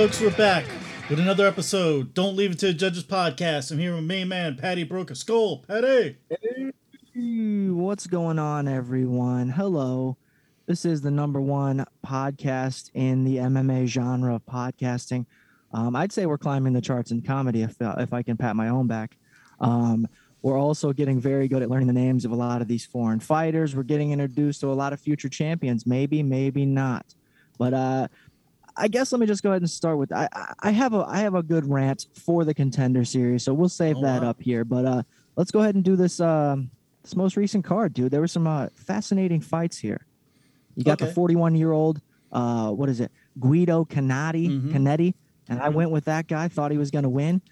Folks, 0.00 0.18
we're 0.18 0.30
back 0.30 0.64
with 1.10 1.20
another 1.20 1.46
episode. 1.46 2.14
Don't 2.14 2.34
leave 2.34 2.52
it 2.52 2.58
to 2.60 2.68
the 2.68 2.72
judges 2.72 3.04
podcast. 3.04 3.70
I'm 3.70 3.78
here 3.78 3.94
with 3.94 4.04
main 4.04 4.28
man 4.28 4.56
Patty 4.56 4.82
Broke 4.82 5.10
a 5.10 5.14
Skull. 5.14 5.58
Patty. 5.68 6.16
Hey, 6.30 7.68
what's 7.68 8.06
going 8.06 8.38
on, 8.38 8.66
everyone? 8.66 9.50
Hello. 9.50 10.16
This 10.64 10.86
is 10.86 11.02
the 11.02 11.10
number 11.10 11.38
one 11.38 11.84
podcast 12.02 12.90
in 12.94 13.24
the 13.24 13.36
MMA 13.36 13.88
genre 13.88 14.36
of 14.36 14.46
podcasting. 14.46 15.26
Um, 15.74 15.94
I'd 15.94 16.12
say 16.12 16.24
we're 16.24 16.38
climbing 16.38 16.72
the 16.72 16.80
charts 16.80 17.10
in 17.10 17.20
comedy 17.20 17.60
if, 17.60 17.78
uh, 17.82 17.96
if 17.98 18.14
I 18.14 18.22
can 18.22 18.38
pat 18.38 18.56
my 18.56 18.70
own 18.70 18.86
back. 18.86 19.18
Um, 19.60 20.08
we're 20.40 20.58
also 20.58 20.94
getting 20.94 21.20
very 21.20 21.46
good 21.46 21.60
at 21.60 21.68
learning 21.68 21.88
the 21.88 21.92
names 21.92 22.24
of 22.24 22.30
a 22.30 22.36
lot 22.36 22.62
of 22.62 22.68
these 22.68 22.86
foreign 22.86 23.20
fighters. 23.20 23.76
We're 23.76 23.82
getting 23.82 24.12
introduced 24.12 24.62
to 24.62 24.68
a 24.68 24.72
lot 24.72 24.94
of 24.94 25.00
future 25.00 25.28
champions. 25.28 25.84
Maybe, 25.84 26.22
maybe 26.22 26.64
not. 26.64 27.14
But 27.58 27.74
uh, 27.74 28.08
I 28.80 28.88
guess 28.88 29.12
let 29.12 29.20
me 29.20 29.26
just 29.26 29.42
go 29.42 29.50
ahead 29.50 29.60
and 29.62 29.70
start 29.70 29.98
with 29.98 30.10
I 30.12 30.26
I 30.60 30.70
have 30.70 30.94
a 30.94 31.04
I 31.06 31.18
have 31.18 31.34
a 31.34 31.42
good 31.42 31.66
rant 31.68 32.06
for 32.14 32.44
the 32.44 32.54
contender 32.54 33.04
series, 33.04 33.42
so 33.44 33.52
we'll 33.52 33.68
save 33.68 33.96
Oh, 33.98 34.02
that 34.02 34.22
wow. 34.22 34.30
up 34.30 34.40
here. 34.40 34.64
But 34.64 34.84
uh, 34.86 35.02
let's 35.36 35.50
go 35.50 35.60
ahead 35.60 35.74
and 35.74 35.84
do 35.84 35.96
this 35.96 36.18
um, 36.18 36.70
this 37.02 37.14
most 37.14 37.36
recent 37.36 37.64
card, 37.64 37.92
dude. 37.92 38.10
There 38.10 38.20
were 38.20 38.26
some 38.28 38.46
uh, 38.46 38.68
fascinating 38.74 39.40
fights 39.42 39.76
here. 39.78 40.06
You 40.76 40.84
got 40.84 40.98
the 40.98 41.06
41 41.08 41.54
year 41.56 41.72
old 41.72 42.00
uh, 42.32 42.70
what 42.70 42.88
is 42.88 43.00
it 43.00 43.12
Guido 43.38 43.84
Cannetti 43.84 44.48
Mhm. 44.48 44.72
Cannetti, 44.72 45.14
and 45.48 45.60
I 45.60 45.68
Mhm. 45.68 45.74
went 45.74 45.90
with 45.90 46.04
that 46.06 46.26
guy. 46.26 46.48
Thought 46.48 46.70
he 46.70 46.78
was 46.78 46.90
going 46.90 47.02
to 47.04 47.08
win. 47.10 47.42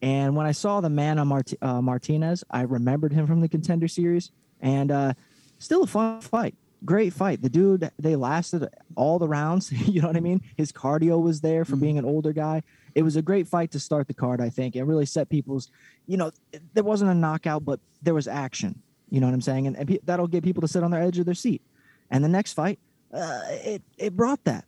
And 0.00 0.36
when 0.36 0.46
I 0.46 0.52
saw 0.52 0.80
the 0.80 0.88
man 0.90 1.18
on 1.18 1.26
Mart- 1.28 1.52
uh, 1.60 1.82
Martinez, 1.82 2.44
I 2.50 2.62
remembered 2.62 3.12
him 3.12 3.26
from 3.26 3.40
the 3.40 3.48
contender 3.48 3.88
series, 3.88 4.30
and 4.60 4.90
uh, 4.92 5.12
still 5.58 5.82
a 5.82 5.86
fun 5.86 6.20
fight. 6.22 6.54
Great 6.84 7.12
fight. 7.12 7.42
The 7.42 7.48
dude, 7.48 7.90
they 7.98 8.14
lasted 8.16 8.68
all 8.94 9.18
the 9.18 9.26
rounds. 9.28 9.72
you 9.88 10.00
know 10.00 10.06
what 10.08 10.16
I 10.16 10.20
mean? 10.20 10.40
His 10.56 10.70
cardio 10.72 11.20
was 11.22 11.40
there 11.40 11.64
for 11.64 11.76
Mhm. 11.76 11.80
being 11.80 11.98
an 11.98 12.04
older 12.04 12.32
guy. 12.32 12.62
It 12.94 13.02
was 13.02 13.16
a 13.16 13.22
great 13.22 13.46
fight 13.48 13.70
to 13.72 13.80
start 13.80 14.06
the 14.08 14.14
card, 14.14 14.40
I 14.40 14.48
think. 14.48 14.76
It 14.76 14.84
really 14.84 15.06
set 15.06 15.28
people's, 15.28 15.70
you 16.06 16.16
know, 16.16 16.30
there 16.74 16.84
wasn't 16.84 17.10
a 17.10 17.14
knockout, 17.14 17.64
but 17.64 17.80
there 18.02 18.14
was 18.14 18.28
action. 18.28 18.80
You 19.10 19.20
know 19.20 19.26
what 19.26 19.34
I'm 19.34 19.40
saying? 19.40 19.66
And, 19.66 19.76
and 19.76 19.88
pe- 19.88 19.98
that'll 20.04 20.28
get 20.28 20.44
people 20.44 20.60
to 20.60 20.68
sit 20.68 20.82
on 20.84 20.90
their 20.90 21.02
edge 21.02 21.18
of 21.18 21.26
their 21.26 21.34
seat. 21.34 21.62
And 22.10 22.22
the 22.22 22.28
next 22.28 22.52
fight, 22.52 22.78
uh, 23.12 23.40
it, 23.50 23.82
it 23.96 24.16
brought 24.16 24.44
that. 24.44 24.64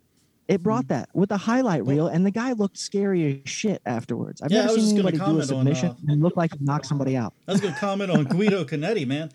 It 0.48 0.62
brought 0.64 0.84
Mm-hmm. 0.86 0.94
that 0.94 1.08
with 1.14 1.30
a 1.30 1.36
highlight 1.36 1.86
reel, 1.86 2.08
and 2.08 2.26
the 2.26 2.30
guy 2.32 2.52
looked 2.52 2.76
scary 2.76 3.42
as 3.44 3.50
shit 3.50 3.80
afterwards. 3.86 4.42
I've 4.42 4.50
Yeah, 4.50 4.62
I 4.62 4.66
never 4.66 4.74
was 4.76 4.84
seen 4.86 4.94
anybody 4.96 5.16
do 5.18 5.22
a 5.22 5.26
comment 5.26 5.42
on, 5.42 5.46
submission 5.58 5.88
uh, 5.90 5.94
and 6.08 6.20
look 6.22 6.36
like 6.36 6.52
he 6.52 6.64
knocked 6.64 6.86
somebody 6.86 7.16
out. 7.16 7.34
I 7.46 7.52
was 7.52 7.60
going 7.60 7.72
to 7.74 7.78
comment 7.80 8.10
on 8.10 8.24
Guido 8.34 8.64
Cannetti, 8.64 9.06
man. 9.06 9.30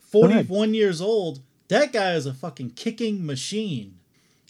41 0.00 0.74
years 0.74 1.00
old. 1.00 1.40
That 1.68 1.92
guy 1.92 2.14
is 2.14 2.26
a 2.26 2.34
fucking 2.34 2.70
kicking 2.70 3.24
machine. 3.26 3.98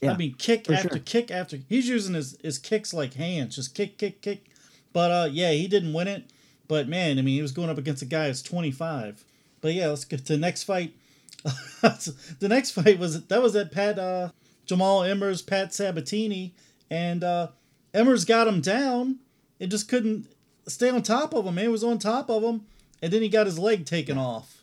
I 0.02 0.16
mean, 0.16 0.34
kick 0.34 0.70
after 0.70 0.90
sure. 0.90 0.98
kick 0.98 1.30
after. 1.30 1.58
He's 1.68 1.88
using 1.88 2.14
his, 2.14 2.36
his 2.42 2.58
kicks 2.58 2.92
like 2.92 3.14
hands, 3.14 3.56
just 3.56 3.74
kick, 3.74 3.98
kick, 3.98 4.20
kick. 4.20 4.44
But 4.92 5.10
uh, 5.10 5.28
yeah, 5.30 5.52
he 5.52 5.66
didn't 5.66 5.94
win 5.94 6.06
it. 6.06 6.24
But 6.68 6.88
man, 6.88 7.18
I 7.18 7.22
mean, 7.22 7.34
he 7.34 7.42
was 7.42 7.52
going 7.52 7.70
up 7.70 7.78
against 7.78 8.02
a 8.02 8.06
guy 8.06 8.26
that's 8.26 8.42
25. 8.42 9.24
But 9.60 9.74
yeah, 9.74 9.88
let's 9.88 10.04
get 10.04 10.24
to 10.26 10.34
the 10.34 10.38
next 10.38 10.64
fight. 10.64 10.94
the 11.82 12.48
next 12.48 12.72
fight 12.72 12.98
was 12.98 13.26
that 13.26 13.42
was 13.42 13.56
at 13.56 13.72
Pat 13.72 13.98
uh, 13.98 14.30
Jamall 14.66 15.08
Emmers, 15.08 15.46
Pat 15.46 15.72
Sabatini, 15.72 16.54
and 16.90 17.22
uh, 17.22 17.48
Emmers 17.94 18.26
got 18.26 18.48
him 18.48 18.60
down. 18.60 19.20
It 19.58 19.68
just 19.68 19.88
couldn't 19.88 20.26
stay 20.66 20.90
on 20.90 21.02
top 21.02 21.34
of 21.34 21.46
him. 21.46 21.54
Man, 21.54 21.64
He 21.64 21.68
was 21.68 21.84
on 21.84 21.98
top 21.98 22.28
of 22.28 22.42
him, 22.42 22.66
and 23.00 23.12
then 23.12 23.22
he 23.22 23.28
got 23.28 23.46
his 23.46 23.58
leg 23.58 23.86
taken 23.86 24.18
off. 24.18 24.62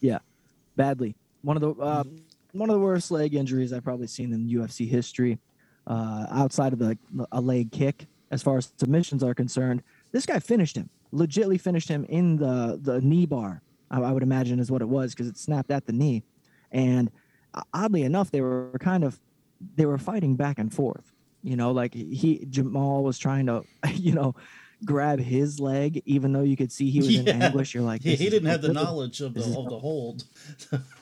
Yeah, 0.00 0.18
badly. 0.76 1.14
One 1.48 1.56
of 1.56 1.62
the 1.62 1.82
uh, 1.82 2.04
one 2.52 2.68
of 2.68 2.74
the 2.74 2.80
worst 2.80 3.10
leg 3.10 3.34
injuries 3.34 3.72
I've 3.72 3.82
probably 3.82 4.06
seen 4.06 4.34
in 4.34 4.46
UFC 4.50 4.86
history, 4.86 5.38
uh, 5.86 6.26
outside 6.30 6.74
of 6.74 6.78
the 6.78 6.98
a 7.32 7.40
leg 7.40 7.72
kick. 7.72 8.06
As 8.30 8.42
far 8.42 8.58
as 8.58 8.70
submissions 8.76 9.22
are 9.22 9.32
concerned, 9.32 9.82
this 10.12 10.26
guy 10.26 10.40
finished 10.40 10.76
him. 10.76 10.90
Legitly 11.10 11.58
finished 11.58 11.88
him 11.88 12.04
in 12.10 12.36
the 12.36 12.78
the 12.82 13.00
knee 13.00 13.24
bar. 13.24 13.62
I, 13.90 14.02
I 14.02 14.12
would 14.12 14.22
imagine 14.22 14.60
is 14.60 14.70
what 14.70 14.82
it 14.82 14.90
was 14.90 15.14
because 15.14 15.26
it 15.26 15.38
snapped 15.38 15.70
at 15.70 15.86
the 15.86 15.92
knee, 15.94 16.22
and 16.70 17.10
uh, 17.54 17.62
oddly 17.72 18.02
enough, 18.02 18.30
they 18.30 18.42
were 18.42 18.70
kind 18.78 19.02
of 19.02 19.18
they 19.74 19.86
were 19.86 19.96
fighting 19.96 20.36
back 20.36 20.58
and 20.58 20.70
forth. 20.70 21.14
You 21.42 21.56
know, 21.56 21.72
like 21.72 21.94
he 21.94 22.44
Jamall 22.50 23.02
was 23.02 23.18
trying 23.18 23.46
to, 23.46 23.64
you 23.94 24.12
know, 24.12 24.34
grab 24.84 25.18
his 25.18 25.58
leg, 25.58 26.02
even 26.04 26.34
though 26.34 26.42
you 26.42 26.58
could 26.58 26.72
see 26.72 26.90
he 26.90 26.98
was 26.98 27.16
in 27.16 27.26
anguish. 27.42 27.72
You're 27.72 27.84
like, 27.84 28.02
He, 28.02 28.16
he 28.16 28.28
didn't 28.28 28.50
have 28.50 28.60
the 28.60 28.74
knowledge 28.74 29.22
of 29.22 29.32
the 29.32 29.44
of 29.44 29.70
the 29.70 29.78
hold. 29.78 30.24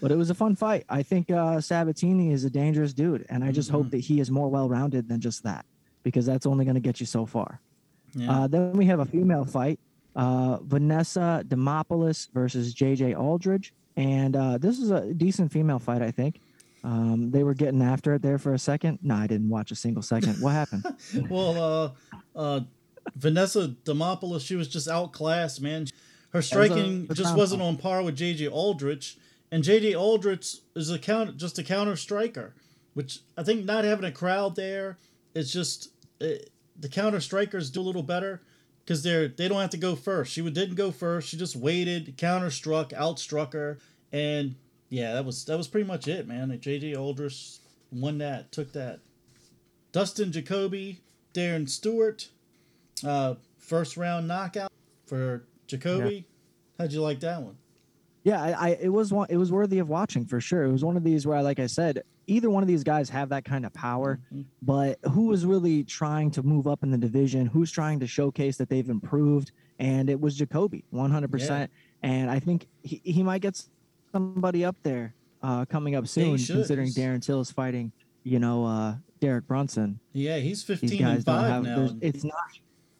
But 0.00 0.10
it 0.10 0.16
was 0.16 0.30
a 0.30 0.34
fun 0.34 0.54
fight. 0.56 0.84
I 0.88 1.02
think 1.02 1.30
uh, 1.30 1.60
Sabatini 1.60 2.32
is 2.32 2.44
a 2.44 2.50
dangerous 2.50 2.92
dude, 2.92 3.24
and 3.30 3.42
I 3.42 3.50
just 3.52 3.68
Mm-hmm. 3.68 3.76
hope 3.76 3.90
that 3.90 3.98
he 3.98 4.20
is 4.20 4.30
more 4.30 4.48
well-rounded 4.48 5.08
than 5.08 5.20
just 5.20 5.42
that, 5.44 5.64
because 6.02 6.26
that's 6.26 6.46
only 6.46 6.64
going 6.64 6.74
to 6.74 6.80
get 6.80 7.00
you 7.00 7.06
so 7.06 7.24
far. 7.26 7.60
Yeah. 8.14 8.30
Uh, 8.30 8.46
then 8.46 8.72
we 8.72 8.86
have 8.86 9.00
a 9.00 9.04
female 9.06 9.44
fight, 9.44 9.78
uh, 10.14 10.58
Vanessa 10.62 11.42
Demopoulos 11.48 12.28
versus 12.32 12.74
JJ 12.74 13.18
Aldrich, 13.18 13.72
and 13.96 14.36
uh, 14.36 14.58
this 14.58 14.78
is 14.78 14.90
a 14.90 15.12
decent 15.14 15.50
female 15.50 15.78
fight, 15.78 16.02
I 16.02 16.10
think. 16.10 16.40
Um, 16.84 17.30
they 17.30 17.42
were 17.42 17.54
getting 17.54 17.82
after 17.82 18.14
it 18.14 18.22
there 18.22 18.38
for 18.38 18.54
a 18.54 18.58
second. 18.58 18.98
No, 19.02 19.16
I 19.16 19.26
didn't 19.26 19.48
watch 19.48 19.70
a 19.72 19.74
single 19.74 20.02
second. 20.02 20.40
What 20.40 20.52
happened? 20.52 20.84
well, 21.30 21.94
uh, 22.36 22.38
uh, 22.38 22.60
Vanessa 23.16 23.74
Demopoulos, 23.84 24.46
she 24.46 24.54
was 24.54 24.68
just 24.68 24.86
outclassed, 24.88 25.60
man. 25.60 25.86
Her 26.30 26.42
striking 26.42 27.06
a 27.10 27.14
just 27.14 27.34
wasn't 27.36 27.62
on 27.62 27.76
par 27.76 28.02
with 28.02 28.16
JJ 28.16 28.52
Aldrich, 28.52 29.16
and 29.50 29.62
J.D. 29.62 29.94
Aldrich 29.94 30.56
is 30.74 30.90
a 30.90 30.98
count 30.98 31.36
just 31.36 31.58
a 31.58 31.62
counter 31.62 31.96
striker, 31.96 32.54
which 32.94 33.20
I 33.36 33.42
think 33.42 33.64
not 33.64 33.84
having 33.84 34.04
a 34.04 34.12
crowd 34.12 34.56
there, 34.56 34.98
it's 35.34 35.52
just 35.52 35.90
it, 36.20 36.50
the 36.78 36.88
counter 36.88 37.20
strikers 37.20 37.70
do 37.70 37.80
a 37.80 37.82
little 37.82 38.02
better 38.02 38.42
because 38.84 39.02
they're 39.02 39.28
they 39.28 39.48
don't 39.48 39.60
have 39.60 39.70
to 39.70 39.76
go 39.76 39.94
first. 39.94 40.32
She 40.32 40.42
didn't 40.48 40.76
go 40.76 40.90
first. 40.90 41.28
She 41.28 41.36
just 41.36 41.56
waited, 41.56 42.16
counter 42.16 42.50
struck, 42.50 42.90
outstruck 42.90 43.52
her, 43.52 43.78
and 44.12 44.54
yeah, 44.88 45.14
that 45.14 45.24
was 45.24 45.44
that 45.44 45.56
was 45.56 45.68
pretty 45.68 45.86
much 45.86 46.08
it, 46.08 46.26
man. 46.26 46.50
JJ 46.50 46.96
Aldrich 46.96 47.58
won 47.92 48.18
that, 48.18 48.52
took 48.52 48.72
that. 48.72 49.00
Dustin 49.92 50.32
Jacoby, 50.32 51.00
Darren 51.32 51.68
Stewart, 51.68 52.28
uh, 53.04 53.34
first 53.58 53.96
round 53.96 54.28
knockout 54.28 54.70
for 55.06 55.44
Jacoby. 55.66 56.26
How'd 56.78 56.92
you 56.92 57.00
like 57.00 57.20
that 57.20 57.42
one? 57.42 57.56
Yeah, 58.26 58.42
I, 58.42 58.50
I, 58.50 58.68
it 58.80 58.88
was 58.88 59.12
one 59.12 59.28
it 59.30 59.36
was 59.36 59.52
worthy 59.52 59.78
of 59.78 59.88
watching 59.88 60.26
for 60.26 60.40
sure. 60.40 60.64
It 60.64 60.72
was 60.72 60.84
one 60.84 60.96
of 60.96 61.04
these 61.04 61.28
where 61.28 61.40
like 61.44 61.60
I 61.60 61.68
said, 61.68 62.02
either 62.26 62.50
one 62.50 62.60
of 62.60 62.66
these 62.66 62.82
guys 62.82 63.08
have 63.08 63.28
that 63.28 63.44
kind 63.44 63.64
of 63.64 63.72
power, 63.72 64.18
mm-hmm. 64.34 64.42
but 64.62 64.98
who 65.12 65.32
is 65.32 65.46
really 65.46 65.84
trying 65.84 66.32
to 66.32 66.42
move 66.42 66.66
up 66.66 66.82
in 66.82 66.90
the 66.90 66.98
division? 66.98 67.46
Who's 67.46 67.70
trying 67.70 68.00
to 68.00 68.06
showcase 68.08 68.56
that 68.56 68.68
they've 68.68 68.88
improved? 68.88 69.52
And 69.78 70.10
it 70.10 70.20
was 70.20 70.34
Jacoby, 70.34 70.82
100%. 70.92 71.68
And 72.02 72.28
I 72.28 72.40
think 72.40 72.66
he, 72.82 73.00
he 73.04 73.22
might 73.22 73.42
get 73.42 73.62
somebody 74.10 74.64
up 74.64 74.74
there 74.82 75.14
uh, 75.40 75.64
coming 75.66 75.94
up 75.94 76.08
soon, 76.08 76.36
yeah, 76.36 76.46
considering 76.46 76.88
Darren 76.88 77.24
Till 77.24 77.40
is 77.40 77.52
fighting, 77.52 77.92
you 78.24 78.40
know, 78.40 78.64
uh, 78.64 78.96
Derek 79.20 79.46
Brunson. 79.46 80.00
Yeah, 80.14 80.38
he's 80.38 80.64
15 80.64 80.88
these 80.88 81.00
guys 81.00 81.16
and 81.18 81.24
5 81.26 81.48
have, 81.48 81.62
now. 81.62 81.96
It's 82.00 82.24
not. 82.24 82.34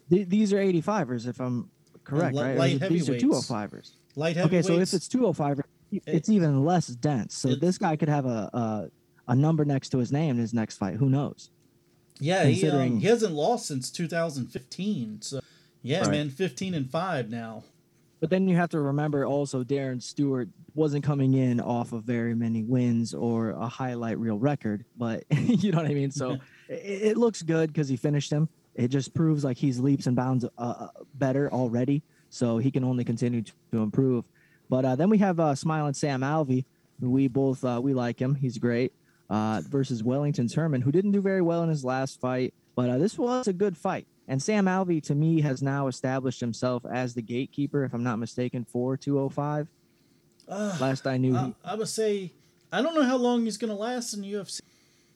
Th- 0.09 0.29
these 0.29 0.53
are 0.53 0.59
85ers, 0.59 1.27
if 1.27 1.41
I'm 1.41 1.69
correct, 2.05 2.37
right? 2.37 2.57
Light 2.57 2.81
these 2.89 3.09
are 3.09 3.15
205ers. 3.15 3.95
Light. 4.17 4.39
Okay, 4.39 4.63
so 4.63 4.79
if 4.79 4.95
it's 4.95 5.09
205, 5.09 5.61
it's 6.07 6.29
even 6.31 6.65
less 6.65 6.87
dense. 6.89 7.37
So 7.37 7.55
this 7.55 7.79
guy 7.79 7.97
could 7.97 8.09
have 8.09 8.25
a, 8.25 8.51
a, 8.53 8.91
a 9.29 9.37
number 9.37 9.65
next 9.65 9.91
to 9.91 9.99
his 9.99 10.11
name 10.11 10.31
in 10.31 10.39
his 10.39 10.55
next 10.55 10.79
fight. 10.79 10.97
Who 10.97 11.11
knows? 11.11 11.51
Yeah, 12.19 12.45
Considering... 12.45 12.93
he, 12.93 12.97
um, 12.97 13.01
he 13.01 13.07
hasn't 13.09 13.35
lost 13.35 13.67
since 13.67 13.91
2015. 13.91 15.21
So 15.21 15.41
yeah, 15.83 16.01
right. 16.01 16.11
man, 16.11 16.31
15 16.31 16.75
and 16.75 16.91
five 16.91 17.31
now. 17.31 17.65
But 18.21 18.31
then 18.31 18.49
you 18.49 18.57
have 18.57 18.71
to 18.71 18.81
remember 18.81 19.27
also 19.27 19.63
Darren 19.63 20.03
Stewart 20.03 20.49
wasn't 20.75 21.05
coming 21.05 21.35
in 21.35 21.61
off 21.61 21.93
of 21.93 22.05
very 22.05 22.35
many 22.35 22.63
wins 22.63 23.13
or 23.13 23.51
a 23.51 23.69
highlight 23.69 24.19
reel 24.19 24.39
record, 24.39 24.85
but 24.97 25.25
you 25.31 25.71
know 25.71 25.79
what 25.79 25.87
I 25.87 25.95
mean? 25.95 26.11
So 26.11 26.39
it, 26.69 27.03
it, 27.03 27.17
looks 27.19 27.43
good 27.43 27.73
because 27.73 27.89
he 27.89 27.97
finished 27.97 28.33
him. 28.33 28.49
It 28.75 28.89
just 28.89 29.15
proves 29.15 29.45
like 29.45 29.59
he's 29.59 29.79
leaps 29.79 30.07
and 30.07 30.17
bounds 30.17 30.45
uh, 30.45 30.49
uh 30.59 30.89
better 31.15 31.53
already 31.53 32.03
so 32.31 32.59
he 32.59 32.71
can 32.71 32.85
only 32.85 33.05
continue 33.05 33.43
to, 33.43 33.53
to 33.73 33.79
improve. 33.83 34.25
But 34.69 34.85
uh, 34.85 34.97
then 34.97 35.11
we 35.11 35.19
have 35.19 35.39
uh, 35.41 35.55
Smiling 35.55 35.95
Sam 35.95 36.21
Alvey, 36.23 36.65
we 37.01 37.29
both 37.29 37.65
uh, 37.65 37.81
we 37.83 37.93
like 37.95 38.19
him. 38.21 38.35
He's 38.35 38.59
great. 38.59 38.93
Uh, 39.29 39.61
versus 39.69 40.05
Wellington 40.05 40.47
Turman, 40.47 40.83
who 40.83 40.93
didn't 40.93 41.11
do 41.11 41.21
very 41.21 41.43
well 41.43 41.65
in 41.65 41.69
his 41.69 41.85
last 41.85 42.21
fight, 42.21 42.55
but 42.77 42.89
uh, 42.89 42.97
this 42.97 43.19
was 43.19 43.49
a 43.49 43.53
good 43.53 43.77
fight. 43.77 44.07
And 44.29 44.41
Sam 44.41 44.67
Alvey, 44.67 45.03
to 45.05 45.17
me, 45.17 45.41
has 45.41 45.63
now 45.63 45.89
established 45.89 46.39
himself 46.39 46.85
as 46.87 47.15
the 47.15 47.23
gatekeeper, 47.23 47.85
if 47.85 47.93
I'm 47.93 48.05
not 48.05 48.21
mistaken, 48.21 48.65
for 48.65 48.97
205. 48.97 49.67
Uh, 50.49 50.77
Last 50.81 51.09
I 51.09 51.17
knew, 51.17 51.37
I, 51.37 51.47
he, 51.47 51.55
I 51.65 51.75
would 51.75 51.89
say, 51.89 52.33
I 52.73 52.83
don't 52.83 52.95
know 52.95 53.03
how 53.03 53.17
long 53.17 53.45
he's 53.45 53.57
going 53.57 53.71
to 53.71 53.77
last 53.77 54.15
in 54.15 54.21
the 54.21 54.33
UFC. 54.33 54.61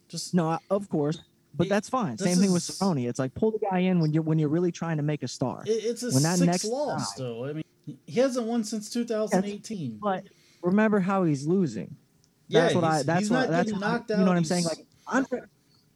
Just 0.08 0.34
no, 0.34 0.48
I- 0.48 0.58
of 0.70 0.88
course, 0.88 1.20
but 1.54 1.66
It- 1.66 1.70
that's 1.70 1.88
fine. 1.88 2.16
Same 2.18 2.38
thing 2.38 2.52
with 2.52 2.68
is- 2.68 2.78
Cerrone. 2.78 3.08
It's 3.08 3.18
like 3.18 3.34
pull 3.34 3.50
the 3.50 3.58
guy 3.58 3.78
in 3.80 4.00
when 4.00 4.12
you're 4.12 4.22
when 4.22 4.38
you're 4.38 4.48
really 4.48 4.72
trying 4.72 4.96
to 4.98 5.02
make 5.02 5.22
a 5.22 5.28
star. 5.28 5.62
It, 5.66 5.70
it's 5.84 6.02
a 6.02 6.10
When 6.10 6.22
that 6.22 6.38
six 6.38 6.46
next 6.46 6.64
loss, 6.66 7.14
guy- 7.14 7.24
though. 7.24 7.44
I 7.46 7.52
mean, 7.54 7.64
He 8.06 8.20
hasn't 8.20 8.46
won 8.46 8.62
since 8.64 8.88
2018. 8.90 9.98
But 10.02 10.24
remember 10.62 11.00
how 11.00 11.24
he's 11.24 11.46
losing. 11.46 11.96
Yeah, 12.48 12.62
That's 12.62 12.74
what 12.74 12.84
I. 12.84 13.02
That's 13.02 13.30
what. 13.30 13.48
That's 13.50 13.66
getting 13.70 13.80
what 13.80 13.86
I- 13.88 13.92
knocked 13.92 14.10
You 14.10 14.16
know 14.16 14.22
what 14.24 14.30
out, 14.32 14.36
I'm 14.36 14.44
saying? 14.44 14.64
Like 14.64 14.86
Andre, 15.06 15.40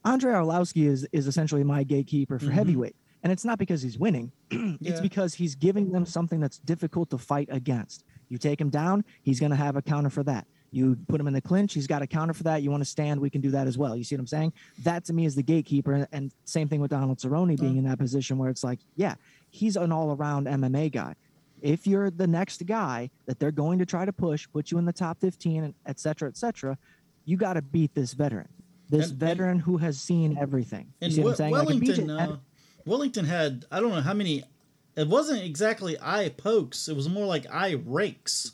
Andre 0.04 0.32
Arlovsky 0.32 0.86
is 0.86 1.06
is 1.12 1.26
essentially 1.26 1.64
my 1.64 1.82
gatekeeper 1.84 2.38
for 2.38 2.46
Mhm. 2.46 2.52
heavyweight, 2.52 2.96
and 3.22 3.32
it's 3.32 3.44
not 3.44 3.58
because 3.58 3.82
he's 3.82 3.98
winning. 3.98 4.32
Yeah. 4.50 4.76
it's 4.80 5.00
because 5.00 5.34
he's 5.34 5.54
giving 5.54 5.90
them 5.92 6.04
something 6.06 6.40
that's 6.40 6.58
difficult 6.58 7.10
to 7.10 7.18
fight 7.18 7.48
against. 7.50 8.04
You 8.28 8.38
take 8.38 8.60
him 8.60 8.70
down, 8.70 9.04
he's 9.22 9.38
going 9.40 9.50
to 9.50 9.56
have 9.56 9.76
a 9.76 9.82
counter 9.82 10.10
for 10.10 10.22
that. 10.24 10.46
You 10.74 10.96
put 11.06 11.20
him 11.20 11.28
in 11.28 11.32
the 11.32 11.40
clinch, 11.40 11.72
he's 11.72 11.86
got 11.86 12.02
a 12.02 12.06
counter 12.06 12.34
for 12.34 12.42
that. 12.44 12.62
You 12.62 12.70
want 12.70 12.80
to 12.82 12.88
stand, 12.88 13.20
we 13.20 13.30
can 13.30 13.40
do 13.40 13.50
that 13.52 13.68
as 13.68 13.78
well. 13.78 13.94
You 13.96 14.02
see 14.02 14.16
what 14.16 14.20
I'm 14.20 14.26
saying? 14.26 14.52
That 14.82 15.04
to 15.04 15.12
me 15.12 15.24
is 15.24 15.36
the 15.36 15.42
gatekeeper. 15.42 15.92
And, 15.92 16.08
and 16.10 16.32
same 16.46 16.68
thing 16.68 16.80
with 16.80 16.90
Donald 16.90 17.18
Cerrone 17.18 17.58
being 17.60 17.76
in 17.76 17.84
that 17.84 17.98
position 17.98 18.38
where 18.38 18.50
it's 18.50 18.64
like, 18.64 18.80
yeah, 18.96 19.14
he's 19.50 19.76
an 19.76 19.92
all 19.92 20.12
around 20.16 20.46
MMA 20.48 20.90
guy. 20.90 21.14
If 21.62 21.86
you're 21.86 22.10
the 22.10 22.26
next 22.26 22.66
guy 22.66 23.08
that 23.26 23.38
they're 23.38 23.52
going 23.52 23.78
to 23.78 23.86
try 23.86 24.04
to 24.04 24.12
push, 24.12 24.48
put 24.52 24.70
you 24.72 24.78
in 24.78 24.84
the 24.84 24.92
top 24.92 25.20
15, 25.20 25.72
et 25.86 26.00
cetera, 26.00 26.28
et 26.28 26.36
cetera, 26.36 26.76
you 27.24 27.36
got 27.36 27.52
to 27.54 27.62
beat 27.62 27.94
this 27.94 28.12
veteran. 28.12 28.48
This 28.90 29.04
And- 29.04 29.12
and- 29.12 29.20
veteran 29.20 29.58
who 29.60 29.76
has 29.78 30.00
seen 30.00 30.36
everything. 30.38 30.86
You 31.00 31.06
And 31.06 31.12
see 31.12 31.20
what 31.22 31.24
I'm 31.24 31.28
Wel- 31.28 31.36
saying? 31.36 31.52
Like, 31.52 31.62
if 31.62 31.68
Wellington, 31.68 32.06
BJ 32.08 32.32
uh, 32.32 32.36
Wellington 32.84 33.24
had 33.26 33.64
I 33.70 33.78
don't 33.80 33.90
know 33.90 34.00
how 34.02 34.12
many. 34.12 34.42
It 34.96 35.08
wasn't 35.08 35.42
exactly 35.42 35.96
eye 36.02 36.28
pokes. 36.36 36.86
It 36.88 36.94
was 36.96 37.08
more 37.08 37.26
like 37.26 37.46
eye 37.50 37.76
rakes, 37.84 38.52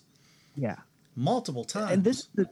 yeah. 0.54 0.76
Multiple 1.16 1.64
times. 1.64 1.92
and 1.92 2.04
this 2.04 2.28
the, 2.34 2.46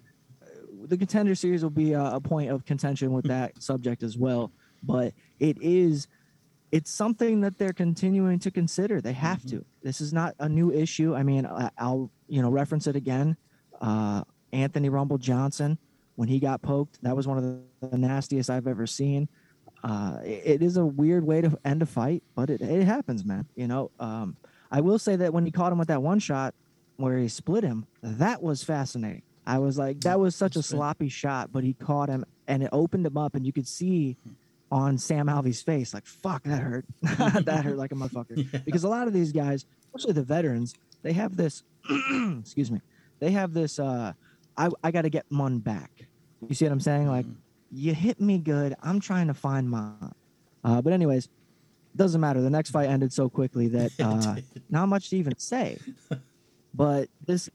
the 0.86 0.96
contender 0.96 1.34
series 1.34 1.62
will 1.62 1.70
be 1.70 1.92
a, 1.92 2.02
a 2.16 2.20
point 2.20 2.50
of 2.50 2.64
contention 2.64 3.12
with 3.12 3.26
that 3.26 3.60
subject 3.62 4.02
as 4.02 4.16
well. 4.16 4.52
But 4.82 5.12
it 5.38 5.58
is 5.60 6.06
it's 6.70 6.90
something 6.90 7.40
that 7.40 7.56
they're 7.58 7.72
continuing 7.72 8.38
to 8.40 8.50
consider. 8.50 9.00
They 9.00 9.14
have 9.14 9.42
to. 9.46 9.64
This 9.82 10.00
is 10.00 10.12
not 10.12 10.34
a 10.38 10.48
new 10.48 10.70
issue. 10.72 11.14
I 11.14 11.22
mean 11.22 11.46
I, 11.46 11.70
i'll 11.78 12.10
you 12.28 12.42
know 12.42 12.50
reference 12.50 12.86
it 12.86 12.96
again. 12.96 13.36
Uh, 13.80 14.22
anthony 14.52 14.88
rumble 14.88 15.18
johnson 15.18 15.78
when 16.16 16.26
he 16.26 16.40
got 16.40 16.60
poked 16.62 17.00
that 17.02 17.14
was 17.14 17.28
one 17.28 17.36
of 17.36 17.44
the, 17.90 17.98
nastiest 17.98 18.48
i've 18.50 18.66
ever 18.66 18.86
seen. 18.86 19.28
Uh, 19.84 20.18
it- 20.24 20.42
it 20.46 20.62
is 20.62 20.76
a 20.78 20.84
weird 20.84 21.24
way 21.24 21.40
to 21.40 21.56
end 21.64 21.82
a 21.82 21.86
fight 21.86 22.22
but 22.34 22.50
it, 22.50 22.60
it 22.62 22.84
happens 22.84 23.24
man 23.24 23.46
you 23.56 23.68
know? 23.68 23.90
Um, 24.00 24.36
i 24.72 24.80
will 24.80 24.98
say 24.98 25.14
that 25.16 25.32
when 25.32 25.44
he 25.44 25.50
caught 25.52 25.70
him 25.70 25.78
with 25.78 25.88
that 25.88 26.02
one 26.02 26.18
shot 26.18 26.54
where 26.98 27.18
he 27.18 27.28
split 27.28 27.64
him, 27.64 27.86
that 28.02 28.42
was 28.42 28.62
fascinating. 28.62 29.22
I 29.46 29.58
was 29.58 29.78
like, 29.78 30.00
that 30.00 30.20
was 30.20 30.36
such 30.36 30.56
a 30.56 30.62
sloppy 30.62 31.08
shot, 31.08 31.50
but 31.52 31.64
he 31.64 31.72
caught 31.72 32.10
him 32.10 32.24
and 32.46 32.62
it 32.62 32.68
opened 32.72 33.06
him 33.06 33.16
up, 33.16 33.34
and 33.34 33.46
you 33.46 33.52
could 33.52 33.68
see 33.68 34.16
on 34.70 34.98
Sam 34.98 35.28
Alvey's 35.28 35.62
face, 35.62 35.94
like, 35.94 36.06
fuck, 36.06 36.42
that 36.44 36.60
hurt. 36.60 36.84
that 37.02 37.62
hurt 37.64 37.76
like 37.78 37.92
a 37.92 37.94
motherfucker. 37.94 38.46
Yeah. 38.52 38.60
Because 38.64 38.84
a 38.84 38.88
lot 38.88 39.06
of 39.06 39.14
these 39.14 39.32
guys, 39.32 39.64
especially 39.86 40.12
the 40.12 40.22
veterans, 40.22 40.74
they 41.02 41.12
have 41.12 41.36
this, 41.36 41.62
excuse 42.40 42.70
me, 42.70 42.80
they 43.20 43.30
have 43.30 43.54
this, 43.54 43.78
uh, 43.78 44.12
I, 44.56 44.68
I 44.82 44.90
got 44.90 45.02
to 45.02 45.10
get 45.10 45.24
Mun 45.30 45.58
back. 45.58 46.06
You 46.46 46.54
see 46.54 46.64
what 46.64 46.72
I'm 46.72 46.80
saying? 46.80 47.08
Like, 47.08 47.26
you 47.70 47.94
hit 47.94 48.20
me 48.20 48.38
good. 48.38 48.74
I'm 48.82 49.00
trying 49.00 49.28
to 49.28 49.34
find 49.34 49.70
mine. 49.70 50.12
Uh, 50.64 50.82
but, 50.82 50.92
anyways, 50.92 51.28
doesn't 51.96 52.20
matter. 52.20 52.40
The 52.40 52.50
next 52.50 52.70
fight 52.70 52.88
ended 52.88 53.12
so 53.12 53.28
quickly 53.28 53.68
that 53.68 53.92
uh, 53.98 54.36
not 54.68 54.88
much 54.88 55.10
to 55.10 55.16
even 55.16 55.38
say. 55.38 55.78
But 56.78 57.08
this, 57.26 57.50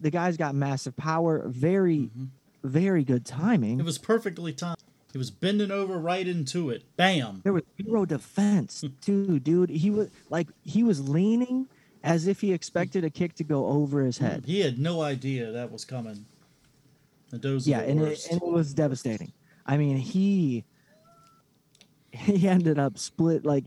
the 0.00 0.10
guy's 0.10 0.36
got 0.36 0.54
massive 0.54 0.94
power, 0.96 1.44
very, 1.48 2.10
Mhm. 2.18 2.28
very 2.64 3.04
good 3.04 3.24
timing. 3.24 3.78
It 3.80 3.84
was 3.84 3.96
perfectly 3.98 4.52
timed. 4.52 4.76
He 5.12 5.18
was 5.18 5.30
bending 5.30 5.70
over 5.70 5.96
right 5.96 6.26
into 6.26 6.70
it. 6.70 6.82
Bam. 6.96 7.40
there 7.44 7.52
was 7.52 7.62
zero 7.80 8.04
defense 8.04 8.84
too, 9.00 9.38
dude. 9.38 9.70
He 9.70 9.88
was 9.90 10.10
like 10.28 10.48
he 10.64 10.82
was 10.82 11.08
leaning 11.08 11.68
as 12.02 12.26
if 12.26 12.40
he 12.40 12.52
expected 12.52 13.04
a 13.04 13.10
kick 13.10 13.34
to 13.36 13.44
go 13.44 13.66
over 13.66 14.02
his 14.02 14.18
head. 14.18 14.42
He 14.44 14.60
had 14.60 14.78
no 14.78 15.02
idea 15.02 15.52
that 15.52 15.70
was 15.70 15.84
coming. 15.84 16.26
And 17.30 17.44
Yeah, 17.66 17.80
and 17.80 18.00
it, 18.00 18.26
and 18.30 18.42
it 18.42 18.48
was 18.48 18.74
devastating. 18.74 19.32
I 19.66 19.76
mean, 19.76 19.96
he 19.98 20.64
he 22.12 22.48
ended 22.48 22.78
up 22.78 22.98
split 22.98 23.44
like 23.44 23.64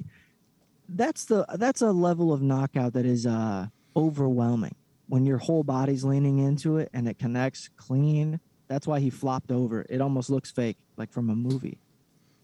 that's 0.89 1.25
the 1.25 1.45
that's 1.55 1.81
a 1.81 1.91
level 1.91 2.31
of 2.31 2.41
knockout 2.41 2.93
that 2.93 3.05
is 3.05 3.25
uh 3.25 3.67
overwhelming 3.95 4.75
when 5.07 5.25
your 5.25 5.37
whole 5.37 5.63
body's 5.63 6.03
leaning 6.03 6.39
into 6.39 6.77
it 6.77 6.89
and 6.93 7.07
it 7.07 7.17
connects 7.17 7.69
clean. 7.77 8.39
That's 8.67 8.85
why 8.85 8.99
he 8.99 9.09
flopped 9.09 9.51
over. 9.51 9.85
It 9.89 10.01
almost 10.01 10.29
looks 10.29 10.51
fake, 10.51 10.77
like 10.97 11.11
from 11.11 11.29
a 11.29 11.35
movie. 11.35 11.79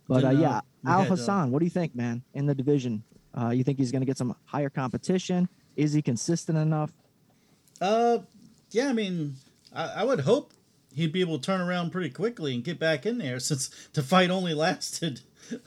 But 0.08 0.24
uh, 0.24 0.30
yeah, 0.32 0.62
Alhassan, 0.86 1.50
what 1.50 1.60
do 1.60 1.66
you 1.66 1.72
think, 1.72 1.96
man? 1.96 2.24
In 2.34 2.46
the 2.46 2.56
division, 2.56 3.04
uh, 3.38 3.50
you 3.50 3.64
think 3.64 3.78
he's 3.78 3.92
going 3.92 4.02
to 4.02 4.06
get 4.06 4.18
some 4.18 4.36
higher 4.46 4.70
competition? 4.70 5.50
Is 5.76 5.94
he 5.94 6.02
consistent 6.02 6.58
enough? 6.58 6.92
Uh, 7.82 8.20
yeah, 8.72 8.90
I 8.90 8.94
mean, 8.94 9.36
I, 9.74 9.86
I 9.98 10.04
would 10.04 10.22
hope 10.22 10.54
he'd 10.94 11.12
be 11.12 11.22
able 11.22 11.40
to 11.40 11.46
turn 11.46 11.62
around 11.62 11.92
pretty 11.92 12.10
quickly 12.10 12.54
and 12.54 12.64
get 12.64 12.80
back 12.80 13.06
in 13.06 13.18
there 13.18 13.40
since 13.40 13.70
the 13.94 14.04
fight 14.04 14.30
only 14.30 14.54
lasted 14.54 15.22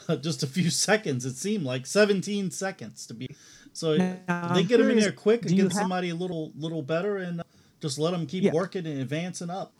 uh, 0.09 0.17
just 0.17 0.43
a 0.43 0.47
few 0.47 0.71
seconds. 0.71 1.25
It 1.25 1.37
seemed 1.37 1.65
like 1.65 1.87
17 1.87 2.51
seconds 2.51 3.07
to 3.07 3.15
be. 3.15 3.35
So 3.77 3.95
Now, 4.27 4.55
they 4.55 4.65
get 4.65 4.81
him 4.81 4.91
in 4.91 4.99
there 4.99 5.13
quick 5.13 5.45
you 5.45 5.51
against 5.53 5.77
have- 5.77 5.83
somebody 5.83 6.09
a 6.09 6.15
little 6.15 6.51
little 6.57 6.81
better 6.83 7.19
and 7.19 7.41
uh, 7.41 7.45
just 7.81 7.99
let 7.99 8.15
him 8.15 8.27
keep 8.27 8.43
Yeah. 8.43 8.53
working 8.53 8.87
and 8.87 9.01
advancing 9.01 9.51
up. 9.51 9.73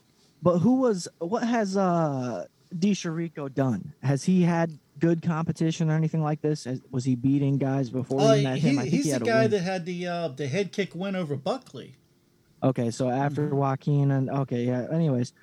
But 0.43 0.59
who 0.59 0.75
was 0.81 1.07
what 1.17 1.43
has 1.47 1.75
uh 1.75 2.45
Di 2.77 2.91
Chirico 2.91 3.51
done? 3.51 3.93
Has 4.03 4.23
he 4.25 4.43
had 4.43 4.77
good 4.99 5.23
competition 5.23 5.89
or 5.89 5.95
anything 5.95 6.21
like 6.21 6.41
this? 6.41 6.67
Was 6.91 7.05
he 7.05 7.15
beating 7.15 7.57
guys 7.57 7.89
before 7.89 8.21
Uh, 8.21 8.37
met 8.37 8.59
him? 8.59 8.75
he, 8.75 8.77
think 8.81 8.89
he's 8.93 9.05
he 9.05 9.11
the 9.13 9.19
guy 9.25 9.47
that 9.47 9.61
had 9.61 9.85
the 9.87 10.05
uh, 10.05 10.27
the 10.27 10.47
head 10.47 10.71
kick 10.71 10.93
win 10.93 11.15
over 11.15 11.35
Buckley. 11.35 11.95
Okay, 12.61 12.91
so 12.91 13.09
after 13.09 13.49
Mhm. 13.49 13.53
Joaquin 13.53 14.11
and 14.11 14.29
okay, 14.29 14.63
yeah. 14.65 14.85
Anyways, 14.91 15.33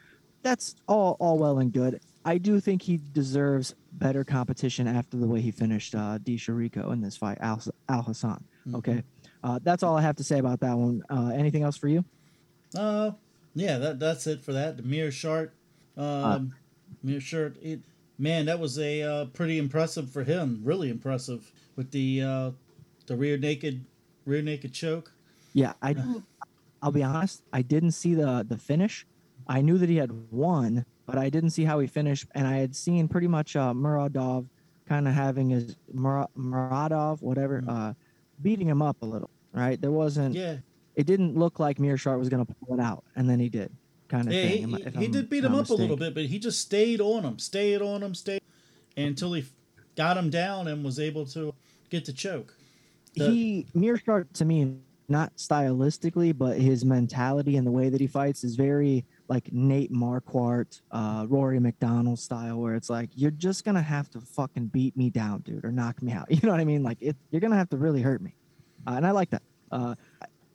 that's 0.43 0.77
all 0.87 1.17
all 1.19 1.39
well 1.39 1.59
and 1.59 1.73
good. 1.73 2.01
I 2.25 2.39
do 2.39 2.61
think 2.61 2.83
he 2.83 2.99
deserves 3.13 3.75
better 3.93 4.25
competition 4.25 4.87
after 4.87 5.17
the 5.17 5.27
way 5.27 5.41
he 5.41 5.51
finished 5.51 5.95
uh, 5.95 6.19
Di 6.19 6.37
Chirico 6.37 6.93
in 6.93 7.01
this 7.01 7.17
fight, 7.17 7.39
Al, 7.41 7.63
Alhassan. 7.89 8.43
Mhm. 8.67 8.75
Okay, 8.77 9.03
uh, 9.43 9.59
that's 9.63 9.83
all 9.83 9.97
I 9.97 10.03
have 10.03 10.17
to 10.17 10.25
say 10.25 10.39
about 10.39 10.61
that 10.61 10.77
one. 10.77 11.03
Uh, 11.11 11.33
anything 11.35 11.63
else 11.63 11.77
for 11.77 11.89
you? 11.89 12.05
Uh, 12.77 13.13
yeah, 13.55 13.79
that 13.79 13.99
that's 14.01 14.27
it 14.27 14.41
for 14.41 14.53
that. 14.53 14.77
The 14.77 14.83
mirror 14.83 15.11
shart, 15.11 15.55
um, 15.97 16.55
mirror 17.03 17.21
shirt. 17.21 17.57
It 17.63 17.81
man, 18.19 18.47
that 18.47 18.59
was 18.59 18.79
a 18.79 19.03
uh, 19.03 19.25
pretty 19.27 19.59
impressive 19.59 20.11
for 20.11 20.25
him. 20.25 20.61
Really 20.65 20.89
impressive 20.91 21.53
with 21.77 21.91
the 21.91 22.23
uh, 22.23 22.51
the 23.07 23.17
rear 23.17 23.37
naked 23.37 23.85
rear 24.25 24.43
naked 24.43 24.73
choke. 24.73 25.13
Yeah, 25.53 25.75
I. 25.83 25.95
I'll 26.83 26.93
be 26.93 27.03
honest. 27.03 27.43
I 27.53 27.63
didn't 27.63 27.93
see 27.93 28.15
the 28.15 28.45
the 28.47 28.59
finish. 28.59 29.07
I 29.47 29.61
knew 29.63 29.79
that 29.79 29.89
he 29.89 29.97
had 29.97 30.31
won, 30.31 30.85
but 31.07 31.19
I 31.19 31.29
didn't 31.31 31.51
see 31.51 31.65
how 31.65 31.79
he 31.79 31.87
finished. 31.87 32.27
And 32.35 32.47
I 32.47 32.57
had 32.57 32.75
seen 32.75 33.09
pretty 33.09 33.27
much 33.29 33.57
uh, 33.57 33.73
Muradov 33.73 34.47
kind 34.89 35.07
of 35.09 35.15
having 35.15 35.51
his 35.51 35.77
Mur- 35.93 36.29
Muradov, 36.37 37.23
whatever, 37.23 37.63
Mhm. 37.63 37.69
uh, 37.69 37.95
beating 38.43 38.69
him 38.69 38.83
up 38.83 39.03
a 39.03 39.07
little. 39.07 39.31
Right? 39.53 39.81
There 39.81 39.93
wasn't. 39.93 40.35
Yeah, 40.35 40.57
It 40.97 41.07
didn't 41.07 41.37
look 41.37 41.59
like 41.61 41.79
Meerschaert 41.79 42.19
was 42.19 42.29
going 42.29 42.45
to 42.45 42.55
pull 42.55 42.75
it 42.79 42.81
out, 42.83 43.05
and 43.17 43.29
then 43.31 43.39
he 43.41 43.49
did. 43.49 43.71
Kind 44.09 44.29
of 44.29 44.35
yeah. 44.35 44.49
thing. 44.49 44.69
He, 44.69 44.83
he, 44.83 44.91
he 44.99 45.09
did 45.09 45.31
beat 45.31 45.45
him 45.45 45.55
up 45.55 45.69
a 45.71 45.75
little 45.75 45.97
bit, 45.97 46.13
but 46.15 46.25
he 46.27 46.39
just 46.39 46.61
stayed 46.61 47.01
on 47.01 47.23
him, 47.25 47.39
stayed 47.39 47.81
on 47.81 48.03
him, 48.03 48.15
stayed 48.15 48.43
until 48.97 49.33
he 49.33 49.45
got 49.97 50.17
him 50.17 50.29
down 50.31 50.67
and 50.69 50.85
was 50.85 50.99
able 51.01 51.25
to 51.27 51.55
get 51.91 52.05
the 52.05 52.13
choke. 52.13 52.57
The- 53.15 53.31
he 53.31 53.67
Meerschaert 53.75 54.27
to 54.35 54.45
me, 54.45 54.77
not 55.09 55.37
stylistically, 55.37 56.37
but 56.37 56.59
his 56.59 56.85
mentality 56.85 57.57
and 57.57 57.67
the 57.67 57.71
way 57.73 57.89
that 57.89 58.01
he 58.01 58.07
fights 58.09 58.43
is 58.45 58.57
very 58.57 59.05
like 59.29 59.53
Nate 59.53 59.93
Marquardt, 59.93 60.81
uh, 60.91 61.27
Rory 61.29 61.59
MacDonald 61.59 62.19
style, 62.19 62.61
where 62.61 62.75
it's 62.75 62.91
like 62.91 63.11
you're 63.15 63.31
just 63.31 63.65
gonna 63.65 63.83
have 63.83 64.11
to 64.11 64.21
fucking 64.21 64.67
beat 64.67 64.97
me 64.97 65.11
down, 65.11 65.41
dude, 65.41 65.65
or 65.65 65.73
knock 65.73 66.03
me 66.03 66.13
out. 66.13 66.27
You 66.31 66.41
know 66.43 66.51
what 66.51 66.61
I 66.61 66.65
mean? 66.65 66.83
Like 66.83 66.99
it, 67.01 67.17
you're 67.31 67.41
gonna 67.41 67.57
have 67.57 67.71
to 67.71 67.77
really 67.77 68.03
hurt 68.03 68.21
me, 68.21 68.35
uh, 68.87 68.93
and 68.93 69.07
I 69.07 69.13
like 69.13 69.31
that. 69.31 69.43
Uh, 69.71 69.95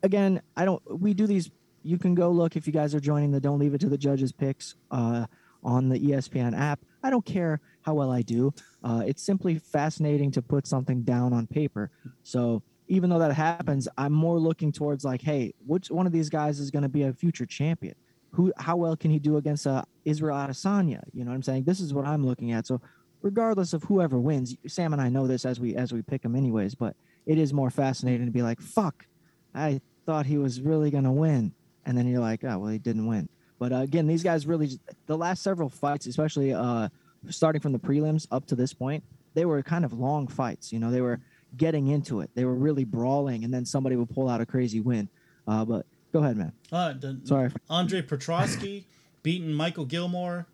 again, 0.02 0.40
I 0.56 0.64
don't. 0.64 0.82
We 1.00 1.14
do 1.14 1.26
these. 1.26 1.50
You 1.82 1.98
can 1.98 2.14
go 2.14 2.30
look 2.30 2.56
if 2.56 2.66
you 2.66 2.72
guys 2.72 2.94
are 2.94 3.00
joining 3.00 3.30
the 3.30 3.40
Don't 3.40 3.58
Leave 3.58 3.74
It 3.74 3.80
to 3.80 3.88
the 3.88 3.98
Judges 3.98 4.32
picks 4.32 4.74
uh, 4.90 5.26
on 5.64 5.88
the 5.88 5.98
ESPN 5.98 6.58
app. 6.58 6.80
I 7.02 7.10
don't 7.10 7.24
care 7.24 7.60
how 7.82 7.94
well 7.94 8.10
I 8.10 8.22
do. 8.22 8.52
Uh, 8.84 9.02
it's 9.06 9.22
simply 9.22 9.58
fascinating 9.58 10.30
to 10.32 10.42
put 10.42 10.66
something 10.66 11.02
down 11.02 11.32
on 11.32 11.46
paper. 11.46 11.90
So 12.22 12.62
even 12.88 13.08
though 13.08 13.18
that 13.20 13.32
happens, 13.32 13.88
I'm 13.96 14.12
more 14.12 14.38
looking 14.38 14.72
towards 14.72 15.04
like, 15.04 15.22
hey, 15.22 15.54
which 15.66 15.90
one 15.90 16.06
of 16.06 16.12
these 16.12 16.28
guys 16.28 16.58
is 16.58 16.70
going 16.70 16.82
to 16.82 16.88
be 16.88 17.04
a 17.04 17.12
future 17.12 17.46
champion? 17.46 17.94
Who, 18.32 18.52
how 18.56 18.76
well 18.76 18.96
can 18.96 19.10
he 19.10 19.18
do 19.18 19.36
against 19.36 19.66
uh, 19.66 19.82
Israel 20.04 20.36
Adesanya? 20.36 21.02
You 21.12 21.24
know 21.24 21.30
what 21.30 21.36
I'm 21.36 21.42
saying? 21.42 21.64
This 21.64 21.80
is 21.80 21.92
what 21.92 22.06
I'm 22.06 22.24
looking 22.24 22.52
at. 22.52 22.66
So 22.66 22.80
regardless 23.22 23.72
of 23.72 23.82
whoever 23.84 24.18
wins, 24.18 24.56
Sam 24.66 24.92
and 24.92 25.02
I 25.02 25.08
know 25.08 25.26
this 25.26 25.44
as 25.44 25.58
we 25.60 25.74
as 25.74 25.92
we 25.92 26.02
pick 26.02 26.24
him 26.24 26.36
anyways. 26.36 26.74
But 26.74 26.96
it 27.26 27.38
is 27.38 27.52
more 27.52 27.70
fascinating 27.70 28.26
to 28.26 28.32
be 28.32 28.42
like, 28.42 28.60
fuck, 28.60 29.06
I 29.54 29.80
thought 30.06 30.26
he 30.26 30.38
was 30.38 30.60
really 30.60 30.90
to 30.90 31.10
win, 31.10 31.52
and 31.84 31.96
then 31.96 32.06
you're 32.06 32.20
like, 32.20 32.44
oh 32.44 32.58
well, 32.58 32.70
he 32.70 32.78
didn't 32.78 33.06
win. 33.06 33.28
But 33.58 33.72
uh, 33.72 33.76
again, 33.76 34.06
these 34.06 34.22
guys 34.22 34.46
really 34.46 34.68
just, 34.68 34.80
the 35.06 35.16
last 35.16 35.42
several 35.42 35.68
fights, 35.68 36.06
especially 36.06 36.54
uh, 36.54 36.88
starting 37.28 37.60
from 37.60 37.72
the 37.72 37.78
prelims 37.78 38.26
up 38.30 38.46
to 38.46 38.56
this 38.56 38.72
point, 38.72 39.04
they 39.34 39.44
were 39.44 39.62
kind 39.62 39.84
of 39.84 39.92
long 39.92 40.26
fights. 40.26 40.72
You 40.72 40.78
know, 40.78 40.90
they 40.90 41.02
were 41.02 41.20
getting 41.56 41.88
into 41.88 42.20
it. 42.20 42.30
They 42.34 42.44
were 42.44 42.54
really 42.54 42.84
brawling, 42.84 43.44
and 43.44 43.52
then 43.52 43.64
somebody 43.64 43.96
would 43.96 44.08
pull 44.10 44.28
out 44.28 44.40
a 44.40 44.46
crazy 44.46 44.80
win. 44.80 45.08
Uh, 45.46 45.64
but 45.64 45.86
go 46.12 46.20
ahead, 46.20 46.36
man. 46.36 46.52
Uh, 46.72 46.92
the, 46.94 47.20
Sorry. 47.24 47.50
Andre 47.68 48.02
Petroski 48.02 48.84
beating 49.22 49.52
Michael 49.52 49.84
Gilmore. 49.84 50.46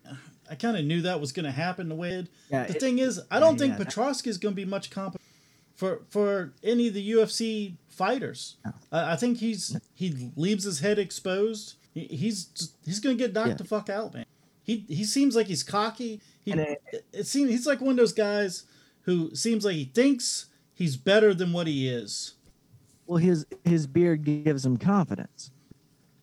I 0.49 0.55
kind 0.55 0.77
of 0.77 0.85
knew 0.85 1.01
that 1.01 1.19
was 1.19 1.31
going 1.31 1.45
to 1.45 1.51
happen 1.51 1.89
the 1.89 1.95
way 1.95 2.11
it. 2.11 2.27
Yeah, 2.49 2.63
the 2.65 2.75
it- 2.75 2.79
thing 2.79 2.99
is, 2.99 3.21
I 3.29 3.39
don't 3.39 3.53
yeah, 3.53 3.59
think 3.75 3.79
yeah, 3.79 3.85
Petroski 3.85 4.27
is 4.27 4.37
going 4.37 4.53
to 4.53 4.55
be 4.55 4.65
much 4.65 4.89
comp 4.89 5.19
for 5.75 6.01
for 6.09 6.53
any 6.63 6.87
of 6.87 6.93
the 6.93 7.11
UFC 7.11 7.75
fighters. 7.89 8.55
I, 8.91 9.13
I 9.13 9.15
think 9.15 9.39
he's 9.39 9.77
he 9.93 10.31
leaves 10.35 10.63
his 10.63 10.79
head 10.79 10.99
exposed. 10.99 11.75
He, 11.93 12.05
he's 12.05 12.45
just, 12.45 12.75
he's 12.85 12.99
going 12.99 13.17
to 13.17 13.23
get 13.23 13.33
knocked 13.33 13.49
Yeah. 13.49 13.53
the 13.55 13.63
fuck 13.65 13.89
out, 13.89 14.13
man. 14.13 14.25
He 14.63 14.85
he 14.87 15.03
seems 15.03 15.35
like 15.35 15.47
he's 15.47 15.63
cocky. 15.63 16.21
He 16.43 16.51
it- 16.53 17.05
it 17.11 17.27
seems 17.27 17.49
he's 17.51 17.67
like 17.67 17.81
one 17.81 17.91
of 17.91 17.97
those 17.97 18.13
guys 18.13 18.63
who 19.01 19.33
seems 19.35 19.65
like 19.65 19.75
he 19.75 19.85
thinks 19.85 20.45
he's 20.73 20.95
better 20.97 21.33
than 21.33 21.51
what 21.53 21.67
he 21.67 21.87
is. 21.89 22.33
Well, 23.07 23.17
his 23.17 23.45
his 23.63 23.87
beard 23.87 24.23
gives 24.23 24.65
him 24.65 24.77
confidence. 24.77 25.51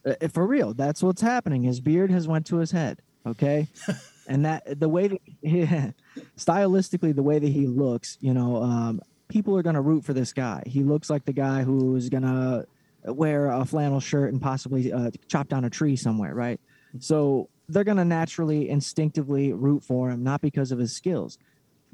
Uh, 0.07 0.29
for 0.29 0.47
real, 0.47 0.75
that's 0.75 1.03
what's 1.03 1.23
happening. 1.23 1.63
His 1.63 1.81
beard 1.81 2.11
has 2.11 2.29
went 2.29 2.47
to 2.47 2.57
his 2.57 2.71
head. 2.71 3.01
Okay, 3.27 3.69
and 4.29 4.45
that 4.45 4.79
the 4.79 4.89
way 4.89 5.09
that 5.09 5.21
he, 5.41 5.63
stylistically, 6.37 7.15
the 7.15 7.23
way 7.23 7.39
that 7.39 7.49
he 7.49 7.67
looks, 7.67 8.19
you 8.21 8.35
know, 8.35 8.63
um, 8.63 9.01
people 9.29 9.57
are 9.57 9.63
gonna 9.63 9.81
root 9.81 10.05
for 10.05 10.13
this 10.13 10.33
guy. 10.35 10.63
He 10.67 10.83
looks 10.83 11.09
like 11.09 11.25
the 11.25 11.33
guy 11.33 11.63
who's 11.63 12.11
gonna 12.11 12.67
wear 13.05 13.49
a 13.49 13.65
flannel 13.65 14.01
shirt 14.01 14.33
and 14.33 14.41
possibly 14.41 14.93
uh, 14.93 15.11
chop 15.29 15.49
down 15.49 15.65
a 15.65 15.71
tree 15.71 15.97
somewhere, 15.97 16.35
right? 16.35 16.61
So 17.01 17.49
they're 17.69 17.85
gonna 17.85 18.05
naturally, 18.05 18.69
instinctively 18.69 19.55
root 19.55 19.83
for 19.83 20.11
him, 20.11 20.23
not 20.23 20.43
because 20.43 20.71
of 20.71 20.79
his 20.79 20.95
skills. 20.95 21.39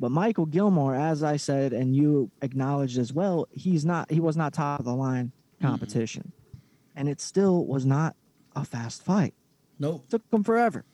But 0.01 0.11
Michael 0.11 0.47
Gilmore, 0.47 0.95
as 0.95 1.23
I 1.23 1.37
said, 1.37 1.75
and 1.75 1.95
you 1.95 2.31
acknowledged 2.41 2.99
as 2.99 3.13
well, 3.13 3.47
he's 3.53 3.85
not 3.85 4.11
he 4.11 4.19
was 4.19 4.37
not 4.37 4.55
top 4.55 4.81
of 4.81 4.87
the 4.87 4.95
line 4.95 5.27
mm-hmm. 5.27 5.67
competition. 5.67 6.33
And 6.97 7.09
it 7.09 7.21
still 7.21 7.67
was 7.67 7.85
not 7.85 8.17
a 8.57 8.65
fast 8.65 9.05
fight. 9.05 9.35
Nope. 9.79 10.09
took 10.09 10.23
him 10.33 10.43
forever. 10.43 10.85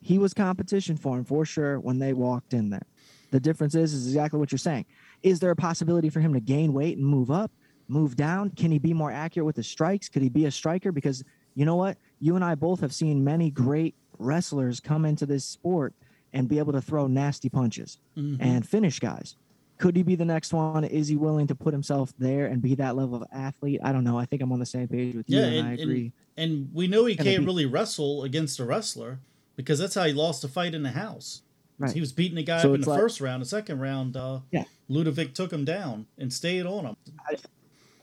He 0.00 0.18
was 0.18 0.34
competition 0.34 0.96
for 0.96 1.16
him 1.16 1.24
for 1.24 1.44
sure 1.44 1.78
when 1.78 1.98
they 1.98 2.12
walked 2.14 2.54
in 2.54 2.70
there. 2.70 2.86
The 3.30 3.40
difference 3.40 3.74
is 3.74 3.92
is 3.92 4.06
exactly 4.06 4.40
what 4.40 4.50
you're 4.50 4.58
saying. 4.58 4.86
Is 5.22 5.40
there 5.40 5.50
a 5.50 5.56
possibility 5.56 6.08
for 6.08 6.20
him 6.20 6.32
to 6.32 6.40
gain 6.40 6.72
weight 6.72 6.96
and 6.96 7.06
move 7.06 7.30
up, 7.30 7.50
move 7.88 8.16
down? 8.16 8.50
Can 8.50 8.70
he 8.70 8.78
be 8.78 8.94
more 8.94 9.12
accurate 9.12 9.46
with 9.46 9.56
his 9.56 9.66
strikes? 9.66 10.08
Could 10.08 10.22
he 10.22 10.28
be 10.30 10.46
a 10.46 10.50
striker? 10.50 10.90
Because 10.90 11.22
you 11.54 11.66
know 11.66 11.76
what? 11.76 11.98
You 12.18 12.34
and 12.34 12.44
I 12.44 12.54
both 12.54 12.80
have 12.80 12.94
seen 12.94 13.24
many 13.24 13.50
great 13.50 13.94
wrestlers 14.18 14.80
come 14.80 15.04
into 15.04 15.26
this 15.26 15.44
sport 15.44 15.94
and 16.34 16.48
be 16.48 16.58
able 16.58 16.72
to 16.72 16.82
throw 16.82 17.06
nasty 17.06 17.48
punches 17.48 17.98
Mhm. 18.16 18.36
and 18.40 18.66
finish 18.68 18.98
guys. 18.98 19.36
Could 19.78 19.96
he 19.96 20.02
be 20.02 20.14
the 20.16 20.24
next 20.24 20.52
one? 20.52 20.84
Is 20.84 21.08
he 21.08 21.16
willing 21.16 21.46
to 21.46 21.54
put 21.54 21.72
himself 21.72 22.12
there 22.18 22.46
and 22.46 22.60
be 22.60 22.74
that 22.74 22.96
level 22.96 23.16
of 23.16 23.24
athlete? 23.32 23.80
I 23.82 23.92
don't 23.92 24.04
know. 24.04 24.18
I 24.18 24.24
think 24.26 24.42
I'm 24.42 24.52
on 24.52 24.58
the 24.58 24.66
same 24.66 24.86
page 24.88 25.14
with 25.14 25.28
you, 25.30 25.38
Yeah, 25.38 25.46
and, 25.46 25.56
and, 25.56 25.68
I 25.68 25.72
agree. 25.72 26.12
And, 26.36 26.52
and 26.52 26.70
we 26.74 26.86
know 26.86 27.06
he 27.06 27.16
can't 27.16 27.44
really 27.46 27.66
wrestle 27.66 28.22
against 28.24 28.60
a 28.60 28.64
wrestler 28.64 29.20
because 29.56 29.78
that's 29.78 29.94
how 29.94 30.04
he 30.04 30.12
lost 30.12 30.44
a 30.44 30.48
fight 30.48 30.74
in 30.74 30.82
the 30.82 30.90
house. 30.92 31.42
Right. 31.78 31.92
He 31.92 32.00
was 32.00 32.12
beating 32.12 32.38
a 32.38 32.42
guy 32.44 32.62
So 32.62 32.68
up 32.70 32.74
in 32.76 32.80
the 32.82 32.90
like- 32.90 33.00
first 33.00 33.20
round. 33.20 33.42
The 33.42 33.46
second 33.46 33.80
round, 33.80 34.16
uh, 34.16 34.40
Yeah. 34.52 34.64
Ludovic 34.88 35.34
took 35.34 35.52
him 35.52 35.64
down 35.64 36.06
and 36.18 36.32
stayed 36.32 36.66
on 36.66 36.84
him. 36.86 36.96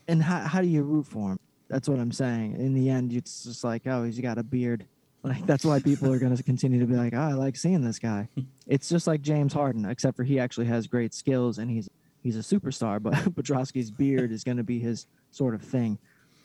and 0.08 0.22
how, 0.22 0.40
how 0.40 0.60
do 0.60 0.66
you 0.68 0.82
root 0.82 1.06
for 1.06 1.32
him? 1.32 1.38
That's 1.68 1.88
what 1.88 1.98
I'm 1.98 2.12
saying. 2.12 2.56
In 2.56 2.74
the 2.74 2.90
end, 2.90 3.12
it's 3.14 3.44
just 3.44 3.64
like, 3.64 3.86
oh, 3.86 4.04
he's 4.04 4.18
got 4.20 4.36
a 4.36 4.42
beard. 4.42 4.84
Like 5.24 5.46
that's 5.46 5.64
why 5.64 5.78
people 5.78 6.12
are 6.12 6.18
going 6.18 6.36
to 6.36 6.42
continue 6.42 6.80
to 6.80 6.86
be 6.86 6.96
like, 6.96 7.14
oh, 7.14 7.20
I 7.20 7.32
like 7.32 7.56
seeing 7.56 7.82
this 7.82 7.98
guy. 7.98 8.28
it's 8.66 8.88
just 8.88 9.06
like 9.06 9.22
James 9.22 9.52
Harden, 9.52 9.84
except 9.84 10.16
for 10.16 10.24
he 10.24 10.40
actually 10.40 10.66
has 10.66 10.86
great 10.86 11.14
skills 11.14 11.58
and 11.58 11.70
he's 11.70 11.88
he's 12.22 12.36
a 12.36 12.40
superstar. 12.40 13.00
But 13.02 13.14
Petroski's 13.34 13.90
beard 13.90 14.32
is 14.32 14.42
going 14.42 14.56
to 14.56 14.64
be 14.64 14.80
his 14.80 15.06
sort 15.30 15.54
of 15.54 15.62
thing. 15.62 15.98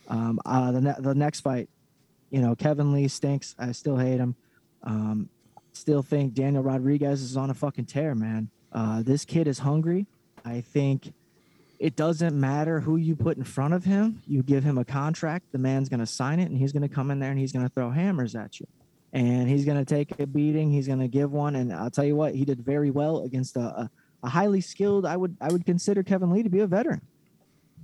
Um, 0.07 0.39
uh, 0.45 0.71
the 0.71 0.81
ne- 0.81 0.95
the 0.99 1.15
next 1.15 1.41
fight, 1.41 1.69
you 2.29 2.39
know, 2.39 2.55
Kevin 2.55 2.93
Lee 2.93 3.07
stinks. 3.07 3.55
I 3.57 3.71
still 3.71 3.97
hate 3.97 4.19
him. 4.19 4.35
Um, 4.83 5.29
still 5.73 6.03
think 6.03 6.33
Daniel 6.33 6.63
Rodriguez 6.63 7.21
is 7.21 7.35
on 7.35 7.49
a 7.49 7.53
fucking 7.53 7.85
tear, 7.85 8.13
man. 8.15 8.49
Uh, 8.71 9.01
this 9.01 9.25
kid 9.25 9.47
is 9.47 9.59
hungry. 9.59 10.05
I 10.45 10.61
think 10.61 11.13
it 11.79 11.95
doesn't 11.95 12.39
matter 12.39 12.79
who 12.79 12.97
you 12.97 13.15
put 13.15 13.37
in 13.37 13.43
front 13.43 13.73
of 13.73 13.85
him. 13.85 14.21
You 14.27 14.41
give 14.43 14.63
him 14.63 14.77
a 14.77 14.85
contract, 14.85 15.51
the 15.51 15.57
man's 15.59 15.89
going 15.89 15.99
to 15.99 16.05
sign 16.05 16.39
it, 16.39 16.49
and 16.49 16.57
he's 16.57 16.71
going 16.71 16.81
to 16.87 16.89
come 16.93 17.11
in 17.11 17.19
there 17.19 17.29
and 17.31 17.39
he's 17.39 17.51
going 17.51 17.65
to 17.65 17.73
throw 17.73 17.91
hammers 17.91 18.35
at 18.35 18.59
you. 18.59 18.67
And 19.13 19.47
he's 19.49 19.63
going 19.65 19.77
to 19.77 19.85
take 19.85 20.19
a 20.19 20.27
beating. 20.27 20.71
He's 20.71 20.85
going 20.87 20.99
to 20.99 21.07
give 21.07 21.31
one. 21.31 21.55
And 21.55 21.71
I'll 21.73 21.89
tell 21.89 22.03
you 22.03 22.15
what, 22.15 22.35
he 22.35 22.45
did 22.45 22.59
very 22.59 22.91
well 22.91 23.23
against 23.23 23.55
a, 23.55 23.61
a, 23.61 23.91
a 24.23 24.29
highly 24.29 24.59
skilled. 24.61 25.05
I 25.05 25.15
would 25.15 25.37
I 25.39 25.49
would 25.49 25.65
consider 25.65 26.03
Kevin 26.03 26.29
Lee 26.31 26.43
to 26.43 26.49
be 26.49 26.59
a 26.59 26.67
veteran. 26.67 27.01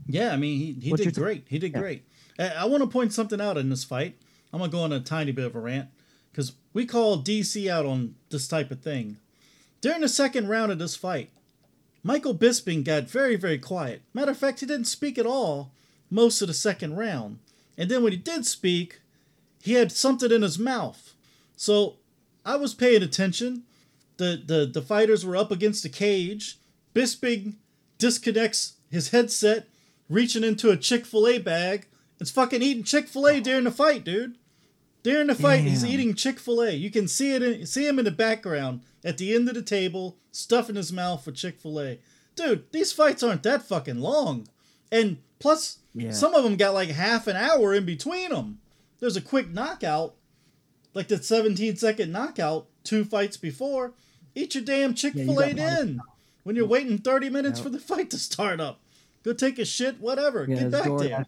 Yeah, 0.06 0.34
I 0.34 0.38
mean, 0.38 0.60
he, 0.60 0.74
he 0.82 0.92
What's 0.92 1.04
did 1.04 1.16
great. 1.16 1.46
He 1.50 1.60
did 1.60 1.72
Yeah. 1.74 1.80
great. 1.80 2.04
Uh, 2.38 2.50
I, 2.58 2.64
I 2.64 2.66
want 2.66 2.84
to 2.84 2.90
point 2.90 3.14
something 3.14 3.40
out 3.40 3.58
in 3.58 3.70
this 3.70 3.84
fight. 3.84 4.18
I'm 4.52 4.60
going 4.60 4.70
to 4.70 4.76
go 4.78 4.84
on 4.84 4.92
a 4.92 5.00
tiny 5.00 5.32
bit 5.32 5.46
of 5.46 5.56
a 5.56 5.60
rant 5.60 5.90
because 6.32 6.54
we 6.74 6.86
call 6.86 7.18
DC 7.24 7.70
out 7.70 7.86
on 7.86 8.16
this 8.30 8.48
type 8.48 8.70
of 8.70 8.82
thing. 8.82 9.18
During 9.82 10.02
the 10.02 10.10
second 10.10 10.50
round 10.50 10.72
of 10.72 10.80
this 10.80 10.96
fight, 10.96 11.30
Michael 12.03 12.36
Bisping 12.36 12.83
got 12.83 13.10
very, 13.10 13.38
very 13.38 13.57
quiet. 13.57 14.01
Matter 14.13 14.31
of 14.31 14.38
fact, 14.38 14.60
he 14.60 14.65
didn't 14.65 14.86
speak 14.86 15.17
at 15.17 15.25
all 15.25 15.72
most 16.10 16.41
of 16.41 16.50
the 16.50 16.53
second 16.53 16.98
round. 16.98 17.39
And 17.77 17.89
then 17.89 18.03
when 18.03 18.12
he 18.12 18.17
did 18.17 18.45
speak, 18.45 19.00
he 19.62 19.74
had 19.74 19.91
something 19.91 20.31
in 20.31 20.41
his 20.41 20.60
mouth. 20.60 21.13
So 21.55 21.95
I 22.45 22.57
was 22.57 22.74
paying 22.74 23.01
attention. 23.01 23.63
The, 24.17 24.41
the, 24.45 24.65
the 24.65 24.81
fighters 24.81 25.25
were 25.25 25.38
up 25.38 25.50
against 25.50 25.81
the 25.81 25.89
cage. 25.89 26.57
Bisping 26.93 27.53
disconnects 27.98 28.74
his 28.91 29.10
headset, 29.10 29.67
reaching 30.10 30.43
into 30.43 30.69
a 30.69 30.77
Chick 30.77 31.05
fil 31.05 31.27
A 31.27 31.39
bag. 31.39 31.88
It's 32.19 32.29
fucking 32.31 32.62
eating 32.62 32.83
Chick 32.83 33.07
fil 33.07 33.27
A 33.27 33.39
during 33.39 33.63
the 33.63 33.72
fight, 33.72 34.03
dude. 34.03 34.36
During 35.03 35.27
the 35.27 35.36
fight, 35.36 35.62
he's 35.62 35.86
eating 35.86 36.13
Chick 36.15 36.39
Fil 36.39 36.62
A. 36.63 36.72
You 36.72 36.89
can 36.89 37.07
see 37.10 37.33
it, 37.33 37.43
in, 37.43 37.65
see 37.65 37.86
him 37.86 38.00
in 38.00 38.05
the 38.05 38.12
background 38.12 38.81
at 39.03 39.17
the 39.17 39.36
end 39.36 39.50
of 39.50 39.55
the 39.55 39.62
table, 39.62 40.17
stuffing 40.31 40.75
his 40.77 40.93
mouth 40.93 41.25
with 41.25 41.36
Chick 41.36 41.60
Fil 41.60 41.79
A. 41.81 42.00
Dude, 42.36 42.72
these 42.72 42.93
fights 42.93 43.22
aren't 43.22 43.43
that 43.43 43.63
fucking 43.63 44.00
long, 44.00 44.48
and 44.91 45.17
plus, 45.39 45.79
Yeah. 45.93 46.12
some 46.12 46.33
of 46.33 46.43
them 46.43 46.55
got 46.55 46.74
like 46.74 46.89
half 46.89 47.27
an 47.27 47.36
hour 47.36 47.74
in 47.74 47.86
between 47.86 48.29
them. 48.29 48.60
There's 49.00 49.17
a 49.17 49.22
quick 49.22 49.50
knockout, 49.51 50.15
like 50.93 51.10
the 51.10 51.22
17 51.22 51.75
second 51.75 52.12
knockout, 52.12 52.67
two 52.86 53.03
fights 53.03 53.36
before. 53.38 53.91
Eat 54.36 54.55
your 54.55 54.63
damn 54.63 54.93
Chick 54.93 55.13
Fil 55.15 55.39
A 55.39 55.50
in 55.50 56.00
when 56.43 56.55
you're 56.55 56.65
waiting 56.65 56.98
30 56.98 57.29
minutes 57.29 57.60
for 57.60 57.69
the 57.69 57.79
fight 57.91 58.10
to 58.12 58.17
start 58.17 58.62
up. 58.62 58.79
Go 59.24 59.33
take 59.33 59.60
a 59.60 59.65
shit, 59.65 60.00
whatever. 60.00 60.45
Get 60.48 60.72
back 60.72 60.83
there. 60.98 61.25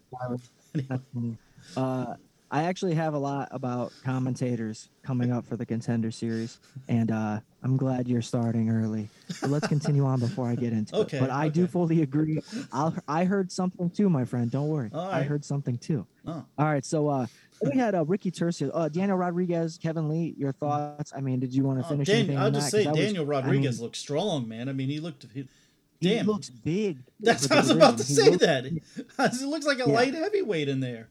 That's- 0.73 0.99
uh, 1.77 2.15
I 2.51 2.63
actually 2.63 2.93
have 2.95 3.13
a 3.13 3.17
lot 3.17 3.49
about 3.51 3.91
commentators 4.03 4.89
coming 5.03 5.31
up 5.31 5.45
for 5.45 5.57
the 5.57 5.65
contender 5.65 6.11
series, 6.11 6.59
and 6.87 7.11
uh, 7.11 7.39
I'm 7.63 7.75
glad 7.75 8.07
you're 8.07 8.21
starting 8.21 8.69
early. 8.69 9.09
So 9.29 9.47
let's 9.47 9.67
continue 9.67 10.05
on 10.05 10.19
before 10.19 10.47
I 10.47 10.55
get 10.55 10.71
into 10.71 10.95
Okay, 10.95 11.17
it. 11.17 11.19
But 11.21 11.31
I 11.31 11.49
do 11.49 11.65
fully 11.67 12.01
agree. 12.01 12.39
I'll, 12.71 12.95
I 13.07 13.25
heard 13.25 13.51
something 13.51 13.89
too, 13.89 14.09
my 14.09 14.25
friend. 14.25 14.49
Don't 14.51 14.69
worry. 14.69 14.89
All 14.93 15.09
I 15.09 15.23
heard 15.23 15.43
something 15.43 15.77
too. 15.77 16.05
Oh. 16.27 16.45
All 16.57 16.65
right. 16.65 16.85
So 16.85 17.07
uh, 17.09 17.25
we 17.63 17.77
had 17.77 17.95
uh, 17.95 18.05
Ricky 18.05 18.31
Tercio, 18.31 18.69
uh, 18.73 18.89
Daniel 18.89 19.17
Rodriguez, 19.17 19.79
Kevin 19.81 20.07
Lee. 20.07 20.35
Your 20.37 20.51
thoughts? 20.51 21.11
I 21.15 21.21
mean, 21.21 21.39
did 21.39 21.53
you 21.53 21.63
want 21.63 21.79
to 21.79 21.85
Oh, 21.85 21.89
finish 21.89 22.07
Dan- 22.07 22.15
anything? 22.17 22.37
I'll 22.37 22.51
just 22.51 22.67
that? 22.71 22.77
say 22.77 22.83
that 22.85 22.91
was- 22.95 22.99
Daniel 23.05 23.25
I 23.25 23.27
Rodriguez 23.27 23.77
mean, 23.79 23.83
looks 23.83 23.99
strong, 23.99 24.47
man. 24.47 24.69
I 24.69 24.73
mean, 24.73 24.89
he 24.89 24.99
looked. 24.99 25.25
He, 25.33 25.47
he 25.99 26.15
damn. 26.15 26.27
looks 26.27 26.49
big. 26.49 26.99
That's 27.19 27.49
I 27.49 27.55
was 27.55 27.69
about 27.71 27.97
to 27.97 28.05
division. 28.05 28.23
say 28.23 28.29
looks- 28.29 28.45
that. 29.17 29.33
He 29.39 29.45
looks 29.45 29.65
like 29.65 29.77
a 29.79 29.89
Yeah. 29.89 29.95
light 29.95 30.13
heavyweight 30.13 30.69
in 30.69 30.79
there. 30.79 31.09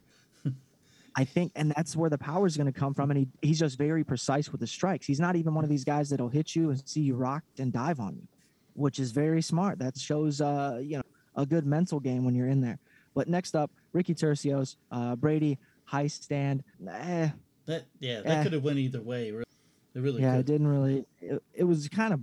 I 1.16 1.24
think, 1.24 1.52
and 1.54 1.72
that's 1.76 1.94
where 1.94 2.10
the 2.10 2.18
power 2.18 2.44
is 2.46 2.56
going 2.56 2.66
to 2.72 2.78
come 2.78 2.92
from. 2.94 3.10
And 3.10 3.18
he, 3.18 3.28
he's 3.42 3.58
just 3.60 3.78
very 3.78 4.02
precise 4.02 4.50
with 4.50 4.60
the 4.60 4.66
strikes. 4.66 5.06
He's 5.06 5.20
not 5.20 5.36
even 5.36 5.54
one 5.54 5.62
of 5.64 5.70
these 5.70 5.84
guys 5.84 6.10
that'll 6.10 6.28
hit 6.28 6.56
you 6.56 6.70
and 6.70 6.82
see 6.88 7.00
you 7.02 7.14
rocked 7.14 7.60
and 7.60 7.72
dive 7.72 8.00
on 8.00 8.16
you, 8.16 8.26
which 8.74 8.98
is 8.98 9.12
very 9.12 9.40
smart. 9.42 9.78
That 9.78 9.96
shows, 9.96 10.40
uh, 10.40 10.80
you 10.82 10.96
know, 10.96 11.02
a 11.36 11.46
good 11.46 11.66
mental 11.66 12.00
game 12.00 12.24
when 12.24 12.34
you're 12.34 12.48
in 12.48 12.60
there. 12.60 12.78
But 13.14 13.28
next 13.28 13.54
up, 13.54 13.70
Ricky 13.92 14.14
Turcios, 14.14 14.74
uh, 14.90 15.14
Brady, 15.14 15.58
Hiestand. 15.92 16.62
Eh, 16.88 17.28
That 17.66 17.84
yeah, 18.00 18.22
that 18.22 18.38
Eh. 18.38 18.42
could 18.42 18.52
have 18.54 18.64
went 18.64 18.78
either 18.78 19.00
way. 19.00 19.30
Really, 19.30 19.44
it 19.94 20.00
really 20.00 20.22
yeah, 20.22 20.36
it 20.38 20.46
didn't 20.46 20.66
really. 20.66 21.06
It, 21.20 21.40
it 21.54 21.64
was 21.64 21.88
kind 21.88 22.12
of, 22.12 22.20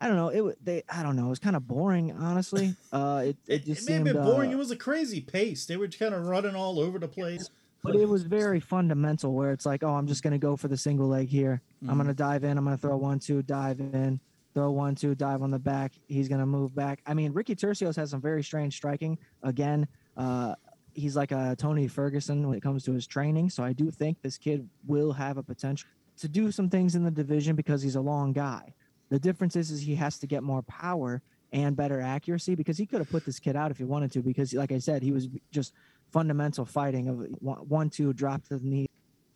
I 0.00 0.08
don't 0.08 0.16
know. 0.16 0.28
It 0.48 0.64
they, 0.64 0.82
I 0.88 1.04
don't 1.04 1.14
know. 1.14 1.26
It 1.26 1.30
was 1.30 1.38
kind 1.38 1.54
of 1.54 1.68
boring, 1.68 2.10
honestly. 2.12 2.74
Uh, 2.92 3.22
it, 3.26 3.36
it, 3.46 3.54
It, 3.62 3.64
just 3.66 3.82
it 3.82 3.90
may 3.90 3.94
have 3.96 4.04
been 4.04 4.24
boring. 4.24 4.50
uh, 4.50 4.54
it 4.54 4.56
was 4.58 4.70
a 4.72 4.76
crazy 4.76 5.20
pace. 5.20 5.64
They 5.66 5.76
were 5.76 5.86
kind 5.88 6.12
of 6.14 6.26
running 6.26 6.54
all 6.56 6.80
over 6.80 6.98
the 6.98 7.08
place. 7.08 7.50
But 7.82 7.94
it 7.96 8.08
was 8.08 8.24
very 8.24 8.58
fundamental 8.60 9.32
where 9.32 9.52
it's 9.52 9.64
like, 9.66 9.82
oh, 9.84 9.94
I'm 9.94 10.06
just 10.06 10.22
gonna 10.22 10.38
go 10.38 10.56
for 10.56 10.68
the 10.68 10.76
single 10.76 11.06
leg 11.06 11.28
here. 11.28 11.62
I'm 11.82 11.94
Mhm. 11.94 11.98
gonna 11.98 12.14
dive 12.14 12.42
in. 12.44 12.58
I'm 12.58 12.64
gonna 12.64 12.76
throw 12.76 12.96
one, 12.96 13.18
two, 13.18 13.42
dive 13.42 13.78
in, 13.80 14.20
throw 14.54 14.70
one, 14.72 14.94
two, 14.94 15.14
dive 15.14 15.42
on 15.42 15.50
the 15.50 15.58
back. 15.58 15.92
He's 16.08 16.28
gonna 16.28 16.46
move 16.46 16.74
back. 16.74 17.00
I 17.06 17.14
mean, 17.14 17.32
Ricky 17.32 17.54
Turcios 17.54 17.94
has 17.96 18.10
some 18.10 18.20
very 18.20 18.42
strange 18.42 18.74
striking. 18.74 19.18
Again, 19.42 19.86
uh, 20.16 20.54
he's 20.94 21.14
like 21.14 21.30
a 21.30 21.54
Tony 21.56 21.86
Ferguson 21.86 22.48
when 22.48 22.56
it 22.56 22.62
comes 22.62 22.82
to 22.84 22.92
his 22.92 23.06
training. 23.06 23.50
So 23.50 23.62
I 23.62 23.72
do 23.72 23.90
think 23.90 24.20
this 24.22 24.38
kid 24.38 24.68
will 24.86 25.12
have 25.12 25.36
a 25.36 25.42
potential 25.42 25.88
to 26.16 26.28
do 26.28 26.50
some 26.50 26.68
things 26.70 26.94
in 26.96 27.04
the 27.04 27.10
division 27.10 27.54
because 27.54 27.82
he's 27.82 27.96
a 27.96 28.00
long 28.00 28.32
guy. 28.32 28.74
The 29.10 29.18
difference 29.20 29.54
is, 29.54 29.70
is 29.70 29.82
he 29.82 29.94
has 29.96 30.18
to 30.18 30.26
get 30.26 30.42
more 30.42 30.62
power 30.62 31.22
and 31.52 31.76
better 31.76 32.00
accuracy 32.00 32.54
because 32.56 32.76
he 32.78 32.86
could 32.86 32.98
have 32.98 33.10
put 33.10 33.24
this 33.24 33.38
kid 33.38 33.54
out 33.54 33.70
if 33.70 33.78
he 33.78 33.84
wanted 33.84 34.10
to 34.12 34.22
because 34.22 34.52
like 34.54 34.72
I 34.72 34.78
said, 34.78 35.02
he 35.02 35.12
was 35.12 35.28
just 35.52 35.72
fundamental 36.12 36.64
fighting 36.64 37.08
of 37.08 37.26
one, 37.40 37.90
two, 37.90 38.12
drop 38.12 38.44
to 38.48 38.58
the 38.58 38.66
knee, 38.66 38.86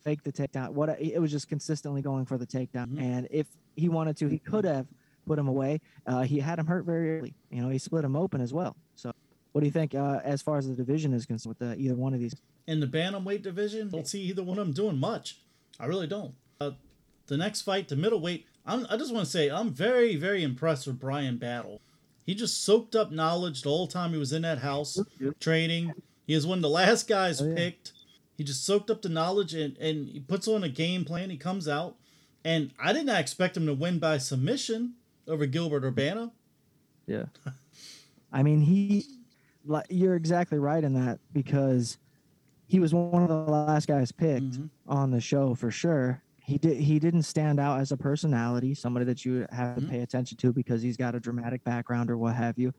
fake 0.03 0.23
the 0.23 0.31
takedown. 0.31 0.69
What 0.69 0.89
it 0.99 1.19
was 1.19 1.31
just 1.31 1.47
consistently 1.47 2.01
going 2.01 2.25
for 2.25 2.37
the 2.37 2.47
takedown. 2.47 2.87
Mhm. 2.87 3.01
And 3.01 3.27
if 3.31 3.47
he 3.75 3.89
wanted 3.89 4.17
to, 4.17 4.27
he 4.27 4.39
could 4.39 4.65
have 4.65 4.87
put 5.25 5.37
him 5.37 5.47
away. 5.47 5.81
Uh, 6.05 6.21
he 6.21 6.39
had 6.39 6.59
him 6.59 6.65
hurt 6.67 6.85
very 6.85 7.19
early. 7.19 7.35
You 7.49 7.61
know, 7.61 7.69
he 7.69 7.77
split 7.77 8.03
him 8.03 8.15
open 8.15 8.41
as 8.41 8.53
well. 8.53 8.75
So, 8.95 9.11
what 9.51 9.61
do 9.61 9.67
you 9.67 9.71
think 9.71 9.93
uh, 9.93 10.19
as 10.23 10.41
far 10.41 10.57
as 10.57 10.67
the 10.67 10.73
division 10.73 11.13
is 11.13 11.25
concerned 11.25 11.55
with 11.59 11.59
the, 11.59 11.77
either 11.77 11.95
one 11.95 12.13
of 12.13 12.19
these? 12.19 12.35
in 12.67 12.79
the 12.79 12.87
bantamweight 12.87 13.41
division, 13.41 13.89
don't 13.89 14.07
see 14.07 14.21
either 14.21 14.43
one 14.43 14.57
of 14.57 14.65
them 14.65 14.73
doing 14.73 14.97
much. 14.97 15.41
I 15.79 15.87
really 15.87 16.07
don't. 16.07 16.35
Uh, 16.59 16.71
the 17.27 17.37
next 17.37 17.61
fight, 17.61 17.87
the 17.87 17.95
middleweight, 17.95 18.45
I'm, 18.65 18.85
I 18.89 18.97
just 18.97 19.13
want 19.13 19.25
to 19.25 19.31
say 19.31 19.49
I'm 19.49 19.73
very, 19.73 20.15
very 20.15 20.43
impressed 20.43 20.87
with 20.87 20.99
Bryan 20.99 21.37
Battle. 21.37 21.81
He 22.25 22.35
just 22.35 22.63
soaked 22.63 22.95
up 22.95 23.11
knowledge 23.11 23.63
the 23.63 23.69
whole 23.69 23.87
time 23.87 24.11
he 24.11 24.17
was 24.17 24.31
in 24.31 24.43
that 24.43 24.59
house 24.59 24.99
training. 25.39 25.91
He 26.31 26.35
is 26.37 26.47
one 26.47 26.59
of 26.59 26.61
the 26.61 26.69
last 26.69 27.09
guys 27.09 27.41
Oh, 27.41 27.49
yeah. 27.49 27.55
picked. 27.55 27.91
He 28.37 28.45
just 28.45 28.63
soaked 28.63 28.89
up 28.89 29.01
the 29.01 29.09
knowledge 29.09 29.53
and, 29.53 29.75
and 29.79 30.07
he 30.07 30.21
puts 30.21 30.47
on 30.47 30.63
a 30.63 30.69
game 30.69 31.03
plan. 31.03 31.29
He 31.29 31.35
comes 31.35 31.67
out, 31.67 31.97
and 32.45 32.71
I 32.81 32.93
did 32.93 33.05
not 33.05 33.19
expect 33.19 33.57
him 33.57 33.65
to 33.65 33.73
win 33.73 33.99
by 33.99 34.17
submission 34.17 34.93
over 35.27 35.45
Gilbert 35.45 35.83
Urbina. 35.83 36.31
Yeah. 37.05 37.25
I 38.31 38.43
mean, 38.43 38.61
he, 38.61 39.03
you're 39.89 40.15
exactly 40.15 40.57
right 40.57 40.81
in 40.81 40.93
that 40.93 41.19
because 41.33 41.97
he 42.65 42.79
was 42.79 42.93
one 42.93 43.23
of 43.23 43.27
the 43.27 43.35
last 43.35 43.89
guys 43.89 44.13
picked 44.13 44.51
Mhm. 44.53 44.69
on 44.87 45.11
the 45.11 45.19
show 45.19 45.53
for 45.53 45.69
sure. 45.69 46.23
He 46.39 46.57
did. 46.57 46.77
He 46.77 46.97
didn't 46.97 47.23
stand 47.23 47.59
out 47.59 47.81
as 47.81 47.91
a 47.91 47.97
personality, 47.97 48.73
somebody 48.73 49.05
that 49.05 49.25
you 49.25 49.45
have 49.51 49.75
to 49.75 49.81
Mhm. 49.81 49.89
pay 49.89 49.99
attention 49.99 50.37
to 50.37 50.53
because 50.53 50.81
he's 50.81 50.95
got 50.95 51.13
a 51.13 51.19
dramatic 51.19 51.61
background 51.65 52.09
or 52.09 52.17
what 52.17 52.35
have 52.35 52.57
you. 52.57 52.73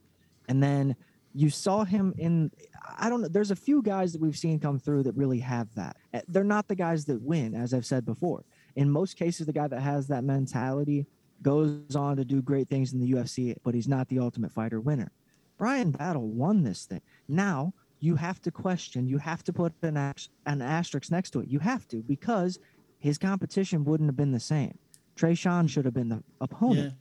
And 0.49 0.63
then 0.63 0.97
you 1.35 1.51
saw 1.51 1.85
him 1.85 2.15
in. 2.19 2.51
I 2.99 3.09
don't 3.09 3.23
know. 3.23 3.29
There's 3.29 3.51
a 3.51 3.57
few 3.57 3.83
guys 3.83 4.13
that 4.13 4.21
we've 4.21 4.37
seen 4.37 4.59
come 4.61 4.79
through 4.79 5.05
that 5.05 5.17
really 5.17 5.39
have 5.41 5.75
that. 5.75 5.97
Uh, 6.13 6.21
They're 6.29 6.45
not 6.45 6.69
the 6.69 6.75
guys 6.75 7.05
that 7.07 7.23
win, 7.23 7.55
as 7.55 7.73
I've 7.73 7.87
said 7.87 8.05
before. 8.05 8.45
In 8.77 8.91
most 8.91 9.17
cases, 9.17 9.47
the 9.47 9.53
guy 9.53 9.69
that 9.69 9.81
has 9.81 10.09
that 10.09 10.25
mentality 10.25 11.07
goes 11.43 11.97
on 11.97 12.17
to 12.17 12.25
do 12.25 12.41
great 12.41 12.69
things 12.69 12.93
in 12.93 13.01
the 13.01 13.13
UFC, 13.13 13.55
but 13.65 13.75
he's 13.75 13.89
not 13.89 14.09
the 14.09 14.19
ultimate 14.19 14.53
fighter 14.53 14.81
winner. 14.81 15.11
Bryan 15.59 15.91
Battle 15.91 16.29
won 16.29 16.63
this 16.63 16.87
thing. 16.87 17.03
Now 17.29 17.75
you 18.01 18.17
have 18.17 18.41
to 18.43 18.51
question, 18.51 19.07
you 19.07 19.19
have 19.19 19.45
to 19.45 19.53
put 19.53 19.73
an, 19.83 19.97
ax- 19.97 20.29
an 20.47 20.61
asterisk 20.61 21.11
next 21.11 21.31
to 21.31 21.41
it. 21.41 21.49
You 21.49 21.59
have 21.61 21.87
to 21.89 21.99
because 21.99 22.59
his 22.99 23.19
competition 23.19 23.85
wouldn't 23.85 24.09
have 24.09 24.17
been 24.17 24.33
the 24.33 24.41
same. 24.41 24.77
Tresean 25.17 25.69
should 25.69 25.85
have 25.85 25.95
been 25.95 26.09
the 26.09 26.23
opponent. 26.41 26.95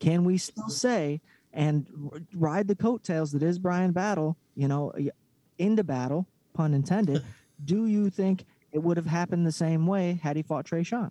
Can 0.00 0.24
we 0.24 0.38
still 0.38 0.68
say 0.68 1.20
and 1.58 1.86
r- 2.12 2.20
ride 2.34 2.68
the 2.68 2.76
coattails 2.76 3.32
that 3.32 3.42
is 3.42 3.58
Bryan 3.58 3.90
Battle, 3.92 4.36
you 4.54 4.68
know, 4.68 4.92
into 5.58 5.82
battle, 5.84 6.26
pun 6.54 6.72
intended? 6.72 7.22
do 7.64 7.86
you 7.86 8.08
think 8.08 8.44
it 8.72 8.78
would 8.78 8.96
have 8.96 9.06
happened 9.06 9.44
the 9.46 9.52
same 9.52 9.86
way 9.86 10.20
had 10.22 10.36
he 10.36 10.42
fought 10.42 10.64
Tresean? 10.64 11.10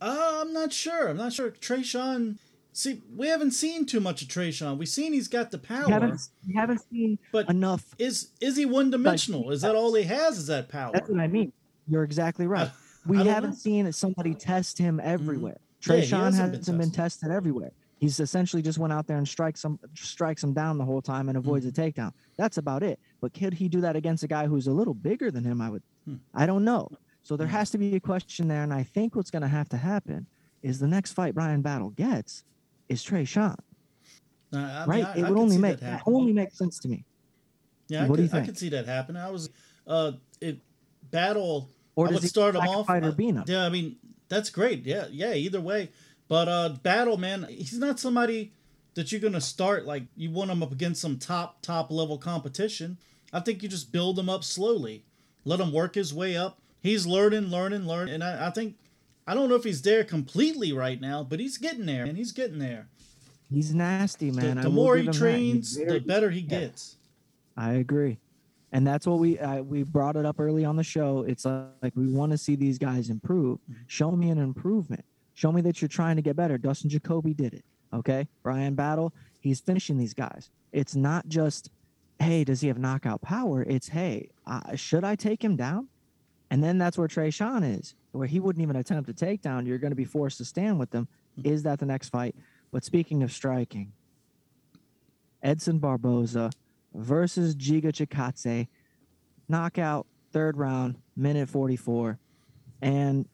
Uh, 0.00 0.40
I'm 0.42 0.52
not 0.52 0.72
sure. 0.72 1.08
I'm 1.08 1.16
not 1.16 1.32
sure. 1.32 1.50
Tresean. 1.50 2.36
See, 2.74 3.02
we 3.16 3.28
haven't 3.28 3.52
seen 3.52 3.86
too 3.86 4.00
much 4.00 4.22
of 4.22 4.28
Tresean. 4.28 4.76
We've 4.78 4.88
seen 4.88 5.12
he's 5.12 5.28
got 5.28 5.50
the 5.50 5.58
power. 5.58 5.86
You 5.86 5.92
haven't, 5.92 6.20
you 6.46 6.58
haven't 6.58 6.82
seen 6.90 7.18
But 7.30 7.48
enough 7.50 7.84
is 7.98 8.30
is 8.40 8.56
he 8.56 8.66
one 8.66 8.90
dimensional? 8.90 9.50
Is 9.50 9.62
that 9.62 9.74
all 9.74 9.94
he 9.94 10.04
has? 10.04 10.38
Is 10.38 10.46
that 10.48 10.68
power? 10.68 10.90
That's 10.92 11.08
what 11.08 11.20
I 11.20 11.26
mean. 11.28 11.52
You're 11.88 12.04
exactly 12.04 12.46
right. 12.46 12.70
We 13.04 13.18
I 13.18 13.24
haven't 13.24 13.50
know. 13.50 13.56
Mm-hmm. 13.56 13.86
seen 13.86 13.92
somebody 13.92 14.32
test 14.32 14.78
him 14.78 15.00
everywhere. 15.02 15.58
Trey 15.80 16.04
Yeah, 16.04 16.18
hasn't 16.26 16.54
hasn't 16.54 16.66
been 16.66 16.78
been, 16.78 16.90
tested 16.92 17.32
everywhere. 17.32 17.72
He's 18.02 18.18
essentially 18.18 18.62
just 18.62 18.78
went 18.78 18.92
out 18.92 19.06
there 19.06 19.16
and 19.16 19.28
strikes 19.28 19.62
him, 19.64 19.78
strikes 19.94 20.42
him 20.42 20.52
down 20.52 20.76
the 20.76 20.84
whole 20.84 21.00
time 21.00 21.28
and 21.28 21.38
avoids 21.38 21.64
Mm-hmm. 21.64 21.80
a 21.80 21.92
takedown. 21.92 22.12
That's 22.36 22.56
about 22.58 22.82
it. 22.82 22.98
But 23.20 23.32
could 23.32 23.54
he 23.54 23.68
do 23.68 23.80
that 23.82 23.94
against 23.94 24.24
a 24.24 24.26
guy 24.26 24.48
who's 24.48 24.66
a 24.66 24.72
little 24.72 24.92
bigger 24.92 25.30
than 25.30 25.44
him? 25.44 25.60
I 25.60 25.70
would. 25.70 25.84
Hmm. 26.04 26.16
I 26.34 26.44
don't 26.46 26.64
know. 26.64 26.88
So 27.22 27.36
there 27.36 27.46
Hmm. 27.46 27.52
has 27.52 27.70
to 27.70 27.78
be 27.78 27.94
a 27.94 28.00
question 28.00 28.48
there, 28.48 28.64
and 28.64 28.74
I 28.74 28.82
think 28.82 29.14
what's 29.14 29.30
going 29.30 29.42
to 29.42 29.48
have 29.48 29.68
to 29.68 29.76
happen 29.76 30.26
is 30.64 30.80
the 30.80 30.88
next 30.88 31.12
fight 31.12 31.32
Bryan 31.32 31.62
Battle 31.62 31.90
gets 31.90 32.42
is 32.88 33.04
Tresean, 33.04 33.54
Uh, 34.52 34.56
I 34.58 34.80
mean, 34.80 34.88
right? 34.88 35.04
I- 35.04 35.18
it 35.20 35.24
I 35.24 35.30
would 35.30 35.38
only 35.38 35.58
make 35.58 35.78
that 35.78 36.02
only 36.04 36.32
makes 36.32 36.58
sense 36.58 36.80
to 36.80 36.88
me. 36.88 37.04
Yeah, 37.88 38.04
I 38.04 38.08
What 38.08 38.16
do 38.16 38.24
could, 38.24 38.32
you 38.32 38.38
I 38.40 38.44
could 38.44 38.58
see 38.58 38.68
that 38.70 38.86
happen. 38.86 39.16
I 39.16 39.30
was 39.30 39.48
uh, 39.86 40.12
it 40.40 40.58
battle. 41.12 41.70
Or 41.94 42.08
I 42.08 42.10
would 42.10 42.22
start 42.24 42.56
him 42.56 42.62
off. 42.62 42.88
fight 42.88 43.04
uh, 43.04 43.12
Urbina? 43.12 43.48
yeah, 43.48 43.64
I 43.64 43.68
mean 43.68 43.96
that's 44.28 44.50
great. 44.50 44.84
Yeah, 44.86 45.06
yeah. 45.10 45.34
Either 45.34 45.60
way, 45.60 45.90
but 46.32 46.48
uh, 46.48 46.70
battle 46.82 47.18
man, 47.18 47.46
he's 47.50 47.78
not 47.78 48.00
somebody 48.00 48.54
that 48.94 49.12
you're 49.12 49.20
gonna 49.20 49.38
start 49.38 49.84
like 49.84 50.04
you 50.16 50.30
want 50.30 50.50
him 50.50 50.62
up 50.62 50.72
against 50.72 51.02
some 51.02 51.18
top 51.18 51.60
top 51.60 51.90
level 51.90 52.16
competition. 52.16 52.96
I 53.34 53.40
think 53.40 53.62
you 53.62 53.68
just 53.68 53.92
build 53.92 54.18
him 54.18 54.30
up 54.30 54.42
slowly, 54.42 55.04
let 55.44 55.60
him 55.60 55.74
work 55.74 55.94
his 55.94 56.14
way 56.14 56.34
up. 56.34 56.58
He's 56.80 57.06
learning, 57.06 57.48
learning, 57.48 57.86
learning, 57.86 58.14
and 58.14 58.24
I, 58.24 58.46
I 58.46 58.50
think 58.50 58.76
I 59.26 59.34
don't 59.34 59.50
know 59.50 59.56
if 59.56 59.64
he's 59.64 59.82
there 59.82 60.04
completely 60.04 60.72
right 60.72 60.98
now, 60.98 61.22
but 61.22 61.38
he's 61.38 61.58
getting 61.58 61.84
there, 61.84 62.04
and 62.04 62.16
he's 62.16 62.32
getting 62.32 62.58
there. 62.58 62.88
He's 63.50 63.74
nasty, 63.74 64.30
man. 64.30 64.56
I 64.56 64.62
the 64.62 64.70
more 64.70 64.96
he 64.96 65.04
give 65.04 65.14
him 65.14 65.20
that. 65.20 65.36
He's 65.38 65.76
trains, 65.76 65.92
the 65.92 65.98
better 65.98 66.30
he 66.30 66.40
yeah. 66.40 66.60
gets. 66.60 66.96
I 67.58 67.74
agree, 67.74 68.16
and 68.72 68.86
that's 68.86 69.06
what 69.06 69.18
we 69.18 69.38
uh, 69.38 69.60
we 69.60 69.82
brought 69.82 70.16
it 70.16 70.24
up 70.24 70.40
early 70.40 70.64
on 70.64 70.76
the 70.76 70.82
show. 70.82 71.26
It's 71.28 71.44
like, 71.44 71.66
like 71.82 71.92
we 71.94 72.08
want 72.08 72.32
to 72.32 72.38
see 72.38 72.56
these 72.56 72.78
guys 72.78 73.10
improve. 73.10 73.58
Mm-hmm. 73.70 73.82
Show 73.86 74.12
me 74.12 74.30
an 74.30 74.38
improvement. 74.38 75.04
Show 75.34 75.52
me 75.52 75.60
that 75.62 75.80
you're 75.80 75.88
trying 75.88 76.16
to 76.16 76.22
get 76.22 76.36
better. 76.36 76.58
Dustin 76.58 76.90
Jacoby 76.90 77.34
did 77.34 77.54
it. 77.54 77.64
Okay, 77.94 78.26
Bryan 78.42 78.74
Battle, 78.74 79.12
he's 79.40 79.60
finishing 79.60 79.98
these 79.98 80.14
guys. 80.14 80.50
It's 80.72 80.94
not 80.94 81.28
just, 81.28 81.70
hey, 82.20 82.44
does 82.44 82.60
he 82.60 82.68
have 82.68 82.78
knockout 82.78 83.20
power? 83.20 83.62
It's 83.62 83.88
hey, 83.88 84.30
uh, 84.46 84.74
should 84.76 85.04
I 85.04 85.14
take 85.14 85.44
him 85.44 85.56
down? 85.56 85.88
And 86.50 86.62
then 86.62 86.78
that's 86.78 86.98
where 86.98 87.08
Tresean 87.08 87.78
is, 87.78 87.94
where 88.12 88.26
he 88.26 88.40
wouldn't 88.40 88.62
even 88.62 88.76
attempt 88.76 89.08
a 89.10 89.14
takedown. 89.14 89.66
You're 89.66 89.78
going 89.78 89.90
to 89.90 89.96
be 89.96 90.04
forced 90.04 90.38
to 90.38 90.44
stand 90.44 90.78
with 90.78 90.90
them. 90.90 91.08
Is 91.44 91.62
that 91.62 91.78
the 91.78 91.86
next 91.86 92.10
fight? 92.10 92.34
But 92.70 92.84
speaking 92.84 93.22
of 93.22 93.32
striking, 93.32 93.92
Edson 95.42 95.78
Barboza 95.78 96.50
versus 96.94 97.56
Giga 97.56 97.86
Chikadze, 97.86 98.68
knockout, 99.48 100.06
third 100.32 100.56
round, 100.56 100.96
minute 101.16 101.48
44. 101.48 102.18
And 102.80 103.26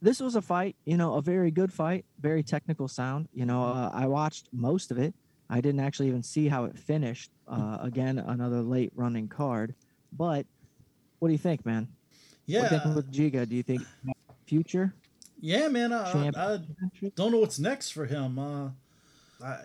this 0.00 0.20
was 0.20 0.36
a 0.36 0.42
fight, 0.42 0.76
you 0.84 0.96
know, 0.96 1.14
a 1.14 1.22
very 1.22 1.50
good 1.50 1.72
fight, 1.72 2.04
very 2.20 2.42
technical 2.42 2.88
sound. 2.88 3.28
You 3.32 3.46
know, 3.46 3.62
uh, 3.64 3.90
I 3.92 4.06
watched 4.06 4.48
most 4.52 4.90
of 4.90 4.98
it. 4.98 5.14
I 5.50 5.60
didn't 5.60 5.80
actually 5.80 6.08
even 6.08 6.22
see 6.22 6.46
how 6.48 6.64
it 6.64 6.78
finished. 6.78 7.30
Uh, 7.46 7.78
again, 7.80 8.18
another 8.18 8.60
late 8.60 8.92
running 8.94 9.28
card. 9.28 9.74
But 10.12 10.46
what 11.18 11.28
do 11.28 11.32
you 11.32 11.38
think, 11.38 11.64
man? 11.64 11.88
Yeah, 12.46 12.62
What 12.62 12.68
do 12.68 12.74
you 12.74 12.80
think 12.80 12.96
with 12.96 13.12
Giga? 13.12 13.48
Do 13.48 13.56
you 13.56 13.62
think 13.62 13.82
future? 14.46 14.94
yeah, 15.40 15.68
man. 15.68 15.92
I, 15.92 16.30
I, 16.34 16.54
I 16.54 16.58
don't 17.14 17.32
know 17.32 17.38
what's 17.38 17.58
next 17.58 17.90
for 17.90 18.06
him. 18.06 18.38
Uh, 18.38 18.70
I, 19.42 19.58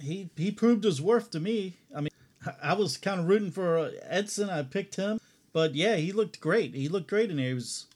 he 0.00 0.30
he 0.36 0.50
proved 0.50 0.84
his 0.84 1.00
worth 1.00 1.30
to 1.32 1.40
me. 1.40 1.76
I 1.94 2.00
mean, 2.00 2.10
I, 2.62 2.74
was 2.74 2.96
kind 2.96 3.20
of 3.20 3.28
rooting 3.28 3.50
for 3.50 3.78
uh, 3.78 3.90
Edson. 4.02 4.48
I 4.48 4.62
picked 4.62 4.96
him, 4.96 5.20
but 5.52 5.74
yeah, 5.74 5.96
he 5.96 6.12
looked 6.12 6.40
great. 6.40 6.74
He 6.74 6.88
looked 6.88 7.08
great 7.08 7.30
in 7.30 7.36
there. 7.36 7.48
He 7.48 7.54
was, 7.54 7.86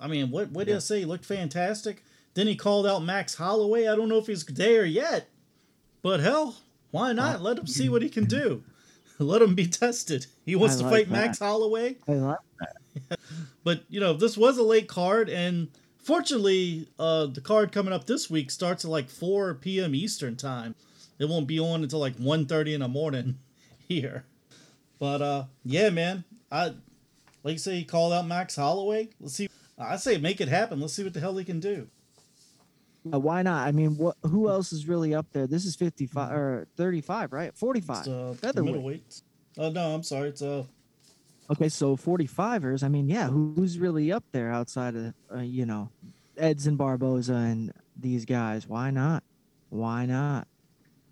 I 0.00 0.08
mean, 0.08 0.30
what 0.30 0.50
what 0.50 0.66
did 0.66 0.76
I 0.76 0.80
say? 0.80 1.00
He 1.00 1.04
looked 1.04 1.24
fantastic. 1.24 2.02
Then 2.34 2.46
he 2.46 2.56
called 2.56 2.86
out 2.86 3.02
Max 3.02 3.34
Holloway. 3.34 3.86
I 3.86 3.96
don't 3.96 4.08
know 4.08 4.18
if 4.18 4.26
he's 4.26 4.44
there 4.44 4.84
yet, 4.84 5.28
but 6.02 6.20
hell, 6.20 6.56
why 6.90 7.12
not? 7.12 7.42
Let 7.42 7.58
him 7.58 7.66
see 7.66 7.88
what 7.88 8.02
he 8.02 8.08
can 8.08 8.24
do. 8.24 8.62
Let 9.18 9.42
him 9.42 9.54
be 9.54 9.66
tested. 9.66 10.26
He 10.44 10.56
wants 10.56 10.76
I 10.76 10.78
to 10.78 10.84
like 10.84 10.92
fight 10.92 11.08
that. 11.08 11.12
Max 11.12 11.38
Holloway. 11.38 11.96
I 12.06 12.12
like 12.12 12.38
But 13.64 13.84
you 13.88 13.98
know, 13.98 14.12
this 14.12 14.36
was 14.36 14.58
a 14.58 14.62
late 14.62 14.88
card, 14.88 15.28
and 15.28 15.68
fortunately, 16.02 16.88
uh, 16.98 17.26
the 17.26 17.40
card 17.40 17.72
coming 17.72 17.92
up 17.92 18.06
this 18.06 18.30
week 18.30 18.50
starts 18.50 18.84
at 18.84 18.90
like 18.90 19.08
4 19.08 19.54
p.m. 19.54 19.94
Eastern 19.94 20.36
time. 20.36 20.74
It 21.18 21.28
won't 21.28 21.46
be 21.46 21.58
on 21.58 21.82
until 21.82 21.98
like 21.98 22.16
1.30 22.16 22.74
in 22.74 22.80
the 22.80 22.88
morning 22.88 23.38
here. 23.88 24.24
But 24.98 25.22
uh, 25.22 25.44
yeah, 25.64 25.90
man, 25.90 26.24
I 26.52 26.74
like 27.42 27.54
you 27.54 27.58
say, 27.58 27.76
he 27.76 27.84
called 27.84 28.12
out 28.12 28.26
Max 28.26 28.56
Holloway. 28.56 29.08
Let's 29.20 29.34
see. 29.34 29.48
I 29.78 29.96
say 29.96 30.18
make 30.18 30.40
it 30.40 30.48
happen. 30.48 30.80
Let's 30.80 30.94
see 30.94 31.04
what 31.04 31.12
the 31.14 31.20
hell 31.20 31.36
he 31.36 31.44
can 31.44 31.60
do. 31.60 31.88
Uh, 33.12 33.20
why 33.20 33.42
not? 33.42 33.66
I 33.68 33.72
mean, 33.72 33.96
what? 33.96 34.16
Who 34.22 34.48
else 34.48 34.72
is 34.72 34.88
really 34.88 35.14
up 35.14 35.26
there? 35.32 35.46
This 35.46 35.64
is 35.64 35.76
fifty-five 35.76 36.32
or 36.32 36.66
thirty-five, 36.76 37.32
right? 37.32 37.56
Forty-five. 37.56 37.98
It's, 38.00 38.08
uh, 38.08 38.34
Featherweight. 38.38 39.22
Oh 39.58 39.70
no, 39.70 39.94
I'm 39.94 40.02
sorry. 40.02 40.30
It's 40.30 40.42
uh, 40.42 40.64
Okay, 41.48 41.68
so 41.68 41.96
45ers. 41.96 42.82
I 42.82 42.88
mean, 42.88 43.08
yeah, 43.08 43.28
who- 43.28 43.52
who's 43.54 43.78
really 43.78 44.10
up 44.10 44.24
there 44.32 44.50
outside 44.50 44.96
of 44.96 45.14
uh, 45.32 45.38
you 45.38 45.64
know, 45.64 45.90
Edson 46.36 46.74
Barboza 46.76 47.34
and 47.34 47.72
these 47.96 48.24
guys? 48.24 48.66
Why 48.66 48.90
not? 48.90 49.22
Why 49.68 50.06
not? 50.06 50.48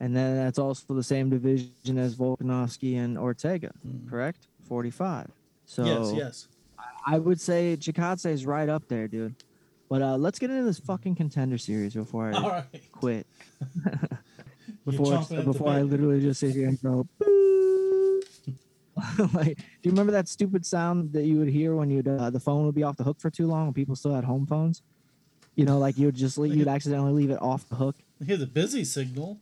And 0.00 0.16
then 0.16 0.34
that's 0.36 0.58
also 0.58 0.92
the 0.94 1.04
same 1.04 1.30
division 1.30 1.96
as 1.98 2.16
Volkanovski 2.16 2.96
and 2.98 3.16
Ortega, 3.16 3.70
correct? 4.10 4.48
45. 4.66 5.30
So 5.66 5.84
yes, 5.84 6.12
yes. 6.16 6.48
I 7.06 7.18
would 7.18 7.40
say 7.40 7.76
Chikadze 7.78 8.30
is 8.30 8.46
right 8.46 8.68
up 8.68 8.88
there, 8.88 9.08
dude. 9.08 9.34
But 9.88 10.02
uh, 10.02 10.16
let's 10.16 10.38
get 10.38 10.50
into 10.50 10.64
this 10.64 10.78
fucking 10.78 11.14
contender 11.14 11.58
series 11.58 11.94
before 11.94 12.32
I 12.34 12.40
right. 12.40 12.92
quit. 12.92 13.26
Before 14.84 15.06
chomping 15.06 15.38
at 15.38 15.44
the 15.46 15.52
before 15.52 15.70
I 15.70 15.80
literally 15.80 16.20
just 16.20 16.40
sit 16.40 16.54
here 16.54 16.68
and 16.68 16.80
go. 16.82 17.06
Like, 19.32 19.56
do 19.56 19.64
you 19.82 19.90
remember 19.90 20.12
that 20.12 20.28
stupid 20.28 20.64
sound 20.64 21.12
that 21.14 21.24
you 21.24 21.38
would 21.38 21.48
hear 21.48 21.74
when 21.74 21.90
you'd 21.90 22.06
uh, 22.06 22.30
the 22.30 22.38
phone 22.38 22.64
would 22.64 22.76
be 22.76 22.84
off 22.84 22.96
the 22.96 23.02
hook 23.02 23.18
for 23.18 23.28
too 23.28 23.46
long 23.46 23.66
and 23.66 23.74
people 23.74 23.96
still 23.96 24.14
had 24.14 24.24
home 24.24 24.46
phones? 24.46 24.82
You 25.56 25.64
know, 25.64 25.78
like 25.78 25.98
you'd 25.98 26.14
just 26.14 26.38
leave, 26.38 26.54
you'd 26.54 26.68
accidentally 26.68 27.12
leave 27.12 27.30
it 27.30 27.42
off 27.42 27.68
the 27.68 27.74
hook. 27.76 27.96
Hear 28.24 28.36
the 28.36 28.46
busy 28.46 28.84
signal. 28.84 29.38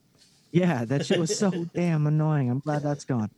Yeah, 0.53 0.85
that 0.87 1.05
shit 1.05 1.19
was 1.19 1.37
so 1.37 1.51
damn 1.75 2.07
annoying. 2.07 2.51
I'm 2.51 2.61
glad 2.61 2.83
that's 2.83 3.05
gone. 3.05 3.31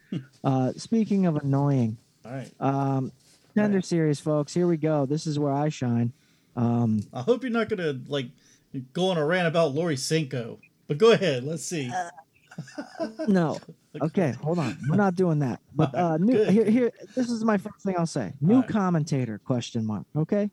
Uh, 0.44 0.72
speaking 0.76 1.26
of 1.26 1.36
annoying, 1.36 1.96
All 2.24 2.32
right. 2.32 2.50
um, 2.60 3.12
tender 3.54 3.80
series, 3.80 4.20
folks. 4.20 4.52
Here 4.54 4.66
we 4.66 4.76
go. 4.76 5.06
This 5.06 5.26
is 5.26 5.38
where 5.38 5.52
I 5.52 5.68
shine. 5.68 6.12
Um, 6.56 7.00
I 7.12 7.22
hope 7.22 7.42
you're 7.42 7.52
not 7.52 7.68
gonna 7.68 7.98
like 8.06 8.26
go 8.92 9.08
on 9.10 9.18
a 9.18 9.24
rant 9.24 9.46
about 9.48 9.74
Lori 9.74 9.96
Cinco. 9.96 10.58
But 10.86 10.98
go 10.98 11.12
ahead. 11.12 11.44
Let's 11.44 11.64
see. 11.64 11.90
no, 13.26 13.58
okay, 14.02 14.32
hold 14.42 14.58
on. 14.58 14.78
We're 14.88 14.96
not 14.96 15.14
doing 15.14 15.38
that. 15.40 15.60
But 15.74 15.94
uh, 15.94 16.18
new, 16.18 16.44
here, 16.44 16.70
here. 16.70 16.92
This 17.14 17.30
is 17.30 17.44
my 17.44 17.56
first 17.56 17.82
thing 17.84 17.96
I'll 17.98 18.06
say. 18.06 18.32
New 18.40 18.56
Alright. 18.56 18.70
commentator? 18.70 19.38
Question 19.38 19.84
mark. 19.86 20.04
Okay, 20.14 20.50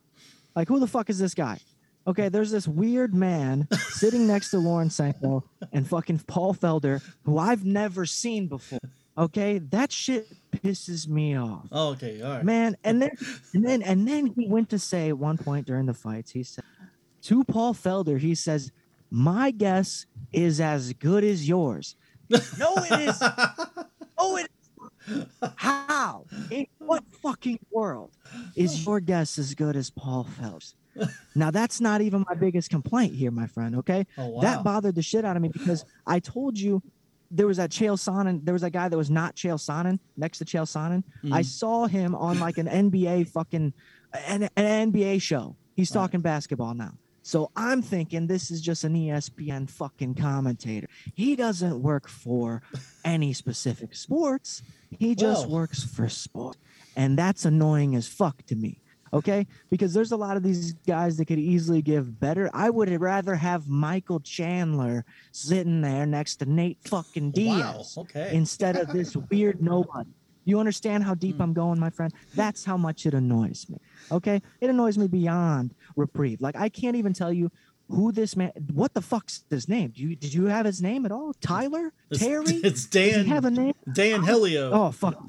like 0.55 0.67
who 0.67 0.79
the 0.79 0.87
fuck 0.87 1.09
is 1.09 1.19
this 1.19 1.33
guy? 1.33 1.59
Okay, 2.07 2.29
there's 2.29 2.49
this 2.49 2.67
weird 2.67 3.13
man 3.13 3.67
sitting 3.89 4.25
next 4.25 4.49
to 4.51 4.57
Lauren 4.57 4.89
Sanko 4.89 5.43
and 5.71 5.87
fucking 5.87 6.19
Paul 6.25 6.55
Felder, 6.55 7.03
who 7.23 7.37
I've 7.37 7.63
never 7.63 8.07
seen 8.07 8.47
before. 8.47 8.79
Okay, 9.21 9.59
that 9.59 9.91
shit 9.91 10.27
pisses 10.51 11.07
me 11.07 11.37
off. 11.37 11.67
Oh, 11.71 11.89
okay. 11.89 12.21
All 12.23 12.31
right. 12.31 12.43
man 12.43 12.75
and 12.83 12.99
then 13.01 13.11
and 13.53 13.63
then 13.65 13.81
and 13.83 14.07
then 14.07 14.33
he 14.35 14.47
went 14.47 14.69
to 14.71 14.79
say 14.79 15.09
at 15.09 15.17
one 15.17 15.37
point 15.37 15.67
during 15.67 15.85
the 15.85 15.93
fights 15.93 16.31
he 16.31 16.41
said 16.43 16.63
to 17.21 17.43
paul 17.43 17.73
felder 17.73 18.19
he 18.19 18.33
says 18.35 18.71
my 19.11 19.51
guess 19.51 20.05
is 20.33 20.59
as 20.59 20.91
good 20.93 21.23
as 21.23 21.47
yours 21.47 21.95
no 22.29 22.73
it 22.77 23.09
is 23.09 23.21
oh 24.17 24.37
it 24.37 24.49
is. 25.07 25.27
how 25.57 26.25
in 26.49 26.65
what 26.79 27.03
fucking 27.21 27.59
world 27.71 28.11
is 28.55 28.85
your 28.85 28.99
guess 28.99 29.37
as 29.37 29.53
good 29.53 29.75
as 29.75 29.89
paul 29.91 30.25
felder's 30.39 30.75
now 31.35 31.51
that's 31.51 31.79
not 31.79 32.01
even 32.01 32.25
my 32.27 32.35
biggest 32.35 32.69
complaint 32.69 33.13
here 33.13 33.31
my 33.31 33.47
friend 33.47 33.75
okay 33.75 34.05
Oh 34.17 34.27
wow. 34.29 34.41
that 34.41 34.63
bothered 34.63 34.95
the 34.95 35.01
shit 35.03 35.23
out 35.23 35.35
of 35.35 35.41
me 35.41 35.49
because 35.49 35.85
I 36.07 36.19
told 36.19 36.57
you 36.59 36.81
there 37.31 37.47
was 37.47 37.57
that 37.57 37.69
Chael 37.71 37.97
Sonnen. 37.97 38.43
There 38.43 38.53
was 38.53 38.61
that 38.61 38.71
guy 38.71 38.89
that 38.89 38.97
was 38.97 39.09
not 39.09 39.35
Chael 39.35 39.55
Sonnen 39.57 39.99
next 40.17 40.37
to 40.39 40.45
Chael 40.45 40.65
Sonnen. 40.65 41.03
I 41.33 41.41
Mhm. 41.41 41.45
saw 41.45 41.87
him 41.87 42.13
on 42.15 42.39
like 42.39 42.57
an 42.57 42.67
NBA 42.67 43.23
fucking 43.23 43.73
an, 44.27 44.43
an 44.57 44.91
NBA 44.93 45.21
show. 45.21 45.55
He's 45.75 45.89
Right. 45.91 46.01
talking 46.01 46.19
basketball 46.21 46.73
now. 46.73 46.95
So 47.23 47.49
I'm 47.55 47.81
thinking 47.81 48.27
this 48.27 48.51
is 48.51 48.59
just 48.61 48.83
an 48.83 48.93
ESPN 48.95 49.67
fucking 49.67 50.15
commentator. 50.15 50.87
He 51.13 51.35
doesn't 51.37 51.81
work 51.81 52.09
for 52.09 52.61
any 53.05 53.31
specific 53.31 53.95
sports. 53.95 54.63
He 54.89 55.15
just 55.15 55.47
works 55.47 55.83
for 55.83 56.09
sport. 56.09 56.57
And 56.95 57.17
that's 57.17 57.45
annoying 57.45 57.95
as 57.95 58.07
fuck 58.07 58.43
to 58.47 58.55
me. 58.55 58.80
Okay? 59.13 59.45
Because 59.69 59.93
there's 59.93 60.11
a 60.11 60.17
lot 60.17 60.37
of 60.37 60.43
these 60.43 60.73
guys 60.87 61.17
that 61.17 61.25
could 61.25 61.39
easily 61.39 61.81
give 61.81 62.19
better. 62.19 62.49
I 62.53 62.69
would 62.69 62.89
rather 63.01 63.35
have 63.35 63.67
Michael 63.67 64.19
Chandler 64.21 65.03
sitting 65.31 65.81
there 65.81 66.05
next 66.05 66.37
to 66.37 66.45
Nate 66.45 66.77
fucking 66.85 67.27
wow. 67.27 67.31
Diaz 67.33 67.95
Okay. 67.97 68.29
instead 68.33 68.77
of 68.77 68.87
this 68.93 69.15
weird 69.31 69.61
nobody. 69.61 70.09
You 70.43 70.59
understand 70.59 71.03
how 71.03 71.13
deep 71.13 71.35
Hmm. 71.35 71.41
I'm 71.43 71.53
going, 71.53 71.79
my 71.79 71.91
friend? 71.91 72.11
That's 72.35 72.65
how 72.65 72.75
much 72.75 73.05
it 73.05 73.13
annoys 73.13 73.67
me. 73.69 73.77
Okay? 74.11 74.41
It 74.59 74.69
annoys 74.69 74.97
me 74.97 75.07
beyond 75.07 75.75
reprieve. 75.95 76.41
Like 76.41 76.55
I 76.55 76.67
can't 76.69 76.95
even 76.95 77.13
tell 77.13 77.31
you 77.31 77.51
who 77.91 78.11
this 78.11 78.35
man 78.35 78.51
what 78.73 78.93
the 78.93 79.01
fuck's 79.01 79.43
his 79.49 79.67
name? 79.69 79.91
Do 79.91 80.01
you 80.01 80.15
did 80.15 80.33
you 80.33 80.45
have 80.45 80.65
his 80.65 80.81
name 80.81 81.05
at 81.05 81.11
all? 81.11 81.33
Tyler? 81.41 81.93
It's- 82.09 82.19
Terry? 82.19 82.45
It's 82.63 82.85
Dan. 82.85 83.25
have 83.25 83.45
a 83.45 83.51
name? 83.51 83.73
Dan 83.93 84.23
Hellie. 84.23 84.57
Oh 84.57 84.91
fuck. 84.91 85.21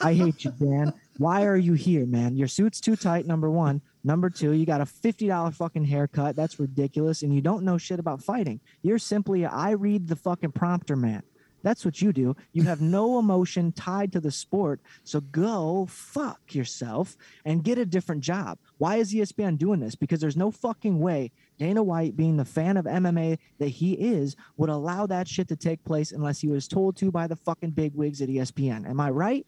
I 0.00 0.14
hate 0.14 0.44
you, 0.44 0.52
Dan. 0.58 0.92
Why 1.18 1.44
are 1.46 1.56
you 1.56 1.74
here, 1.74 2.06
man? 2.06 2.36
Your 2.36 2.48
suit's 2.48 2.80
too 2.80 2.96
tight, 2.96 3.26
number 3.26 3.48
one. 3.50 3.80
Number 4.02 4.28
two, 4.28 4.50
you 4.52 4.66
got 4.66 4.80
a 4.80 4.84
$50 4.84 5.54
fucking 5.54 5.84
haircut. 5.84 6.36
That's 6.36 6.58
ridiculous. 6.60 7.22
And 7.22 7.32
you 7.34 7.40
don't 7.40 7.64
know 7.64 7.78
shit 7.78 7.98
about 8.00 8.20
fighting. 8.22 8.60
You're 8.82 8.98
simply 8.98 9.44
a 9.44 9.48
I 9.48 9.70
read 9.70 10.08
the 10.08 10.16
fucking 10.16 10.52
prompter 10.52 10.96
man. 10.96 11.22
That's 11.62 11.82
what 11.86 12.02
you 12.02 12.12
do. 12.12 12.36
You 12.52 12.64
have 12.64 12.82
no 12.82 13.18
emotion 13.18 13.72
tied 13.72 14.12
to 14.12 14.20
the 14.20 14.30
sport. 14.30 14.80
So 15.04 15.22
go 15.22 15.86
fuck 15.88 16.54
yourself 16.54 17.16
and 17.46 17.64
get 17.64 17.78
a 17.78 17.86
different 17.86 18.20
job. 18.22 18.58
Why 18.76 18.96
is 18.96 19.14
ESPN 19.14 19.56
doing 19.56 19.80
this? 19.80 19.94
Because 19.94 20.20
there's 20.20 20.36
no 20.36 20.50
fucking 20.50 20.98
way 21.00 21.32
Dana 21.58 21.82
White, 21.82 22.16
being 22.16 22.36
the 22.36 22.44
fan 22.44 22.76
of 22.76 22.84
MMA 22.84 23.38
that 23.58 23.68
he 23.68 23.94
is, 23.94 24.36
would 24.56 24.70
allow 24.70 25.06
that 25.06 25.28
shit 25.28 25.48
to 25.48 25.56
take 25.56 25.84
place 25.84 26.12
unless 26.12 26.40
he 26.40 26.48
was 26.48 26.68
told 26.68 26.96
to 26.96 27.10
by 27.10 27.26
the 27.26 27.36
fucking 27.36 27.70
bigwigs 27.70 28.20
at 28.20 28.28
ESPN. 28.28 28.88
Am 28.88 29.00
I 29.00 29.10
right? 29.10 29.46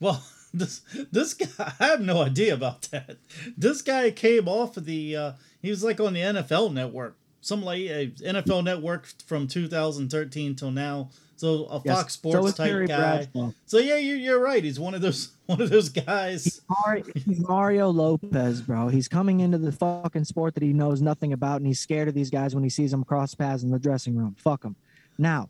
Well, 0.00 0.22
this 0.54 0.82
this 1.10 1.34
guy, 1.34 1.46
I 1.80 1.86
have 1.86 2.00
no 2.00 2.22
idea 2.22 2.54
about 2.54 2.82
that. 2.90 3.18
This 3.56 3.82
guy 3.82 4.10
came 4.10 4.48
off 4.48 4.76
of 4.76 4.84
the. 4.84 5.16
Uh, 5.16 5.32
he 5.62 5.70
was 5.70 5.84
like 5.84 6.00
on 6.00 6.14
the 6.14 6.20
NFL 6.20 6.72
Network, 6.72 7.16
some 7.40 7.62
like 7.62 7.80
a 7.80 8.08
NFL 8.08 8.64
Network 8.64 9.08
from 9.26 9.46
2013 9.46 10.56
till 10.56 10.70
now. 10.70 11.10
So 11.40 11.66
a 11.66 11.80
Yes. 11.84 11.96
Fox 11.96 12.18
So 12.22 12.30
Sports 12.30 12.56
Terry 12.56 12.86
type 12.86 12.98
guy. 12.98 13.16
Bradshaw. 13.32 13.52
So 13.66 13.78
yeah, 13.78 13.96
you, 13.96 14.14
you're 14.14 14.40
right. 14.40 14.62
He's 14.62 14.78
one 14.78 14.94
of 14.94 15.00
those 15.00 15.30
one 15.46 15.60
of 15.60 15.70
those 15.70 15.88
guys. 15.88 16.44
He's 16.44 16.60
Mario, 16.68 17.04
he's 17.26 17.40
Mario 17.40 17.88
Lopez, 17.90 18.60
bro. 18.62 18.88
He's 18.88 19.08
coming 19.08 19.40
into 19.40 19.58
the 19.58 19.72
fucking 19.72 20.24
sport 20.24 20.54
that 20.54 20.62
he 20.62 20.72
knows 20.72 21.00
nothing 21.00 21.32
about, 21.32 21.56
and 21.56 21.66
he's 21.66 21.80
scared 21.80 22.08
of 22.08 22.14
these 22.14 22.30
guys 22.30 22.54
when 22.54 22.62
he 22.64 22.70
sees 22.70 22.90
them 22.90 23.04
cross 23.04 23.34
paths 23.34 23.62
in 23.62 23.70
the 23.70 23.78
dressing 23.78 24.14
room. 24.16 24.36
Fuck 24.38 24.64
him. 24.64 24.76
Now, 25.18 25.48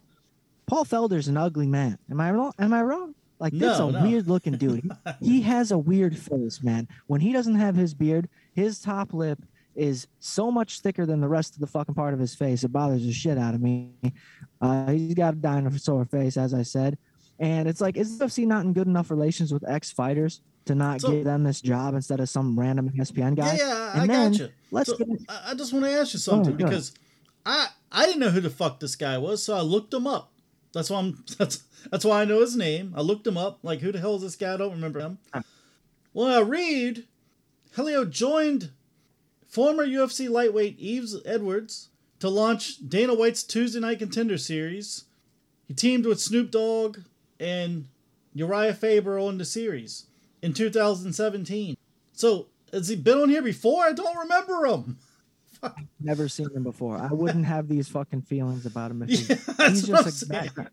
Paul 0.67 0.85
Felder's 0.85 1.29
an 1.29 1.37
ugly 1.37 1.67
man. 1.67 1.99
Am 2.11 2.21
I 2.21 2.31
wrong? 2.31 2.53
Am 2.59 2.73
I 2.73 2.83
wrong? 2.83 3.15
Like 3.41 3.53
that's 3.55 3.79
No, 3.79 3.89
a 3.89 3.93
no. 3.93 4.03
weird 4.03 4.29
looking 4.29 4.57
dude. 4.57 4.91
He 5.21 5.43
has 5.43 5.71
a 5.73 5.79
weird 5.79 6.17
face, 6.17 6.63
man. 6.63 6.87
When 7.09 7.21
he 7.21 7.33
doesn't 7.33 7.57
have 7.57 7.75
his 7.75 7.95
beard, 7.95 8.29
his 8.55 8.81
top 8.81 9.13
lip 9.13 9.39
is 9.81 10.07
so 10.19 10.51
much 10.51 10.81
thicker 10.81 11.07
than 11.07 11.21
the 11.21 11.29
rest 11.29 11.55
of 11.55 11.61
the 11.61 11.67
fucking 11.67 11.95
part 11.95 12.13
of 12.15 12.21
his 12.21 12.35
face. 12.35 12.63
It 12.65 12.69
bothers 12.73 13.05
the 13.05 13.13
shit 13.13 13.39
out 13.39 13.55
of 13.55 13.61
me. 13.63 13.91
Uh, 14.61 14.91
he's 14.93 15.15
got 15.15 15.33
a 15.35 15.37
dinosaur 15.39 16.05
face, 16.05 16.37
as 16.37 16.53
I 16.53 16.63
said. 16.63 16.99
And 17.39 17.67
it's 17.67 17.81
like, 17.81 17.97
is 17.97 18.19
UFC 18.19 18.47
not 18.47 18.65
in 18.65 18.75
good 18.75 18.87
enough 18.87 19.11
relations 19.11 19.53
with 19.55 19.67
ex 19.67 19.91
fighters 19.91 20.43
to 20.67 20.75
not 20.75 21.01
So- 21.01 21.11
give 21.11 21.25
them 21.25 21.43
this 21.45 21.61
job 21.63 21.95
instead 21.95 22.21
of 22.21 22.29
some 22.29 22.59
random 22.61 22.91
ESPN 22.91 23.35
guy? 23.37 23.55
Yeah, 23.57 23.67
yeah, 23.67 23.93
And 23.93 24.03
I 24.03 24.07
then, 24.07 24.33
got 24.33 24.41
you. 24.41 24.49
let's 24.71 24.91
So, 24.91 24.99
I 25.47 25.55
just 25.55 25.73
want 25.73 25.87
to 25.87 25.91
ask 25.93 26.13
you 26.13 26.19
something 26.21 26.55
ahead. 26.55 26.59
because 26.69 26.93
I 27.47 27.69
I 27.91 28.05
didn't 28.05 28.21
know 28.21 28.29
who 28.31 28.41
the 28.43 28.51
fuck 28.51 28.79
this 28.81 28.95
guy 28.97 29.17
was, 29.17 29.43
so 29.43 29.55
I 29.57 29.63
looked 29.63 29.95
him 29.95 30.07
up. 30.07 30.31
That's 30.75 30.91
why 30.91 30.99
I'm 30.99 31.25
that's 31.39 31.63
that's 31.91 32.05
why 32.05 32.21
I 32.21 32.27
know 32.27 32.41
his 32.41 32.55
name. 32.55 32.93
I 32.95 33.01
looked 33.01 33.27
him 33.27 33.39
up. 33.39 33.61
Like 33.63 33.81
who 33.81 33.91
the 33.93 33.99
hell 33.99 34.17
is 34.17 34.23
this 34.23 34.37
guy? 34.37 34.53
I 34.53 34.57
don't 34.59 34.73
remember 34.73 35.01
him. 35.01 35.17
Well, 36.13 36.27
I 36.39 36.43
read 36.43 37.07
Hellie 37.75 38.05
joined 38.11 38.73
former 39.51 39.85
UFC 39.85 40.31
lightweight 40.31 40.79
Yves 40.81 41.17
Edwards 41.27 41.89
to 42.21 42.29
launch 42.29 42.89
Dana 42.89 43.15
White's 43.15 43.43
Tuesday 43.43 43.81
Night 43.81 43.99
Contender 43.99 44.39
Series. 44.39 45.05
He 45.69 45.75
teamed 45.75 46.07
with 46.07 46.21
Snoop 46.21 46.51
Dogg 46.51 46.99
and 47.39 47.87
Urijah 48.37 48.77
Faber 48.77 49.19
on 49.19 49.39
the 49.39 49.45
series 49.45 50.07
in 50.41 50.53
2017. 50.55 51.77
So, 52.13 52.47
has 52.73 52.89
he 52.89 52.97
been 52.97 53.19
on 53.19 53.29
here 53.29 53.43
before? 53.43 53.83
I 53.85 53.93
don't 53.93 54.17
remember 54.17 54.67
him. 54.67 54.99
Never 56.01 56.29
seen 56.29 56.51
him 56.55 56.63
before. 56.63 56.97
I 56.97 57.09
wouldn't 57.13 57.45
have 57.47 57.69
these 57.69 57.89
fucking 57.89 58.23
feelings 58.23 58.65
about 58.67 58.91
him 58.93 59.03
if 59.03 59.11
he, 59.11 59.35
Yeah, 59.35 59.69
he's 59.71 59.83
just 59.87 60.23
a 60.23 60.27
background. 60.27 60.71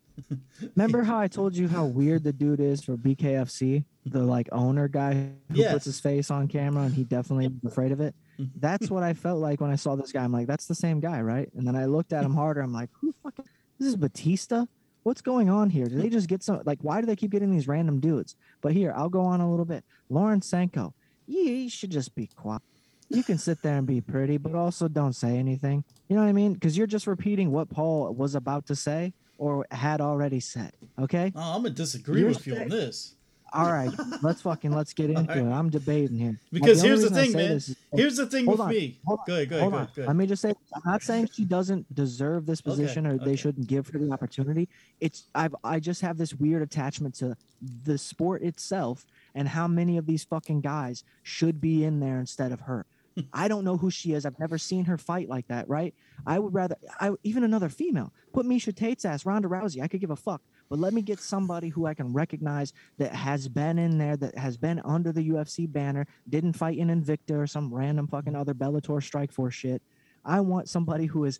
Remember 0.75 1.03
how 1.03 1.17
I 1.19 1.27
told 1.27 1.55
you 1.55 1.67
how 1.67 1.85
weird 1.85 2.23
the 2.23 2.33
dude 2.33 2.59
is 2.59 2.83
for 2.83 2.95
BKFC, 2.95 3.83
the 4.05 4.23
like 4.23 4.47
owner 4.51 4.87
guy 4.87 5.13
who 5.13 5.31
Yes. 5.55 5.73
puts 5.73 5.85
his 5.85 5.99
face 5.99 6.29
on 6.29 6.47
camera 6.47 6.83
and 6.83 6.93
he 6.93 7.03
definitely 7.03 7.47
was 7.47 7.71
afraid 7.71 7.91
of 7.91 7.99
it. 7.99 8.13
Mm-hmm. 8.39 8.59
That's 8.59 8.89
what 8.89 9.03
I 9.03 9.13
felt 9.13 9.39
like 9.39 9.61
when 9.61 9.71
I 9.71 9.75
saw 9.75 9.95
this 9.95 10.11
guy. 10.11 10.23
I'm 10.23 10.31
like, 10.31 10.47
that's 10.47 10.67
the 10.67 10.75
same 10.75 10.99
guy, 10.99 11.21
right? 11.21 11.49
And 11.55 11.67
then 11.67 11.75
I 11.75 11.85
looked 11.85 12.13
at 12.13 12.23
him 12.23 12.33
harder. 12.33 12.61
I'm 12.61 12.73
like, 12.73 12.89
who 12.99 13.13
fucking 13.23 13.45
this 13.79 13.89
is 13.89 13.95
Batista? 13.95 14.65
What's 15.03 15.21
going 15.21 15.49
on 15.49 15.69
here? 15.69 15.85
Did 15.85 16.01
they 16.01 16.09
just 16.09 16.27
get 16.27 16.43
some 16.43 16.61
like 16.65 16.79
why 16.81 16.99
do 16.99 17.07
they 17.07 17.15
keep 17.15 17.31
getting 17.31 17.51
these 17.51 17.67
random 17.67 17.99
dudes? 17.99 18.35
But 18.61 18.73
here, 18.73 18.93
I'll 18.95 19.09
go 19.09 19.21
on 19.21 19.41
a 19.41 19.49
little 19.49 19.65
bit. 19.65 19.83
Lauren 20.09 20.41
Sanko, 20.41 20.93
you, 21.27 21.41
you 21.41 21.69
should 21.69 21.91
just 21.91 22.13
be 22.13 22.27
quiet. 22.27 22.61
You 23.09 23.23
can 23.23 23.37
sit 23.37 23.61
there 23.61 23.77
and 23.77 23.87
be 23.87 24.01
pretty, 24.01 24.37
but 24.37 24.53
also 24.53 24.89
don't 24.89 25.13
say 25.13 25.37
anything. 25.37 25.85
You 26.09 26.17
know 26.17 26.23
what 26.23 26.27
I 26.27 26.33
mean? 26.33 26.53
Because 26.53 26.77
you're 26.77 26.87
just 26.87 27.07
repeating 27.07 27.51
what 27.51 27.69
Paul 27.69 28.13
was 28.13 28.35
about 28.35 28.65
to 28.67 28.75
say 28.75 29.13
or 29.37 29.65
had 29.71 30.01
already 30.01 30.41
said. 30.41 30.73
Okay. 30.99 31.31
Oh, 31.35 31.55
I'm 31.55 31.63
gonna 31.63 31.69
disagree 31.69 32.21
You're 32.21 32.29
with 32.29 32.45
you 32.45 32.57
on 32.57 32.67
this. 32.67 33.15
All 33.53 33.71
right. 33.71 33.89
let's 34.21 34.41
fucking 34.41 34.71
let's 34.71 34.93
get 34.93 35.09
into 35.11 35.21
right. 35.29 35.37
it. 35.37 35.43
I'm 35.45 35.69
debating 35.69 36.17
here. 36.17 36.39
Because 36.51 36.79
only 36.83 36.89
here's 36.89 37.01
the 37.01 37.09
reason 37.09 37.17
I 37.17 37.23
thing, 37.23 37.31
man. 37.33 37.51
is- 37.57 37.75
Here's 37.93 38.17
the 38.17 38.25
thing 38.27 38.45
with 38.45 38.59
on, 38.59 38.69
me. 38.69 38.99
on, 39.07 39.17
Go 39.25 39.33
ahead, 39.35 39.49
go 39.49 39.57
ahead, 39.57 39.71
go 39.71 39.75
on. 39.77 39.83
ahead, 39.83 39.95
go 39.95 40.03
Let 40.05 40.15
me 40.15 40.27
just 40.27 40.41
say, 40.41 40.53
I'm 40.75 40.81
not 40.85 41.01
saying 41.01 41.29
she 41.33 41.45
doesn't 41.45 41.93
deserve 41.95 42.45
this 42.45 42.59
Okay, 42.61 42.69
position 42.69 43.07
or 43.07 43.13
okay. 43.13 43.25
they 43.25 43.35
shouldn't 43.35 43.67
give 43.67 43.87
her 43.87 43.99
the 43.99 44.11
opportunity. 44.11 44.67
It's 44.99 45.27
I've 45.33 45.55
I 45.63 45.79
just 45.79 46.01
have 46.01 46.17
this 46.17 46.33
weird 46.33 46.61
attachment 46.61 47.15
to 47.15 47.35
the 47.83 47.97
sport 47.97 48.43
itself 48.43 49.05
and 49.35 49.47
how 49.47 49.67
many 49.67 49.97
of 49.97 50.05
these 50.05 50.23
fucking 50.23 50.61
guys 50.61 51.03
should 51.23 51.59
be 51.61 51.85
in 51.85 51.99
there 51.99 52.19
instead 52.19 52.51
of 52.51 52.59
her. 52.61 52.85
I 53.33 53.47
don't 53.47 53.63
know 53.63 53.77
who 53.77 53.89
she 53.89 54.13
is. 54.13 54.25
I've 54.27 54.37
never 54.39 54.57
seen 54.59 54.85
her 54.85 54.97
fight 54.97 55.27
like 55.27 55.47
that, 55.47 55.67
right? 55.67 55.95
I 56.27 56.37
would 56.37 56.53
rather 56.53 56.75
I 56.99 57.11
even 57.23 57.43
another 57.43 57.69
female. 57.69 58.11
Put 58.33 58.45
Miesha 58.45 58.75
Tate's 58.75 59.05
ass, 59.05 59.25
Ronda 59.25 59.47
Rousey. 59.47 59.81
I 59.81 59.87
could 59.87 60.01
give 60.01 60.11
a 60.11 60.15
fuck. 60.15 60.41
But 60.69 60.79
let 60.79 60.93
me 60.93 61.01
get 61.01 61.19
somebody 61.19 61.69
who 61.69 61.85
I 61.85 61.93
can 61.93 62.13
recognize 62.13 62.73
that 62.97 63.13
has 63.13 63.47
been 63.47 63.77
in 63.77 63.97
there, 63.97 64.17
that 64.17 64.37
has 64.37 64.57
been 64.57 64.81
under 64.83 65.11
the 65.11 65.29
UFC 65.29 65.71
banner, 65.71 66.07
didn't 66.29 66.53
fight 66.53 66.77
in 66.77 66.89
Invicta 66.89 67.37
or 67.37 67.47
some 67.47 67.73
random 67.73 68.07
fucking 68.07 68.35
other 68.35 68.53
Bellator 68.53 69.01
Strikeforce 69.01 69.53
shit. 69.53 69.81
I 70.25 70.41
want 70.41 70.69
somebody 70.69 71.05
who 71.05 71.25
is 71.25 71.39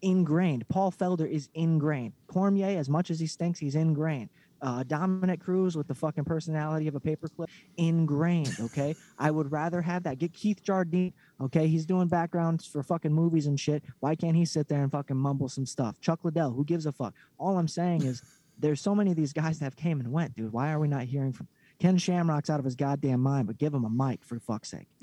ingrained. 0.00 0.68
Paul 0.68 0.92
Felder 0.92 1.28
is 1.28 1.48
ingrained. 1.54 2.12
Cormier, 2.26 2.78
as 2.78 2.88
much 2.88 3.10
as 3.10 3.20
he 3.20 3.26
stinks, 3.26 3.58
he's 3.58 3.74
ingrained. 3.74 4.30
Uh, 4.62 4.84
Dominick 4.84 5.40
Cruz 5.40 5.76
with 5.76 5.88
the 5.88 5.94
fucking 5.94 6.24
personality 6.24 6.86
of 6.86 6.94
a 6.94 7.00
paperclip, 7.00 7.48
ingrained. 7.76 8.54
Okay, 8.60 8.94
I 9.18 9.30
would 9.30 9.50
rather 9.50 9.82
have 9.82 10.04
that. 10.04 10.18
Get 10.18 10.32
Keith 10.32 10.62
Jardine. 10.62 11.12
Okay, 11.40 11.66
he's 11.66 11.84
doing 11.84 12.06
backgrounds 12.06 12.64
for 12.64 12.82
fucking 12.84 13.12
movies 13.12 13.46
and 13.46 13.58
shit. 13.58 13.82
Why 13.98 14.14
can't 14.14 14.36
he 14.36 14.44
sit 14.44 14.68
there 14.68 14.82
and 14.82 14.92
fucking 14.92 15.16
mumble 15.16 15.48
some 15.48 15.66
stuff? 15.66 16.00
Chuck 16.00 16.20
Liddell, 16.24 16.52
who 16.52 16.64
gives 16.64 16.86
a 16.86 16.92
fuck? 16.92 17.14
All 17.38 17.58
I'm 17.58 17.66
saying 17.66 18.04
is, 18.04 18.22
there's 18.62 18.80
so 18.80 18.94
many 18.94 19.10
of 19.10 19.16
these 19.16 19.32
guys 19.32 19.58
that 19.58 19.66
have 19.66 19.76
came 19.76 20.00
and 20.00 20.10
went, 20.10 20.34
dude. 20.34 20.52
Why 20.52 20.72
are 20.72 20.78
we 20.80 20.88
not 20.88 21.02
hearing 21.02 21.32
from? 21.32 21.48
Ken 21.78 21.98
Shamrock's 21.98 22.48
out 22.48 22.58
of 22.60 22.64
his 22.64 22.76
goddamn 22.76 23.20
mind, 23.20 23.48
but 23.48 23.58
give 23.58 23.74
him 23.74 23.84
a 23.84 23.90
mic 23.90 24.24
for 24.24 24.38
fuck's 24.38 24.70
sake. 24.70 24.86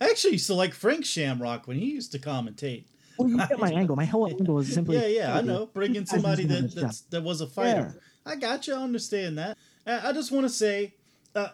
Actually 0.00 0.38
to 0.38 0.54
like 0.54 0.74
Frank 0.74 1.04
Shamrock 1.04 1.66
when 1.66 1.76
he 1.78 1.86
used 1.86 2.12
to 2.12 2.18
commentate. 2.18 2.84
Well, 3.18 3.28
you 3.28 3.38
get 3.38 3.58
my 3.58 3.70
angle. 3.70 3.96
My 3.96 4.04
whole 4.04 4.26
angle 4.30 4.58
is 4.58 4.72
simply 4.72 4.96
Yeah, 4.96 5.06
yeah, 5.06 5.36
I 5.36 5.40
know. 5.40 5.66
Bring 5.74 5.94
in 5.94 6.04
somebody 6.06 6.44
that 6.46 6.74
that's, 6.74 7.02
that 7.02 7.22
was 7.22 7.40
a 7.40 7.46
fighter. 7.46 8.00
I 8.24 8.36
got 8.36 8.66
you. 8.66 8.74
I 8.74 8.82
understand 8.82 9.38
that. 9.38 9.56
I 9.86 10.08
I 10.08 10.12
just 10.12 10.32
want 10.32 10.44
to 10.44 10.50
say, 10.50 10.94
uh, 11.34 11.48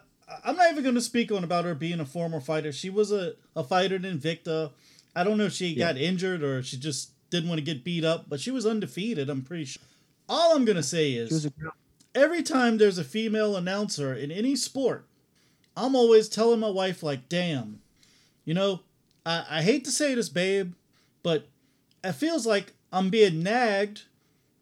I'm 0.44 0.56
not 0.56 0.70
even 0.70 0.82
going 0.82 0.94
to 0.94 1.00
speak 1.00 1.30
on 1.30 1.44
about 1.44 1.64
her 1.64 1.74
being 1.74 2.00
a 2.00 2.06
former 2.06 2.40
fighter. 2.40 2.72
She 2.72 2.90
was 2.90 3.12
a, 3.12 3.34
a 3.54 3.62
fighter 3.62 3.96
in 3.96 4.02
Invicta. 4.02 4.72
I 5.14 5.22
don't 5.24 5.36
know 5.38 5.44
if 5.44 5.52
she 5.52 5.66
Yeah. 5.68 5.92
got 5.92 6.00
injured 6.00 6.42
or 6.42 6.62
she 6.62 6.78
just 6.78 7.10
didn't 7.30 7.48
want 7.48 7.58
to 7.58 7.64
get 7.64 7.84
beat 7.84 8.04
up, 8.04 8.28
but 8.28 8.40
she 8.40 8.50
was 8.50 8.64
undefeated. 8.66 9.28
I'm 9.28 9.42
pretty 9.42 9.66
sure. 9.66 9.82
All 10.32 10.56
I'm 10.56 10.64
to 10.64 10.82
say 10.82 11.12
is 11.12 11.46
every 12.14 12.42
time 12.42 12.78
there's 12.78 12.96
a 12.96 13.04
female 13.04 13.54
announcer 13.54 14.14
in 14.14 14.30
any 14.30 14.56
sport, 14.56 15.04
I'm 15.76 15.94
always 15.94 16.26
telling 16.30 16.58
my 16.58 16.70
wife, 16.70 17.02
like, 17.02 17.28
damn, 17.28 17.82
you 18.46 18.54
know, 18.54 18.80
I, 19.26 19.44
I 19.50 19.62
hate 19.62 19.84
to 19.84 19.90
say 19.90 20.14
this, 20.14 20.30
babe, 20.30 20.72
but 21.22 21.48
it 22.02 22.14
feels 22.14 22.46
like 22.46 22.72
I'm 22.90 23.10
being 23.10 23.42
nagged 23.42 24.04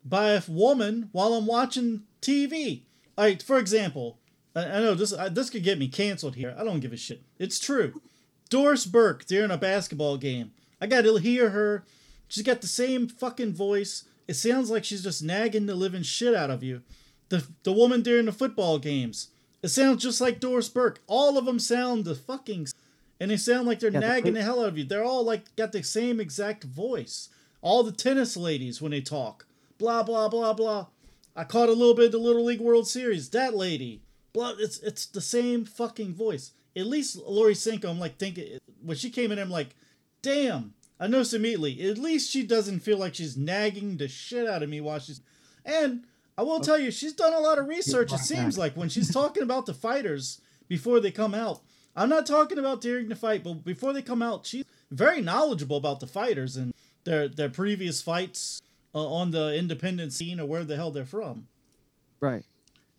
by 0.05 0.31
a 0.31 0.43
woman 0.49 1.09
while 1.13 1.35
I'm 1.35 1.47
watching 1.47 2.03
TV. 2.21 2.81
All 3.17 3.27
right, 3.27 3.41
for 3.41 3.57
example, 3.57 4.19
I, 4.57 4.65
I 4.65 4.81
know 4.81 4.95
this 4.95 5.13
I, 5.13 5.29
this 5.29 5.51
could 5.51 5.63
get 5.63 5.79
me 5.79 5.87
canceled 5.87 6.35
here. 6.35 6.53
I 6.59 6.65
don't 6.65 6.81
give 6.81 6.93
a 6.93 6.97
shit. 6.97 7.23
It's 7.39 7.61
true. 7.61 8.01
Doris 8.49 8.87
Burke 8.87 9.25
during 9.25 9.53
a 9.53 9.57
basketball 9.57 10.17
game. 10.17 10.51
I 10.81 10.89
got 10.89 11.03
to 11.03 11.15
hear 11.19 11.51
her. 11.51 11.85
She's 12.27 12.43
got 12.43 12.61
the 12.61 12.67
same 12.67 13.07
fucking 13.07 13.55
voice. 13.55 14.03
It 14.31 14.35
sounds 14.35 14.71
like 14.71 14.85
she's 14.85 15.03
just 15.03 15.25
nagging 15.25 15.66
the 15.66 15.75
living 15.75 16.05
shit 16.05 16.37
out 16.37 16.51
of 16.51 16.62
you. 16.62 16.83
The 17.31 17.45
the 17.64 17.73
woman 17.73 18.01
during 18.03 18.27
the 18.27 18.33
football 18.33 18.79
games. 18.79 19.31
It 19.61 19.69
sounds 19.69 20.05
just 20.05 20.21
like 20.21 20.38
Doris 20.38 20.69
Burke. 20.69 21.01
All 21.09 21.37
of 21.37 21.47
them 21.47 21.59
sound 21.59 22.05
the 22.05 22.14
fucking 22.14 22.69
and 23.19 23.31
they 23.33 23.37
sound 23.37 23.66
like 23.66 23.81
they're 23.81 23.90
Yeah, 23.90 23.99
nagging 23.99 24.23
quick- 24.23 24.35
the 24.35 24.43
hell 24.45 24.61
out 24.62 24.69
of 24.69 24.79
you. 24.79 24.85
They're 24.85 25.03
all 25.05 25.25
like 25.25 25.57
got 25.57 25.73
the 25.73 25.83
same 25.83 26.21
exact 26.21 26.62
voice. 26.62 27.29
All 27.61 27.83
the 27.83 27.90
tennis 27.90 28.37
ladies 28.37 28.81
when 28.81 28.93
they 28.93 29.01
talk. 29.01 29.47
Blah 29.79 30.05
blah 30.05 30.29
blah 30.29 30.53
blah. 30.53 30.87
I 31.35 31.43
caught 31.43 31.69
a 31.69 31.73
little 31.73 31.95
bit 31.95 32.07
of 32.07 32.12
the 32.12 32.19
Little 32.19 32.45
League 32.45 32.61
World 32.61 32.87
Series. 32.87 33.31
That 33.31 33.57
lady. 33.57 34.01
Blah 34.33 34.53
it's 34.61 34.79
it's 34.79 35.07
the 35.07 35.21
same 35.21 35.64
fucking 35.64 36.14
voice. 36.14 36.53
At 36.77 36.87
least 36.87 37.16
Lori 37.16 37.57
Cinco, 37.57 37.90
I'm 37.90 37.99
like 37.99 38.16
thinking 38.16 38.59
when 38.81 38.97
she 38.97 39.11
came 39.11 39.33
in, 39.33 39.40
I'm 39.40 39.51
like, 39.51 39.75
damn. 40.23 40.75
I 41.01 41.07
noticed 41.07 41.35
immediately. 41.35 41.89
At 41.89 41.99
least 41.99 42.31
she 42.31 42.45
doesn't 42.47 42.81
feel 42.81 42.99
like 42.99 43.15
she's 43.15 43.37
nagging 43.37 43.97
the 43.97 44.07
shit 44.07 44.47
out 44.47 44.63
of 44.63 44.69
me 44.69 44.81
while 44.81 44.99
she's 45.01 45.21
and 45.65 46.05
I 46.39 46.43
will 46.43 46.61
tell 46.61 46.79
you, 46.79 46.91
she's 46.91 47.13
done 47.13 47.35
a 47.35 47.41
lot 47.41 47.59
of 47.59 47.69
research, 47.69 48.13
it 48.15 48.19
seems 48.21 48.57
like, 48.57 48.75
when 48.75 48.89
she's 48.89 49.13
talking 49.13 49.43
about 49.43 49.67
the 49.67 49.75
fighters 49.75 50.41
before 50.69 50.99
they 51.01 51.11
come 51.11 51.35
out. 51.35 51.61
I'm 51.95 52.09
not 52.09 52.25
talking 52.25 52.59
about 52.59 52.81
during 52.81 53.09
the 53.09 53.17
fight, 53.17 53.45
but 53.45 53.65
before 53.65 53.93
they 53.93 54.01
come 54.01 54.23
out, 54.23 54.47
she's 54.47 54.65
very 54.91 55.21
knowledgeable 55.21 55.77
about 55.77 56.01
the 56.01 56.07
fighters 56.07 56.57
and 56.57 56.73
their 57.05 57.29
their 57.29 57.51
previous 57.51 58.01
fights 58.01 58.63
uh, 58.95 59.07
on 59.07 59.33
the 59.33 59.55
independent 59.55 60.13
scene 60.13 60.41
or 60.41 60.47
where 60.47 60.65
the 60.65 60.77
hell 60.77 60.91
they're 60.91 61.05
from. 61.05 61.47
Right. 62.21 62.45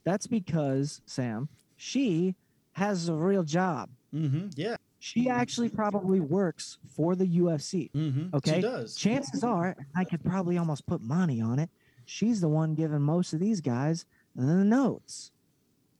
That's 0.04 0.28
because, 0.28 1.02
Sam, 1.06 1.50
she 1.78 2.36
has 2.74 3.10
a 3.10 3.14
real 3.14 3.44
job. 3.44 3.90
Mm-hmm. 4.14 4.50
Yeah. 4.56 4.78
She 5.04 5.30
actually 5.30 5.70
probably 5.70 6.20
works 6.20 6.78
for 6.96 7.16
the 7.16 7.26
UFC. 7.26 7.92
Mm-hmm. 7.92 8.36
Okay. 8.36 8.58
She 8.58 8.62
does. 8.62 8.96
Chances 8.96 9.44
are, 9.44 9.76
I 9.96 10.04
could 10.04 10.24
probably 10.24 10.60
almost 10.60 10.86
put 10.86 11.02
money 11.02 11.42
on 11.42 11.58
it. 11.58 11.72
She's 12.06 12.40
the 12.40 12.48
one 12.48 12.76
giving 12.76 13.02
most 13.02 13.34
of 13.34 13.40
these 13.40 13.62
guys 13.62 14.06
the 14.36 14.64
notes. 14.64 15.32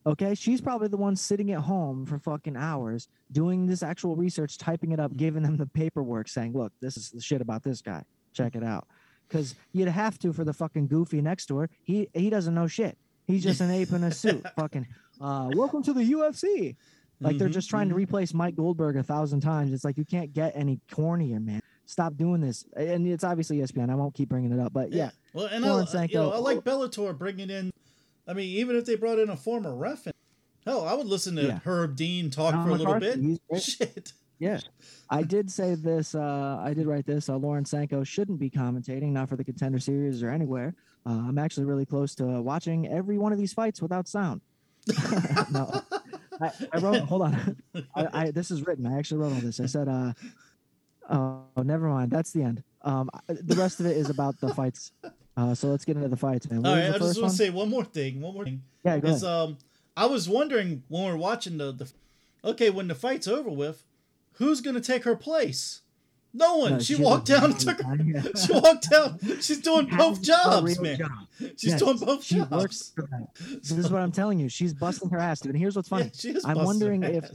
Okay. 0.06 0.36
She's 0.36 0.60
probably 0.60 0.86
the 0.86 0.96
one 0.96 1.16
sitting 1.16 1.50
at 1.50 1.62
home 1.62 2.06
for 2.06 2.20
fucking 2.20 2.56
hours 2.56 3.08
doing 3.32 3.66
this 3.66 3.82
actual 3.82 4.14
research, 4.14 4.56
typing 4.56 4.92
it 4.92 5.00
up, 5.00 5.16
giving 5.16 5.42
them 5.42 5.56
the 5.56 5.66
paperwork 5.66 6.28
saying, 6.28 6.52
look, 6.52 6.72
this 6.80 6.96
is 6.96 7.10
the 7.10 7.20
shit 7.20 7.40
about 7.40 7.64
this 7.64 7.82
guy. 7.82 8.04
Check 8.32 8.54
it 8.54 8.62
out. 8.62 8.86
Because 9.26 9.56
you'd 9.72 9.88
have 9.88 10.16
to 10.20 10.32
for 10.32 10.44
the 10.44 10.52
fucking 10.52 10.86
goofy 10.86 11.20
next 11.20 11.46
door. 11.46 11.68
He 11.82 12.08
he 12.14 12.30
doesn't 12.30 12.54
know 12.54 12.68
shit. 12.68 12.96
He's 13.26 13.42
just 13.42 13.60
an 13.60 13.72
ape 13.72 13.90
in 13.90 14.04
a 14.04 14.12
suit. 14.12 14.44
fucking, 14.56 14.86
uh, 15.20 15.50
welcome 15.54 15.82
to 15.82 15.92
the 15.92 16.12
UFC. 16.12 16.76
Like 17.22 17.38
they're 17.38 17.48
Mhm, 17.48 17.52
just 17.52 17.70
trying 17.70 17.88
to 17.88 17.94
replace 17.94 18.34
Mike 18.34 18.56
Goldberg 18.56 18.96
a 18.96 19.02
thousand 19.02 19.40
times. 19.40 19.72
It's 19.72 19.84
like 19.84 19.96
you 19.96 20.04
can't 20.04 20.32
get 20.32 20.52
any 20.56 20.80
cornier, 20.90 21.42
man. 21.44 21.60
Stop 21.86 22.16
doing 22.16 22.40
this. 22.40 22.64
And 22.76 23.06
it's 23.06 23.24
obviously 23.24 23.58
ESPN. 23.58 23.90
I 23.90 23.94
won't 23.94 24.14
keep 24.14 24.28
bringing 24.28 24.52
it 24.52 24.58
up, 24.60 24.72
but 24.72 24.92
yeah, 24.92 25.10
Well, 25.32 25.46
and 25.46 25.64
I, 25.64 26.04
you 26.04 26.14
know, 26.14 26.32
I 26.32 26.38
like 26.38 26.58
Bellator 26.60 27.16
bringing 27.16 27.50
in. 27.50 27.70
I 28.26 28.32
mean, 28.34 28.48
even 28.58 28.76
if 28.76 28.84
they 28.84 28.94
brought 28.96 29.18
in 29.18 29.28
a 29.30 29.36
former 29.36 29.74
ref, 29.74 30.06
hell, 30.64 30.84
I 30.86 30.94
would 30.94 31.06
listen 31.06 31.36
to 31.36 31.42
Yeah. 31.42 31.58
Herb 31.64 31.96
Dean 31.96 32.30
talk 32.30 32.52
John 32.54 32.64
for 32.66 32.70
a 32.70 32.74
little 32.76 32.98
bit. 33.00 33.62
Shit. 33.62 34.12
yeah. 34.38 34.60
I 35.10 35.22
did 35.22 35.50
say 35.50 35.74
this. 35.74 36.14
Uh, 36.14 36.60
I 36.62 36.72
did 36.72 36.86
write 36.86 37.04
this. 37.06 37.28
Uh, 37.28 37.36
Lauren 37.36 37.64
Sanko 37.64 38.04
shouldn't 38.04 38.38
be 38.38 38.48
commentating, 38.48 39.10
not 39.12 39.28
for 39.28 39.36
the 39.36 39.44
contender 39.44 39.78
series 39.78 40.22
or 40.22 40.30
anywhere. 40.30 40.74
Uh, 41.04 41.10
I'm 41.28 41.36
actually 41.38 41.66
really 41.66 41.84
close 41.84 42.14
to 42.14 42.40
watching 42.40 42.86
every 42.86 43.18
one 43.18 43.32
of 43.32 43.38
these 43.38 43.52
fights 43.52 43.82
without 43.82 44.06
sound. 44.08 44.40
no, 45.52 45.82
I, 46.40 46.50
I 46.72 46.78
wrote. 46.78 47.00
Hold 47.00 47.22
on. 47.22 47.56
I, 47.94 48.08
I 48.12 48.30
this 48.30 48.50
is 48.50 48.66
written. 48.66 48.86
I 48.86 48.98
actually 48.98 49.18
wrote 49.18 49.32
all 49.32 49.40
this. 49.40 49.60
I 49.60 49.66
said, 49.66 49.88
uh, 49.88 50.12
oh, 51.10 51.62
never 51.62 51.88
mind. 51.88 52.10
That's 52.10 52.32
the 52.32 52.42
end. 52.42 52.62
Um, 52.82 53.10
the 53.28 53.54
rest 53.56 53.80
of 53.80 53.86
it 53.86 53.96
is 53.96 54.10
about 54.10 54.40
the 54.40 54.52
fights. 54.54 54.92
Uh, 55.36 55.54
so 55.54 55.68
let's 55.68 55.84
get 55.84 55.96
into 55.96 56.08
the 56.08 56.16
fights, 56.16 56.50
man. 56.50 56.62
What 56.62 56.70
All 56.70 56.76
was 56.76 56.94
I 56.94 56.98
just 56.98 57.20
want 57.20 57.30
to 57.32 57.36
say 57.36 57.50
one 57.50 57.70
more 57.70 57.84
thing. 57.84 58.20
One 58.20 58.34
more 58.34 58.44
thing. 58.44 58.62
yeah, 58.84 58.98
go 58.98 59.08
Is 59.08 59.22
ahead. 59.22 59.34
um, 59.50 59.58
I 59.96 60.06
was 60.06 60.28
wondering 60.28 60.82
when 60.88 61.04
we 61.04 61.10
are 61.10 61.16
watching 61.16 61.58
the 61.58 61.72
the, 61.72 61.92
okay, 62.44 62.70
when 62.70 62.88
the 62.88 62.94
fight's 62.94 63.26
over 63.28 63.50
with, 63.50 63.84
who's 64.34 64.60
gonna 64.60 64.80
take 64.80 65.04
her 65.04 65.16
place? 65.16 65.82
No 66.34 66.56
one. 66.56 66.72
No, 66.72 66.78
she 66.78 66.94
she 66.94 67.02
walked 67.02 67.26
down 67.26 67.44
and 67.44 67.60
took 67.66 67.80
her. 67.82 67.96
She 68.36 68.52
walked 68.52 68.90
down. 68.90 69.18
She's 69.40 69.60
doing 69.60 69.86
both 69.86 70.22
jobs, 70.22 70.80
man. 70.80 70.98
job. 70.98 71.10
She's 71.38 71.64
Yes, 71.64 71.80
doing 71.80 71.98
both 71.98 72.24
she 72.24 72.36
jobs. 72.36 72.50
works 72.50 72.92
for 72.94 73.02
them. 73.02 73.26
This 73.60 73.72
is 73.72 73.90
what 73.90 74.00
I'm 74.02 74.12
telling 74.12 74.38
you. 74.38 74.48
She's 74.48 74.72
busting 74.74 75.10
her 75.10 75.18
ass, 75.18 75.40
dude. 75.40 75.52
And 75.52 75.60
here's 75.60 75.76
what's 75.76 75.88
funny. 75.88 76.04
Yeah, 76.04 76.10
she 76.14 76.30
is 76.30 76.44
I'm 76.44 76.64
wondering 76.64 77.02
if 77.02 77.30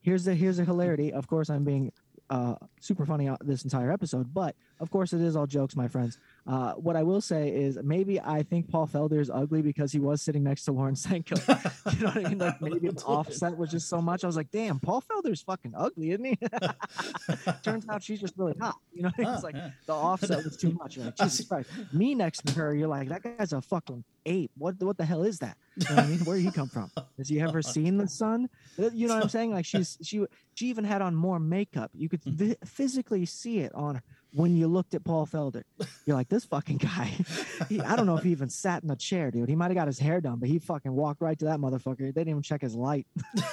here's 0.00 0.24
the 0.24 0.34
here's 0.34 0.58
a 0.58 0.64
hilarity. 0.64 1.12
Of 1.12 1.26
course, 1.28 1.50
I'm 1.50 1.64
being 1.64 1.92
uh, 2.30 2.54
super 2.80 3.04
funny 3.04 3.28
out 3.28 3.38
this 3.46 3.64
entire 3.64 3.90
episode, 3.92 4.32
but 4.32 4.54
of 4.78 4.90
course, 4.90 5.12
it 5.12 5.20
is 5.20 5.36
all 5.36 5.46
jokes, 5.46 5.76
my 5.76 5.88
friends. 5.88 6.18
Uh, 6.46 6.72
what 6.72 6.96
I 6.96 7.02
will 7.02 7.20
say 7.20 7.50
is 7.50 7.78
maybe 7.82 8.20
I 8.20 8.42
think 8.42 8.70
Paul 8.70 8.86
Felder 8.86 9.20
is 9.20 9.30
ugly 9.30 9.62
because 9.62 9.92
he 9.92 9.98
was 9.98 10.22
sitting 10.22 10.42
next 10.42 10.64
to 10.64 10.72
Lauren 10.72 10.96
Sanko. 10.96 11.36
you 11.92 12.00
know 12.00 12.06
what 12.06 12.16
I 12.16 12.28
mean? 12.28 12.38
Like 12.38 12.60
maybe 12.60 12.88
the 12.88 13.02
offset 13.04 13.56
was 13.56 13.70
just 13.70 13.88
so 13.88 14.00
much. 14.00 14.24
I 14.24 14.26
was 14.26 14.36
like, 14.36 14.50
damn, 14.50 14.80
Paul 14.80 15.02
Felder's 15.02 15.42
fucking 15.42 15.74
ugly, 15.76 16.12
isn't 16.12 16.24
he? 16.24 16.38
Turns 17.62 17.88
out 17.88 18.02
she's 18.02 18.20
just 18.20 18.34
really 18.36 18.54
hot. 18.58 18.76
You 18.92 19.02
know, 19.02 19.08
what 19.08 19.14
I 19.18 19.20
mean? 19.20 19.28
Ah, 19.28 19.34
it's 19.34 19.44
like 19.44 19.54
yeah. 19.54 19.70
the 19.86 19.94
offset 19.94 20.44
was 20.44 20.56
too 20.56 20.72
much. 20.72 20.96
You're 20.96 21.06
like, 21.06 21.16
Jesus 21.16 21.46
Christ. 21.46 21.70
Me 21.92 22.14
next 22.14 22.46
to 22.46 22.54
her, 22.54 22.74
you're 22.74 22.88
like, 22.88 23.08
that 23.08 23.22
guy's 23.22 23.52
a 23.52 23.60
fucking 23.60 24.04
ape. 24.26 24.50
What 24.56 24.82
what 24.82 24.96
the 24.96 25.04
hell 25.04 25.22
is 25.22 25.38
that? 25.40 25.56
You 25.76 25.88
know 25.88 25.96
what 25.96 26.04
I 26.04 26.08
mean? 26.08 26.18
Where 26.20 26.36
did 26.36 26.44
he 26.44 26.50
come 26.50 26.68
from? 26.68 26.90
Has 27.18 27.28
he 27.28 27.40
ever 27.40 27.62
seen 27.62 27.96
the 27.96 28.08
sun? 28.08 28.48
You 28.76 29.08
know 29.08 29.14
what 29.14 29.24
I'm 29.24 29.28
saying? 29.28 29.52
Like 29.52 29.64
she's 29.64 29.98
she 30.02 30.24
she 30.54 30.66
even 30.66 30.84
had 30.84 31.02
on 31.02 31.14
more 31.14 31.38
makeup. 31.38 31.90
You 31.94 32.08
could 32.08 32.22
vi- 32.24 32.56
physically 32.64 33.26
see 33.26 33.58
it 33.60 33.74
on 33.74 33.96
her 33.96 34.02
when 34.32 34.56
you 34.56 34.68
looked 34.68 34.94
at 34.94 35.04
Paul 35.04 35.26
Felder. 35.26 35.62
You're 36.06 36.16
like, 36.16 36.28
this 36.28 36.44
fucking 36.44 36.78
guy. 36.78 37.12
He, 37.68 37.78
I 37.80 37.94
don't 37.94 38.06
know 38.06 38.16
if 38.16 38.24
he 38.24 38.30
even 38.30 38.48
sat 38.48 38.82
in 38.82 38.90
a 38.90 38.96
chair, 38.96 39.30
dude. 39.30 39.48
He 39.48 39.54
might 39.54 39.66
have 39.66 39.74
got 39.76 39.86
his 39.86 39.98
hair 39.98 40.20
done, 40.20 40.38
but 40.38 40.48
he 40.48 40.58
fucking 40.58 40.92
walked 40.92 41.20
right 41.20 41.38
to 41.38 41.44
that 41.44 41.58
motherfucker. 41.60 41.98
They 41.98 42.10
didn't 42.10 42.30
even 42.30 42.42
check 42.42 42.62
his 42.62 42.74
light. 42.74 43.06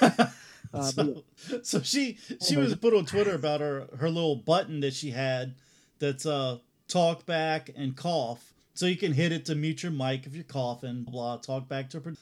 Uh, 0.74 0.92
but 0.96 1.06
so, 1.36 1.62
so 1.62 1.80
she 1.82 2.18
she 2.44 2.54
Oh, 2.56 2.60
was 2.60 2.74
put 2.74 2.92
on 2.92 3.06
Twitter 3.06 3.34
about 3.34 3.60
her 3.62 3.86
her 3.98 4.10
little 4.10 4.36
button 4.36 4.80
that 4.80 4.92
she 4.92 5.10
had 5.10 5.54
that's 5.98 6.26
uh 6.26 6.58
talk 6.88 7.24
back 7.24 7.70
and 7.74 7.96
cough. 7.96 8.52
So 8.74 8.84
you 8.84 8.96
can 8.96 9.14
hit 9.14 9.32
it 9.32 9.46
to 9.46 9.54
mute 9.54 9.82
your 9.82 9.92
mic 9.92 10.26
if 10.26 10.34
you're 10.34 10.44
coughing, 10.44 11.04
blah, 11.04 11.38
talk 11.38 11.68
back 11.68 11.88
to 11.90 12.00
her. 12.00 12.14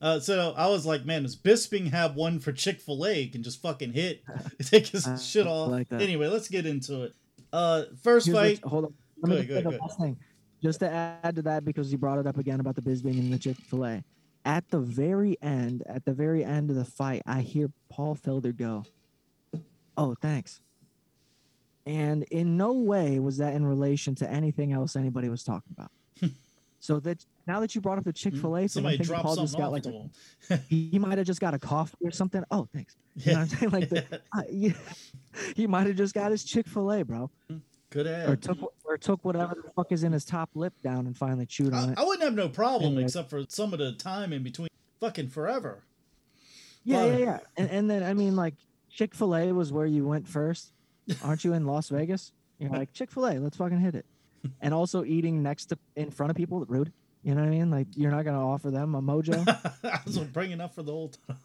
Uh, 0.00 0.20
so 0.20 0.54
I 0.56 0.68
was 0.68 0.86
like, 0.86 1.04
man, 1.04 1.24
does 1.24 1.34
Bisping 1.34 1.90
have 1.90 2.14
one 2.14 2.38
for 2.38 2.52
Chick 2.52 2.80
fil 2.80 3.04
A? 3.04 3.26
Can 3.26 3.42
just 3.42 3.60
fucking 3.60 3.92
hit, 3.94 4.22
take 4.62 4.86
his 4.86 5.08
shit 5.26 5.46
off. 5.48 5.70
like. 5.70 5.90
Anyway, 5.90 6.28
let's 6.28 6.48
get 6.48 6.66
into 6.66 7.02
it. 7.02 7.14
Uh, 7.52 7.84
first 8.02 8.26
Here's 8.26 8.36
fight. 8.38 8.64
what- 8.64 8.70
hold 8.70 8.84
on. 8.86 8.94
Let 9.22 9.30
me 9.30 9.36
just 9.38 9.50
ahead, 9.50 9.64
the 9.64 9.68
ahead, 9.70 9.80
last 9.80 9.98
thing. 9.98 10.16
just 10.62 10.80
to 10.80 10.90
add 10.90 11.34
to 11.36 11.42
that 11.42 11.64
because 11.64 11.90
you 11.90 11.98
brought 11.98 12.18
it 12.18 12.26
up 12.26 12.38
again 12.38 12.60
about 12.60 12.76
the 12.76 12.82
Bisping 12.82 13.18
and 13.18 13.32
the 13.32 13.38
Chick 13.38 13.56
Fil 13.56 13.84
A. 13.84 14.04
At 14.44 14.68
the 14.70 14.78
very 14.78 15.36
end, 15.42 15.82
at 15.86 16.04
the 16.04 16.12
very 16.12 16.44
end 16.44 16.70
of 16.70 16.76
the 16.76 16.84
fight, 16.84 17.22
I 17.26 17.40
hear 17.40 17.70
Paul 17.88 18.14
Felder 18.16 18.56
go, 18.56 18.84
"Oh, 19.96 20.14
thanks." 20.20 20.60
And 21.84 22.22
in 22.24 22.56
no 22.56 22.72
way 22.74 23.18
was 23.18 23.38
that 23.38 23.54
in 23.54 23.64
relation 23.66 24.14
to 24.16 24.30
anything 24.30 24.72
else 24.72 24.94
anybody 24.94 25.28
was 25.28 25.42
talking 25.42 25.72
about. 25.76 25.90
so 26.80 27.00
that 27.00 27.24
now 27.46 27.60
that 27.60 27.74
you 27.74 27.80
brought 27.80 27.98
up 27.98 28.04
the 28.04 28.12
Chick 28.12 28.36
Fil 28.36 28.56
A, 28.56 28.68
Somebody 28.68 28.98
dropped 28.98 29.24
Paul 29.24 29.34
something 29.34 29.46
just 29.46 29.58
got 29.58 29.72
like 29.72 29.86
a, 29.86 30.56
he, 30.68 30.98
might 30.98 31.18
have 31.18 31.26
just 31.26 31.40
got 31.40 31.54
a 31.54 31.58
coffee 31.58 31.96
or 32.02 32.10
something. 32.10 32.44
Oh, 32.50 32.68
thanks. 32.72 32.96
You 33.16 33.32
know 33.32 33.38
what 33.40 33.40
I'm 33.40 33.48
saying? 33.48 33.72
Like 33.72 33.88
the, 33.88 34.20
uh, 34.32 34.42
yeah, 34.50 34.72
he 35.56 35.66
might 35.66 35.86
have 35.86 35.96
just 35.96 36.14
got 36.14 36.30
his 36.30 36.44
Chick 36.44 36.66
Fil 36.66 36.92
A, 36.92 37.04
bro, 37.04 37.30
Good 37.90 38.06
or 38.06 38.36
took 38.36 38.58
or 38.84 38.98
took 38.98 39.24
whatever 39.24 39.54
the 39.64 39.70
fuck 39.70 39.92
is 39.92 40.04
in 40.04 40.12
his 40.12 40.24
top 40.24 40.50
lip 40.54 40.74
down 40.82 41.06
and 41.06 41.16
finally 41.16 41.46
chewed 41.46 41.72
on 41.72 41.90
I, 41.90 41.92
it. 41.92 41.98
I 41.98 42.04
wouldn't 42.04 42.22
have 42.22 42.34
no 42.34 42.48
problem 42.48 42.92
Anyway. 42.92 43.04
except 43.04 43.30
for 43.30 43.44
some 43.48 43.72
of 43.72 43.78
the 43.78 43.92
time 43.92 44.32
in 44.32 44.42
between. 44.42 44.68
Fucking 45.00 45.28
forever. 45.28 45.84
Yeah, 46.84 47.04
Well- 47.04 47.18
yeah, 47.18 47.24
yeah. 47.24 47.38
And, 47.56 47.70
and 47.70 47.90
then 47.90 48.02
I 48.02 48.14
mean, 48.14 48.36
like 48.36 48.54
Chick 48.90 49.14
Fil 49.14 49.34
A 49.34 49.52
was 49.52 49.72
where 49.72 49.86
you 49.86 50.06
went 50.06 50.28
first, 50.28 50.72
aren't 51.22 51.44
you? 51.44 51.54
In 51.54 51.66
Las 51.66 51.88
Vegas, 51.88 52.32
you're 52.58 52.70
like 52.70 52.92
Chick 52.92 53.10
Fil 53.10 53.26
A, 53.26 53.34
let's 53.38 53.56
fucking 53.56 53.80
hit 53.80 53.94
it. 53.94 54.04
And 54.60 54.72
also 54.74 55.04
eating 55.04 55.42
next 55.42 55.66
to 55.66 55.78
in 55.96 56.10
front 56.10 56.30
of 56.30 56.36
people, 56.36 56.64
rude. 56.68 56.92
You 57.22 57.34
know 57.34 57.40
what 57.42 57.48
I 57.48 57.50
mean? 57.50 57.70
Like 57.70 57.88
you're 57.96 58.10
not 58.10 58.24
gonna 58.24 58.46
offer 58.46 58.70
them 58.70 58.94
a 58.94 59.02
mojo. 59.02 59.46
I 59.84 60.00
was 60.04 60.18
bringing 60.18 60.60
up 60.60 60.74
for 60.74 60.82
the 60.82 60.92
whole 60.92 61.08
time. 61.08 61.36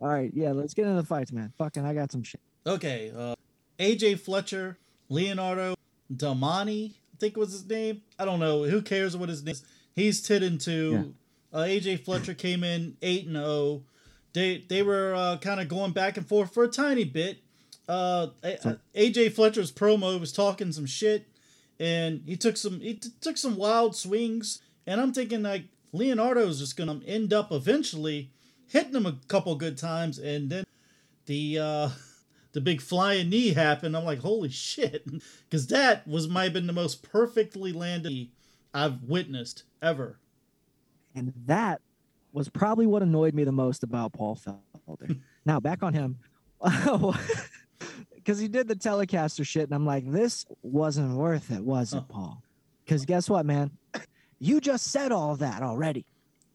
All 0.00 0.08
right, 0.08 0.30
yeah, 0.34 0.50
let's 0.52 0.74
get 0.74 0.86
into 0.86 1.00
the 1.00 1.06
fights, 1.06 1.30
man. 1.32 1.52
Fucking, 1.58 1.84
I 1.86 1.94
got 1.94 2.10
some 2.10 2.22
shit. 2.22 2.40
Okay, 2.66 3.12
uh, 3.16 3.34
AJ 3.78 4.18
Fletcher, 4.20 4.78
Leonardo 5.08 5.74
Damiani, 6.12 6.90
I 6.90 7.16
think 7.18 7.36
was 7.36 7.52
his 7.52 7.66
name. 7.68 8.02
I 8.18 8.24
don't 8.24 8.40
know. 8.40 8.64
Who 8.64 8.82
cares 8.82 9.16
what 9.16 9.28
his 9.28 9.42
name 9.44 9.52
is? 9.52 9.64
He's 9.94 10.20
tit 10.22 10.42
into. 10.42 11.14
Uh, 11.52 11.58
AJ 11.58 12.04
Fletcher 12.04 12.34
came 12.34 12.64
in 12.64 12.96
8 13.02 13.26
and 13.26 13.36
0. 13.36 13.82
They 14.32 14.64
they 14.68 14.82
were 14.82 15.14
uh, 15.14 15.36
kind 15.38 15.60
of 15.60 15.68
going 15.68 15.92
back 15.92 16.16
and 16.16 16.26
forth 16.26 16.52
for 16.54 16.64
a 16.64 16.68
tiny 16.68 17.04
bit. 17.04 17.38
Uh, 17.88 18.28
A- 18.42 18.68
uh, 18.68 18.74
AJ 18.94 19.32
Fletcher's 19.32 19.70
promo 19.70 20.18
was 20.18 20.32
talking 20.32 20.72
some 20.72 20.86
shit, 20.86 21.26
and 21.82 22.22
he 22.26 22.36
took 22.36 22.56
some 22.56 22.80
he 22.80 22.94
t- 22.94 23.10
took 23.20 23.36
some 23.36 23.56
wild 23.56 23.96
swings. 23.96 24.62
And 24.86 25.00
I'm 25.00 25.12
thinking 25.12 25.42
like 25.42 25.64
Leonardo's 25.92 26.60
just 26.60 26.76
gonna 26.76 27.00
end 27.04 27.32
up 27.32 27.50
eventually 27.50 28.30
hitting 28.68 28.94
him 28.94 29.04
a 29.04 29.18
couple 29.26 29.54
good 29.56 29.76
times, 29.76 30.18
and 30.18 30.48
then 30.48 30.64
the 31.26 31.58
uh, 31.58 31.88
the 32.52 32.60
big 32.60 32.80
flying 32.80 33.30
knee 33.30 33.52
happened. 33.52 33.96
I'm 33.96 34.04
like, 34.04 34.20
holy 34.20 34.48
shit, 34.48 35.04
because 35.50 35.66
that 35.68 36.06
was 36.06 36.28
might 36.28 36.44
have 36.44 36.52
been 36.52 36.68
the 36.68 36.72
most 36.72 37.02
perfectly 37.02 37.72
landed 37.72 38.10
knee 38.10 38.30
I've 38.72 39.02
witnessed 39.02 39.64
ever. 39.82 40.20
And 41.16 41.32
that 41.46 41.80
was 42.32 42.48
probably 42.48 42.86
what 42.86 43.02
annoyed 43.02 43.34
me 43.34 43.42
the 43.42 43.52
most 43.52 43.82
about 43.82 44.12
Paul 44.12 44.36
Felder. 44.36 45.20
now 45.44 45.58
back 45.58 45.82
on 45.82 45.94
him. 45.94 46.18
Because 48.22 48.38
he 48.38 48.48
did 48.48 48.68
the 48.68 48.76
telestrator 48.76 49.46
shit, 49.46 49.64
and 49.64 49.74
I'm 49.74 49.86
like, 49.86 50.10
this 50.10 50.46
wasn't 50.62 51.16
worth 51.16 51.50
it, 51.50 51.60
was 51.60 51.92
it. 51.92 52.04
Paul? 52.08 52.42
Because 52.84 53.04
guess 53.04 53.28
what, 53.28 53.46
man? 53.46 53.70
You 54.38 54.60
just 54.60 54.90
said 54.92 55.12
all 55.12 55.36
that 55.36 55.62
already. 55.62 56.04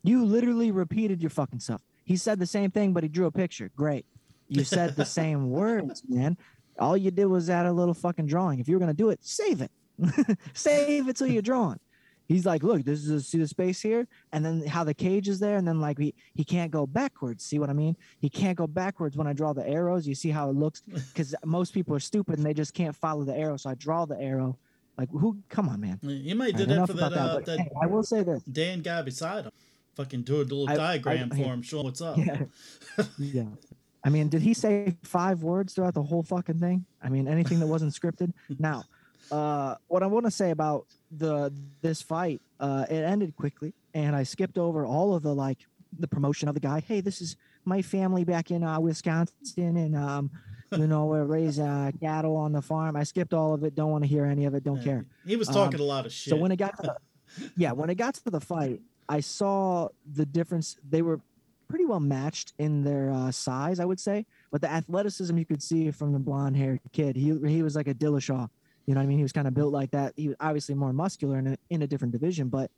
You 0.03 0.23
literally 0.25 0.71
repeated 0.71 1.21
your 1.21 1.29
fucking 1.29 1.59
stuff. 1.59 1.81
He 2.05 2.15
said 2.15 2.39
the 2.39 2.45
same 2.45 2.71
thing, 2.71 2.93
but 2.93 3.03
he 3.03 3.09
drew 3.09 3.25
a 3.25 3.31
picture. 3.31 3.69
Great. 3.75 4.05
You 4.47 4.63
said 4.63 4.95
the 4.95 5.05
same 5.19 5.49
words, 5.49 6.03
man. 6.07 6.37
All 6.79 6.95
you 6.95 7.11
did 7.11 7.25
was 7.25 7.49
add 7.49 7.65
a 7.65 7.71
little 7.71 7.93
fucking 7.93 8.27
drawing. 8.27 8.59
If 8.59 8.67
you 8.67 8.75
were 8.75 8.79
gonna 8.79 8.93
do 8.93 9.09
it, 9.09 9.19
save 9.21 9.61
it. 9.61 9.71
save 10.53 11.09
it 11.09 11.17
till 11.17 11.27
you're 11.27 11.41
drawing. 11.41 11.79
He's 12.27 12.45
like, 12.45 12.61
look, 12.61 12.83
this 12.83 12.99
is 12.99 13.09
a, 13.09 13.21
see 13.21 13.37
the 13.37 13.47
space 13.47 13.81
here, 13.81 14.05
and 14.33 14.45
then 14.45 14.65
how 14.65 14.83
the 14.83 14.93
cage 14.93 15.29
is 15.29 15.39
there, 15.39 15.55
and 15.55 15.67
then 15.67 15.79
like 15.79 15.97
he 15.97 16.13
he 16.35 16.43
can't 16.43 16.71
go 16.71 16.85
backwards. 16.85 17.43
See 17.45 17.57
what 17.57 17.69
I 17.69 17.73
mean? 17.73 17.95
He 18.19 18.29
can't 18.29 18.57
go 18.57 18.67
backwards 18.67 19.15
when 19.15 19.27
I 19.27 19.33
draw 19.33 19.53
the 19.53 19.67
arrows. 19.67 20.05
You 20.07 20.15
see 20.15 20.29
how 20.29 20.49
it 20.49 20.55
looks? 20.55 20.81
Because 21.17 21.33
most 21.45 21.73
people 21.73 21.95
are 21.95 21.99
stupid 21.99 22.37
and 22.37 22.45
they 22.45 22.53
just 22.53 22.73
can't 22.73 22.95
follow 22.95 23.23
the 23.23 23.35
arrow. 23.35 23.57
So 23.57 23.69
I 23.69 23.75
draw 23.75 24.05
the 24.05 24.19
arrow. 24.19 24.57
Like 24.97 25.09
who? 25.09 25.37
Come 25.49 25.69
on, 25.69 25.79
man. 25.79 25.99
You 26.01 26.35
might 26.35 26.55
did 26.57 26.61
right, 26.61 26.67
that 26.69 26.73
enough 26.75 26.89
for 26.89 26.93
that, 26.97 27.13
about 27.13 27.29
uh, 27.29 27.39
that 27.45 27.59
hey, 27.59 27.71
I 27.81 27.85
will 27.87 28.03
say 28.03 28.23
this. 28.23 28.43
Dan 28.43 28.81
guy 28.81 29.01
beside 29.01 29.45
him. 29.45 29.51
Fucking 29.95 30.23
do 30.23 30.37
a 30.37 30.43
little 30.43 30.69
I- 30.69 30.73
I- 30.73 30.77
diagram 30.77 31.29
for 31.29 31.35
him, 31.35 31.61
showing 31.61 31.85
what's 31.85 32.01
up. 32.01 32.17
Yeah. 32.17 32.43
yeah. 33.17 33.43
I 34.03 34.09
mean, 34.09 34.29
did 34.29 34.41
he 34.41 34.53
say 34.53 34.95
five 35.03 35.43
words 35.43 35.73
throughout 35.73 35.93
the 35.93 36.03
whole 36.03 36.23
fucking 36.23 36.59
thing? 36.59 36.85
I 37.01 37.09
mean, 37.09 37.27
anything 37.27 37.59
that 37.59 37.67
wasn't 37.67 37.93
scripted. 37.93 38.31
Now, 38.59 38.83
uh, 39.31 39.75
what 39.87 40.03
I 40.03 40.07
want 40.07 40.25
to 40.25 40.31
say 40.31 40.51
about 40.51 40.85
the 41.11 41.53
this 41.81 42.01
fight, 42.01 42.41
uh, 42.59 42.85
it 42.89 43.03
ended 43.03 43.35
quickly, 43.35 43.73
and 43.93 44.15
I 44.15 44.23
skipped 44.23 44.57
over 44.57 44.85
all 44.85 45.15
of 45.15 45.23
the 45.23 45.33
like 45.33 45.59
the 45.97 46.07
promotion 46.07 46.47
of 46.47 46.53
the 46.53 46.59
guy. 46.61 46.81
Hey, 46.81 47.01
this 47.01 47.21
is 47.21 47.35
my 47.65 47.81
family 47.81 48.23
back 48.23 48.51
in 48.51 48.63
uh, 48.63 48.79
Wisconsin, 48.79 49.77
and 49.77 49.95
um, 49.95 50.31
you 50.71 50.87
know, 50.87 51.05
we're 51.05 51.23
raising 51.23 51.65
uh, 51.65 51.91
cattle 51.99 52.35
on 52.35 52.51
the 52.51 52.61
farm. 52.61 52.95
I 52.95 53.03
skipped 53.03 53.33
all 53.33 53.53
of 53.53 53.63
it. 53.63 53.75
Don't 53.75 53.91
want 53.91 54.03
to 54.03 54.07
hear 54.07 54.25
any 54.25 54.45
of 54.45 54.53
it. 54.53 54.63
Don't 54.63 54.83
care. 54.83 55.05
He 55.25 55.35
was 55.35 55.47
Um, 55.49 55.53
talking 55.55 55.79
a 55.79 55.83
lot 55.83 56.05
of 56.05 56.11
shit. 56.11 56.31
So 56.31 56.37
when 56.37 56.51
it 56.51 56.57
got 56.57 56.75
to 56.77 56.83
the, 57.37 57.51
yeah, 57.57 57.71
when 57.71 57.89
it 57.89 57.95
got 57.95 58.15
to 58.15 58.29
the 58.29 58.41
fight, 58.41 58.81
I 59.09 59.21
saw 59.21 59.89
the 60.13 60.25
difference. 60.25 60.77
They 60.87 61.01
were 61.01 61.21
pretty 61.69 61.85
well 61.85 61.99
matched 61.99 62.53
in 62.59 62.83
their 62.83 63.11
uh, 63.11 63.31
size, 63.31 63.79
I 63.79 63.85
would 63.85 63.99
say, 63.99 64.25
but 64.51 64.61
the 64.61 64.71
athleticism 64.71 65.37
you 65.37 65.45
could 65.45 65.61
see 65.61 65.91
from 65.91 66.13
the 66.13 66.19
blonde 66.19 66.55
haired 66.55 66.79
kid. 66.93 67.15
He 67.17 67.37
he 67.47 67.61
was 67.63 67.75
like 67.75 67.87
a 67.87 67.93
Dillashaw. 67.93 68.49
You 68.87 68.93
know 68.95 69.01
what 69.01 69.03
I 69.03 69.07
mean? 69.07 69.17
He 69.17 69.23
was 69.23 69.33
kind 69.33 69.47
of 69.47 69.53
built 69.53 69.73
like 69.73 69.91
that. 69.91 70.13
He 70.15 70.29
was 70.29 70.37
obviously 70.39 70.73
more 70.73 70.93
muscular 70.93 71.37
in 71.37 71.47
a, 71.47 71.57
in 71.69 71.81
a 71.81 71.87
different 71.87 72.13
division, 72.13 72.47
but 72.47 72.71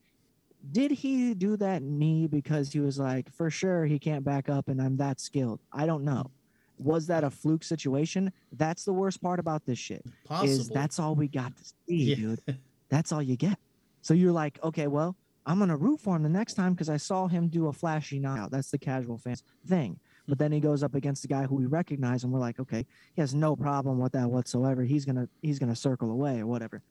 did 0.71 0.91
he 0.91 1.33
do 1.35 1.55
that 1.57 1.83
knee 1.83 2.27
because 2.27 2.73
he 2.73 2.79
was 2.81 2.99
like, 2.99 3.31
for 3.31 3.49
sure 3.49 3.85
he 3.85 3.97
can't 3.99 4.25
back 4.25 4.49
up 4.49 4.67
and 4.67 4.81
I'm 4.81 4.97
that 4.97 5.21
skilled? 5.21 5.61
I 5.71 5.85
don't 5.85 6.03
know. 6.03 6.31
Was 6.79 7.07
that 7.07 7.23
a 7.23 7.29
fluke 7.29 7.63
situation? 7.63 8.33
That's 8.51 8.83
the 8.85 8.91
worst 8.93 9.21
part 9.21 9.39
about 9.39 9.65
this 9.65 9.77
shit 9.77 10.03
Possible. 10.25 10.49
is 10.51 10.67
that's 10.69 10.97
all 10.99 11.13
we 11.13 11.27
got 11.27 11.55
to 11.55 11.63
see, 11.63 11.75
Yeah. 12.03 12.15
dude. 12.15 12.41
That's 12.89 13.11
all 13.11 13.21
you 13.21 13.35
get. 13.35 13.59
So 14.01 14.15
you're 14.15 14.31
like, 14.31 14.57
okay, 14.63 14.87
well, 14.87 15.15
I'm 15.45 15.59
gonna 15.59 15.77
root 15.77 15.99
for 15.99 16.15
him 16.15 16.23
the 16.23 16.29
next 16.29 16.55
time 16.55 16.73
because 16.73 16.89
I 16.89 16.97
saw 16.97 17.27
him 17.27 17.47
do 17.47 17.67
a 17.67 17.73
flashy 17.73 18.17
knockout. 18.17 18.49
That's 18.49 18.71
the 18.71 18.79
casual 18.79 19.19
fans 19.19 19.43
thing. 19.67 19.99
But 20.29 20.37
then 20.37 20.51
he 20.51 20.59
goes 20.59 20.83
up 20.83 20.93
against 20.93 21.23
the 21.23 21.27
guy 21.27 21.43
who 21.43 21.55
we 21.55 21.65
recognize, 21.65 22.23
and 22.23 22.31
we're 22.31 22.39
like, 22.39 22.59
okay, 22.59 22.85
he 23.15 23.21
has 23.21 23.33
no 23.33 23.55
problem 23.55 23.97
with 23.99 24.11
that 24.13 24.29
whatsoever. 24.29 24.83
He's 24.83 25.03
gonna 25.03 25.27
he's 25.41 25.57
gonna 25.57 25.75
circle 25.75 26.11
away 26.11 26.39
or 26.39 26.45
whatever. 26.45 26.81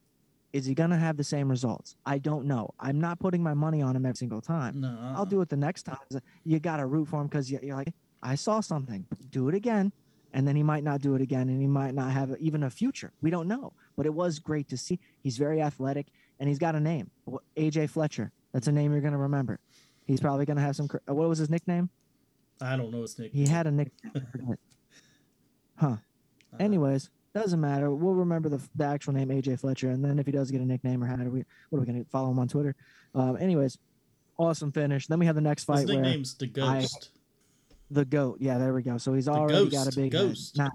Is 0.52 0.66
he 0.66 0.74
gonna 0.74 0.98
have 0.98 1.16
the 1.16 1.24
same 1.24 1.48
results? 1.48 1.94
I 2.04 2.18
don't 2.18 2.46
know. 2.46 2.74
I'm 2.80 3.00
not 3.00 3.20
putting 3.20 3.42
my 3.42 3.54
money 3.54 3.80
on 3.80 3.94
him 3.94 4.04
every 4.04 4.16
single 4.16 4.40
time. 4.40 4.80
no. 4.80 5.14
I'll 5.16 5.26
do 5.26 5.40
it 5.40 5.48
the 5.48 5.56
next 5.56 5.84
time. 5.84 5.98
You 6.44 6.58
got 6.58 6.78
to 6.78 6.86
root 6.86 7.08
for 7.08 7.20
him 7.20 7.28
because 7.28 7.50
you're 7.50 7.76
like, 7.76 7.94
I 8.22 8.34
saw 8.34 8.60
something. 8.60 9.06
Do 9.30 9.48
it 9.48 9.54
again. 9.54 9.92
And 10.34 10.46
then 10.46 10.56
he 10.56 10.62
might 10.62 10.84
not 10.84 11.00
do 11.00 11.14
it 11.14 11.22
again 11.22 11.48
and 11.48 11.60
he 11.60 11.66
might 11.66 11.94
not 11.94 12.10
have 12.10 12.36
even 12.38 12.64
a 12.64 12.70
future. 12.70 13.12
We 13.22 13.30
don't 13.30 13.48
know. 13.48 13.72
But 13.96 14.04
it 14.04 14.12
was 14.12 14.38
great 14.38 14.68
to 14.68 14.76
see. 14.76 14.98
He's 15.22 15.38
very 15.38 15.62
athletic 15.62 16.08
and 16.38 16.48
he's 16.48 16.58
got 16.58 16.74
a 16.74 16.80
name 16.80 17.10
AJ 17.56 17.90
Fletcher. 17.90 18.30
That's 18.52 18.66
a 18.66 18.72
name 18.72 18.92
you're 18.92 19.00
to 19.12 19.16
remember. 19.16 19.58
He's 20.06 20.20
probably 20.20 20.44
going 20.44 20.56
to 20.56 20.62
have 20.62 20.76
some. 20.76 20.88
What 21.06 21.28
was 21.28 21.38
his 21.38 21.50
nickname? 21.50 21.90
I 22.60 22.76
don't 22.76 22.90
know 22.90 23.02
his 23.02 23.18
nick. 23.18 23.32
He 23.32 23.46
had 23.46 23.66
a 23.66 23.70
nickname. 23.70 24.56
Huh. 25.76 25.96
Anyways, 26.58 27.08
doesn't 27.34 27.60
matter. 27.60 27.88
We'll 27.94 28.14
remember 28.14 28.48
the, 28.48 28.60
the 28.74 28.84
actual 28.84 29.12
name 29.12 29.28
AJ 29.28 29.60
Fletcher, 29.60 29.90
and 29.90 30.04
then 30.04 30.18
if 30.18 30.26
he 30.26 30.32
does 30.32 30.50
get 30.50 30.60
a 30.60 30.64
nickname 30.64 31.04
or 31.04 31.06
how 31.06 31.14
do 31.14 31.30
we? 31.30 31.44
What 31.70 31.78
are 31.78 31.80
we 31.82 31.86
gonna 31.86 32.04
follow 32.10 32.32
him 32.32 32.38
on 32.40 32.48
Twitter? 32.48 32.74
Um, 33.14 33.36
anyways, 33.36 33.78
awesome 34.38 34.72
finish. 34.72 35.06
Then 35.06 35.20
we 35.20 35.26
have 35.26 35.36
the 35.36 35.40
next 35.40 35.62
His 35.62 35.66
fight 35.66 35.86
where 35.86 36.02
nickname's 36.02 36.34
the 36.34 36.48
Ghost. 36.48 37.10
the 37.92 38.04
goat. 38.04 38.38
Yeah, 38.40 38.58
there 38.58 38.74
we 38.74 38.82
go. 38.82 38.98
So 38.98 39.14
he's 39.14 39.28
already 39.28 39.70
got 39.70 39.82
a 39.82 39.90
ghost, 39.90 39.96
big 39.96 40.12
head. 40.12 40.22
ghost. 40.28 40.58
Now 40.58 40.70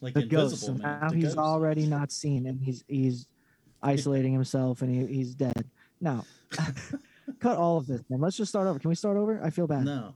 like 0.00 0.14
the 0.14 0.22
ghost. 0.24 0.58
So 0.58 0.72
man. 0.74 1.00
now 1.00 1.08
the 1.10 1.14
he's 1.16 1.24
ghost. 1.26 1.38
already 1.38 1.86
not 1.86 2.10
seen, 2.10 2.46
and 2.46 2.60
he's 2.60 2.82
he's 2.88 3.26
isolating 3.82 4.32
himself, 4.40 4.82
and 4.82 4.90
he, 4.90 5.14
he's 5.14 5.34
dead. 5.34 5.64
Now, 6.00 6.24
cut 7.40 7.56
all 7.56 7.78
of 7.78 7.86
this. 7.86 8.02
Man, 8.08 8.20
let's 8.20 8.36
just 8.36 8.50
start 8.50 8.66
over. 8.66 8.78
Can 8.78 8.88
we 8.88 8.94
start 8.96 9.16
over? 9.16 9.40
I 9.42 9.50
feel 9.50 9.66
bad. 9.66 9.84
No. 9.84 10.14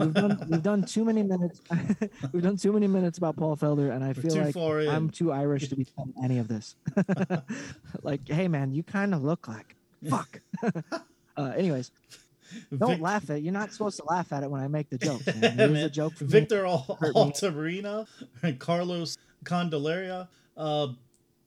We've 0.00 0.14
done 0.14 0.46
we've 0.48 0.62
done 0.62 0.82
too 0.84 1.04
many 1.04 1.22
minutes. 1.22 1.60
we've 2.32 2.42
done 2.42 2.56
too 2.56 2.72
many 2.72 2.86
minutes 2.86 3.18
about 3.18 3.36
Paul 3.36 3.56
Felder, 3.56 3.94
and 3.94 4.02
I 4.02 4.08
We're 4.08 4.14
feel 4.14 4.36
like. 4.36 4.88
I'm 4.88 5.10
too 5.10 5.32
Irish 5.32 5.68
to 5.68 5.76
be 5.76 5.84
saying 5.84 6.14
any 6.22 6.38
of 6.38 6.48
this. 6.48 6.76
like, 8.02 8.28
hey 8.28 8.48
man, 8.48 8.72
you 8.72 8.82
kind 8.82 9.14
of 9.14 9.22
look 9.22 9.46
like 9.48 9.76
fuck. 10.08 10.40
uh, 11.36 11.52
anyways, 11.56 11.90
don't 12.76 12.92
Vic- 12.92 13.00
laugh 13.00 13.30
at. 13.30 13.38
it. 13.38 13.42
You're 13.42 13.52
not 13.52 13.72
supposed 13.72 13.98
to 13.98 14.04
laugh 14.04 14.32
at 14.32 14.42
it 14.42 14.50
when 14.50 14.60
I 14.60 14.68
make 14.68 14.88
the 14.90 14.98
jokes. 14.98 15.26
Man. 15.26 15.60
It 15.60 15.70
was 15.70 15.82
a 15.82 15.90
joke 15.90 16.14
for. 16.14 16.24
Victor 16.24 16.66
Al- 16.66 16.98
and 18.42 18.58
Carlos 18.58 19.16
Candelario. 19.44 20.28
Uh, 20.56 20.88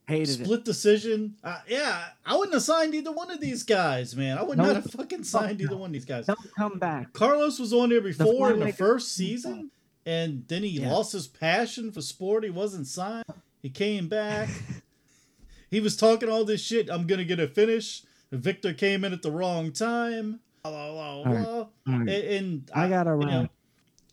Hated 0.08 0.41
it. 0.41 0.43
split 0.45 0.66
decision. 0.66 1.36
Uh, 1.43 1.60
yeah, 1.68 2.04
I 2.26 2.36
wouldn't 2.36 2.54
have 2.54 2.64
signed 2.64 2.93
either 2.93 3.12
one 3.12 3.32
of 3.32 3.39
these 3.39 3.64
guys, 3.64 4.16
man. 4.16 4.38
I 4.38 4.43
would 4.43 4.58
No. 4.58 4.66
not 4.66 4.76
have 4.76 4.86
fucking 4.91 5.24
signed 5.24 5.60
no. 5.60 5.66
either 5.66 5.78
one 5.78 5.89
of 5.89 5.93
these 5.93 6.06
guys. 6.06 6.26
Don't 6.26 6.39
come 6.58 6.78
back. 6.80 7.14
Carlos 7.14 7.58
was 7.60 7.72
on 7.74 7.89
there 7.89 8.01
before 8.01 8.51
in 8.51 8.60
the 8.60 8.74
first 8.74 9.14
season, 9.14 9.72
and 10.06 10.43
then 10.47 10.64
he 10.64 10.70
Yeah. 10.82 10.91
lost 10.91 11.14
his 11.14 11.28
passion 11.28 11.91
for 11.91 12.01
sport. 12.01 12.43
He 12.43 12.49
wasn't 12.49 12.88
signed. 12.88 13.24
He 13.62 13.70
came 13.70 14.08
back. 14.10 14.49
he 15.72 15.80
was 15.80 15.95
talking 15.95 16.28
all 16.30 16.43
this 16.45 16.62
shit. 16.62 16.89
I'm 16.89 17.08
gonna 17.08 17.24
get 17.24 17.39
a 17.39 17.47
finish. 17.47 18.04
Victor 18.32 18.74
came 18.74 19.04
in 19.06 19.14
at 19.14 19.22
the 19.22 19.32
wrong 19.32 19.72
time. 19.72 20.39
Blah, 20.64 20.72
blah, 20.72 20.91
blah, 20.91 21.04
All 21.18 21.26
right. 21.26 21.43
blah. 21.43 21.54
All 21.54 21.68
right. 21.99 22.10
And, 22.10 22.10
and 22.10 22.72
I 22.74 22.89
gotta 22.89 23.12
you 23.12 23.26
know, 23.26 23.47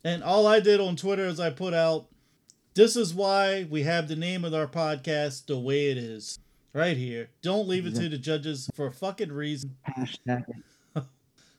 and 0.05 0.23
all 0.23 0.47
I 0.47 0.61
did 0.61 0.79
on 0.81 0.95
Twitter 0.97 1.25
is 1.25 1.41
I 1.41 1.51
put 1.51 1.75
out, 1.75 2.07
this 2.75 2.97
is 2.97 3.13
why 3.15 3.67
we 3.71 3.83
have 3.83 4.09
the 4.09 4.17
name 4.17 4.45
of 4.45 4.55
our 4.55 4.67
podcast 4.67 5.47
the 5.47 5.59
way 5.59 5.91
it 5.91 5.99
is. 5.99 6.39
Right 6.73 6.97
here. 6.97 7.31
Don't 7.43 7.67
leave 7.67 7.85
it 7.87 7.97
to 7.97 8.09
the 8.09 8.17
judges 8.19 8.71
for 8.77 8.87
a 8.87 8.93
fucking 8.93 9.33
reason. 9.33 9.77
Hashtag. 9.89 10.45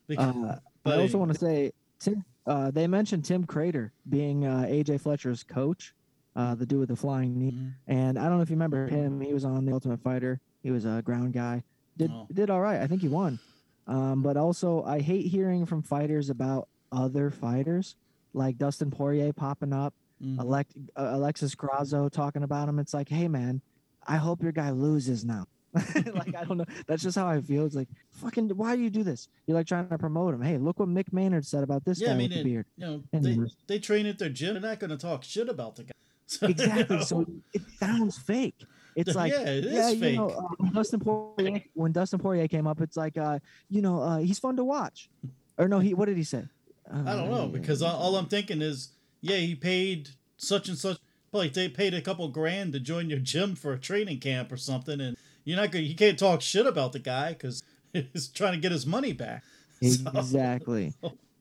Because, 0.07 0.35
Uh, 0.35 0.59
but 0.83 0.99
I 0.99 1.01
also 1.01 1.17
want 1.17 1.31
to 1.33 1.37
say, 1.39 1.71
Tim, 1.99 2.23
uh, 2.45 2.71
they 2.71 2.87
mentioned 2.87 3.23
Tim 3.23 3.45
Credeur 3.45 3.91
being 4.09 4.45
uh, 4.45 4.65
AJ 4.67 4.99
Fletcher's 5.01 5.43
coach, 5.43 5.93
uh, 6.35 6.55
the 6.55 6.65
dude 6.65 6.79
with 6.79 6.89
the 6.89 6.95
flying 6.95 7.37
knee. 7.39 7.51
Mhm. 7.51 7.73
And 7.87 8.19
I 8.19 8.27
don't 8.27 8.37
know 8.37 8.41
if 8.41 8.49
you 8.49 8.55
remember 8.55 8.87
him. 8.87 9.21
He 9.21 9.33
was 9.33 9.45
on 9.45 9.65
the 9.65 9.71
Ultimate 9.73 10.01
Fighter. 10.01 10.39
He 10.63 10.71
was 10.71 10.85
a 10.85 11.01
ground 11.05 11.33
guy. 11.33 11.63
Did 11.97 12.11
Oh. 12.11 12.27
did 12.33 12.49
all 12.49 12.59
right. 12.61 12.81
I 12.81 12.87
think 12.87 13.01
he 13.01 13.07
won. 13.09 13.39
Um, 13.87 14.21
but 14.21 14.37
also, 14.37 14.83
I 14.83 14.99
hate 14.99 15.27
hearing 15.27 15.65
from 15.65 15.81
fighters 15.81 16.29
about 16.29 16.67
other 16.91 17.29
fighters, 17.29 17.95
like 18.33 18.57
Dustin 18.57 18.91
Poirier 18.91 19.33
popping 19.33 19.71
up, 19.73 19.93
Mhm. 20.21 20.39
Alec- 20.39 20.67
uh, 20.95 21.09
Alexis 21.13 21.55
Grasso 21.55 22.09
talking 22.09 22.43
about 22.43 22.69
him. 22.69 22.79
It's 22.79 22.93
like, 22.93 23.09
hey 23.09 23.27
man, 23.27 23.61
I 24.07 24.17
hope 24.17 24.43
your 24.43 24.51
guy 24.51 24.69
loses 24.71 25.25
now. 25.25 25.45
like 26.13 26.35
I 26.35 26.43
don't 26.43 26.57
know. 26.57 26.65
That's 26.87 27.01
just 27.01 27.17
how 27.17 27.27
I 27.27 27.39
feel. 27.41 27.65
It's 27.65 27.75
like 27.75 27.87
fucking. 28.11 28.49
Why 28.49 28.75
do 28.75 28.81
you 28.81 28.89
do 28.89 29.03
this? 29.03 29.29
You're 29.47 29.55
like 29.55 29.67
trying 29.67 29.87
to 29.87 29.97
promote 29.97 30.33
him. 30.33 30.41
Hey, 30.41 30.57
look 30.57 30.79
what 30.79 30.89
Mick 30.89 31.13
Maynard 31.13 31.45
said 31.45 31.63
about 31.63 31.85
this 31.85 31.99
Yeah, 31.99 32.09
guy 32.09 32.13
I 32.13 32.17
mean, 32.17 32.29
with 32.29 32.37
the 32.39 32.43
beard. 32.43 32.65
you 32.75 32.85
know, 32.85 33.03
And 33.13 33.23
they, 33.25 33.37
they 33.67 33.79
train 33.79 34.05
at 34.05 34.19
their 34.19 34.29
gym. 34.29 34.53
They're 34.55 34.61
not 34.61 34.79
going 34.79 34.89
to 34.89 34.97
talk 34.97 35.23
shit 35.23 35.47
about 35.49 35.75
the 35.77 35.83
guy. 35.83 35.91
So, 36.27 36.45
you 36.47 36.51
Exactly. 36.53 36.97
know, 36.97 37.03
So 37.03 37.25
it 37.53 37.61
sounds 37.77 38.17
fake. 38.17 38.55
It's 38.95 39.15
like 39.15 39.33
yeah, 39.33 39.45
it 39.49 39.65
is 39.65 39.73
yeah, 39.73 39.89
fake. 39.89 40.01
you 40.01 40.17
know, 40.17 40.29
uh, 40.29 40.41
when 40.59 40.71
Dustin 40.73 40.99
Poirier 41.01 41.61
when 41.73 41.91
Dustin 41.91 42.19
Poirier 42.19 42.47
came 42.47 42.67
up, 42.67 42.79
it's 42.79 42.95
like, 42.95 43.17
uh, 43.17 43.39
you 43.69 43.81
know, 43.81 44.01
uh, 44.01 44.17
he's 44.19 44.39
fun 44.39 44.55
to 44.57 44.63
watch. 44.63 45.09
Or 45.57 45.67
no, 45.67 45.79
he 45.79 45.93
what 45.93 46.05
did 46.05 46.15
he 46.17 46.23
say? 46.23 46.43
Uh, 46.89 47.03
I 47.05 47.15
don't 47.15 47.29
know 47.29 47.47
because 47.47 47.81
all, 47.81 47.95
all 47.97 48.15
I'm 48.15 48.27
thinking 48.27 48.61
is, 48.61 48.93
yeah, 49.21 49.37
he 49.37 49.55
paid 49.55 50.09
such 50.37 50.67
and 50.67 50.77
such. 50.77 50.97
Probably 51.31 51.49
they 51.49 51.69
paid 51.69 51.93
a 51.93 52.01
couple 52.01 52.27
grand 52.27 52.73
to 52.73 52.79
join 52.79 53.09
your 53.09 53.19
gym 53.19 53.55
for 53.55 53.71
a 53.73 53.79
training 53.79 54.19
camp 54.19 54.51
or 54.51 54.57
something, 54.57 54.99
and 54.99 55.15
you're 55.45 55.57
not 55.57 55.71
going. 55.71 55.85
You 55.85 55.95
can't 55.95 56.19
talk 56.19 56.41
shit 56.41 56.65
about 56.67 56.91
the 56.91 56.99
guy 56.99 57.29
because 57.29 57.63
he's 57.93 58.27
trying 58.27 58.53
to 58.53 58.59
get 58.59 58.71
his 58.71 58.85
money 58.85 59.13
back. 59.13 59.43
So- 59.81 60.11
exactly. 60.13 60.93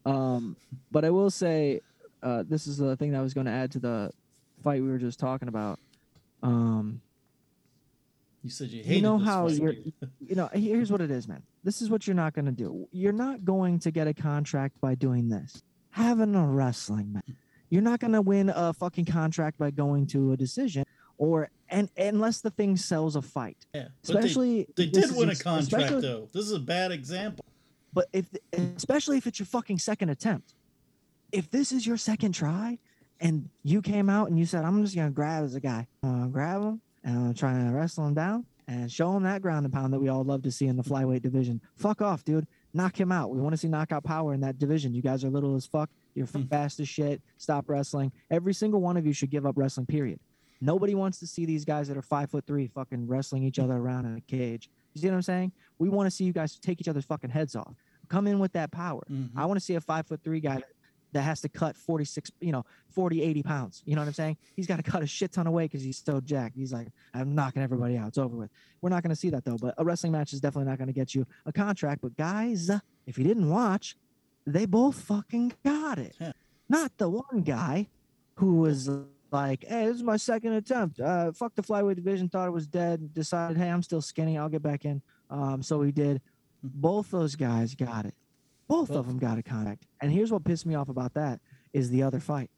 Um, 0.06 0.56
but 0.90 1.04
I 1.04 1.10
will 1.10 1.28
say, 1.30 1.80
uh, 2.22 2.42
this 2.48 2.66
is 2.66 2.78
the 2.78 2.96
thing 2.96 3.12
that 3.12 3.18
I 3.18 3.20
was 3.22 3.34
going 3.34 3.44
to 3.44 3.52
add 3.52 3.70
to 3.72 3.78
the 3.78 4.10
fight 4.64 4.80
we 4.82 4.88
were 4.88 4.96
just 4.96 5.18
talking 5.20 5.48
about. 5.48 5.78
Um, 6.42 7.02
You 8.42 8.48
said 8.48 8.68
you 8.68 8.82
hated 8.82 9.02
know 9.02 9.18
how 9.18 9.48
you're- 9.48 9.92
you 10.26 10.34
know, 10.36 10.48
here's 10.54 10.90
what 10.90 11.02
it 11.02 11.10
is, 11.10 11.28
man. 11.28 11.42
This 11.64 11.82
is 11.82 11.90
what 11.90 12.06
you're 12.06 12.16
not 12.16 12.32
going 12.32 12.46
to 12.46 12.52
do. 12.52 12.88
You're 12.92 13.12
not 13.12 13.44
going 13.44 13.78
to 13.80 13.90
get 13.90 14.06
a 14.06 14.14
contract 14.14 14.80
by 14.80 14.94
doing 14.94 15.28
this. 15.28 15.62
Having 15.90 16.34
a 16.34 16.46
wrestling 16.46 17.12
match. 17.12 17.24
You're 17.70 17.82
not 17.82 18.00
going 18.00 18.12
to 18.12 18.20
win 18.20 18.50
a 18.50 18.72
fucking 18.74 19.06
contract 19.06 19.56
by 19.58 19.70
going 19.70 20.06
to 20.08 20.32
a 20.32 20.36
decision 20.36 20.84
or 21.18 21.50
and 21.68 21.88
unless 21.96 22.40
the 22.40 22.50
thing 22.50 22.76
sells 22.76 23.14
a 23.14 23.22
fight. 23.22 23.64
Yeah, 23.74 23.82
they- 24.02 24.14
Especially 24.14 24.66
they, 24.76 24.86
this 24.86 25.08
did 25.08 25.16
win 25.16 25.30
a 25.30 25.36
contract 25.36 26.00
though. 26.00 26.28
This 26.32 26.44
is 26.46 26.52
a 26.52 26.58
bad 26.58 26.90
example. 26.90 27.44
But 27.92 28.08
if, 28.12 28.26
especially 28.76 29.18
if 29.18 29.26
it's 29.26 29.38
your 29.38 29.46
fucking 29.46 29.78
second 29.78 30.10
attempt, 30.10 30.54
if 31.32 31.50
this 31.50 31.72
is 31.72 31.86
your 31.86 31.96
second 31.96 32.32
try, 32.32 32.78
and 33.20 33.48
you 33.62 33.82
came 33.82 34.08
out 34.08 34.30
and 34.30 34.38
you 34.38 34.46
said, 34.46 34.64
"I'm 34.64 34.82
just 34.82 34.96
gonna 34.96 35.10
grab 35.10 35.44
as 35.44 35.54
a 35.54 35.60
guy, 35.60 35.86
I'm 36.02 36.30
grab 36.30 36.62
him 36.62 36.80
and 37.04 37.16
I'm 37.16 37.22
gonna 37.22 37.34
try 37.34 37.52
to 37.52 37.70
wrestle 37.70 38.06
him 38.06 38.14
down 38.14 38.46
and 38.66 38.90
show 38.90 39.14
him 39.16 39.24
that 39.24 39.42
ground 39.42 39.66
and 39.66 39.72
pound 39.72 39.92
that 39.92 40.00
we 40.00 40.08
all 40.08 40.24
love 40.24 40.42
to 40.42 40.50
see 40.50 40.66
in 40.66 40.76
the 40.76 40.82
flyweight 40.82 41.22
division." 41.22 41.60
Fuck 41.76 42.00
off, 42.02 42.24
dude. 42.24 42.46
Knock 42.72 42.98
him 42.98 43.10
out. 43.10 43.30
We 43.30 43.40
want 43.40 43.52
to 43.52 43.56
see 43.56 43.68
knockout 43.68 44.04
power 44.04 44.32
in 44.34 44.40
that 44.40 44.58
division. 44.58 44.94
You 44.94 45.02
guys 45.02 45.24
are 45.24 45.30
little 45.30 45.56
as 45.56 45.66
fuck. 45.66 45.90
You're 46.14 46.26
Hmm. 46.26 46.42
fast 46.42 46.80
as 46.80 46.88
shit. 46.88 47.20
Stop 47.36 47.68
wrestling. 47.68 48.12
Every 48.30 48.52
single 48.54 48.80
one 48.80 48.96
of 48.96 49.06
you 49.06 49.12
should 49.12 49.30
give 49.30 49.46
up 49.46 49.56
wrestling. 49.56 49.86
Period. 49.86 50.20
Nobody 50.60 50.94
wants 50.94 51.18
to 51.20 51.26
see 51.26 51.46
these 51.46 51.64
guys 51.64 51.88
that 51.88 51.96
are 51.96 52.02
five 52.02 52.30
foot 52.30 52.44
three 52.46 52.66
fucking 52.66 53.06
wrestling 53.06 53.42
each 53.44 53.58
other 53.58 53.74
around 53.76 54.04
in 54.06 54.16
a 54.16 54.20
cage. 54.20 54.68
You 54.94 55.00
see 55.00 55.08
what 55.08 55.14
I'm 55.14 55.22
saying? 55.22 55.52
We 55.78 55.88
want 55.88 56.06
to 56.06 56.10
see 56.10 56.24
you 56.24 56.32
guys 56.32 56.58
take 56.58 56.80
each 56.80 56.88
other's 56.88 57.04
fucking 57.06 57.30
heads 57.30 57.56
off. 57.56 57.74
Come 58.08 58.26
in 58.26 58.38
with 58.38 58.52
that 58.52 58.70
power. 58.70 59.02
Mhm. 59.10 59.30
I 59.36 59.46
want 59.46 59.58
to 59.58 59.64
see 59.64 59.74
a 59.76 59.80
five 59.80 60.06
foot 60.06 60.20
three 60.22 60.40
guy 60.40 60.62
that 61.12 61.22
has 61.22 61.40
to 61.40 61.48
cut 61.48 61.76
46, 61.76 62.30
you 62.40 62.52
know, 62.52 62.64
40, 62.90 63.22
80 63.22 63.42
pounds. 63.42 63.82
You 63.84 63.94
know 63.94 64.02
what 64.02 64.08
I'm 64.08 64.14
saying? 64.14 64.36
He's 64.54 64.66
got 64.66 64.76
to 64.76 64.82
cut 64.82 65.02
a 65.02 65.06
shit 65.06 65.32
ton 65.32 65.46
of 65.46 65.52
weight 65.52 65.70
because 65.70 65.84
he's 65.84 66.02
so 66.04 66.20
jacked. 66.20 66.56
He's 66.56 66.72
like, 66.72 66.88
I'm 67.14 67.34
knocking 67.34 67.62
everybody 67.62 67.96
out. 67.96 68.08
It's 68.08 68.18
over 68.18 68.36
with. 68.36 68.50
We're 68.80 68.90
not 68.90 69.02
going 69.02 69.10
to 69.10 69.16
see 69.16 69.30
that 69.30 69.44
though. 69.44 69.56
But 69.56 69.74
a 69.78 69.84
wrestling 69.84 70.12
match 70.12 70.32
is 70.32 70.40
definitely 70.40 70.70
not 70.70 70.78
going 70.78 70.88
to 70.88 70.94
get 70.94 71.14
you 71.14 71.26
a 71.46 71.52
contract. 71.52 72.02
But 72.02 72.16
guys, 72.16 72.70
if 73.06 73.18
you 73.18 73.24
didn't 73.24 73.48
watch, 73.48 73.96
they 74.46 74.66
both 74.66 75.00
fucking 75.00 75.52
got 75.64 75.98
it. 75.98 76.16
Yeah. 76.20 76.32
Not 76.68 76.96
the 76.98 77.08
one 77.08 77.42
guy 77.42 77.88
who 78.36 78.56
was 78.56 78.88
like, 79.32 79.64
hey, 79.66 79.86
this 79.86 79.96
is 79.96 80.02
my 80.02 80.16
second 80.16 80.52
attempt. 80.52 81.00
Uh, 81.00 81.32
fuck 81.32 81.54
the 81.54 81.62
flyweight 81.62 81.96
division, 81.96 82.28
thought 82.28 82.48
it 82.48 82.52
was 82.52 82.66
dead, 82.66 83.12
decided, 83.14 83.56
hey, 83.56 83.68
I'm 83.68 83.82
still 83.82 84.00
skinny. 84.00 84.38
I'll 84.38 84.48
get 84.48 84.62
back 84.62 84.84
in. 84.84 85.02
Um, 85.28 85.62
so 85.62 85.82
he 85.82 85.92
did. 85.92 86.20
Both 86.62 87.10
those 87.10 87.36
guys 87.36 87.74
got 87.74 88.06
it. 88.06 88.14
Both 88.70 88.90
of 88.90 89.08
them 89.08 89.18
got 89.18 89.36
a 89.36 89.42
contract. 89.42 89.84
And 90.00 90.12
here's 90.12 90.30
what 90.30 90.44
pissed 90.44 90.64
me 90.64 90.76
off 90.76 90.88
about 90.88 91.14
that 91.14 91.40
is 91.72 91.90
the 91.90 92.04
other 92.04 92.20
fight. 92.20 92.50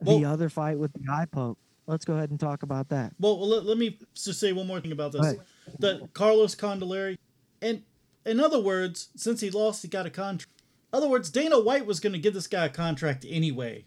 Well- 0.00 0.18
the 0.18 0.24
other 0.24 0.48
fight 0.48 0.78
with 0.78 0.94
the 0.94 1.02
eye 1.10 1.26
poke. 1.30 1.58
Let's 1.86 2.06
go 2.06 2.14
ahead 2.14 2.30
and 2.30 2.40
talk 2.40 2.62
about 2.62 2.88
that. 2.88 3.12
Well, 3.20 3.46
let, 3.46 3.64
let 3.66 3.76
me 3.76 3.98
just 4.14 4.40
say 4.40 4.52
one 4.52 4.66
more 4.66 4.80
thing 4.80 4.92
about 4.92 5.12
this. 5.12 5.34
That 5.80 6.14
Carlos 6.14 6.54
Candelario, 6.54 7.18
and 7.60 7.82
in 8.24 8.40
other 8.40 8.60
words, 8.60 9.08
since 9.14 9.40
he 9.40 9.50
lost, 9.50 9.82
he 9.82 9.88
got 9.88 10.06
a 10.06 10.10
contract. 10.10 10.62
In 10.92 10.96
other 10.96 11.08
words, 11.08 11.28
Dana 11.28 11.60
White 11.60 11.84
was 11.84 12.00
going 12.00 12.12
to 12.14 12.18
give 12.18 12.34
this 12.34 12.46
guy 12.46 12.66
a 12.66 12.68
contract 12.70 13.26
anyway. 13.28 13.84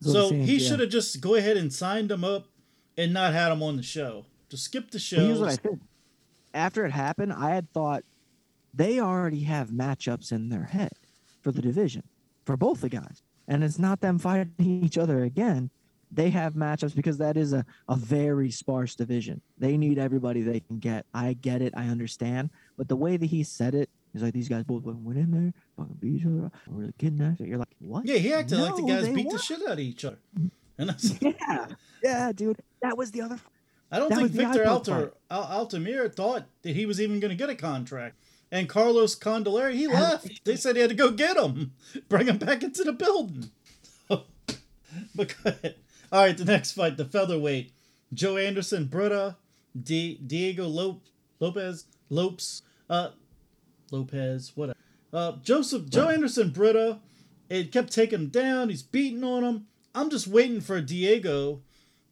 That's 0.00 0.12
So 0.12 0.30
he 0.30 0.56
yeah. 0.56 0.68
should 0.68 0.80
have 0.80 0.90
just 0.90 1.20
go 1.20 1.34
ahead 1.36 1.56
and 1.56 1.72
signed 1.72 2.10
him 2.10 2.24
up 2.24 2.48
and 2.98 3.14
not 3.14 3.32
had 3.32 3.52
him 3.52 3.62
on 3.62 3.76
the 3.76 3.82
show. 3.82 4.26
Just 4.50 4.64
skip 4.64 4.90
the 4.90 4.98
show. 4.98 5.18
Well, 5.18 5.26
here's 5.26 5.40
what 5.40 5.50
I 5.50 5.56
think. 5.56 5.80
After 6.52 6.84
it 6.84 6.90
happened, 6.92 7.32
I 7.32 7.54
had 7.54 7.72
thought 7.72 8.04
they 8.74 9.00
already 9.00 9.44
have 9.44 9.70
matchups 9.70 10.32
in 10.32 10.48
their 10.48 10.64
head 10.64 10.92
for 11.46 11.52
the 11.52 11.62
division 11.62 12.02
for 12.44 12.56
both 12.56 12.80
the 12.80 12.88
guys. 12.88 13.22
And 13.46 13.62
it's 13.62 13.78
not 13.78 14.00
them 14.00 14.18
fighting 14.18 14.52
each 14.58 14.98
other 14.98 15.22
again. 15.22 15.70
They 16.10 16.30
have 16.30 16.54
matchups 16.54 16.96
because 16.96 17.18
that 17.18 17.36
is 17.36 17.52
a, 17.52 17.64
a 17.88 17.94
very 17.94 18.50
sparse 18.50 18.96
division. 18.96 19.40
They 19.56 19.76
need 19.76 19.96
everybody 19.96 20.42
they 20.42 20.58
can 20.58 20.80
get. 20.80 21.06
I 21.14 21.34
get 21.34 21.62
it. 21.62 21.72
I 21.76 21.86
understand. 21.86 22.50
But 22.76 22.88
the 22.88 22.96
way 22.96 23.16
that 23.16 23.26
he 23.26 23.44
said 23.44 23.76
it 23.76 23.88
is 24.12 24.22
like 24.24 24.34
these 24.34 24.48
guys 24.48 24.64
both 24.64 24.82
went 24.82 25.18
in 25.18 25.30
there, 25.30 25.52
fucking 25.76 25.98
beat 26.00 26.20
each 26.20 26.26
other, 26.26 26.46
up, 26.46 26.54
really 26.66 26.92
kidnapped. 26.98 27.38
You're 27.38 27.58
like, 27.58 27.68
what? 27.78 28.04
yeah, 28.04 28.16
he 28.16 28.32
acted 28.32 28.58
like 28.58 28.74
the 28.74 28.82
guys 28.82 29.08
beat 29.08 29.30
the 29.30 29.38
shit 29.38 29.60
out 29.62 29.74
of 29.74 29.78
each 29.78 30.04
other. 30.04 30.18
And 30.78 30.90
that's, 30.90 31.18
Yeah. 31.22 31.68
Yeah, 32.02 32.32
dude. 32.32 32.58
That 32.82 32.98
was 32.98 33.10
the 33.10 33.22
other. 33.22 33.38
I 33.90 33.98
don't 33.98 34.12
think 34.12 34.30
Victor 34.30 34.68
Alter, 34.68 35.14
Al- 35.30 35.66
Altamir 35.66 36.14
thought 36.14 36.44
that 36.62 36.76
he 36.76 36.84
was 36.84 37.00
even 37.00 37.18
going 37.18 37.30
to 37.30 37.34
get 37.34 37.48
a 37.48 37.54
contract. 37.54 38.16
And 38.52 38.68
Carlos 38.68 39.16
Candelario, 39.16 39.74
he 39.74 39.86
left. 39.86 40.44
They 40.44 40.56
said 40.56 40.76
he 40.76 40.82
had 40.82 40.90
to 40.90 40.96
go 40.96 41.10
get 41.10 41.36
him, 41.36 41.72
bring 42.08 42.26
him 42.28 42.38
back 42.38 42.62
into 42.62 42.84
the 42.84 42.92
building. 42.92 43.50
but. 44.08 45.34
All 46.12 46.22
right, 46.22 46.36
the 46.36 46.44
next 46.44 46.72
fight, 46.72 46.96
the 46.96 47.04
featherweight. 47.04 47.72
Joe 48.14 48.36
Anderson, 48.36 48.84
Brito, 48.84 49.34
D- 49.80 50.20
Diego 50.24 50.68
Lop- 50.68 51.02
Lopez, 51.40 51.86
Lopes, 52.08 52.62
uh, 52.88 53.10
Lopez, 53.90 54.52
whatever. 54.54 54.78
Uh, 55.12 55.32
Joseph, 55.42 55.88
Joe 55.90 56.08
Anderson, 56.08 56.50
Brito, 56.50 57.00
it 57.48 57.72
kept 57.72 57.92
taking 57.92 58.20
him 58.20 58.28
down. 58.28 58.68
He's 58.68 58.82
beating 58.82 59.24
on 59.24 59.42
him. 59.42 59.66
I'm 59.94 60.10
just 60.10 60.26
waiting 60.26 60.60
for 60.60 60.80
Diego 60.80 61.60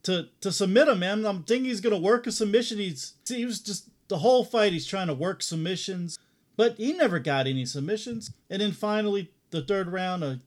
to 0.05 0.28
to 0.41 0.51
submit 0.51 0.89
him, 0.89 1.01
man. 1.01 1.24
I'm 1.26 1.43
thinking 1.43 1.66
he's 1.66 1.80
gonna 1.80 1.99
work 1.99 2.26
a 2.26 2.32
submission. 2.32 2.78
He's 2.78 3.14
he 3.28 3.45
was 3.45 3.61
just 3.61 3.89
the 4.09 4.18
whole 4.18 4.45
fight. 4.45 4.72
He's 4.72 4.87
trying 4.87 5.09
to 5.09 5.14
work 5.14 5.43
submissions, 5.43 6.18
but 6.57 6.76
he 6.76 6.92
never 6.92 7.18
got 7.18 7.46
any 7.46 7.64
submissions. 7.66 8.32
And 8.50 8.61
then 8.62 8.72
finally, 8.72 9.30
the 9.50 9.62
third 9.62 9.88
round, 9.92 10.22
a 10.24 10.40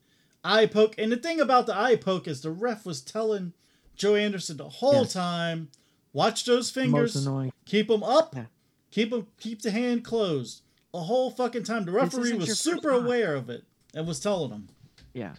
eye 0.44 0.66
poke. 0.66 0.96
And 0.98 1.12
the 1.12 1.18
thing 1.18 1.40
about 1.40 1.66
the 1.66 1.78
eye 1.78 1.96
poke 1.96 2.28
is 2.28 2.42
the 2.42 2.52
ref 2.52 2.86
was 2.86 3.02
telling 3.02 3.54
Joanderson 3.98 4.58
the 4.58 4.70
whole 4.70 5.02
Yes. 5.04 5.14
time, 5.14 5.70
watch 6.14 6.46
those 6.46 6.70
fingers, 6.70 7.28
keep 7.66 7.88
them 7.88 8.04
up, 8.04 8.36
Yeah. 8.36 8.46
keep 8.92 9.10
them 9.12 9.28
keep 9.40 9.62
the 9.62 9.72
hand 9.72 10.04
closed. 10.04 10.62
The 10.94 11.02
whole 11.04 11.30
fucking 11.32 11.64
time, 11.64 11.86
the 11.86 11.92
referee 11.92 12.34
was 12.34 12.60
super 12.60 12.90
aware 12.90 13.36
of 13.36 13.50
it 13.50 13.66
and 13.94 14.08
was 14.08 14.20
telling 14.20 14.52
him. 14.52 14.70
Yeah. 15.14 15.36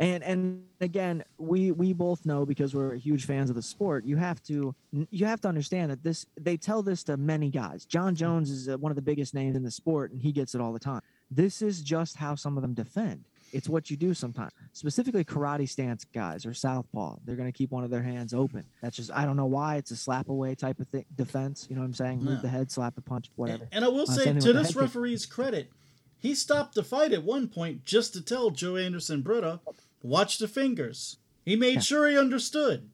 And 0.00 0.24
and 0.24 0.64
again, 0.80 1.22
we 1.38 1.70
we 1.72 1.92
both 1.92 2.24
know 2.24 2.46
because 2.46 2.74
we're 2.74 2.94
huge 2.94 3.26
fans 3.26 3.50
of 3.50 3.56
the 3.56 3.62
sport. 3.62 4.04
You 4.06 4.16
have 4.16 4.42
to 4.44 4.74
you 5.10 5.26
have 5.26 5.40
to 5.42 5.48
understand 5.48 5.90
that 5.90 6.02
this 6.02 6.24
they 6.40 6.56
tell 6.56 6.82
this 6.82 7.04
to 7.04 7.16
many 7.18 7.50
guys. 7.50 7.84
Jon 7.84 8.14
Jones 8.14 8.50
is 8.50 8.68
uh, 8.68 8.78
one 8.78 8.90
of 8.90 8.96
the 8.96 9.02
biggest 9.02 9.34
names 9.34 9.56
in 9.56 9.62
the 9.62 9.70
sport, 9.70 10.10
and 10.10 10.20
he 10.22 10.32
gets 10.32 10.54
it 10.54 10.60
all 10.60 10.72
the 10.72 10.78
time. 10.80 11.02
This 11.30 11.60
is 11.60 11.82
just 11.82 12.16
how 12.16 12.34
some 12.34 12.56
of 12.56 12.62
them 12.62 12.72
defend. 12.72 13.26
It's 13.52 13.68
what 13.68 13.90
you 13.90 13.96
do 13.96 14.14
sometimes. 14.14 14.52
Specifically, 14.72 15.24
karate 15.24 15.68
stance 15.68 16.04
guys 16.14 16.46
or 16.46 16.54
southpaw, 16.54 17.16
they're 17.24 17.36
going 17.36 17.52
to 17.52 17.56
keep 17.56 17.70
one 17.72 17.84
of 17.84 17.90
their 17.90 18.02
hands 18.02 18.32
open. 18.32 18.64
That's 18.80 18.96
just 18.96 19.10
I 19.12 19.26
don't 19.26 19.36
know 19.36 19.46
why. 19.46 19.76
It's 19.76 19.90
a 19.90 19.96
slap 19.96 20.30
away 20.30 20.54
type 20.54 20.80
of 20.80 20.88
thing, 20.88 21.04
defense. 21.14 21.66
You 21.68 21.74
know 21.76 21.82
what 21.82 21.88
I'm 21.88 21.94
saying? 21.94 22.20
Move 22.24 22.36
Yeah. 22.36 22.40
the 22.42 22.48
head, 22.48 22.70
slap 22.70 22.94
the 22.94 23.02
punch, 23.02 23.30
whatever. 23.36 23.68
And 23.70 23.84
I 23.84 23.88
will 23.88 24.08
Uh, 24.08 24.14
say, 24.14 24.24
to 24.32 24.52
this 24.54 24.68
head 24.68 24.74
kick. 24.74 24.76
referee's 24.76 25.26
credit, 25.26 25.70
he 26.18 26.34
stopped 26.34 26.74
the 26.74 26.84
fight 26.84 27.12
at 27.12 27.22
one 27.24 27.48
point 27.48 27.84
just 27.84 28.14
to 28.14 28.22
tell 28.22 28.50
Joanderson 28.50 29.22
Brito, 29.24 29.60
watch 30.02 30.38
the 30.38 30.48
fingers. 30.48 31.18
He 31.44 31.56
made 31.56 31.74
Yeah. 31.74 31.80
sure 31.80 32.08
he 32.08 32.18
understood. 32.18 32.88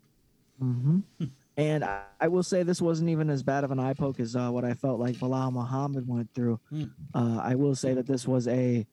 hmm 0.58 1.00
and 1.56 1.84
I, 1.84 2.02
I 2.20 2.28
will 2.28 2.42
say 2.42 2.62
this 2.62 2.80
wasn't 2.82 3.10
even 3.10 3.28
as 3.30 3.42
bad 3.42 3.64
of 3.64 3.70
an 3.70 3.78
eye 3.78 3.94
poke 3.94 4.20
as 4.20 4.34
uh, 4.36 4.50
what 4.50 4.64
I 4.64 4.74
felt 4.74 4.98
like 5.00 5.16
Belal 5.16 5.52
Muhammad 5.52 6.06
went 6.08 6.32
through. 6.34 6.60
Hmm. 6.70 6.84
Uh, 7.14 7.40
I 7.42 7.54
will 7.54 7.74
say 7.74 7.94
that 7.94 8.06
this 8.06 8.26
was 8.26 8.46
a 8.48 8.86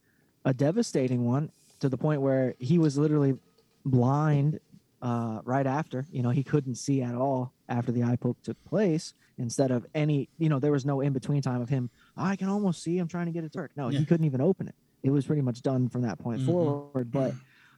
a 0.46 0.54
devastating 0.54 1.24
one 1.26 1.52
to 1.80 1.88
the 1.88 1.98
point 1.98 2.22
where 2.22 2.54
he 2.60 2.78
was 2.78 2.98
literally 2.98 3.38
blind 3.86 4.60
uh, 5.02 5.40
right 5.46 5.66
after. 5.68 6.06
You 6.12 6.22
know, 6.22 6.30
he 6.32 6.44
couldn't 6.44 6.76
see 6.76 7.02
at 7.02 7.16
all 7.16 7.54
after 7.70 7.92
the 7.92 8.04
eye 8.04 8.18
poke 8.18 8.42
took 8.44 8.62
place. 8.66 9.14
Instead 9.38 9.72
of 9.72 9.86
any, 9.96 10.30
you 10.38 10.48
know, 10.50 10.60
there 10.60 10.72
was 10.72 10.86
no 10.86 11.02
in 11.02 11.12
between 11.14 11.42
time 11.42 11.62
of 11.62 11.70
him. 11.70 11.90
"Oh, 12.18 12.24
I 12.24 12.36
can 12.36 12.50
almost 12.50 12.84
see. 12.84 13.00
I'm 13.00 13.08
trying 13.08 13.26
to 13.28 13.32
get 13.32 13.44
it 13.44 13.52
to 13.54 13.60
work. 13.60 13.72
No, 13.76 13.90
Yeah. 13.90 14.00
he 14.00 14.06
couldn't 14.06 14.26
even 14.26 14.42
open 14.42 14.68
it. 14.68 14.76
It 15.02 15.10
was 15.12 15.26
pretty 15.26 15.42
much 15.42 15.62
done 15.62 15.90
from 15.90 16.02
that 16.04 16.20
point 16.20 16.42
Mhm. 16.42 16.46
forward. 16.46 17.12
But 17.12 17.34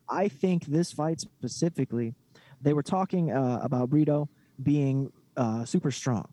I 0.09 0.27
think 0.27 0.65
this 0.65 0.91
fight 0.91 1.19
specifically, 1.19 2.13
they 2.61 2.73
were 2.73 2.83
talking 2.83 3.31
uh, 3.31 3.59
about 3.61 3.89
Brito 3.89 4.29
being 4.61 5.11
uh, 5.37 5.65
super 5.65 5.91
strong. 5.91 6.27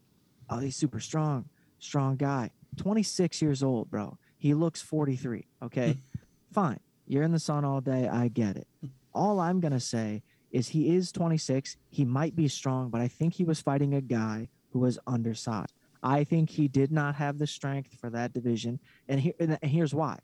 Oh, 0.50 0.58
he's 0.58 0.76
super 0.76 1.00
strong, 1.00 1.48
strong 1.78 2.16
guy. 2.16 2.50
26 2.76 3.42
years 3.42 3.62
old, 3.62 3.90
bro. 3.90 4.18
He 4.38 4.54
looks 4.54 4.80
43. 4.82 5.46
Okay, 5.62 5.98
fine. 6.52 6.80
You're 7.06 7.22
in 7.22 7.32
the 7.32 7.38
sun 7.38 7.64
all 7.64 7.80
day. 7.80 8.08
I 8.08 8.28
get 8.28 8.56
it. 8.56 8.66
All 9.14 9.40
I'm 9.40 9.60
gonna 9.60 9.80
say 9.80 10.22
is 10.50 10.68
he 10.68 10.94
is 10.94 11.12
26. 11.12 11.76
He 11.90 12.04
might 12.04 12.36
be 12.36 12.48
strong, 12.48 12.90
but 12.90 13.00
I 13.00 13.08
think 13.08 13.34
he 13.34 13.44
was 13.44 13.60
fighting 13.60 13.94
a 13.94 14.00
guy 14.00 14.48
who 14.70 14.80
was 14.80 14.98
undersized. 15.06 15.72
I 16.02 16.24
think 16.24 16.50
he 16.50 16.68
did 16.68 16.90
not 16.90 17.14
have 17.14 17.38
the 17.38 17.46
strength 17.46 17.94
for 18.00 18.10
that 18.10 18.32
division, 18.32 18.80
and, 19.08 19.20
here, 19.20 19.34
and 19.38 19.58
here's 19.62 19.94
why: 19.94 20.18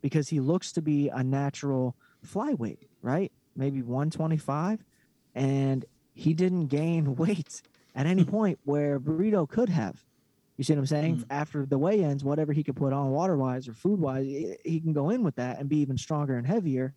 because 0.00 0.28
he 0.28 0.40
looks 0.40 0.72
to 0.72 0.82
be 0.82 1.08
a 1.08 1.22
natural 1.22 1.96
flyweight, 2.24 2.88
right? 3.02 3.32
Maybe 3.56 3.82
125, 3.82 4.84
and 5.34 5.84
he 6.14 6.34
didn't 6.34 6.66
gain 6.66 7.16
weight 7.16 7.62
at 7.94 8.06
any 8.06 8.24
point 8.36 8.58
where 8.64 8.98
Burrito 8.98 9.48
could 9.48 9.68
have. 9.68 10.04
You 10.56 10.62
see 10.62 10.72
what 10.72 10.80
I'm 10.80 10.86
saying? 10.86 11.16
Mm. 11.18 11.24
After 11.30 11.66
the 11.66 11.78
weigh-ins, 11.78 12.22
whatever 12.22 12.52
he 12.52 12.62
could 12.62 12.76
put 12.76 12.92
on 12.92 13.10
water-wise 13.10 13.66
or 13.66 13.74
food-wise, 13.74 14.24
he 14.24 14.56
he 14.64 14.80
can 14.80 14.92
go 14.92 15.10
in 15.10 15.24
with 15.24 15.34
that 15.36 15.58
and 15.58 15.68
be 15.68 15.78
even 15.78 15.98
stronger 15.98 16.36
and 16.36 16.46
heavier, 16.46 16.94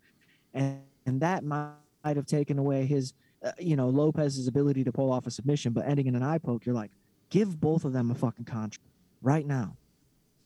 and 0.54 0.80
and 1.06 1.20
that 1.20 1.42
might 1.42 1.72
have 2.04 2.26
taken 2.26 2.58
away 2.58 2.84
his, 2.84 3.14
uh, 3.42 3.52
you 3.58 3.74
know, 3.74 3.88
Lopez's 3.88 4.46
ability 4.46 4.84
to 4.84 4.92
pull 4.92 5.10
off 5.10 5.26
a 5.26 5.30
submission. 5.30 5.72
But 5.72 5.88
ending 5.88 6.06
in 6.06 6.14
an 6.14 6.22
eye 6.22 6.38
poke, 6.38 6.66
you're 6.66 6.74
like, 6.74 6.90
give 7.30 7.60
both 7.60 7.84
of 7.84 7.92
them 7.92 8.10
a 8.10 8.14
fucking 8.14 8.44
contract 8.44 8.78
right 9.22 9.46
now, 9.46 9.76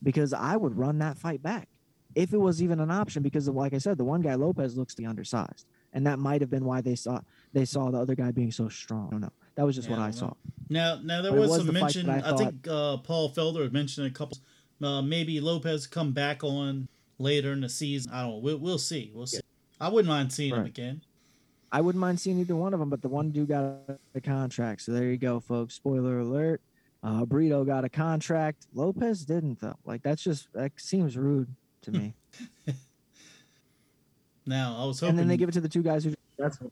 because 0.03 0.33
I 0.33 0.57
would 0.57 0.79
run 0.79 0.99
that 0.99 1.19
fight 1.19 1.43
back 1.43 1.69
if 2.15 2.33
it 2.33 2.39
was 2.39 2.63
even 2.63 2.81
an 2.81 2.91
option. 2.91 3.23
Because 3.23 3.49
like 3.49 3.75
I 3.75 3.79
said, 3.79 3.99
the 3.99 4.05
one 4.05 4.21
guy 4.21 4.35
Lopez 4.35 4.77
looks 4.77 4.95
the 4.95 5.07
undersized, 5.07 5.67
and 5.93 6.07
that 6.07 6.19
might 6.19 6.41
have 6.41 6.51
been 6.51 6.65
why 6.65 6.81
they 6.81 6.95
saw 6.95 7.21
they 7.53 7.65
saw 7.65 7.91
the 7.91 7.99
other 7.99 8.15
guy 8.15 8.31
being 8.31 8.53
so 8.53 8.69
strong. 8.69 9.09
I 9.09 9.11
don't 9.13 9.21
know. 9.21 9.33
That 9.55 9.67
was 9.67 9.77
just 9.77 9.89
Yeah, 9.89 9.97
what 9.97 10.03
I 10.03 10.09
I 10.09 10.11
saw. 10.11 10.33
Now, 10.71 10.99
now 11.03 11.23
there 11.23 11.33
was, 11.33 11.51
was 11.51 11.65
some 11.65 11.75
mention. 11.75 12.09
I 12.09 12.33
I, 12.33 12.37
think 12.37 12.67
uh, 12.69 12.97
Paul 12.99 13.33
Felder 13.33 13.63
had 13.63 13.73
mentioned 13.73 14.07
a 14.07 14.11
couple. 14.11 14.39
Uh, 14.83 15.03
maybe 15.03 15.41
Lopez 15.41 15.87
come 15.87 16.13
back 16.13 16.43
on 16.43 16.89
later 17.19 17.53
in 17.53 17.61
the 17.61 17.69
season. 17.69 18.13
I 18.13 18.23
don't 18.23 18.31
know. 18.31 18.37
We'll, 18.39 18.59
we'll 18.59 18.79
see. 18.79 19.13
We'll 19.15 19.27
see. 19.27 19.41
I 19.81 19.89
wouldn't 19.89 20.09
mind 20.09 20.33
seeing 20.33 20.55
him 20.55 20.65
again. 20.65 21.03
I 21.71 21.81
wouldn't 21.81 22.01
mind 22.01 22.21
seeing 22.21 22.39
either 22.39 22.55
one 22.55 22.75
of 22.75 22.81
them, 22.81 22.91
but 22.91 23.01
the 23.01 23.09
one 23.09 23.31
dude 23.31 23.49
got 23.49 23.99
a 24.15 24.21
contract. 24.21 24.83
So 24.83 24.93
there 24.93 25.05
you 25.05 25.17
go, 25.17 25.41
folks. 25.41 25.75
Spoiler 25.75 26.19
alert. 26.19 26.61
Uh, 27.03 27.25
Brito 27.25 27.65
got 27.65 27.85
a 27.85 27.89
contract. 27.89 28.67
Lopez 28.75 29.25
didn't 29.25 29.61
though. 29.61 29.77
Like 29.85 30.03
that's 30.03 30.23
just 30.23 30.53
that 30.53 30.73
seems 30.77 31.17
rude 31.17 31.49
to 31.83 31.91
me. 31.93 32.15
Now, 34.45 34.77
I 34.81 34.87
was 34.87 34.99
hoping. 35.01 35.11
and 35.11 35.19
then 35.21 35.29
they 35.29 35.37
give 35.37 35.49
it 35.49 35.53
to 35.53 35.61
the 35.61 35.69
two 35.69 35.83
guys 35.83 36.05
who. 36.05 36.15
That's 36.37 36.57
the 36.59 36.71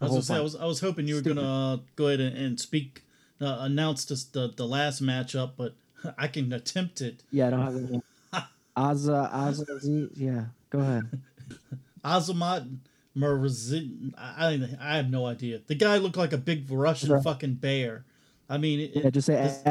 I 0.00 0.04
was 0.04 0.10
whole 0.10 0.16
gonna 0.18 0.22
say, 0.22 0.34
I 0.36 0.40
was, 0.40 0.56
I 0.56 0.64
was 0.66 0.80
hoping 0.80 1.08
you 1.08 1.14
were 1.14 1.20
Stupid. 1.22 1.36
gonna 1.36 1.74
uh, 1.74 1.78
go 1.96 2.08
ahead 2.08 2.20
and, 2.20 2.36
and 2.36 2.60
speak, 2.60 3.02
uh, 3.40 3.56
announce 3.60 4.04
this, 4.04 4.24
the 4.24 4.52
the 4.54 4.66
last 4.66 5.02
matchup, 5.02 5.52
but 5.56 5.74
I 6.18 6.28
can 6.28 6.52
attempt 6.52 7.00
it. 7.00 7.22
Yeah, 7.30 7.46
I 7.46 7.50
don't 7.50 7.60
have 7.62 7.76
any. 7.76 8.02
Azza, 8.76 9.32
Azza, 9.32 9.80
Z. 9.80 10.08
Yeah, 10.16 10.44
go 10.70 10.80
ahead. 10.80 11.18
Azamat 12.04 12.76
Marazin. 13.16 14.12
I, 14.18 14.46
I 14.78 14.92
I 14.92 14.96
have 14.98 15.10
no 15.10 15.24
idea. 15.26 15.60
The 15.66 15.74
guy 15.74 15.96
looked 15.96 16.16
like 16.18 16.32
a 16.34 16.38
big 16.38 16.70
Russian 16.70 17.10
Right. 17.10 17.24
fucking 17.24 17.54
bear. 17.54 18.04
I 18.50 18.58
mean, 18.58 18.80
it, 18.80 18.90
Yeah, 18.96 19.10
just 19.10 19.26
say 19.26 19.36
his, 19.36 19.62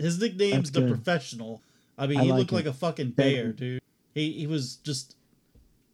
his 0.00 0.20
nickname's 0.20 0.52
That's 0.52 0.70
the 0.70 0.80
good. 0.80 0.88
professional. 0.88 1.62
I 1.96 2.06
mean, 2.08 2.18
I 2.18 2.24
he 2.24 2.30
like 2.30 2.38
looked 2.40 2.52
it. 2.52 2.54
like 2.56 2.66
a 2.66 2.72
fucking 2.72 3.10
bear, 3.12 3.52
dude. 3.52 3.80
He 4.14 4.32
he 4.32 4.46
was 4.46 4.76
just 4.76 5.16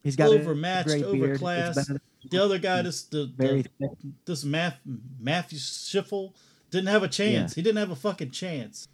He's 0.03 0.17
got 0.17 0.29
overmatched, 0.31 0.89
overclassed. 0.89 1.99
the 2.31 2.43
other 2.43 2.59
guy. 2.59 2.83
This 2.83 3.03
the, 3.05 3.31
Very 3.37 3.65
the 3.81 3.89
this 4.25 4.45
Math, 4.45 4.79
Matthew 5.21 5.59
Schiffel 5.59 6.35
didn't 6.71 6.89
have 6.89 7.03
a 7.03 7.09
chance. 7.09 7.55
He 7.55 7.63
didn't 7.63 7.79
have 7.79 7.91
a 7.91 7.97
fucking 7.97 8.31
chance. 8.31 8.87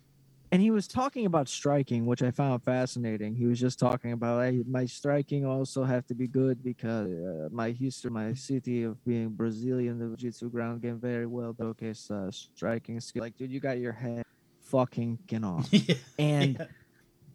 and 0.52 0.62
he 0.62 0.70
was 0.70 0.86
talking 0.86 1.26
about 1.26 1.48
striking, 1.48 2.06
which 2.06 2.22
I 2.22 2.30
found 2.30 2.62
fascinating. 2.62 3.34
He 3.34 3.46
was 3.46 3.58
just 3.60 3.78
talking 3.78 4.12
about 4.12 4.44
hey, 4.44 4.62
my 4.68 4.86
striking 4.86 5.44
also 5.44 5.84
have 5.84 6.06
to 6.06 6.14
be 6.14 6.26
good 6.26 6.62
because 6.64 7.08
uh, 7.10 7.48
my 7.52 7.70
history, 7.70 8.10
my 8.10 8.34
city 8.34 8.82
of 8.84 9.02
being 9.04 9.28
Brazilian, 9.30 9.98
the 9.98 10.16
jiu-jitsu 10.16 10.50
ground 10.50 10.80
game 10.82 10.98
very 10.98 11.26
well. 11.26 11.54
Okay, 11.60 11.92
so 11.92 12.30
striking 12.30 12.98
skill. 13.00 13.22
Like, 13.22 13.36
dude, 13.36 13.50
you 13.52 13.60
got 13.60 13.78
your 13.78 13.92
head 13.92 14.24
fucking 14.62 15.18
off. 15.44 15.68
yeah. 15.72 15.94
And 16.18 16.56
Yeah. 16.58 16.66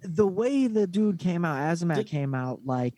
The 0.02 0.28
way 0.28 0.68
the 0.68 0.88
dude 0.88 1.20
came 1.20 1.44
out, 1.46 1.58
Azamat 1.58 1.96
Did- 1.96 2.08
came 2.08 2.34
out 2.36 2.62
like 2.66 2.94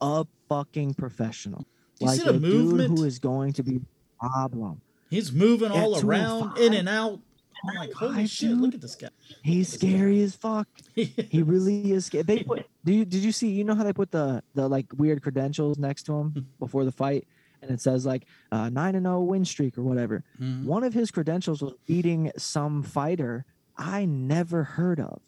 a 0.00 0.26
fucking 0.48 0.94
professional. 0.94 1.66
Like 2.00 2.24
a 2.24 2.32
movement? 2.32 2.90
dude 2.90 2.98
who 2.98 3.04
is 3.04 3.18
going 3.18 3.52
to 3.54 3.62
be 3.62 3.80
a 4.22 4.28
problem. 4.28 4.80
He's 5.10 5.32
moving 5.32 5.70
At 5.72 5.76
all 5.82 6.00
around, 6.04 6.56
in 6.58 6.72
and 6.72 6.88
out. 6.88 7.20
I'm 7.68 7.74
like, 7.76 7.92
holy 7.92 8.26
205, 8.26 8.30
shit! 8.30 8.48
dude? 8.48 8.60
Look 8.60 8.74
at 8.74 8.80
this 8.80 8.94
guy. 8.94 9.08
He's 9.42 9.68
scary 9.70 10.22
as 10.22 10.34
fuck. 10.34 10.66
He 10.94 11.42
really 11.42 11.92
is. 11.92 12.06
sca- 12.06 12.22
They 12.24 12.42
put. 12.42 12.64
Do 12.86 12.92
you 12.94 13.04
did 13.04 13.22
you 13.22 13.32
see? 13.32 13.50
You 13.50 13.64
know 13.64 13.74
how 13.74 13.84
they 13.84 13.92
put 13.92 14.10
the 14.10 14.42
the 14.54 14.66
like 14.66 14.86
weird 14.96 15.22
credentials 15.22 15.76
next 15.78 16.04
to 16.04 16.14
him 16.14 16.46
before 16.58 16.86
the 16.86 16.92
fight, 16.92 17.26
and 17.60 17.70
it 17.70 17.82
says 17.82 18.06
like 18.06 18.24
uh, 18.50 18.70
nine 18.70 18.94
and 18.94 19.04
zero 19.04 19.20
win 19.20 19.44
streak 19.44 19.76
or 19.76 19.82
whatever. 19.82 20.24
Mhm. 20.40 20.64
One 20.64 20.84
of 20.84 20.94
his 20.94 21.10
credentials 21.10 21.60
was 21.60 21.74
beating 21.86 22.32
some 22.38 22.82
fighter 22.82 23.44
I 23.76 24.06
never 24.06 24.64
heard 24.64 24.98
of. 25.00 25.20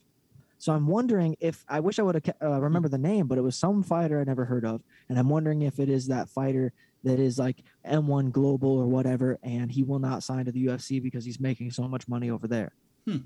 So 0.62 0.72
I'm 0.72 0.86
wondering 0.86 1.34
if 1.40 1.64
I 1.68 1.80
wish 1.80 1.98
I 1.98 2.02
would 2.02 2.14
have 2.14 2.36
uh, 2.40 2.60
remember 2.60 2.88
the 2.88 2.96
name, 2.96 3.26
but 3.26 3.36
it 3.36 3.40
was 3.40 3.56
some 3.56 3.82
fighter 3.82 4.20
I 4.20 4.22
never 4.22 4.44
heard 4.44 4.64
of, 4.64 4.80
and 5.08 5.18
I'm 5.18 5.28
wondering 5.28 5.62
if 5.62 5.80
it 5.80 5.88
is 5.88 6.06
that 6.06 6.28
fighter 6.28 6.72
that 7.02 7.18
is 7.18 7.36
like 7.36 7.64
M1 7.84 8.30
Global 8.30 8.68
or 8.78 8.86
whatever, 8.86 9.40
and 9.42 9.72
he 9.72 9.82
will 9.82 9.98
not 9.98 10.22
sign 10.22 10.44
to 10.44 10.52
the 10.52 10.66
UFC 10.66 11.02
because 11.02 11.24
he's 11.24 11.40
making 11.40 11.72
so 11.72 11.88
much 11.88 12.06
money 12.06 12.30
over 12.30 12.46
there. 12.46 12.70
Well, 13.08 13.18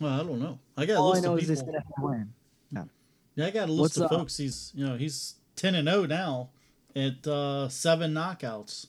I 0.00 0.16
don't 0.22 0.40
know. 0.40 0.58
I 0.74 0.86
got 0.86 0.94
a 0.94 1.00
All 1.00 1.08
I 1.08 1.10
list 1.16 1.24
know 1.24 1.34
of 1.34 1.40
is 1.40 1.48
this 1.48 1.62
win. 1.98 2.32
Yeah, 2.72 3.46
I 3.46 3.50
got 3.50 3.68
a 3.68 3.72
list 3.72 3.80
What's 3.80 3.96
of 3.98 4.02
up? 4.04 4.10
folks. 4.12 4.38
He's 4.38 4.72
you 4.74 4.86
know 4.86 4.96
he's 4.96 5.34
ten 5.56 5.74
and 5.74 5.86
zero 5.86 6.06
now 6.06 6.48
at 6.96 7.26
uh, 7.26 7.68
seven 7.68 8.14
knockouts. 8.14 8.86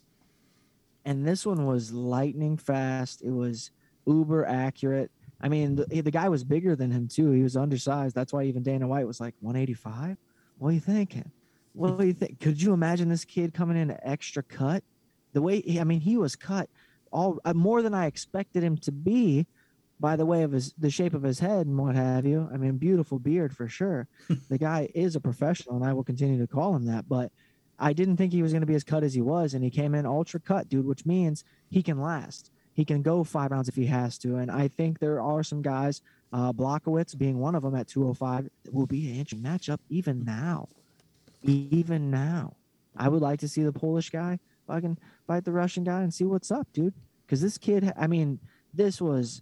and 1.04 1.28
this 1.28 1.46
one 1.46 1.66
was 1.66 1.92
lightning 1.92 2.56
fast. 2.56 3.22
It 3.22 3.32
was 3.32 3.72
uber 4.08 4.46
accurate. 4.46 5.12
I 5.42 5.50
mean, 5.50 5.76
the, 5.76 6.02
the 6.02 6.12
guy 6.12 6.30
was 6.30 6.44
bigger 6.44 6.76
than 6.76 6.92
him 6.92 7.08
too. 7.08 7.32
He 7.32 7.44
was 7.44 7.58
undersized. 7.58 8.16
That's 8.16 8.34
why 8.34 8.44
even 8.44 8.64
Dana 8.64 8.88
White 8.88 9.08
was 9.08 9.20
like 9.20 9.36
185. 9.42 10.18
What 10.58 10.70
are 10.70 10.72
you 10.72 10.80
thinking? 10.80 11.32
What 11.74 11.98
do 11.98 12.06
you 12.06 12.14
think? 12.14 12.40
Could 12.40 12.62
you 12.62 12.74
imagine 12.74 13.10
this 13.10 13.26
kid 13.26 13.54
coming 13.54 13.78
in 13.78 13.98
extra 14.02 14.42
cut? 14.44 14.84
The 15.34 15.42
way 15.42 15.62
he, 15.62 15.80
I 15.80 15.84
mean, 15.84 16.00
he 16.00 16.16
was 16.16 16.36
cut 16.36 16.70
all 17.12 17.40
uh, 17.44 17.54
more 17.54 17.82
than 17.82 17.94
I 17.94 18.06
expected 18.06 18.64
him 18.64 18.78
to 18.78 18.92
be, 18.92 19.46
by 20.00 20.16
the 20.16 20.26
way 20.26 20.44
of 20.44 20.52
his 20.52 20.74
the 20.78 20.90
shape 20.90 21.14
of 21.14 21.24
his 21.24 21.40
head 21.40 21.68
and 21.68 21.78
what 21.78 21.96
have 21.96 22.26
you. 22.26 22.50
I 22.54 22.58
mean, 22.58 22.78
beautiful 22.78 23.20
beard 23.20 23.56
for 23.56 23.68
sure. 23.68 24.08
the 24.50 24.58
guy 24.58 24.90
is 24.96 25.16
a 25.16 25.22
professional, 25.22 25.76
and 25.76 25.86
I 25.86 25.94
will 25.94 26.04
continue 26.04 26.40
to 26.40 26.48
call 26.48 26.76
him 26.76 26.86
that. 26.86 27.10
But 27.10 27.32
I 27.78 27.94
didn't 27.94 28.18
think 28.18 28.32
he 28.32 28.42
was 28.42 28.54
going 28.54 28.62
to 28.62 28.68
be 28.68 28.76
as 28.76 28.84
cut 28.84 29.04
as 29.04 29.14
he 29.14 29.22
was, 29.22 29.54
and 29.54 29.64
he 29.64 29.70
came 29.70 29.96
in 29.96 30.06
ultra 30.06 30.40
cut, 30.40 30.70
dude, 30.70 30.86
which 30.86 31.06
means 31.06 31.44
he 31.70 31.84
can 31.84 32.00
last. 32.00 32.52
He 32.76 32.86
can 32.86 33.02
go 33.02 33.24
five 33.24 33.52
rounds 33.52 33.70
if 33.70 33.76
he 33.76 33.86
has 33.88 34.18
to. 34.20 34.36
And 34.36 34.52
I 34.52 34.68
think 34.68 35.00
there 35.00 35.22
are 35.22 35.44
some 35.44 35.62
guys, 35.62 36.02
uh, 36.32 36.52
Blachowicz 36.52 37.18
being 37.18 37.40
one 37.40 37.56
of 37.56 37.64
them 37.64 37.74
at 37.74 37.88
205, 37.88 38.50
will 38.72 38.86
be 38.86 39.10
an 39.10 39.16
interesting 39.16 39.50
matchup 39.50 39.80
even 39.90 40.24
now. 40.24 40.68
Even 41.42 42.12
now. 42.12 42.54
I 42.98 43.08
would 43.08 43.22
like 43.22 43.40
to 43.40 43.48
see 43.48 43.64
the 43.64 43.72
Polish 43.72 44.10
guy 44.10 44.40
fucking 44.68 44.98
fight 45.26 45.46
the 45.46 45.52
Russian 45.52 45.84
guy 45.84 46.02
and 46.02 46.14
see 46.14 46.26
what's 46.26 46.52
up, 46.52 46.68
dude. 46.74 46.94
Because 47.26 47.42
this 47.42 47.58
kid, 47.58 47.92
I 47.98 48.08
mean, 48.08 48.40
this 48.74 49.02
was. 49.02 49.42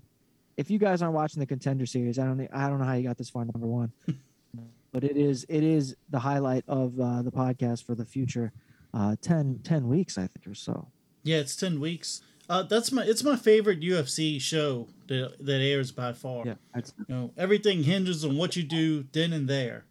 If 0.56 0.70
you 0.70 0.78
guys 0.78 1.02
aren't 1.02 1.16
watching 1.16 1.40
the 1.40 1.48
contender 1.48 1.88
series, 1.88 2.20
I 2.20 2.26
don't, 2.26 2.48
I 2.54 2.70
don't 2.70 2.78
know 2.78 2.86
how 2.86 2.94
you 2.94 3.02
got 3.02 3.18
this 3.18 3.32
far. 3.32 3.44
Number 3.44 3.66
one, 3.66 3.92
but 4.92 5.04
it 5.04 5.18
is 5.18 5.46
it 5.50 5.64
is 5.64 5.96
the 6.12 6.20
highlight 6.20 6.64
of 6.68 7.00
uh, 7.00 7.24
the 7.24 7.32
podcast 7.32 7.84
for 7.84 7.96
the 7.96 8.06
future 8.06 8.54
uh 8.94 9.16
10, 9.22 9.62
10 9.64 9.88
weeks 9.88 10.20
i 10.20 10.28
think 10.28 10.46
or 10.46 10.54
so 10.54 10.88
Yeah, 11.24 11.38
it's 11.38 11.56
ten 11.56 11.80
weeks. 11.80 12.22
Uh, 12.50 12.64
that's 12.64 12.92
my 12.92 13.04
it's 13.04 13.24
my 13.24 13.36
favorite 13.36 13.80
UFC 13.80 14.40
show 14.42 14.88
that 15.08 15.36
that 15.40 15.62
airs 15.62 15.92
by 15.92 16.12
far. 16.14 16.44
yeah 16.46 16.56
that's, 16.74 16.94
You 17.08 17.16
know, 17.16 17.32
everything 17.38 17.84
hinges 17.84 18.26
on 18.26 18.38
what 18.38 18.56
you 18.56 18.64
do 18.64 19.06
then 19.14 19.32
and 19.34 19.48
there. 19.48 19.86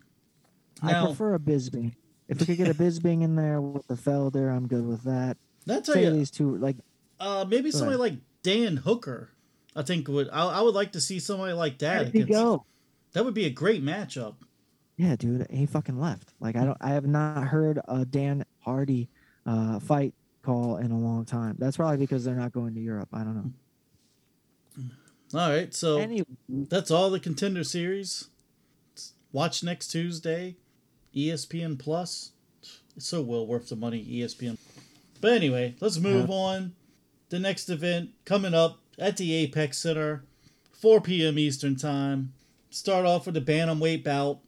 i 0.83 1.05
prefer 1.05 1.35
a 1.35 1.39
Bisping 1.39 1.95
if 2.29 2.41
we 2.41 2.47
could 2.47 2.57
get 2.59 2.69
a 2.69 2.75
Bisping 2.75 3.23
in 3.23 3.37
there 3.37 3.61
with 3.61 3.87
the 3.87 3.95
felder 3.95 4.55
i'm 4.55 4.67
good 4.67 4.87
with 4.87 5.03
that 5.05 5.37
that's 5.67 5.89
how 5.89 5.95
these 5.95 6.31
two 6.31 6.57
like 6.59 6.77
uh, 7.21 7.45
maybe 7.49 7.71
somebody 7.71 7.97
like 7.97 8.15
Dan 8.43 8.79
Hooker. 8.79 9.31
I 9.77 9.83
think 9.83 10.09
would 10.09 10.29
I, 10.33 10.59
I 10.59 10.61
would 10.61 10.75
like 10.75 10.93
to 10.93 11.01
see 11.01 11.21
somebody 11.21 11.53
like 11.53 11.79
that. 11.79 12.07
there 12.13 12.17
you 12.17 12.23
against- 12.25 12.33
go 12.43 12.65
That 13.13 13.25
would 13.25 13.35
be 13.35 13.45
a 13.47 13.51
great 13.51 13.83
matchup. 13.85 14.35
Yeah, 14.97 15.15
dude, 15.17 15.47
he 15.51 15.65
fucking 15.67 15.99
left. 16.01 16.33
Like 16.41 16.57
I 16.57 16.65
don't, 16.65 16.77
I 16.81 16.91
have 16.91 17.07
not 17.07 17.45
heard 17.45 17.79
a 17.87 18.05
Dan 18.05 18.45
Hardy 18.61 19.09
uh, 19.47 19.79
fight 19.79 20.15
call 20.43 20.76
in 20.76 20.90
a 20.90 20.99
long 20.99 21.24
time. 21.24 21.57
That's 21.59 21.76
probably 21.76 21.99
because 21.99 22.24
they're 22.24 22.34
not 22.34 22.53
going 22.53 22.74
to 22.74 22.80
Europe. 22.80 23.09
I 23.12 23.18
don't 23.18 23.36
know. 23.36 23.53
Mm. 24.80 24.90
All 25.34 25.51
right, 25.51 25.72
so 25.72 25.99
Anyway, 25.99 26.26
that's 26.49 26.90
all 26.90 27.11
the 27.11 27.20
contender 27.20 27.64
series. 27.64 28.28
Watch 29.32 29.62
next 29.62 29.88
Tuesday, 29.88 30.57
ESPN 31.16 31.78
Plus. 31.78 32.32
It's 32.97 33.07
so 33.07 33.22
well 33.22 33.47
worth 33.47 33.70
the 33.70 33.76
money, 33.76 34.05
ESPN. 34.05 34.59
But 35.22 35.32
anyway, 35.32 35.76
let's 35.80 35.99
move 35.99 36.30
on. 36.30 36.74
The 37.30 37.38
next 37.38 37.70
event 37.70 38.11
coming 38.26 38.53
up 38.53 38.80
at 38.99 39.16
the 39.16 39.32
Apex 39.32 39.78
Center, 39.78 40.24
4 40.72 41.01
p.m. 41.01 41.38
Eastern 41.38 41.76
Time. 41.76 42.34
Start 42.68 43.07
off 43.07 43.24
with 43.24 43.34
the 43.34 43.40
bantamweight 43.40 44.05
bout. 44.05 44.40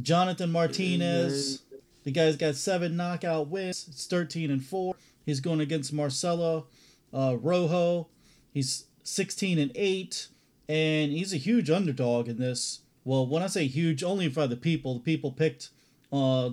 Jonathan 0.00 0.50
Martinez. 0.50 1.62
The 2.04 2.10
guy's 2.10 2.36
got 2.36 2.56
seven 2.56 2.96
knockout 2.96 3.48
wins. 3.48 3.86
It's 3.88 4.06
13 4.06 4.50
and 4.50 4.64
4. 4.64 4.94
He's 5.24 5.40
going 5.40 5.60
against 5.60 5.92
Marcelo 5.92 6.66
uh, 7.12 7.36
Rojo. 7.40 8.08
He's 8.52 8.86
16 9.04 9.58
and 9.58 9.72
8. 9.74 10.28
And 10.68 11.12
he's 11.12 11.32
a 11.32 11.38
huge 11.38 11.70
underdog 11.70 12.28
in 12.28 12.38
this. 12.38 12.80
Well, 13.04 13.26
when 13.26 13.42
I 13.42 13.46
say 13.46 13.66
huge, 13.66 14.02
only 14.02 14.28
by 14.28 14.46
the 14.46 14.56
people. 14.56 14.94
The 14.94 15.00
people 15.00 15.32
picked 15.32 15.70
uh, 16.12 16.50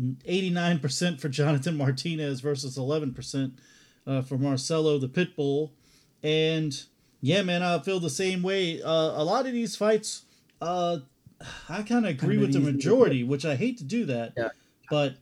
89% 0.00 1.20
for 1.20 1.28
Jonathan 1.28 1.76
Martinez 1.76 2.40
versus 2.40 2.76
11% 2.76 3.52
uh, 4.06 4.22
for 4.22 4.36
Marcelo 4.36 4.98
the 4.98 5.08
Pitbull. 5.08 5.70
And 6.22 6.84
yeah, 7.20 7.42
man, 7.42 7.62
I 7.62 7.78
feel 7.78 8.00
the 8.00 8.10
same 8.10 8.42
way. 8.42 8.82
Uh, 8.82 8.88
a 8.90 9.24
lot 9.24 9.46
of 9.46 9.52
these 9.52 9.76
fights, 9.76 10.22
uh, 10.60 10.98
I 11.68 11.82
kind 11.82 12.04
of 12.04 12.10
agree 12.10 12.38
with 12.38 12.52
the 12.52 12.60
majority, 12.60 13.22
which 13.22 13.44
I 13.44 13.56
hate 13.56 13.78
to 13.78 13.84
do 13.84 14.04
that. 14.06 14.32
Yeah. 14.36 14.48
But 14.90 15.16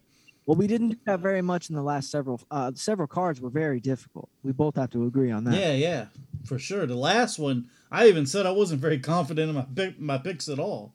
well, 0.47 0.57
we 0.57 0.67
didn't 0.67 0.89
do 0.91 0.97
that 1.07 1.21
very 1.21 1.43
much 1.43 1.69
in 1.71 1.77
the 1.77 1.83
last 1.83 2.11
several. 2.11 2.41
Uh, 2.51 2.73
several 2.75 3.07
cards 3.07 3.41
were 3.41 3.51
very 3.51 3.81
difficult. 3.81 4.29
We 4.43 4.53
both 4.53 4.77
have 4.77 4.91
to 4.91 5.07
agree 5.07 5.31
on 5.31 5.45
that. 5.45 5.55
yeah, 5.55 5.73
yeah, 5.73 6.07
for 6.45 6.59
sure. 6.59 6.87
The 6.87 6.97
last 6.97 7.39
one, 7.39 7.69
I 7.91 8.09
even 8.09 8.27
said 8.27 8.47
I 8.47 8.51
wasn't 8.51 8.81
very 8.81 8.99
confident 8.99 9.51
in 9.51 9.55
my 9.55 9.67
pick, 9.75 10.01
my 10.01 10.19
picks 10.19 10.49
at 10.49 10.59
all. 10.59 10.93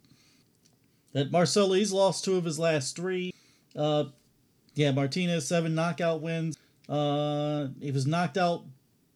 That 1.13 1.31
Marcelo, 1.31 1.75
he's 1.75 1.93
lost 1.93 2.25
two 2.25 2.35
of 2.35 2.43
his 2.43 2.59
last 2.59 2.95
three. 2.95 3.33
Uh, 3.75 4.05
yeah, 4.75 4.91
Martinez 4.91 5.47
seven 5.47 5.73
knockout 5.73 6.21
wins. 6.21 6.57
Uh, 6.89 7.67
he 7.79 7.91
was 7.91 8.05
knocked 8.05 8.37
out 8.37 8.63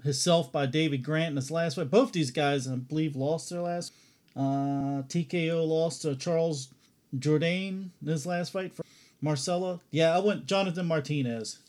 himself 0.03 0.51
by 0.51 0.65
David 0.65 1.03
Grant 1.03 1.31
in 1.31 1.35
his 1.35 1.51
last 1.51 1.75
fight. 1.75 1.91
Both 1.91 2.13
these 2.13 2.31
guys, 2.31 2.67
I 2.67 2.75
believe, 2.75 3.15
lost 3.15 3.49
their 3.49 3.61
last. 3.61 3.93
Uh, 4.35 5.03
TKO 5.07 5.67
lost 5.67 6.03
to 6.03 6.15
Charles 6.15 6.69
Jourdain 7.17 7.89
in 8.01 8.07
his 8.07 8.25
last 8.25 8.53
fight 8.53 8.73
for 8.73 8.83
Marcelo. 9.21 9.81
Yeah, 9.91 10.15
I 10.15 10.19
went 10.19 10.45
Jonathan 10.45 10.87
Martinez. 10.87 11.59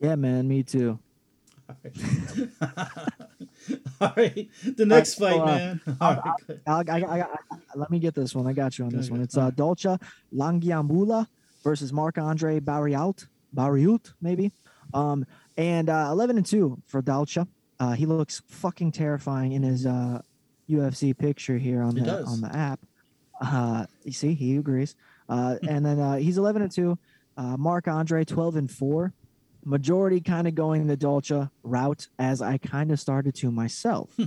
Yeah, 0.00 0.16
man, 0.16 0.48
me 0.48 0.62
too. 0.62 0.98
All 4.00 4.12
right, 4.16 4.48
the 4.76 4.84
next 4.84 5.20
right, 5.20 5.30
fight, 5.32 5.40
uh, 5.40 5.46
man. 5.46 5.80
All 6.00 6.14
right, 6.14 6.32
good. 6.46 6.60
I, 6.66 6.72
I, 6.72 6.98
I, 6.98 7.20
I, 7.22 7.26
let 7.76 7.90
me 7.90 7.98
get 8.00 8.14
this 8.14 8.34
one. 8.34 8.46
I 8.46 8.52
got 8.52 8.78
you 8.78 8.84
on 8.84 8.90
Go 8.90 8.96
this 8.96 9.06
ahead. 9.06 9.12
one. 9.18 9.22
It's 9.22 9.36
uh, 9.36 9.50
Dalcha 9.52 10.00
Lungiambula 10.34 11.26
versus 11.62 11.92
Marc 11.92 12.18
Andre 12.18 12.58
Barriault, 12.58 13.26
Barriault 13.54 14.12
maybe. 14.20 14.50
Um, 14.92 15.24
and 15.56 15.88
uh, 15.88 16.08
11 16.10 16.36
and 16.38 16.44
2 16.46 16.82
for 16.86 17.00
Dalcha. 17.02 17.46
Uh, 17.78 17.92
he 17.92 18.04
looks 18.06 18.42
fucking 18.48 18.92
terrifying 18.92 19.52
in 19.52 19.62
his 19.62 19.86
uh, 19.86 20.20
UFC 20.68 21.16
picture 21.16 21.56
here 21.58 21.82
on 21.82 21.94
He 21.94 22.00
the 22.00 22.06
does. 22.06 22.26
on 22.28 22.40
the 22.40 22.54
app. 22.54 22.80
Uh, 23.40 23.86
you 24.04 24.12
see, 24.12 24.34
he 24.34 24.56
agrees. 24.56 24.94
Uh, 25.28 25.56
and 25.68 25.84
then 25.84 25.98
uh, 25.98 26.16
he's 26.16 26.38
11 26.38 26.62
and 26.62 26.70
2. 26.70 26.98
Uh, 27.36 27.56
Marc 27.56 27.88
Andre 27.88 28.24
12 28.24 28.56
and 28.56 28.70
4. 28.70 29.12
Majority 29.64 30.20
kind 30.20 30.48
of 30.48 30.54
going 30.54 30.86
the 30.86 30.96
Dalcha 30.96 31.50
route 31.62 32.08
as 32.18 32.42
I 32.42 32.58
kind 32.58 32.90
of 32.90 32.98
started 32.98 33.34
to 33.36 33.50
myself. 33.50 34.18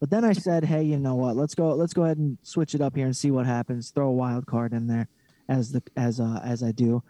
But 0.00 0.10
then 0.10 0.24
I 0.24 0.32
said, 0.32 0.64
"Hey, 0.64 0.84
you 0.84 0.98
know 0.98 1.16
what? 1.16 1.36
Let's 1.36 1.54
go. 1.54 1.74
Let's 1.74 1.92
go 1.92 2.04
ahead 2.04 2.18
and 2.18 2.38
switch 2.42 2.74
it 2.74 2.80
up 2.80 2.94
here 2.94 3.06
and 3.06 3.16
see 3.16 3.30
what 3.30 3.46
happens. 3.46 3.90
Throw 3.90 4.08
a 4.08 4.12
wild 4.12 4.46
card 4.46 4.72
in 4.72 4.86
there, 4.86 5.08
as 5.48 5.72
the 5.72 5.82
as 5.96 6.20
uh, 6.20 6.40
as 6.44 6.62
I 6.62 6.70
do, 6.70 7.02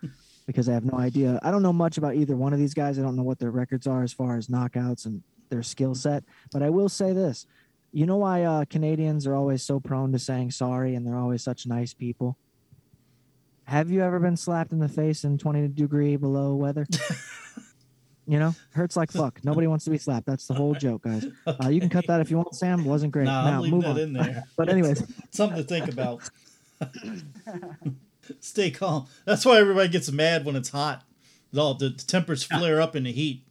because 0.47 0.69
I 0.69 0.73
have 0.73 0.85
no 0.85 0.99
idea. 0.99 1.39
I 1.43 1.51
don't 1.51 1.63
know 1.63 1.73
much 1.73 1.99
about 1.99 2.15
either 2.15 2.37
one 2.37 2.53
of 2.53 2.59
these 2.59 2.75
guys. 2.75 2.99
I 2.99 3.03
don't 3.03 3.17
know 3.17 3.23
what 3.23 3.39
their 3.39 3.51
records 3.51 3.87
are 3.87 4.03
as 4.03 4.13
far 4.13 4.37
as 4.37 4.49
knockouts 4.49 5.05
and 5.05 5.23
their 5.51 5.63
skill 5.63 5.95
set. 5.95 6.25
But 6.51 6.63
I 6.63 6.71
will 6.71 6.89
say 6.89 7.13
this: 7.13 7.47
you 7.93 8.07
know 8.07 8.17
why 8.17 8.45
uh, 8.45 8.65
Canadians 8.65 9.27
are 9.27 9.35
always 9.35 9.63
so 9.63 9.81
prone 9.81 10.13
to 10.13 10.19
saying 10.19 10.53
sorry, 10.53 10.95
and 10.95 11.07
they're 11.07 11.19
always 11.19 11.43
such 11.43 11.67
nice 11.67 11.93
people. 11.93 12.39
Have 13.69 13.91
you 13.91 14.03
ever 14.03 14.19
been 14.19 14.37
slapped 14.37 14.73
in 14.73 14.79
the 14.79 14.89
face 14.89 15.25
in 15.25 15.37
twenty 15.37 15.69
degree 15.69 16.17
below 16.17 16.55
weather? 16.55 16.87
You 18.31 18.39
know, 18.39 18.55
hurts 18.75 18.95
like 18.95 19.11
fuck. 19.11 19.43
Nobody 19.43 19.67
wants 19.69 19.87
to 19.87 19.91
be 19.91 19.97
slapped. 19.97 20.27
That's 20.27 20.47
the 20.47 20.53
whole 20.53 20.75
joke, 20.75 21.05
guys. 21.05 21.25
Uh, 21.47 21.71
you 21.71 21.81
can 21.81 21.89
cut 21.89 22.07
that 22.09 22.21
if 22.21 22.31
you 22.31 22.37
want, 22.37 22.55
Sam. 22.55 22.85
Wasn't 22.85 23.11
great. 23.11 23.25
Nah, 23.25 23.51
now 23.63 23.63
move 23.63 23.85
that 23.85 23.93
on. 23.93 23.99
in 24.01 24.13
there. 24.13 24.45
But 24.59 24.69
anyways, 24.69 25.03
Something 25.31 25.57
to 25.57 25.65
think 25.65 25.89
about. 25.89 26.29
Stay 28.41 28.71
calm. 28.71 29.07
That's 29.25 29.47
why 29.47 29.57
everybody 29.59 29.89
gets 29.89 30.13
mad 30.13 30.45
when 30.45 30.57
it's 30.57 30.69
hot. 30.69 31.05
All 31.57 31.73
the, 31.73 31.89
the 31.89 32.05
tempers 32.07 32.43
flare 32.45 32.83
up 32.83 32.95
in 32.95 33.05
the 33.05 33.13
heat. 33.13 33.45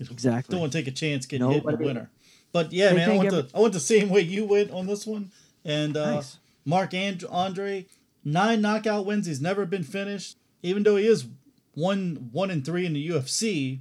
exactly. 0.00 0.52
Don't 0.52 0.62
want 0.62 0.72
to 0.72 0.78
take 0.78 0.88
a 0.88 0.90
chance 0.90 1.24
getting 1.24 1.46
hit 1.48 1.58
in 1.58 1.62
the 1.64 1.70
Nobody- 1.70 1.84
winter. 1.86 2.10
But 2.50 2.72
yeah, 2.72 2.88
They 2.88 2.96
man, 2.96 3.10
I 3.12 3.16
went 3.18 3.30
the 3.30 3.48
I 3.54 3.60
went 3.60 3.72
the 3.72 3.78
same 3.78 4.08
way 4.08 4.22
you 4.22 4.44
went 4.46 4.72
on 4.72 4.88
this 4.88 5.06
one. 5.06 5.30
And 5.64 5.96
uh, 5.96 6.16
Nice. 6.16 6.38
Mark 6.64 6.92
and 6.92 7.22
Andre, 7.30 7.86
nine 8.32 8.60
knockout 8.60 9.06
wins. 9.06 9.26
He's 9.26 9.40
never 9.40 9.66
been 9.66 9.84
finished, 9.84 10.36
even 10.62 10.82
though 10.82 10.96
he 10.96 11.06
is 11.06 11.26
one 11.74 12.28
one 12.32 12.50
and 12.50 12.64
three 12.64 12.86
in 12.86 12.92
the 12.92 13.08
UFC. 13.08 13.80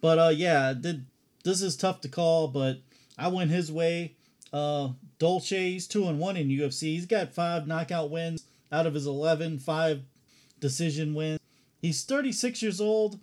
But 0.00 0.18
uh, 0.18 0.32
yeah, 0.34 0.74
th- 0.80 1.00
this 1.44 1.62
is 1.62 1.76
tough 1.76 2.00
to 2.02 2.08
call. 2.08 2.48
But 2.48 2.78
I 3.16 3.28
went 3.28 3.50
his 3.50 3.70
way. 3.72 4.14
Uh, 4.52 4.90
Dalcha, 5.18 5.56
he's 5.56 5.86
two 5.86 6.08
and 6.08 6.18
one 6.18 6.36
in 6.36 6.48
UFC. 6.48 6.82
He's 6.82 7.06
got 7.06 7.34
five 7.34 7.66
knockout 7.66 8.10
wins 8.10 8.44
out 8.70 8.86
of 8.86 8.94
his 8.94 9.06
11, 9.06 9.58
five 9.58 10.02
decision 10.60 11.14
wins. 11.14 11.40
He's 11.82 12.04
36 12.04 12.62
years 12.62 12.80
old. 12.80 13.18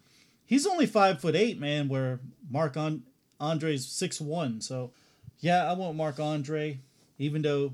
He's 0.46 0.68
only 0.68 0.86
five 0.86 1.20
foot 1.20 1.36
eight, 1.36 1.60
man. 1.60 1.88
Where 1.88 2.20
Mark 2.50 2.78
on 2.78 3.04
Andre's 3.40 3.86
six 3.88 4.22
one. 4.22 4.62
So 4.62 4.92
yeah, 5.40 5.70
I 5.70 5.74
want 5.74 5.98
Mark 5.98 6.20
Andre, 6.20 6.80
even 7.18 7.42
though 7.42 7.74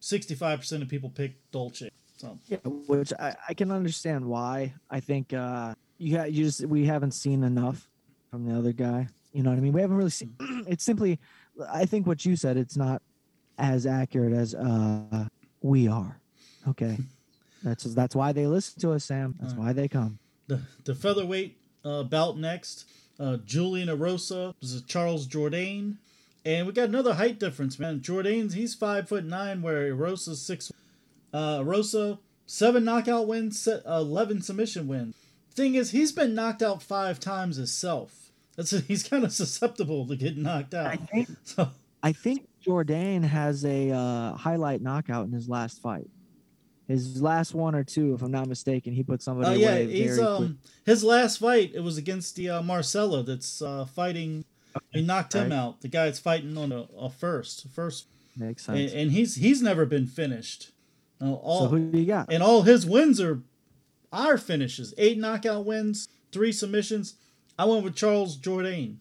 65% 0.00 0.82
of 0.82 0.88
people 0.88 1.10
pick 1.10 1.34
Dalcha. 1.50 1.90
So 2.18 2.36
Yeah, 2.46 2.58
which 2.64 3.12
I, 3.18 3.34
I 3.48 3.54
can 3.54 3.70
understand 3.70 4.26
why. 4.26 4.74
I 4.90 5.00
think 5.00 5.32
uh, 5.32 5.74
you 5.98 6.22
you 6.24 6.44
just 6.44 6.66
we 6.66 6.84
haven't 6.84 7.12
seen 7.12 7.44
enough 7.44 7.88
from 8.30 8.44
the 8.44 8.58
other 8.58 8.72
guy. 8.72 9.08
You 9.32 9.42
know 9.44 9.50
what 9.50 9.56
I 9.56 9.60
mean? 9.60 9.72
We 9.72 9.80
haven't 9.80 9.96
really 9.96 10.10
seen. 10.10 10.34
It's 10.66 10.84
simply, 10.84 11.20
I 11.70 11.86
think 11.86 12.06
what 12.06 12.24
you 12.24 12.34
said. 12.34 12.56
It's 12.56 12.76
not 12.76 13.02
as 13.56 13.86
accurate 13.86 14.32
as 14.32 14.54
uh, 14.54 15.26
we 15.62 15.86
are. 15.86 16.20
Okay, 16.66 16.98
that's 17.62 17.84
that's 17.84 18.16
why 18.16 18.32
they 18.32 18.46
listen 18.48 18.80
to 18.80 18.92
us, 18.92 19.04
Sam. 19.04 19.36
That's 19.40 19.54
why 19.54 19.72
they 19.72 19.86
come. 19.86 20.18
the 20.48 20.60
the 20.84 20.94
featherweight 20.94 21.56
uh, 21.84 22.02
bout 22.02 22.36
next. 22.36 22.84
Uh, 23.20 23.36
Julian 23.36 23.88
Erosa 23.88 24.54
is 24.60 24.82
Charles 24.82 25.26
Jourdain, 25.26 25.96
and 26.44 26.66
we 26.66 26.72
got 26.72 26.88
another 26.88 27.14
height 27.14 27.38
difference, 27.38 27.78
man. 27.78 28.00
Jourdain's 28.00 28.54
he's 28.54 28.74
five 28.74 29.08
foot 29.08 29.24
nine, 29.24 29.62
where 29.62 29.92
Erosa's 29.94 30.42
six. 30.42 30.72
Uh, 31.32 31.58
Erosa 31.60 32.18
seven 32.46 32.84
knockout 32.84 33.26
wins, 33.28 33.60
se- 33.60 33.82
eleven 33.86 34.40
submission 34.42 34.86
wins. 34.88 35.14
Thing 35.54 35.74
is, 35.74 35.90
he's 35.90 36.12
been 36.12 36.34
knocked 36.34 36.62
out 36.62 36.82
five 36.82 37.18
times 37.20 37.56
himself. 37.56 38.30
That's 38.56 38.70
he's 38.88 39.02
kind 39.02 39.24
of 39.24 39.32
susceptible 39.32 40.06
to 40.06 40.16
getting 40.16 40.42
knocked 40.42 40.74
out. 40.74 40.86
I 40.86 40.96
think 40.96 41.28
So 41.44 41.70
I 42.02 42.12
think 42.12 42.48
Jourdain 42.66 43.24
has 43.24 43.64
a 43.64 43.90
uh, 43.90 44.32
highlight 44.34 44.80
knockout 44.82 45.26
in 45.26 45.32
his 45.32 45.48
last 45.48 45.80
fight. 45.82 46.08
His 46.86 47.20
last 47.20 47.54
one 47.54 47.74
or 47.74 47.84
two, 47.84 48.14
if 48.14 48.22
I'm 48.22 48.30
not 48.30 48.46
mistaken, 48.48 48.94
he 48.94 49.02
put 49.02 49.20
somebody 49.20 49.56
Oh 49.56 49.58
yeah, 49.58 49.72
away 49.74 49.90
he's 49.92 50.14
quick. 50.16 50.26
um 50.26 50.58
his 50.86 51.04
last 51.04 51.36
fight 51.38 51.72
it 51.74 51.80
was 51.80 51.98
against 51.98 52.36
the 52.36 52.48
uh, 52.48 52.62
Marcelo 52.62 53.22
that's 53.22 53.60
uh, 53.60 53.84
fighting. 53.84 54.44
He 54.92 55.02
knocked 55.02 55.34
him 55.34 55.50
Right. 55.50 55.56
out. 55.58 55.80
The 55.82 55.88
guy 55.88 56.06
that's 56.06 56.18
fighting 56.20 56.56
on 56.56 56.72
a, 56.72 56.86
a 56.98 57.10
first, 57.10 57.66
first, 57.74 58.06
Makes 58.38 58.68
and, 58.68 58.78
sense. 58.78 58.92
and 58.92 59.10
he's 59.12 59.34
he's 59.34 59.60
never 59.60 59.84
been 59.84 60.06
finished. 60.06 60.70
No, 61.20 61.34
all, 61.36 61.60
so 61.60 61.66
who 61.68 61.90
do 61.90 61.98
you 61.98 62.06
got? 62.06 62.32
and 62.32 62.42
all 62.42 62.62
his 62.62 62.86
wins 62.86 63.20
are 63.20 63.42
our 64.12 64.38
finishes. 64.38 64.94
Eight 64.96 65.18
knockout 65.18 65.64
wins, 65.64 66.08
three 66.32 66.52
submissions. 66.52 67.14
I 67.58 67.64
went 67.64 67.84
with 67.84 67.96
Charles 67.96 68.36
Jourdain. 68.36 68.96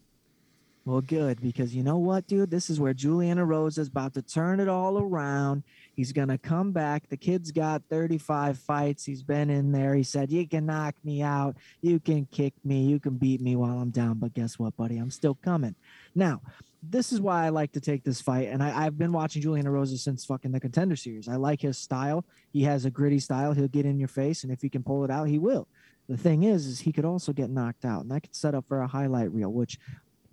Well, 0.88 1.02
good 1.02 1.42
because 1.42 1.76
you 1.76 1.84
know 1.84 1.98
what, 1.98 2.28
dude? 2.28 2.50
This 2.50 2.70
is 2.70 2.80
where 2.80 2.94
Julian 2.94 3.40
Rose 3.42 3.78
is 3.78 3.90
about 3.90 4.14
to 4.14 4.22
turn 4.22 4.62
it 4.62 4.70
all 4.70 4.98
around. 4.98 5.64
He's 5.98 6.14
gonna 6.14 6.38
come 6.38 6.72
back. 6.72 7.10
The 7.10 7.18
kid's 7.18 7.52
got 7.52 7.84
35 7.90 8.58
fights. 8.58 9.04
He's 9.04 9.22
been 9.22 9.50
in 9.50 9.74
there. 9.74 9.96
He 9.96 10.04
said, 10.04 10.32
"You 10.32 10.48
can 10.48 10.66
knock 10.66 10.96
me 11.04 11.22
out. 11.22 11.58
You 11.82 12.00
can 12.00 12.26
kick 12.32 12.54
me. 12.64 12.86
You 12.86 13.02
can 13.02 13.18
beat 13.18 13.42
me 13.42 13.58
while 13.58 13.80
I'm 13.80 13.90
down." 13.90 14.20
But 14.20 14.34
guess 14.34 14.58
what, 14.58 14.78
buddy? 14.78 14.98
I'm 14.98 15.12
still 15.12 15.36
coming. 15.36 15.76
Now, 16.16 16.42
this 16.90 17.12
is 17.12 17.20
why 17.20 17.46
I 17.46 17.50
like 17.50 17.72
to 17.74 17.82
take 17.82 18.04
this 18.04 18.22
fight, 18.22 18.48
and 18.50 18.62
I, 18.64 18.86
I've 18.86 18.98
been 18.98 19.12
watching 19.12 19.42
Julian 19.42 19.68
Rosa 19.68 19.98
since 19.98 20.26
fucking 20.26 20.52
the 20.52 20.60
Contender 20.60 20.96
Series. 20.96 21.28
I 21.28 21.36
like 21.36 21.62
his 21.62 21.78
style. 21.78 22.26
He 22.54 22.64
has 22.64 22.86
a 22.86 22.92
gritty 22.92 23.20
style. 23.20 23.54
He'll 23.54 23.68
get 23.68 23.86
in 23.86 24.00
your 24.00 24.08
face, 24.08 24.44
and 24.44 24.52
if 24.52 24.62
he 24.62 24.70
can 24.70 24.84
pull 24.84 25.04
it 25.04 25.12
out, 25.12 25.28
he 25.28 25.40
will. 25.40 25.68
The 26.08 26.18
thing 26.18 26.44
is, 26.44 26.66
is 26.66 26.80
he 26.80 26.94
could 26.94 27.06
also 27.06 27.34
get 27.34 27.50
knocked 27.50 27.86
out, 27.86 28.02
and 28.02 28.12
that 28.12 28.22
could 28.22 28.36
set 28.36 28.56
up 28.56 28.66
for 28.68 28.82
a 28.82 28.88
highlight 28.88 29.32
reel. 29.32 29.52
Which, 29.52 29.80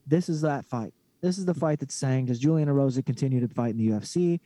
this 0.07 0.29
is 0.29 0.41
that 0.43 0.65
fight. 0.65 0.93
This 1.21 1.39
is 1.39 1.47
the 1.47 1.55
fight 1.55 1.81
that's 1.81 1.95
saying, 1.95 2.27
does 2.27 2.39
Julian 2.39 2.71
Rosa 2.71 3.03
continue 3.03 3.41
to 3.41 3.49
fight 3.49 3.71
in 3.71 3.79
the 3.79 3.89
UFC? 3.89 4.41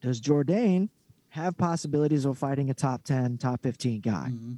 Does 0.00 0.20
Jourdain 0.20 0.90
have 1.30 1.56
possibilities 1.56 2.24
of 2.24 2.38
fighting 2.38 2.70
a 2.70 2.74
top 2.74 3.02
10, 3.04 3.38
top 3.38 3.62
15 3.62 4.00
guy? 4.00 4.28
Mm-hmm. 4.30 4.52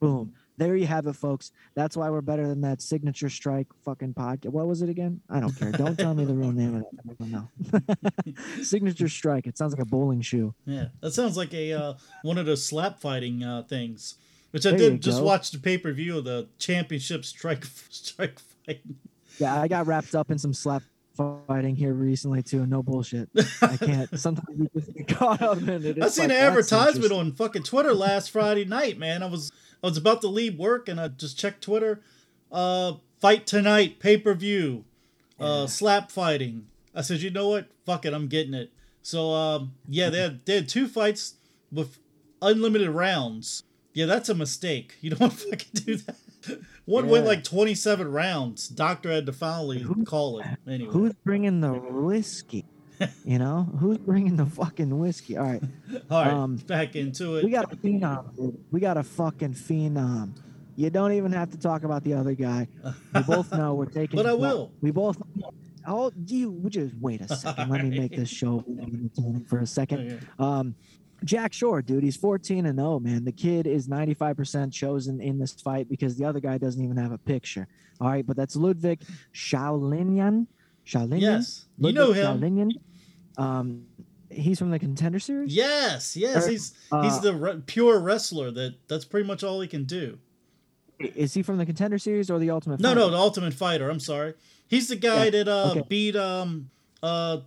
Boom. 0.00 0.34
There 0.56 0.76
you 0.76 0.86
have 0.86 1.06
it, 1.06 1.14
folks. 1.14 1.50
That's 1.74 1.96
why 1.96 2.08
we're 2.10 2.20
better 2.20 2.46
than 2.46 2.60
that 2.60 2.80
signature 2.80 3.28
strike 3.28 3.66
fucking 3.84 4.14
podcast. 4.14 4.50
What 4.50 4.66
was 4.66 4.82
it 4.82 4.88
again? 4.88 5.20
I 5.28 5.40
don't 5.40 5.52
care. 5.52 5.72
Don't 5.72 5.98
tell 5.98 6.14
me 6.14 6.24
the 6.24 6.34
real 6.34 6.52
name 6.52 6.76
of 6.76 6.82
it. 6.82 6.88
I 7.10 7.14
don't 7.18 8.36
know. 8.56 8.62
signature 8.62 9.08
strike. 9.08 9.46
It 9.46 9.58
sounds 9.58 9.72
like 9.72 9.82
a 9.82 9.86
bowling 9.86 10.20
shoe. 10.20 10.54
Yeah, 10.64 10.86
that 11.00 11.12
sounds 11.12 11.36
like 11.36 11.52
a 11.52 11.72
uh, 11.72 11.94
one 12.22 12.38
of 12.38 12.46
those 12.46 12.64
slap 12.64 13.00
fighting 13.00 13.42
uh, 13.42 13.64
things, 13.68 14.14
which 14.52 14.64
I 14.64 14.70
There 14.70 14.80
you 14.80 14.90
did 14.90 15.02
just 15.02 15.18
go. 15.18 15.24
watch 15.24 15.50
the 15.50 15.58
pay 15.58 15.76
per 15.76 15.92
view 15.92 16.18
of 16.18 16.24
the 16.24 16.48
championship 16.58 17.24
strike 17.24 17.64
strike 17.90 18.38
fight. 18.38 18.80
Yeah, 19.38 19.60
I 19.60 19.66
got 19.66 19.88
wrapped 19.88 20.14
up 20.14 20.30
in 20.30 20.38
some 20.38 20.54
slap 20.54 20.84
fighting 21.16 21.76
here 21.76 21.92
recently 21.92 22.42
too. 22.42 22.66
No 22.66 22.82
bullshit. 22.82 23.28
I 23.62 23.76
can't. 23.76 24.18
Sometimes 24.18 24.58
you 24.58 24.68
just 24.74 24.92
get 24.94 25.08
caught 25.08 25.42
up 25.42 25.58
in 25.58 25.84
it. 25.84 26.02
I 26.02 26.08
seen 26.08 26.28
like, 26.28 26.38
an 26.38 26.44
advertisement 26.44 27.12
on 27.12 27.32
fucking 27.32 27.62
Twitter 27.62 27.94
last 27.94 28.30
Friday 28.30 28.64
night, 28.64 28.98
man. 28.98 29.22
I 29.22 29.26
was 29.26 29.52
I 29.84 29.86
was 29.88 29.98
about 29.98 30.22
to 30.22 30.28
leave 30.28 30.58
work 30.58 30.88
and 30.88 30.98
I 30.98 31.08
just 31.08 31.38
checked 31.38 31.62
Twitter. 31.62 32.00
Uh, 32.50 32.94
fight 33.20 33.46
tonight, 33.46 33.98
pay 33.98 34.16
per 34.16 34.32
view, 34.32 34.86
uh, 35.38 35.66
slap 35.66 36.10
fighting. 36.10 36.68
I 36.94 37.02
said, 37.02 37.20
you 37.20 37.30
know 37.30 37.50
what? 37.50 37.66
Fuck 37.84 38.06
it, 38.06 38.14
I'm 38.14 38.28
getting 38.28 38.54
it. 38.54 38.72
So 39.02 39.32
um, 39.32 39.74
yeah, 39.86 40.08
they 40.08 40.20
had 40.20 40.46
they 40.46 40.54
had 40.54 40.70
two 40.70 40.88
fights 40.88 41.34
with 41.70 41.98
unlimited 42.40 42.88
rounds. 42.88 43.62
Yeah, 43.92 44.06
that's 44.06 44.30
a 44.30 44.34
mistake. 44.34 44.96
You 45.02 45.10
don't 45.10 45.20
want 45.20 45.32
to 45.38 45.50
fucking 45.50 45.84
do 45.84 45.96
that. 45.96 46.16
One 46.86 47.08
went 47.08 47.26
like 47.26 47.44
27 47.44 48.10
rounds. 48.10 48.68
Doctor 48.68 49.10
had 49.12 49.26
to 49.26 49.32
finally 49.32 49.84
call 50.06 50.40
it. 50.40 50.46
Anyway, 50.66 50.92
Who's 50.92 51.12
bringing 51.24 51.60
the 51.60 51.72
whiskey? 51.72 52.64
You 53.24 53.38
know, 53.38 53.64
who's 53.80 53.98
bringing 53.98 54.36
the 54.36 54.46
fucking 54.46 54.96
whiskey? 54.98 55.36
All 55.36 55.44
right, 55.44 55.62
all 56.10 56.22
right, 56.24 56.32
um, 56.32 56.56
back 56.56 56.94
into 56.94 57.36
it. 57.36 57.44
we 57.44 57.50
got 57.50 57.72
a 57.72 57.76
phenom. 57.76 58.36
dude. 58.36 58.58
We 58.70 58.80
got 58.80 58.96
a 58.96 59.02
fucking 59.02 59.54
phenom. 59.54 60.36
You 60.76 60.90
don't 60.90 61.12
even 61.12 61.32
have 61.32 61.50
to 61.50 61.58
talk 61.58 61.84
about 61.84 62.04
the 62.04 62.14
other 62.14 62.34
guy. 62.34 62.68
We 63.14 63.22
both 63.26 63.52
know 63.52 63.74
we're 63.74 63.86
taking. 63.86 64.16
But 64.16 64.26
I 64.26 64.34
will. 64.34 64.70
We 64.80 64.90
both. 64.90 65.20
Oh, 65.86 66.10
do 66.10 66.36
you 66.36 66.62
just 66.68 66.94
wait 67.00 67.20
a 67.20 67.28
second? 67.34 67.68
Let 67.70 67.84
me 67.84 67.98
make 67.98 68.16
this 68.16 68.28
show 68.40 68.64
for 69.48 69.58
a 69.58 69.66
second. 69.66 70.26
Um, 70.38 70.74
Jack 71.24 71.52
Shore, 71.52 71.80
dude, 71.80 72.02
he's 72.02 72.16
14 72.16 72.66
and 72.66 72.78
0, 72.78 73.00
man. 73.00 73.24
The 73.24 73.32
kid 73.32 73.66
is 73.66 73.88
95% 73.88 74.72
chosen 74.72 75.20
in 75.20 75.38
this 75.38 75.52
fight 75.52 75.88
because 75.88 76.16
the 76.16 76.24
other 76.24 76.40
guy 76.40 76.58
doesn't 76.58 76.82
even 76.82 76.96
have 76.96 77.12
a 77.12 77.18
picture. 77.18 77.66
All 78.00 78.08
right, 78.08 78.26
but 78.26 78.36
that's 78.36 78.56
Ludwig 78.56 79.00
Sholinian. 79.32 80.46
Sholinian? 80.86 81.20
Yes, 81.20 81.64
you 81.78 81.86
Ludwig 81.86 81.94
know 81.94 82.12
him. 82.12 82.40
Sholinian. 82.40 82.70
Um, 83.36 83.86
he's 84.30 84.58
from 84.58 84.70
the 84.70 84.78
contender 84.78 85.18
series. 85.18 85.54
Yes, 85.54 86.16
yes, 86.16 86.46
Or, 86.46 86.50
he's 86.50 86.72
he's 87.02 87.12
uh, 87.14 87.20
the 87.20 87.34
re- 87.34 87.62
pure 87.66 87.98
wrestler. 87.98 88.50
That 88.50 88.74
that's 88.88 89.04
pretty 89.04 89.26
much 89.26 89.42
all 89.42 89.60
he 89.60 89.68
can 89.68 89.84
do. 89.84 90.18
Is 91.00 91.34
he 91.34 91.42
from 91.42 91.58
the 91.58 91.66
contender 91.66 91.98
series 91.98 92.30
or 92.30 92.38
the 92.38 92.50
Ultimate? 92.50 92.78
No, 92.80 92.90
Fighter? 92.90 93.00
no, 93.00 93.10
the 93.10 93.16
Ultimate 93.16 93.54
Fighter. 93.54 93.90
I'm 93.90 93.98
sorry. 94.00 94.34
He's 94.68 94.88
the 94.88 94.96
guy 94.96 95.24
Yeah, 95.24 95.30
that 95.30 95.48
uh 95.48 95.70
okay. 95.72 95.82
beat 95.88 96.16
um 96.16 96.70
uh 97.02 97.38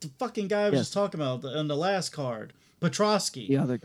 the 0.00 0.08
fucking 0.18 0.48
guy 0.48 0.62
I 0.62 0.70
was 0.70 0.78
Yes. 0.78 0.80
just 0.86 0.94
talking 0.94 1.20
about 1.20 1.44
on 1.44 1.68
the 1.68 1.76
last 1.76 2.10
card, 2.10 2.52
Petroski. 2.80 3.48
The 3.48 3.56
other. 3.58 3.80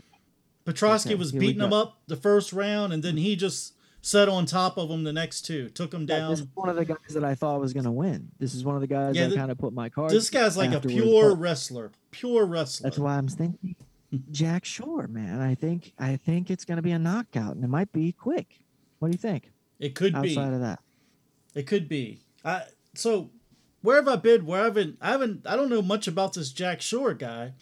Petroski 0.64 1.06
Okay, 1.06 1.14
was 1.16 1.32
beating 1.32 1.60
him 1.60 1.72
up 1.72 1.98
the 2.06 2.16
first 2.16 2.52
round, 2.52 2.92
and 2.92 3.02
then 3.02 3.16
he 3.16 3.34
just 3.36 3.74
sat 4.02 4.28
on 4.28 4.44
top 4.44 4.76
of 4.76 4.90
him 4.90 5.04
the 5.04 5.12
next 5.12 5.42
two, 5.42 5.68
took 5.70 5.94
him 5.94 6.02
Yeah, 6.02 6.18
down. 6.18 6.30
This 6.30 6.40
is 6.40 6.46
one 6.54 6.68
of 6.68 6.76
the 6.76 6.84
guys 6.84 6.98
that 7.14 7.24
I 7.24 7.34
thought 7.34 7.60
was 7.60 7.72
going 7.72 7.84
to 7.84 7.90
win. 7.92 8.30
This 8.38 8.54
is 8.54 8.64
one 8.64 8.74
of 8.74 8.80
the 8.80 8.86
guys 8.86 9.16
Yeah, 9.16 9.24
I 9.24 9.28
th- 9.28 9.38
kind 9.38 9.50
of 9.50 9.58
put 9.58 9.72
my 9.72 9.88
card. 9.88 10.10
This 10.10 10.28
guy's 10.28 10.56
like 10.56 10.72
a 10.72 10.80
pure 10.80 11.34
wrestler, 11.34 11.92
pure 12.10 12.44
wrestler. 12.44 12.84
That's 12.84 12.98
why 12.98 13.16
I'm 13.16 13.28
thinking 13.28 13.76
Jack 14.30 14.64
Shore, 14.64 15.06
man. 15.08 15.40
I 15.40 15.54
think 15.54 15.92
I 15.98 16.16
think 16.16 16.50
it's 16.50 16.64
going 16.64 16.76
to 16.76 16.82
be 16.82 16.90
a 16.92 16.98
knockout, 16.98 17.54
and 17.54 17.64
it 17.64 17.68
might 17.68 17.92
be 17.92 18.12
quick. 18.12 18.60
What 18.98 19.08
do 19.08 19.12
you 19.12 19.18
think? 19.18 19.50
it 19.78 19.94
could 19.96 20.12
be. 20.20 20.36
Outside 20.36 20.52
of 20.52 20.60
that, 20.60 20.78
It 21.54 21.66
could 21.66 21.88
be. 21.88 22.20
I 22.44 22.62
so 22.94 23.30
where 23.80 23.96
have 23.96 24.06
I 24.08 24.16
been? 24.16 24.46
Where 24.46 24.60
I 24.60 24.64
haven't 24.64 24.98
I 25.00 25.10
haven't 25.12 25.46
I 25.46 25.56
don't 25.56 25.70
know 25.70 25.82
much 25.82 26.06
about 26.06 26.34
this 26.34 26.50
Jack 26.52 26.80
Shore 26.82 27.14
guy. 27.14 27.52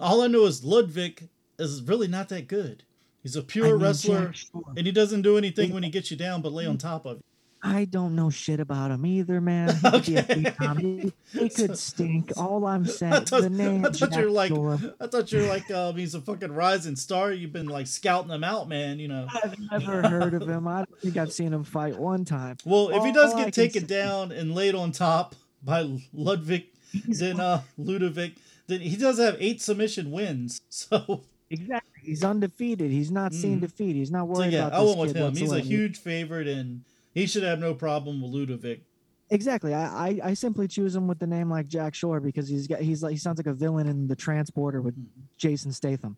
All 0.00 0.22
I 0.22 0.26
know 0.28 0.44
is 0.44 0.64
Ludwig 0.64 1.28
is 1.58 1.82
really 1.82 2.08
not 2.08 2.28
that 2.30 2.46
good. 2.48 2.84
He's 3.28 3.36
a 3.36 3.42
pure 3.42 3.76
wrestler 3.76 4.32
Shore. 4.32 4.62
and 4.74 4.86
he 4.86 4.90
doesn't 4.90 5.20
do 5.20 5.36
anything 5.36 5.74
when 5.74 5.82
he 5.82 5.90
gets 5.90 6.10
you 6.10 6.16
down 6.16 6.40
but 6.40 6.50
lay 6.50 6.64
on 6.64 6.78
top 6.78 7.04
of 7.04 7.18
you. 7.18 7.22
I 7.62 7.84
don't 7.84 8.16
know 8.16 8.30
shit 8.30 8.58
about 8.58 8.90
him 8.90 9.04
either, 9.04 9.42
man. 9.42 9.68
He 9.92 10.14
could 10.14 10.28
be 10.28 10.46
a 10.46 10.56
Okay. 10.62 10.80
He, 10.80 11.12
he 11.38 11.48
could 11.50 11.76
stink. 11.76 12.32
All 12.38 12.64
I'm 12.64 12.86
saying, 12.86 13.12
I 13.12 13.20
thought, 13.20 13.42
the 13.42 13.50
name 13.50 13.84
I 13.84 13.90
thought 13.90 14.16
you're 14.16 14.30
like. 14.30 14.50
I 14.98 15.06
thought 15.08 15.30
you 15.30 15.40
were 15.40 15.46
like 15.46 15.70
um, 15.70 15.96
he's 15.96 16.14
a 16.14 16.22
fucking 16.22 16.52
rising 16.52 16.96
star. 16.96 17.30
You've 17.30 17.52
been 17.52 17.66
like 17.66 17.86
scouting 17.86 18.30
him 18.30 18.44
out, 18.44 18.66
man, 18.66 18.98
you 18.98 19.08
know. 19.08 19.26
I've 19.44 19.58
never 19.58 20.08
heard 20.08 20.32
of 20.32 20.48
him. 20.48 20.66
I 20.66 20.78
don't 20.78 21.00
think 21.02 21.18
I've 21.18 21.32
seen 21.32 21.52
him 21.52 21.64
fight 21.64 21.98
one 21.98 22.24
time. 22.24 22.56
Well, 22.64 22.88
if 22.96 23.04
he 23.04 23.12
does 23.12 23.34
get 23.34 23.52
taken 23.52 23.84
down 23.84 24.32
and 24.32 24.54
laid 24.54 24.74
on 24.74 24.90
top 24.90 25.34
by 25.62 25.98
Ludwig, 26.14 26.68
then 27.08 27.40
uh 27.40 27.60
Ludovic, 27.76 28.36
then 28.68 28.80
he 28.80 28.96
does 28.96 29.18
have 29.18 29.36
eight 29.38 29.60
submission 29.60 30.10
wins. 30.12 30.62
So 30.70 31.24
Exactly. 31.50 31.97
He's 32.08 32.24
undefeated. 32.24 32.90
He's 32.90 33.10
not 33.10 33.32
seen 33.34 33.58
Mm. 33.58 33.62
defeat. 33.62 33.94
He's 33.96 34.10
not 34.10 34.26
worried 34.28 34.50
So 34.52 34.56
yeah, 34.56 34.66
about 34.68 34.80
I 34.80 34.84
this 34.84 34.88
went 34.96 34.98
with 35.00 35.16
kid 35.16 35.22
him. 35.22 35.36
He's 35.36 35.52
a 35.52 35.60
huge 35.60 35.98
favorite, 35.98 36.48
and 36.48 36.82
he 37.14 37.26
should 37.26 37.42
have 37.42 37.58
no 37.58 37.74
problem 37.74 38.20
with 38.22 38.32
Ludovic. 38.32 38.82
Exactly. 39.30 39.74
I, 39.74 40.08
I 40.08 40.20
I 40.24 40.34
simply 40.34 40.68
choose 40.68 40.96
him 40.96 41.06
with 41.06 41.18
the 41.18 41.26
name 41.26 41.50
like 41.50 41.68
Jack 41.68 41.94
Shore 41.94 42.18
because 42.20 42.48
he's 42.48 42.66
got 42.66 42.80
he's 42.80 43.02
like 43.02 43.12
he 43.12 43.18
sounds 43.18 43.38
like 43.38 43.46
a 43.46 43.52
villain 43.52 43.86
in 43.86 44.08
the 44.08 44.16
transporter 44.16 44.80
with 44.80 44.94
Jason 45.36 45.70
Statham. 45.72 46.16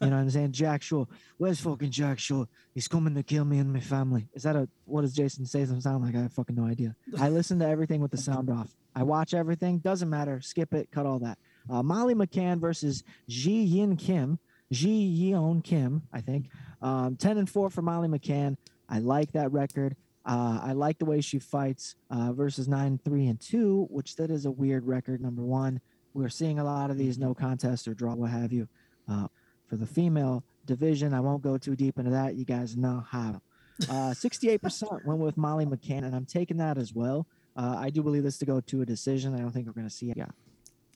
You 0.00 0.10
know 0.10 0.16
what 0.16 0.22
I'm 0.22 0.30
saying? 0.30 0.50
Jack 0.52 0.82
Shore. 0.82 1.06
Where's 1.38 1.60
fucking 1.60 1.90
Jack 1.92 2.18
Shore? 2.18 2.48
He's 2.74 2.88
coming 2.88 3.14
to 3.14 3.22
kill 3.22 3.44
me 3.44 3.58
and 3.58 3.72
my 3.72 3.78
family. 3.80 4.28
Is 4.34 4.42
that 4.44 4.56
a 4.56 4.68
what 4.84 5.02
does 5.02 5.12
Jason 5.12 5.44
Statham 5.46 5.80
sound 5.80 6.04
like? 6.04 6.14
I 6.16 6.22
have 6.22 6.32
fucking 6.32 6.56
no 6.56 6.64
idea. 6.66 6.94
I 7.18 7.28
listen 7.28 7.58
to 7.60 7.66
everything 7.68 8.00
with 8.00 8.10
the 8.12 8.16
sound 8.16 8.48
off. 8.50 8.74
I 8.94 9.02
watch 9.04 9.32
everything. 9.34 9.78
Doesn't 9.78 10.10
matter. 10.10 10.40
Skip 10.40 10.72
it. 10.74 10.88
Cut 10.92 11.06
all 11.06 11.18
that. 11.20 11.38
Uh, 11.70 11.82
Molly 11.82 12.14
McCann 12.14 12.58
versus 12.60 13.02
Ji 13.28 13.64
Yeon 13.64 13.96
Kim. 13.98 14.38
Ji 14.72 15.30
Yeon 15.32 15.62
Kim, 15.62 16.02
I 16.12 16.20
think. 16.20 16.48
Um, 16.80 17.16
Ten 17.16 17.38
and 17.38 17.48
four 17.48 17.70
for 17.70 17.82
Molly 17.82 18.08
McCann. 18.08 18.56
I 18.88 18.98
like 18.98 19.32
that 19.32 19.52
record. 19.52 19.96
Uh, 20.24 20.60
I 20.62 20.72
like 20.72 20.98
the 20.98 21.04
way 21.04 21.20
she 21.20 21.38
fights 21.38 21.96
uh, 22.10 22.32
versus 22.32 22.68
nine, 22.68 22.98
three, 23.04 23.26
and 23.26 23.40
two, 23.40 23.86
which 23.90 24.16
that 24.16 24.30
is 24.30 24.46
a 24.46 24.50
weird 24.50 24.86
record. 24.86 25.20
Number 25.20 25.42
one, 25.42 25.80
we're 26.14 26.28
seeing 26.28 26.58
a 26.58 26.64
lot 26.64 26.90
of 26.90 26.98
these 26.98 27.18
no 27.18 27.34
contest 27.34 27.86
or 27.88 27.94
draw, 27.94 28.14
what 28.14 28.30
have 28.30 28.52
you. 28.52 28.68
Uh, 29.08 29.28
for 29.66 29.76
the 29.76 29.86
female 29.86 30.44
division, 30.66 31.12
I 31.12 31.20
won't 31.20 31.42
go 31.42 31.58
too 31.58 31.76
deep 31.76 31.98
into 31.98 32.10
that. 32.10 32.36
You 32.36 32.44
guys 32.44 32.76
know 32.76 33.04
how. 33.08 33.42
Uh, 33.88 34.10
68% 34.14 35.04
went 35.04 35.20
with 35.20 35.36
Molly 35.36 35.66
McCann, 35.66 36.04
and 36.04 36.14
I'm 36.14 36.26
taking 36.26 36.58
that 36.58 36.78
as 36.78 36.94
well. 36.94 37.26
Uh, 37.56 37.76
I 37.78 37.90
do 37.90 38.02
believe 38.02 38.22
this 38.22 38.38
to 38.38 38.46
go 38.46 38.60
to 38.60 38.82
a 38.82 38.86
decision. 38.86 39.34
I 39.34 39.38
don't 39.40 39.50
think 39.50 39.66
we're 39.66 39.72
going 39.72 39.88
to 39.88 39.94
see 39.94 40.10
it. 40.10 40.16
Yeah. 40.16 40.26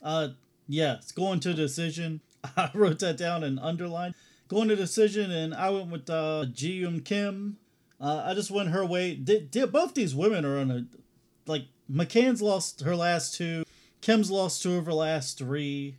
Uh, 0.03 0.29
yeah, 0.69 0.95
it's 0.95 1.13
going 1.13 1.41
to 1.41 1.51
a 1.51 1.55
decision. 1.55 2.21
I 2.57 2.71
wrote 2.75 2.99
that 3.01 3.17
down 3.17 3.43
and 3.45 3.59
underlined. 3.61 4.15
Going 4.49 4.69
to 4.69 4.77
decision, 4.77 5.31
and 5.33 5.53
I 5.55 5.71
went 5.71 5.91
with 5.91 6.09
uh, 6.09 6.47
Ji 6.53 6.83
Yeon 6.83 7.05
Kim. 7.05 7.57
Uh, 8.01 8.23
I 8.27 8.35
just 8.35 8.51
went 8.51 8.69
her 8.69 8.85
way. 8.85 9.15
Did, 9.17 9.51
did, 9.51 9.73
both 9.73 9.95
these 9.95 10.15
women 10.15 10.45
are 10.45 10.59
on 10.59 10.71
a 10.71 10.87
like 11.47 11.65
McCann's 11.91 12.41
lost 12.43 12.83
her 12.83 12.95
last 12.95 13.35
two. 13.35 13.65
Kim's 14.01 14.31
lost 14.31 14.63
two 14.63 14.77
of 14.77 14.87
her 14.87 14.93
last 14.93 15.39
three. 15.39 15.97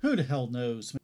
Who 0.00 0.16
the 0.16 0.22
hell 0.24 0.48
knows? 0.48 0.92
man? 0.94 0.98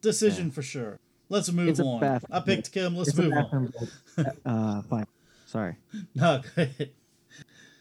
Decision 0.00 0.50
for 0.50 0.62
sure. 0.62 0.98
Let's 1.28 1.50
move 1.50 1.68
It's 1.70 1.80
on. 1.80 2.00
bath- 2.00 2.24
I 2.30 2.40
picked 2.40 2.70
Kim. 2.72 2.96
Let's 2.96 3.10
It's 3.10 3.18
move 3.18 3.32
on. 3.32 3.42
bathroom 3.42 3.72
uh, 4.46 4.82
fine. 4.82 5.06
Sorry. 5.46 5.76
No, 6.14 6.40
go 6.56 6.62
ahead. 6.62 6.90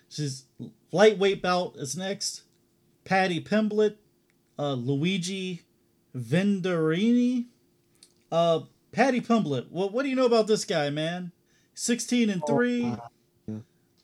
She's 0.10 0.46
lightweight 0.92 1.42
bout 1.42 1.76
is 1.78 1.96
next. 1.98 2.44
Paddy 3.04 3.40
Pimblett, 3.42 3.96
uh, 4.60 4.74
Luigi 4.74 5.62
Vendramini, 6.16 7.46
Uh, 8.32 8.62
Paddy 8.92 9.22
Pimblett. 9.22 9.68
Well, 9.72 9.90
what 9.90 10.04
do 10.04 10.10
you 10.10 10.16
know 10.16 10.26
about 10.26 10.48
this 10.48 10.66
guy, 10.66 10.90
man? 10.90 11.32
Sixteen 11.74 12.30
and 12.30 12.42
three. 12.48 12.86
uh, 13.50 13.54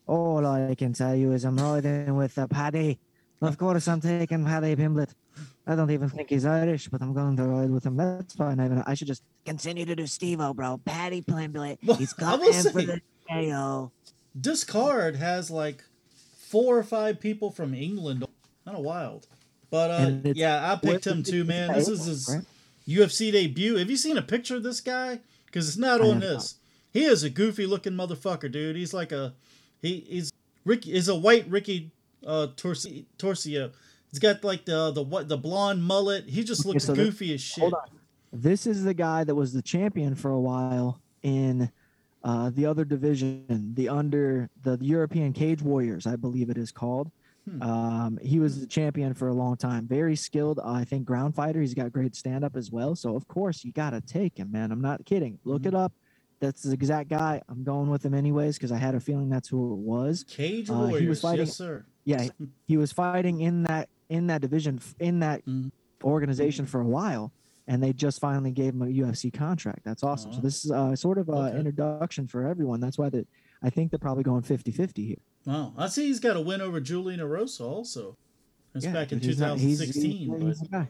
All 0.06 0.44
I 0.46 0.74
can 0.74 0.92
tell 0.92 1.14
you 1.14 1.32
is 1.32 1.44
I'm 1.44 1.56
riding 1.56 2.14
with 2.16 2.36
uh, 2.38 2.46
Paddy. 2.48 2.98
Of 3.40 3.56
course, 3.58 3.86
I'm 3.88 4.00
taking 4.00 4.44
Paddy 4.44 4.74
Pimblett. 4.76 5.14
I 5.66 5.76
don't 5.76 5.90
even 5.90 6.08
think 6.08 6.28
he's 6.30 6.44
Irish, 6.44 6.88
but 6.88 7.00
I'm 7.00 7.12
going 7.14 7.36
to 7.36 7.44
ride 7.44 7.70
with 7.70 7.84
him. 7.86 7.96
That's 7.96 8.34
fine. 8.34 8.58
I, 8.58 8.82
I 8.90 8.94
should 8.94 9.06
just 9.06 9.22
continue 9.46 9.84
to 9.86 9.94
do 9.94 10.06
Steve-O, 10.06 10.52
bro. 10.52 10.78
Paddy 10.84 11.22
Pimblett. 11.22 11.78
He's 11.96 12.12
coming 12.12 12.52
for 12.52 12.82
the 12.82 13.00
KO. 13.28 13.92
this 14.34 14.64
card 14.64 15.16
has 15.16 15.50
like 15.50 15.84
four 16.38 16.76
or 16.76 16.82
five 16.82 17.20
people 17.20 17.50
from 17.52 17.72
England. 17.74 18.26
Kind 18.64 18.76
of 18.76 18.82
wild. 18.84 19.28
But 19.70 19.90
uh, 19.90 20.10
yeah, 20.34 20.72
I 20.72 20.76
picked 20.76 21.06
him 21.06 21.22
too, 21.22 21.44
man. 21.44 21.72
This 21.72 21.88
is 21.88 22.04
his 22.04 22.28
right? 22.28 22.44
UFC 22.88 23.30
debut. 23.30 23.76
Have 23.76 23.88
you 23.88 23.96
seen 23.96 24.16
a 24.16 24.22
picture 24.22 24.56
of 24.56 24.62
this 24.62 24.80
guy? 24.80 25.20
Because 25.46 25.68
it's 25.68 25.78
not 25.78 26.00
I 26.00 26.08
on 26.08 26.20
this. 26.20 26.56
He 26.92 27.04
is 27.04 27.22
a 27.22 27.30
goofy 27.30 27.66
looking 27.66 27.92
motherfucker, 27.92 28.50
dude. 28.50 28.76
He's 28.76 28.92
like 28.94 29.12
a 29.12 29.32
he. 29.80 30.04
He's 30.08 30.32
Ricky. 30.64 30.92
Is 30.92 31.08
a 31.08 31.14
white 31.14 31.48
Ricky 31.48 31.90
uh, 32.26 32.48
Torsi, 32.56 33.04
Torcio. 33.18 33.70
He's 34.10 34.18
got 34.18 34.42
like 34.42 34.64
the 34.64 34.90
the 34.90 35.02
what 35.02 35.28
the 35.28 35.36
blonde 35.38 35.84
mullet. 35.84 36.24
He 36.28 36.42
just 36.42 36.62
Okay, 36.62 36.70
looks 36.70 36.84
so 36.84 36.94
this- 36.94 37.06
goofy 37.06 37.34
as 37.34 37.40
shit. 37.40 37.62
Hold 37.62 37.74
on. 37.74 37.88
This 38.32 38.66
is 38.66 38.84
the 38.84 38.94
guy 38.94 39.24
that 39.24 39.34
was 39.34 39.52
the 39.52 39.62
champion 39.62 40.14
for 40.14 40.30
a 40.30 40.38
while 40.40 41.00
in 41.22 41.70
uh, 42.22 42.50
the 42.50 42.64
other 42.66 42.84
division, 42.84 43.72
the 43.74 43.88
under 43.88 44.48
the 44.62 44.78
European 44.80 45.32
Cage 45.32 45.62
Warriors, 45.62 46.06
I 46.06 46.14
believe 46.14 46.48
it 46.48 46.56
is 46.56 46.70
called. 46.70 47.10
Hmm. 47.48 47.62
Um, 47.62 48.18
he 48.22 48.38
was 48.38 48.60
the 48.60 48.66
champion 48.66 49.14
for 49.14 49.28
a 49.28 49.32
long 49.34 49.56
time. 49.56 49.86
Very 49.86 50.14
skilled, 50.16 50.60
I 50.62 50.84
think, 50.84 51.04
ground 51.06 51.34
fighter. 51.34 51.60
He's 51.60 51.74
got 51.74 51.92
great 51.92 52.14
stand 52.14 52.44
up 52.44 52.56
as 52.56 52.70
well. 52.70 52.94
So 52.94 53.16
of 53.16 53.26
course 53.28 53.64
you 53.64 53.72
gotta 53.72 54.00
take 54.00 54.38
him, 54.38 54.52
man. 54.52 54.70
I'm 54.72 54.80
not 54.80 55.04
kidding. 55.04 55.38
Look 55.44 55.62
Mhm. 55.62 55.66
it 55.68 55.74
up. 55.74 55.92
That's 56.40 56.62
the 56.62 56.72
exact 56.72 57.08
guy. 57.10 57.42
I'm 57.48 57.64
going 57.64 57.88
with 57.90 58.04
him 58.04 58.14
anyways 58.14 58.56
because 58.56 58.72
I 58.72 58.78
had 58.78 58.94
a 58.94 59.00
feeling 59.00 59.28
that's 59.28 59.48
who 59.48 59.72
it 59.74 59.78
was. 59.78 60.24
Cage 60.28 60.70
Uh, 60.70 60.86
he 60.86 61.06
was 61.06 61.20
fighting- 61.20 61.46
yes 61.46 61.56
sir. 61.56 61.84
Yeah, 62.04 62.28
he 62.66 62.76
was 62.76 62.92
fighting 62.92 63.40
in 63.40 63.62
that 63.64 63.88
in 64.08 64.26
that 64.26 64.40
division 64.42 64.80
in 64.98 65.20
that 65.20 65.44
Mhm. 65.46 65.70
organization 66.02 66.66
for 66.66 66.80
a 66.80 66.86
while 66.86 67.32
and 67.68 67.80
they 67.82 67.92
just 67.92 68.20
finally 68.20 68.50
gave 68.50 68.74
him 68.74 68.82
a 68.82 68.86
UFC 68.86 69.30
contract. 69.30 69.84
That's 69.84 70.02
awesome. 70.02 70.32
So 70.32 70.38
Oh. 70.38 70.42
this 70.42 70.64
is 70.64 70.70
uh, 70.72 70.96
sort 70.96 71.18
of 71.18 71.28
an 71.28 71.34
Okay. 71.36 71.58
introduction 71.58 72.26
for 72.26 72.44
everyone. 72.46 72.80
That's 72.80 72.98
why 72.98 73.08
that 73.10 73.26
I 73.62 73.70
think 73.70 73.90
they're 73.90 73.98
probably 73.98 74.24
going 74.24 74.42
50-50 74.42 75.06
here. 75.06 75.18
Wow, 75.46 75.72
I 75.76 75.88
see 75.88 76.06
he's 76.06 76.20
got 76.20 76.36
a 76.36 76.40
win 76.40 76.60
over 76.60 76.80
Julian 76.80 77.20
Erosa 77.20 77.62
also. 77.62 78.16
That's 78.72 78.84
Yeah, 78.84 78.92
back 78.92 79.12
in 79.12 79.18
dude, 79.18 79.28
he's 79.30 79.40
not- 79.40 79.58
he's- 79.58 79.78
2016. 79.78 80.28
he's- 80.42 80.58
he's 80.58 80.68
but. 80.68 80.86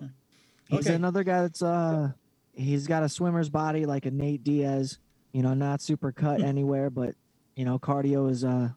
He's 0.68 0.86
Okay. 0.86 0.94
another 0.94 1.24
guy 1.24 1.42
that's 1.42 1.62
uh 1.62 2.12
he's 2.52 2.86
got 2.86 3.02
a 3.02 3.08
swimmer's 3.08 3.48
body 3.48 3.86
like 3.86 4.06
a 4.06 4.10
Nate 4.10 4.44
Diaz, 4.44 4.98
you 5.32 5.42
know, 5.42 5.54
not 5.54 5.80
super 5.80 6.12
cut 6.12 6.40
anywhere, 6.42 6.90
but 6.90 7.14
you 7.56 7.64
know, 7.64 7.78
cardio 7.78 8.30
is 8.30 8.44
uh 8.44 8.70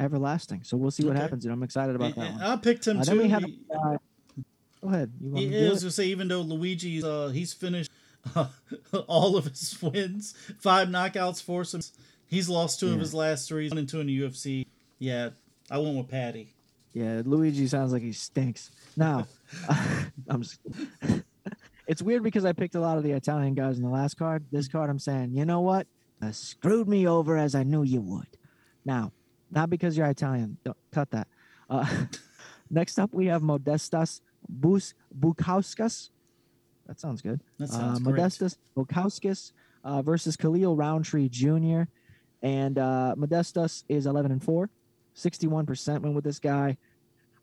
everlasting. 0.00 0.62
So 0.64 0.76
we'll 0.76 0.90
see 0.90 1.04
what 1.04 1.12
Okay. 1.12 1.20
happens. 1.22 1.44
And 1.44 1.52
I'm 1.52 1.62
excited 1.62 1.94
about 1.96 2.06
and- 2.12 2.14
that 2.16 2.26
and 2.32 2.34
one. 2.40 2.44
I 2.44 2.56
picked 2.56 2.86
him 2.86 2.98
Uh, 3.00 3.04
too. 3.04 3.18
have 3.20 3.44
He- 3.44 3.60
uh, 3.74 3.96
Go 4.80 4.88
ahead. 4.90 5.12
You 5.20 5.30
want 5.30 5.44
He 5.44 5.50
to 5.50 5.56
it? 5.72 5.78
to 5.80 5.90
say, 5.90 6.06
even 6.06 6.28
though 6.28 6.40
Luigi's 6.42 7.02
uh, 7.04 7.28
he's 7.28 7.52
finished 7.52 7.90
all 9.08 9.36
of 9.36 9.46
his 9.46 9.76
wins, 9.82 10.34
five 10.58 10.88
knockouts, 10.88 11.42
four 11.42 11.64
some. 11.64 11.80
He's 12.26 12.48
lost 12.48 12.78
two 12.80 12.92
of 12.92 13.00
his 13.00 13.14
last 13.14 13.48
three. 13.48 13.64
He's 13.64 13.70
one 13.72 13.78
and 13.78 13.88
two 13.88 14.00
in 14.00 14.06
the 14.06 14.20
UFC. 14.20 14.66
Yeah, 14.98 15.30
I 15.70 15.78
went 15.78 15.96
with 15.96 16.08
Paddy. 16.08 16.54
Yeah, 16.92 17.22
Luigi 17.24 17.66
sounds 17.66 17.92
like 17.92 18.02
he 18.02 18.12
stinks. 18.12 18.70
Now, 18.96 19.26
I'm 20.28 20.42
just. 20.42 20.60
it's 21.86 22.02
weird 22.02 22.22
because 22.22 22.44
I 22.44 22.52
picked 22.52 22.74
a 22.74 22.80
lot 22.80 22.98
of 22.98 23.04
the 23.04 23.12
Italian 23.12 23.54
guys 23.54 23.78
in 23.78 23.84
the 23.84 23.90
last 23.90 24.16
card. 24.18 24.44
This 24.50 24.68
card, 24.68 24.90
I'm 24.90 24.98
saying, 24.98 25.30
you 25.32 25.44
know 25.44 25.60
what? 25.60 25.86
Uh, 26.20 26.32
screwed 26.32 26.88
me 26.88 27.06
over 27.06 27.36
as 27.36 27.54
I 27.54 27.62
knew 27.62 27.82
you 27.82 28.00
would. 28.00 28.26
Now, 28.84 29.12
not 29.50 29.70
because 29.70 29.96
you're 29.96 30.06
Italian. 30.06 30.58
Don't 30.64 30.76
cut 30.92 31.10
that. 31.12 31.28
Uh, 31.70 31.86
next 32.70 32.98
up, 32.98 33.12
we 33.12 33.26
have 33.26 33.42
Modestas 33.42 34.20
Bus 34.48 34.94
Bukauskas. 35.16 36.10
That 36.86 36.98
sounds 36.98 37.22
good. 37.22 37.40
That 37.58 37.68
sounds 37.68 38.00
uh. 38.00 38.02
Modestas 38.02 38.56
Bukauskas 38.76 39.52
uh, 39.84 40.02
versus 40.02 40.36
Khalil 40.36 40.74
Rountree 40.76 41.28
Jr. 41.28 41.82
And 42.42 42.78
uh, 42.78 43.14
Modestas 43.16 43.84
is 43.88 44.06
11 44.06 44.32
and 44.32 44.42
4, 44.42 44.70
61% 45.18 46.00
went 46.00 46.14
with 46.14 46.24
this 46.24 46.38
guy. 46.38 46.76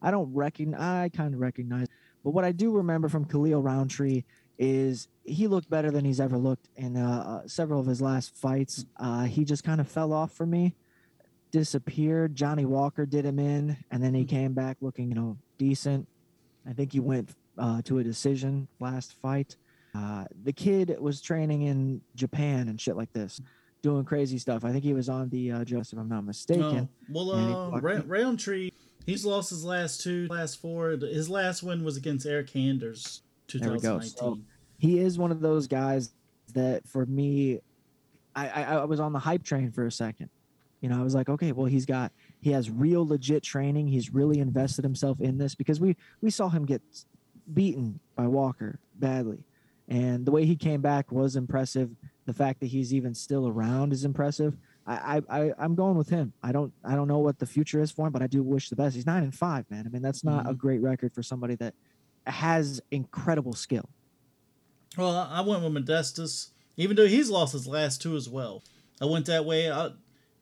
I 0.01 0.11
don't 0.11 0.33
recognize, 0.33 0.81
I 0.81 1.09
kind 1.09 1.33
of 1.33 1.39
recognize, 1.39 1.87
but 2.23 2.31
what 2.31 2.45
I 2.45 2.51
do 2.51 2.71
remember 2.71 3.09
from 3.09 3.25
Khalil 3.25 3.61
Rountree 3.61 4.23
is 4.57 5.07
he 5.23 5.47
looked 5.47 5.69
better 5.69 5.91
than 5.91 6.05
he's 6.05 6.19
ever 6.19 6.37
looked 6.37 6.69
in 6.75 6.97
uh, 6.97 7.41
uh, 7.43 7.47
several 7.47 7.79
of 7.79 7.87
his 7.87 8.01
last 8.01 8.35
fights. 8.35 8.85
Uh, 8.97 9.23
he 9.23 9.43
just 9.43 9.63
kind 9.63 9.81
of 9.81 9.87
fell 9.87 10.13
off 10.13 10.31
for 10.31 10.45
me, 10.45 10.73
disappeared. 11.51 12.35
Johnny 12.35 12.65
Walker 12.65 13.05
did 13.05 13.25
him 13.25 13.39
in, 13.39 13.77
and 13.91 14.01
then 14.01 14.13
he 14.13 14.25
came 14.25 14.53
back 14.53 14.77
looking, 14.81 15.09
you 15.09 15.15
know, 15.15 15.37
decent. 15.57 16.07
I 16.67 16.73
think 16.73 16.93
he 16.93 16.99
went 16.99 17.31
uh, 17.57 17.81
to 17.83 17.99
a 17.99 18.03
decision 18.03 18.67
last 18.79 19.13
fight. 19.21 19.57
Uh, 19.93 20.25
the 20.43 20.53
kid 20.53 20.95
was 20.99 21.21
training 21.21 21.63
in 21.63 22.01
Japan 22.15 22.67
and 22.67 22.79
shit 22.79 22.97
like 22.97 23.13
this, 23.13 23.41
doing 23.85 24.03
crazy 24.03 24.39
stuff. 24.39 24.65
I 24.65 24.71
think 24.71 24.83
he 24.83 24.93
was 24.93 25.09
on 25.09 25.29
the 25.29 25.51
uh, 25.51 25.63
Joseph, 25.63 25.93
if 25.93 25.99
I'm 25.99 26.09
not 26.09 26.25
mistaken. 26.25 26.89
No. 27.07 27.25
Well, 27.27 27.73
uh, 27.75 27.79
Ra- 27.79 28.01
Rountree, 28.05 28.71
he's 29.05 29.23
lost 29.23 29.51
his 29.51 29.63
last 29.63 30.01
two, 30.01 30.27
last 30.27 30.59
four. 30.59 30.89
His 30.89 31.29
last 31.29 31.61
win 31.61 31.83
was 31.83 31.95
against 31.95 32.25
Eric 32.25 32.49
Handers, 32.49 33.21
There 33.53 33.71
we 33.71 33.79
go. 33.79 33.99
2019. 33.99 34.09
So- 34.17 34.39
he 34.79 34.99
is 34.99 35.17
one 35.19 35.31
of 35.31 35.39
those 35.39 35.67
guys 35.67 36.11
that 36.53 36.87
for 36.87 37.05
me 37.05 37.59
I, 38.35 38.49
I 38.49 38.63
i 38.75 38.85
was 38.85 38.99
on 38.99 39.13
the 39.13 39.19
hype 39.19 39.43
train 39.43 39.71
for 39.71 39.85
a 39.85 39.91
second 39.91 40.29
you 40.81 40.89
know 40.89 40.99
i 40.99 41.01
was 41.03 41.15
like 41.15 41.29
okay 41.29 41.53
well 41.53 41.65
he's 41.65 41.85
got 41.85 42.11
he 42.41 42.51
has 42.51 42.69
real 42.69 43.07
legit 43.07 43.41
training 43.41 43.87
he's 43.87 44.13
really 44.13 44.39
invested 44.39 44.83
himself 44.83 45.19
in 45.21 45.37
this 45.37 45.55
because 45.55 45.79
we 45.79 45.95
we 46.21 46.29
saw 46.29 46.49
him 46.49 46.65
get 46.65 46.81
beaten 47.53 47.99
by 48.15 48.27
walker 48.27 48.79
badly 48.95 49.43
and 49.87 50.25
the 50.25 50.31
way 50.31 50.45
he 50.45 50.55
came 50.55 50.81
back 50.81 51.11
was 51.11 51.35
impressive 51.35 51.89
the 52.25 52.33
fact 52.33 52.59
that 52.59 52.67
he's 52.67 52.93
even 52.93 53.13
still 53.13 53.47
around 53.47 53.93
is 53.93 54.03
impressive 54.05 54.57
I, 54.87 55.21
I, 55.29 55.39
I 55.41 55.51
I'm 55.57 55.73
going 55.73 55.97
with 55.97 56.09
him. 56.09 56.31
I 56.43 56.51
don't 56.51 56.71
I 56.83 56.95
don't 56.95 57.07
know 57.07 57.17
what 57.17 57.39
the 57.39 57.47
future 57.47 57.81
is 57.81 57.89
for 57.89 58.05
him, 58.05 58.13
but 58.13 58.21
I 58.21 58.27
do 58.27 58.43
wish 58.43 58.69
the 58.69 58.75
best. 58.75 58.93
He's 58.93 59.07
nine 59.07 59.23
and 59.23 59.33
five, 59.33 59.65
man. 59.71 59.87
I 59.87 59.89
mean, 59.89 60.03
that's 60.03 60.23
not 60.23 60.45
a 60.45 60.49
Mhm. 60.53 60.57
great 60.59 60.79
record 60.79 61.11
for 61.11 61.23
somebody 61.23 61.55
that 61.55 61.73
has 62.27 62.79
incredible 62.91 63.53
skill. 63.53 63.89
Well, 64.97 65.09
I 65.15 65.41
went 65.41 65.63
with 65.63 65.73
Modestas, 65.73 66.49
even 66.77 66.95
though 66.95 67.07
he's 67.07 67.31
lost 67.31 67.53
his 67.53 67.67
last 67.67 67.99
two 68.01 68.15
as 68.15 68.29
well. 68.29 68.63
I 69.01 69.05
went 69.05 69.25
that 69.25 69.43
way. 69.45 69.71
I, 69.71 69.89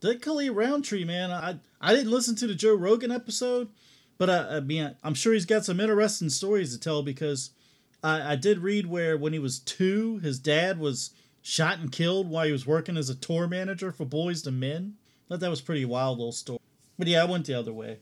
that 0.01 0.21
Khalil 0.21 0.53
Rountree, 0.53 1.05
man, 1.05 1.31
I 1.31 1.59
I 1.79 1.93
didn't 1.93 2.11
listen 2.11 2.36
to 2.36 2.47
the 2.47 2.53
Joe 2.55 2.75
Rogan 2.75 3.11
episode, 3.11 3.69
but 4.17 4.29
I, 4.29 4.57
I 4.57 4.59
mean, 4.59 4.93
I'm 5.03 5.13
sure 5.13 5.31
he's 5.34 5.45
got 5.45 5.63
some 5.63 5.79
interesting 5.79 6.29
stories 6.29 6.73
to 6.73 6.79
tell 6.81 7.01
because 7.01 7.51
I, 8.03 8.34
I 8.34 8.36
did 8.36 8.59
read 8.59 8.88
where 8.88 9.17
when 9.17 9.31
he 9.34 9.39
was 9.39 9.59
two, 9.59 10.17
his 10.17 10.38
dad 10.38 10.79
was 10.79 11.11
shot 11.43 11.77
and 11.77 11.91
killed 11.91 12.27
while 12.29 12.45
he 12.47 12.51
was 12.51 12.65
working 12.65 12.97
as 12.97 13.09
a 13.09 13.15
tour 13.15 13.47
manager 13.47 13.91
for 13.91 14.05
Boyz 14.05 14.47
II 14.47 14.53
Men. 14.53 14.95
thought 15.29 15.41
that 15.41 15.49
was 15.49 15.61
pretty 15.61 15.85
wild 15.85 16.17
little 16.17 16.31
story. 16.31 16.59
But 16.97 17.07
yeah, 17.07 17.21
I 17.21 17.25
went 17.25 17.45
the 17.45 17.53
other 17.53 17.73
way. 17.73 17.99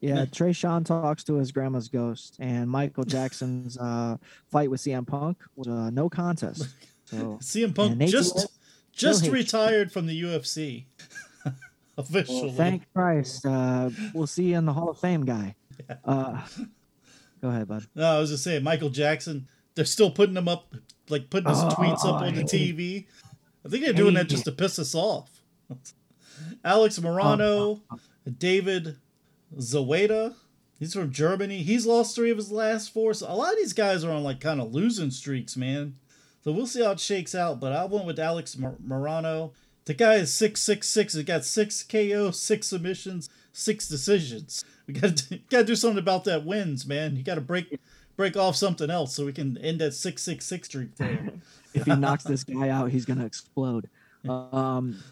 Yeah, 0.00 0.16
Yeah. 0.16 0.24
Tresean 0.26 0.84
talks 0.84 1.24
to 1.24 1.34
his 1.36 1.50
grandma's 1.50 1.88
ghost, 1.88 2.36
and 2.38 2.68
Michael 2.70 3.04
Jackson's 3.04 3.76
uh, 3.80 4.18
fight 4.50 4.70
with 4.70 4.80
CM 4.80 5.06
Punk 5.06 5.38
was 5.56 5.66
uh, 5.66 5.90
no 5.90 6.08
contest. 6.08 6.68
So 7.06 7.16
CM 7.42 7.74
Punk 7.74 7.98
just 8.00 8.34
Diaz 8.36 8.48
just 8.92 9.26
retired 9.28 9.90
from 9.90 10.06
the 10.06 10.22
UFC. 10.22 10.84
Officially. 11.98 12.42
well, 12.42 12.52
thank 12.52 12.82
Christ. 12.92 13.46
Uh, 13.46 13.88
we'll 14.12 14.26
see 14.26 14.50
you 14.50 14.58
in 14.58 14.66
the 14.66 14.72
Hall 14.74 14.90
of 14.90 14.98
Fame, 14.98 15.24
guy. 15.24 15.54
Uh, 16.04 16.42
go 17.40 17.48
ahead, 17.48 17.66
bud. 17.66 17.86
No, 17.94 18.16
I 18.16 18.18
was 18.18 18.28
just 18.28 18.44
saying, 18.44 18.62
Michael 18.62 18.90
Jackson. 18.90 19.48
They're 19.76 19.84
still 19.84 20.10
putting 20.10 20.36
him 20.36 20.48
up, 20.48 20.74
like 21.08 21.30
putting 21.30 21.48
his 21.50 21.60
Oh, 21.62 21.68
tweets 21.68 22.04
up 22.04 22.22
on 22.22 22.34
the 22.34 22.42
TV. 22.42 23.06
I 23.64 23.68
think 23.68 23.84
they're 23.84 23.92
doing 23.92 24.14
that 24.14 24.28
just 24.28 24.44
to 24.46 24.52
piss 24.52 24.78
us 24.80 24.94
off. 24.94 25.42
Alex 26.64 26.98
Morono, 26.98 27.40
Oh, 27.40 27.82
oh, 27.90 27.98
oh. 28.26 28.30
David 28.38 28.96
Zawada. 29.56 30.34
He's 30.78 30.92
from 30.92 31.10
Germany. 31.10 31.62
He's 31.62 31.86
lost 31.86 32.14
three 32.14 32.30
of 32.30 32.36
his 32.36 32.52
last 32.52 32.92
four. 32.92 33.14
So 33.14 33.26
a 33.30 33.34
lot 33.34 33.52
of 33.52 33.58
these 33.58 33.72
guys 33.72 34.04
are 34.04 34.10
on 34.12 34.22
like 34.24 34.40
kind 34.40 34.60
of 34.60 34.74
losing 34.74 35.10
streaks, 35.10 35.56
man. 35.56 35.94
So 36.44 36.52
we'll 36.52 36.66
see 36.66 36.82
how 36.84 36.90
it 36.92 37.00
shakes 37.00 37.34
out. 37.34 37.60
But 37.60 37.72
I 37.72 37.84
went 37.86 38.04
with 38.04 38.18
Alex 38.18 38.56
Mor- 38.58 38.76
Morono. 38.86 39.52
The 39.86 39.94
guy 39.94 40.14
is 40.14 40.34
six 40.34 40.60
six 40.60 40.86
six. 40.88 41.14
He 41.14 41.22
got 41.22 41.44
six 41.44 41.82
KO, 41.82 42.30
six 42.30 42.66
submissions, 42.68 43.30
six 43.52 43.88
decisions. 43.88 44.64
We 44.86 44.94
got 44.94 45.16
to 45.16 45.38
got 45.50 45.58
to 45.60 45.64
do 45.64 45.76
something 45.76 45.98
about 45.98 46.24
that 46.24 46.44
wins, 46.44 46.86
man. 46.86 47.16
You 47.16 47.22
got 47.22 47.36
to 47.36 47.40
break 47.40 47.80
break 48.16 48.36
off 48.36 48.56
something 48.56 48.90
else 48.90 49.14
so 49.14 49.24
we 49.24 49.32
can 49.32 49.58
end 49.58 49.80
that 49.80 49.92
six 49.92 50.22
six 50.22 50.46
six 50.46 50.68
streak 50.68 50.94
there. 50.96 51.30
If 51.74 51.84
he 51.84 51.94
knocks 51.94 52.24
this 52.24 52.44
guy 52.44 52.70
out, 52.70 52.90
he's 52.90 53.04
gonna 53.04 53.26
explode. 53.26 53.88
Um, 54.28 55.02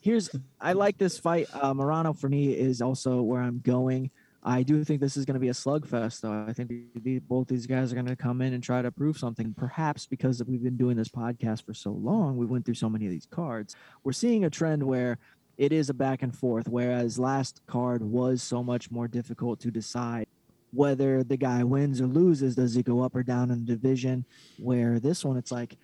here's 0.00 0.30
I 0.60 0.72
like 0.72 0.98
this 0.98 1.18
fight. 1.18 1.48
Uh, 1.52 1.74
Morono 1.74 2.18
for 2.18 2.28
me 2.28 2.52
is 2.52 2.82
also 2.82 3.22
where 3.22 3.42
I'm 3.42 3.60
going. 3.60 4.10
I 4.42 4.62
do 4.62 4.82
think 4.84 5.02
this 5.02 5.18
is 5.18 5.26
going 5.26 5.34
to 5.34 5.40
be 5.40 5.50
a 5.50 5.52
slugfest, 5.52 6.22
though. 6.22 6.46
I 6.48 6.54
think 6.54 6.70
the, 6.94 7.18
both 7.18 7.46
these 7.48 7.66
guys 7.66 7.92
are 7.92 7.94
going 7.94 8.06
to 8.06 8.16
come 8.16 8.40
in 8.40 8.54
and 8.54 8.62
try 8.62 8.80
to 8.80 8.90
prove 8.90 9.18
something. 9.18 9.54
Perhaps 9.54 10.06
because 10.06 10.42
we've 10.42 10.62
been 10.62 10.78
doing 10.78 10.96
this 10.96 11.08
podcast 11.08 11.66
for 11.66 11.74
so 11.74 11.90
long, 11.90 12.38
we 12.38 12.46
went 12.46 12.64
through 12.64 12.74
so 12.74 12.88
many 12.88 13.04
of 13.04 13.12
these 13.12 13.26
cards. 13.26 13.76
We're 14.02 14.12
seeing 14.12 14.46
a 14.46 14.50
trend 14.50 14.82
where 14.82 15.18
it 15.58 15.72
is 15.74 15.90
a 15.90 15.94
back 15.94 16.22
and 16.22 16.34
forth, 16.34 16.68
whereas 16.68 17.18
last 17.18 17.60
card 17.66 18.02
was 18.02 18.42
so 18.42 18.62
much 18.62 18.90
more 18.90 19.06
difficult 19.06 19.60
to 19.60 19.70
decide 19.70 20.26
whether 20.72 21.22
the 21.24 21.36
guy 21.36 21.64
wins 21.64 22.00
or 22.00 22.06
loses. 22.06 22.54
Does 22.56 22.74
he 22.74 22.82
go 22.82 23.02
up 23.02 23.14
or 23.16 23.22
down 23.22 23.50
in 23.50 23.64
the 23.64 23.72
division? 23.72 24.24
Where 24.58 24.98
this 25.00 25.24
one, 25.24 25.36
it's 25.36 25.52
like, 25.52 25.76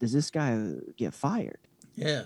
does 0.00 0.12
this 0.12 0.30
guy 0.30 0.74
get 0.96 1.14
fired? 1.14 1.58
Yeah. 1.96 2.24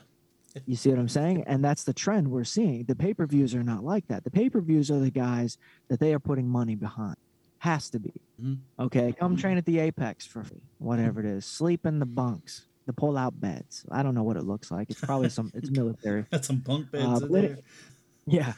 You 0.66 0.76
see 0.76 0.90
what 0.90 0.98
I'm 0.98 1.08
saying? 1.08 1.44
And 1.46 1.64
that's 1.64 1.84
the 1.84 1.94
trend 1.94 2.30
we're 2.30 2.44
seeing. 2.44 2.84
The 2.84 2.94
pay 2.94 3.14
per 3.14 3.24
views 3.26 3.54
are 3.54 3.62
not 3.62 3.84
like 3.84 4.06
that. 4.08 4.22
The 4.24 4.30
pay 4.30 4.50
per 4.50 4.60
views 4.60 4.90
are 4.90 4.98
the 4.98 5.10
guys 5.10 5.56
that 5.88 5.98
they 5.98 6.12
are 6.12 6.18
putting 6.18 6.46
money 6.46 6.74
behind. 6.74 7.16
Has 7.58 7.88
to 7.90 7.98
be. 8.00 8.12
Mm-hmm. 8.42 8.82
Okay. 8.84 9.14
Come 9.18 9.36
train 9.36 9.56
at 9.56 9.64
the 9.64 9.78
Apex 9.78 10.26
for 10.26 10.42
free, 10.44 10.60
whatever 10.78 11.20
it 11.20 11.26
is. 11.26 11.46
Sleep 11.46 11.86
in 11.86 12.00
the 12.00 12.04
bunks, 12.06 12.66
the 12.86 12.92
pull 12.92 13.16
out 13.16 13.40
beds. 13.40 13.86
I 13.90 14.02
don't 14.02 14.14
know 14.14 14.24
what 14.24 14.36
it 14.36 14.42
looks 14.42 14.70
like. 14.70 14.90
It's 14.90 15.00
probably 15.00 15.30
some, 15.30 15.50
it's 15.54 15.70
military. 15.70 16.22
Got 16.32 16.44
some 16.44 16.56
bunk 16.56 16.90
beds 16.90 17.22
Uh, 17.22 17.26
in 17.26 17.32
there. 17.32 17.44
it- 17.44 17.64
Yeah. 18.26 18.52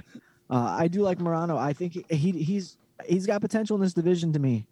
Uh, 0.50 0.76
I 0.78 0.88
do 0.88 1.02
like 1.02 1.18
Morono. 1.18 1.56
I 1.58 1.74
think 1.74 1.92
he, 1.92 2.04
he 2.16 2.30
he's 2.32 2.76
he's 3.06 3.26
got 3.26 3.40
potential 3.40 3.76
in 3.76 3.82
this 3.82 3.94
division 3.94 4.32
to 4.32 4.38
me. 4.38 4.66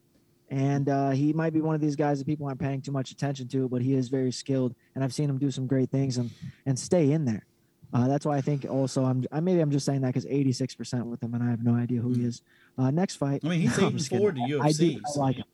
And 0.50 0.88
uh, 0.88 1.10
he 1.10 1.32
might 1.32 1.54
be 1.54 1.62
one 1.62 1.74
of 1.74 1.80
these 1.80 1.96
guys 1.96 2.18
that 2.18 2.26
people 2.26 2.46
aren't 2.46 2.60
paying 2.60 2.82
too 2.82 2.92
much 2.92 3.10
attention 3.10 3.48
to, 3.48 3.68
but 3.68 3.80
he 3.80 3.94
is 3.94 4.08
very 4.08 4.30
skilled, 4.30 4.74
and 4.94 5.02
I've 5.02 5.14
seen 5.14 5.30
him 5.30 5.38
do 5.38 5.50
some 5.50 5.66
great 5.66 5.90
things 5.90 6.18
and 6.18 6.30
and 6.66 6.78
stay 6.78 7.12
in 7.12 7.24
there. 7.24 7.46
Uh, 7.94 8.06
that's 8.06 8.26
why 8.26 8.36
I 8.36 8.42
think 8.42 8.66
also 8.68 9.04
I'm 9.04 9.24
I, 9.32 9.40
maybe 9.40 9.60
I'm 9.60 9.70
just 9.70 9.86
saying 9.86 10.02
that 10.02 10.08
because 10.08 10.26
86 10.26 10.74
percent 10.74 11.06
with 11.06 11.22
him, 11.22 11.32
and 11.32 11.42
I 11.42 11.48
have 11.48 11.64
no 11.64 11.74
idea 11.74 12.02
who 12.02 12.12
he 12.12 12.24
is. 12.24 12.42
Uh, 12.76 12.90
next 12.90 13.16
fight, 13.16 13.40
I 13.44 13.48
mean, 13.48 13.60
he's 13.60 13.78
No, 13.78 13.86
eight 13.86 13.92
and 13.92 14.06
four 14.06 14.32
kidding. 14.32 14.48
to 14.48 14.60
I 14.60 14.72
do 14.72 14.90
UFC. 14.92 15.00
I 15.16 15.18
like 15.18 15.36
him. 15.36 15.44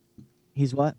He's 0.54 0.74
what? 0.74 0.96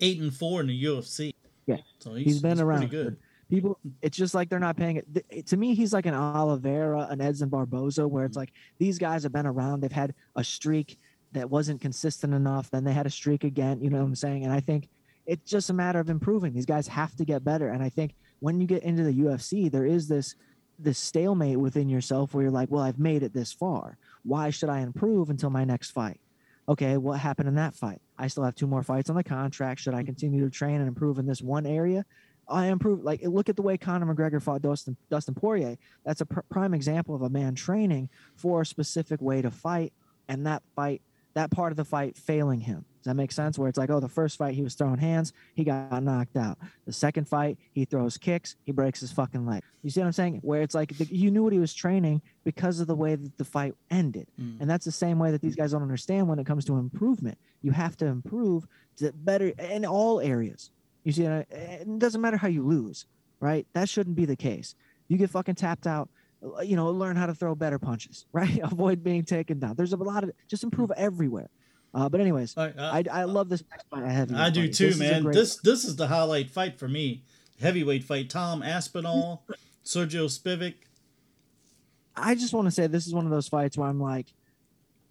Eight 0.00 0.20
and 0.20 0.34
four 0.34 0.60
in 0.60 0.66
the 0.66 0.84
UFC. 0.84 1.32
Yeah. 1.66 1.76
So 2.00 2.14
he's, 2.14 2.26
he's 2.26 2.42
been 2.42 2.52
he's 2.52 2.60
around. 2.60 2.90
Good. 2.90 3.16
People, 3.48 3.78
it's 4.02 4.16
just 4.16 4.34
like 4.34 4.50
they're 4.50 4.58
not 4.58 4.76
paying 4.76 5.02
it. 5.30 5.46
To 5.46 5.56
me, 5.56 5.74
he's 5.74 5.94
like 5.94 6.04
an 6.04 6.12
Oliveira, 6.12 7.06
an 7.08 7.22
Edson 7.22 7.48
Barboza, 7.48 8.06
where 8.06 8.26
it's 8.26 8.36
like 8.36 8.52
these 8.78 8.98
guys 8.98 9.22
have 9.22 9.32
been 9.32 9.46
around. 9.46 9.80
They've 9.80 9.90
had 9.90 10.14
a 10.36 10.44
streak 10.44 10.98
that 11.32 11.50
wasn't 11.50 11.80
consistent 11.80 12.34
enough. 12.34 12.70
Then 12.70 12.84
they 12.84 12.92
had 12.92 13.06
a 13.06 13.10
streak 13.10 13.44
again. 13.44 13.80
You 13.80 13.90
know 13.90 13.98
what 13.98 14.04
I'm 14.04 14.14
saying? 14.14 14.44
And 14.44 14.52
I 14.52 14.60
think 14.60 14.88
it's 15.26 15.50
just 15.50 15.70
a 15.70 15.74
matter 15.74 16.00
of 16.00 16.08
improving. 16.08 16.54
These 16.54 16.66
guys 16.66 16.88
have 16.88 17.14
to 17.16 17.24
get 17.24 17.44
better. 17.44 17.68
And 17.68 17.82
I 17.82 17.88
think 17.88 18.14
when 18.40 18.60
you 18.60 18.66
get 18.66 18.82
into 18.82 19.02
the 19.02 19.12
UFC, 19.12 19.70
there 19.70 19.86
is 19.86 20.08
this 20.08 20.34
this 20.78 20.98
stalemate 20.98 21.58
within 21.58 21.88
yourself 21.88 22.32
where 22.32 22.42
you're 22.42 22.52
like, 22.52 22.70
well, 22.70 22.82
I've 22.82 23.00
made 23.00 23.24
it 23.24 23.32
this 23.32 23.52
far. 23.52 23.98
Why 24.22 24.50
should 24.50 24.68
I 24.68 24.78
improve 24.78 25.28
until 25.28 25.50
my 25.50 25.64
next 25.64 25.90
fight? 25.90 26.20
Okay, 26.68 26.96
what 26.98 27.18
happened 27.18 27.48
in 27.48 27.56
that 27.56 27.74
fight? 27.74 28.00
I 28.16 28.28
still 28.28 28.44
have 28.44 28.54
two 28.54 28.66
more 28.66 28.82
fights 28.82 29.10
on 29.10 29.16
the 29.16 29.24
contract. 29.24 29.80
Should 29.80 29.94
I 29.94 30.04
continue 30.04 30.44
to 30.44 30.50
train 30.50 30.76
and 30.76 30.86
improve 30.86 31.18
in 31.18 31.26
this 31.26 31.42
one 31.42 31.66
area? 31.66 32.04
I 32.48 32.66
improve. 32.66 33.02
Like, 33.02 33.22
look 33.22 33.48
at 33.48 33.56
the 33.56 33.62
way 33.62 33.76
Conor 33.76 34.14
McGregor 34.14 34.42
fought 34.42 34.62
Dustin, 34.62 34.96
Dustin 35.10 35.34
Poirier. 35.34 35.76
That's 36.04 36.20
a 36.20 36.26
pr- 36.26 36.40
prime 36.48 36.74
example 36.74 37.14
of 37.14 37.22
a 37.22 37.28
man 37.28 37.54
training 37.54 38.08
for 38.36 38.62
a 38.62 38.66
specific 38.66 39.20
way 39.20 39.42
to 39.42 39.50
fight, 39.50 39.92
and 40.28 40.46
that 40.46 40.62
fight, 40.74 41.02
that 41.38 41.52
part 41.52 41.70
of 41.72 41.76
the 41.76 41.84
fight, 41.84 42.16
failing 42.16 42.60
him. 42.60 42.84
Does 42.98 43.04
that 43.04 43.14
make 43.14 43.30
sense? 43.30 43.56
Where 43.56 43.68
it's 43.68 43.78
like, 43.78 43.90
oh, 43.90 44.00
the 44.00 44.08
first 44.08 44.36
fight 44.36 44.54
he 44.54 44.62
was 44.62 44.74
throwing 44.74 44.98
hands, 44.98 45.32
he 45.54 45.62
got 45.62 46.02
knocked 46.02 46.36
out. 46.36 46.58
The 46.84 46.92
second 46.92 47.28
fight, 47.28 47.58
he 47.72 47.84
throws 47.84 48.18
kicks, 48.18 48.56
he 48.64 48.72
breaks 48.72 48.98
his 49.00 49.12
fucking 49.12 49.46
leg. 49.46 49.62
You 49.84 49.90
see 49.90 50.00
what 50.00 50.06
I'm 50.06 50.12
saying? 50.12 50.40
Where 50.42 50.62
it's 50.62 50.74
like 50.74 50.98
the, 50.98 51.04
you 51.04 51.30
knew 51.30 51.44
what 51.44 51.52
he 51.52 51.60
was 51.60 51.72
training 51.72 52.22
because 52.42 52.80
of 52.80 52.88
the 52.88 52.96
way 52.96 53.14
that 53.14 53.38
the 53.38 53.44
fight 53.44 53.74
ended. 53.88 54.26
Mm. 54.40 54.60
And 54.60 54.68
that's 54.68 54.84
the 54.84 54.92
same 54.92 55.20
way 55.20 55.30
that 55.30 55.40
these 55.40 55.54
guys 55.54 55.70
don't 55.70 55.82
understand 55.82 56.26
when 56.26 56.40
it 56.40 56.44
comes 56.44 56.64
to 56.64 56.76
improvement. 56.76 57.38
You 57.62 57.70
have 57.70 57.96
to 57.98 58.06
improve 58.06 58.66
to 58.96 59.12
better 59.12 59.52
in 59.60 59.86
all 59.86 60.20
areas. 60.20 60.72
You 61.04 61.12
see, 61.12 61.22
it 61.22 61.98
doesn't 62.00 62.20
matter 62.20 62.36
how 62.36 62.48
you 62.48 62.66
lose, 62.66 63.06
right? 63.38 63.64
That 63.74 63.88
shouldn't 63.88 64.16
be 64.16 64.24
the 64.24 64.36
case. 64.36 64.74
You 65.06 65.16
get 65.16 65.30
fucking 65.30 65.54
tapped 65.54 65.86
out, 65.86 66.08
you 66.62 66.76
know, 66.76 66.90
learn 66.90 67.16
how 67.16 67.26
to 67.26 67.34
throw 67.34 67.54
better 67.54 67.78
punches, 67.78 68.26
right? 68.32 68.58
Avoid 68.62 69.02
being 69.02 69.24
taken 69.24 69.58
down. 69.58 69.74
There's 69.76 69.92
a 69.92 69.96
lot 69.96 70.24
of 70.24 70.30
just 70.48 70.64
improve 70.64 70.90
everywhere. 70.96 71.50
Uh, 71.94 72.08
but 72.08 72.20
anyways, 72.20 72.56
uh, 72.56 72.70
I, 72.78 73.02
I 73.10 73.24
love 73.24 73.48
this 73.48 73.64
next 73.70 73.86
fight. 73.88 74.04
I 74.04 74.10
have. 74.10 74.32
I 74.34 74.50
do 74.50 74.64
fight. 74.64 74.74
too, 74.74 74.88
This 74.88 74.98
man. 74.98 75.24
This 75.30 75.56
this 75.56 75.84
is 75.84 75.96
the 75.96 76.06
highlight 76.08 76.50
fight 76.50 76.78
for 76.78 76.86
me. 76.88 77.24
Heavyweight 77.60 78.04
fight: 78.04 78.28
Tom 78.30 78.62
Aspinall, 78.62 79.44
Sergio 79.84 80.26
Spivac. 80.26 80.74
I 82.14 82.34
just 82.34 82.52
want 82.52 82.66
to 82.66 82.70
say 82.70 82.86
this 82.88 83.06
is 83.06 83.14
one 83.14 83.24
of 83.24 83.30
those 83.30 83.48
fights 83.48 83.78
where 83.78 83.88
I'm 83.88 84.00
like, 84.00 84.26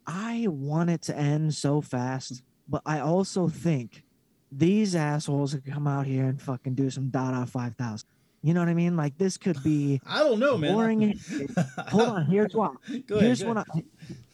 I 0.05 0.45
want 0.49 0.89
it 0.89 1.01
to 1.03 1.17
end 1.17 1.55
so 1.55 1.81
fast, 1.81 2.43
but 2.67 2.81
I 2.85 2.99
also 2.99 3.47
think 3.47 4.03
these 4.51 4.95
assholes 4.95 5.53
could 5.53 5.65
come 5.65 5.87
out 5.87 6.05
here 6.05 6.25
and 6.25 6.41
fucking 6.41 6.75
do 6.75 6.89
some 6.89 7.09
Dada 7.09 7.45
five 7.47 7.75
thousand. 7.75 8.07
You 8.47 8.53
know 8.53 8.61
what 8.61 8.69
I 8.69 8.73
mean? 8.75 8.95
Like 8.95 9.17
this 9.17 9.35
could 9.37 9.61
be 9.61 9.99
I 10.07 10.19
don't 10.19 10.39
know, 10.39 10.57
man. 10.57 10.73
boring. 10.73 11.19
Hold 11.89 12.07
on, 12.07 12.25
here's 12.27 12.55
why. 12.55 12.71
Ahead. 12.87 13.03
here's 13.09 13.43
what. 13.43 13.57
I, 13.57 13.63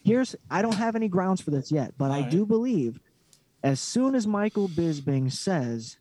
here's 0.06 0.36
I 0.52 0.62
don't 0.62 0.76
have 0.76 0.96
any 0.96 1.08
grounds 1.08 1.42
for 1.42 1.50
this 1.50 1.72
yet, 1.72 1.96
but 1.98 2.12
I 2.12 2.18
Alright. 2.18 2.30
do 2.30 2.46
believe 2.46 3.00
as 3.64 3.80
soon 3.80 4.14
as 4.14 4.28
Michael 4.28 4.70
Bisping 4.70 5.32
says 5.32 5.98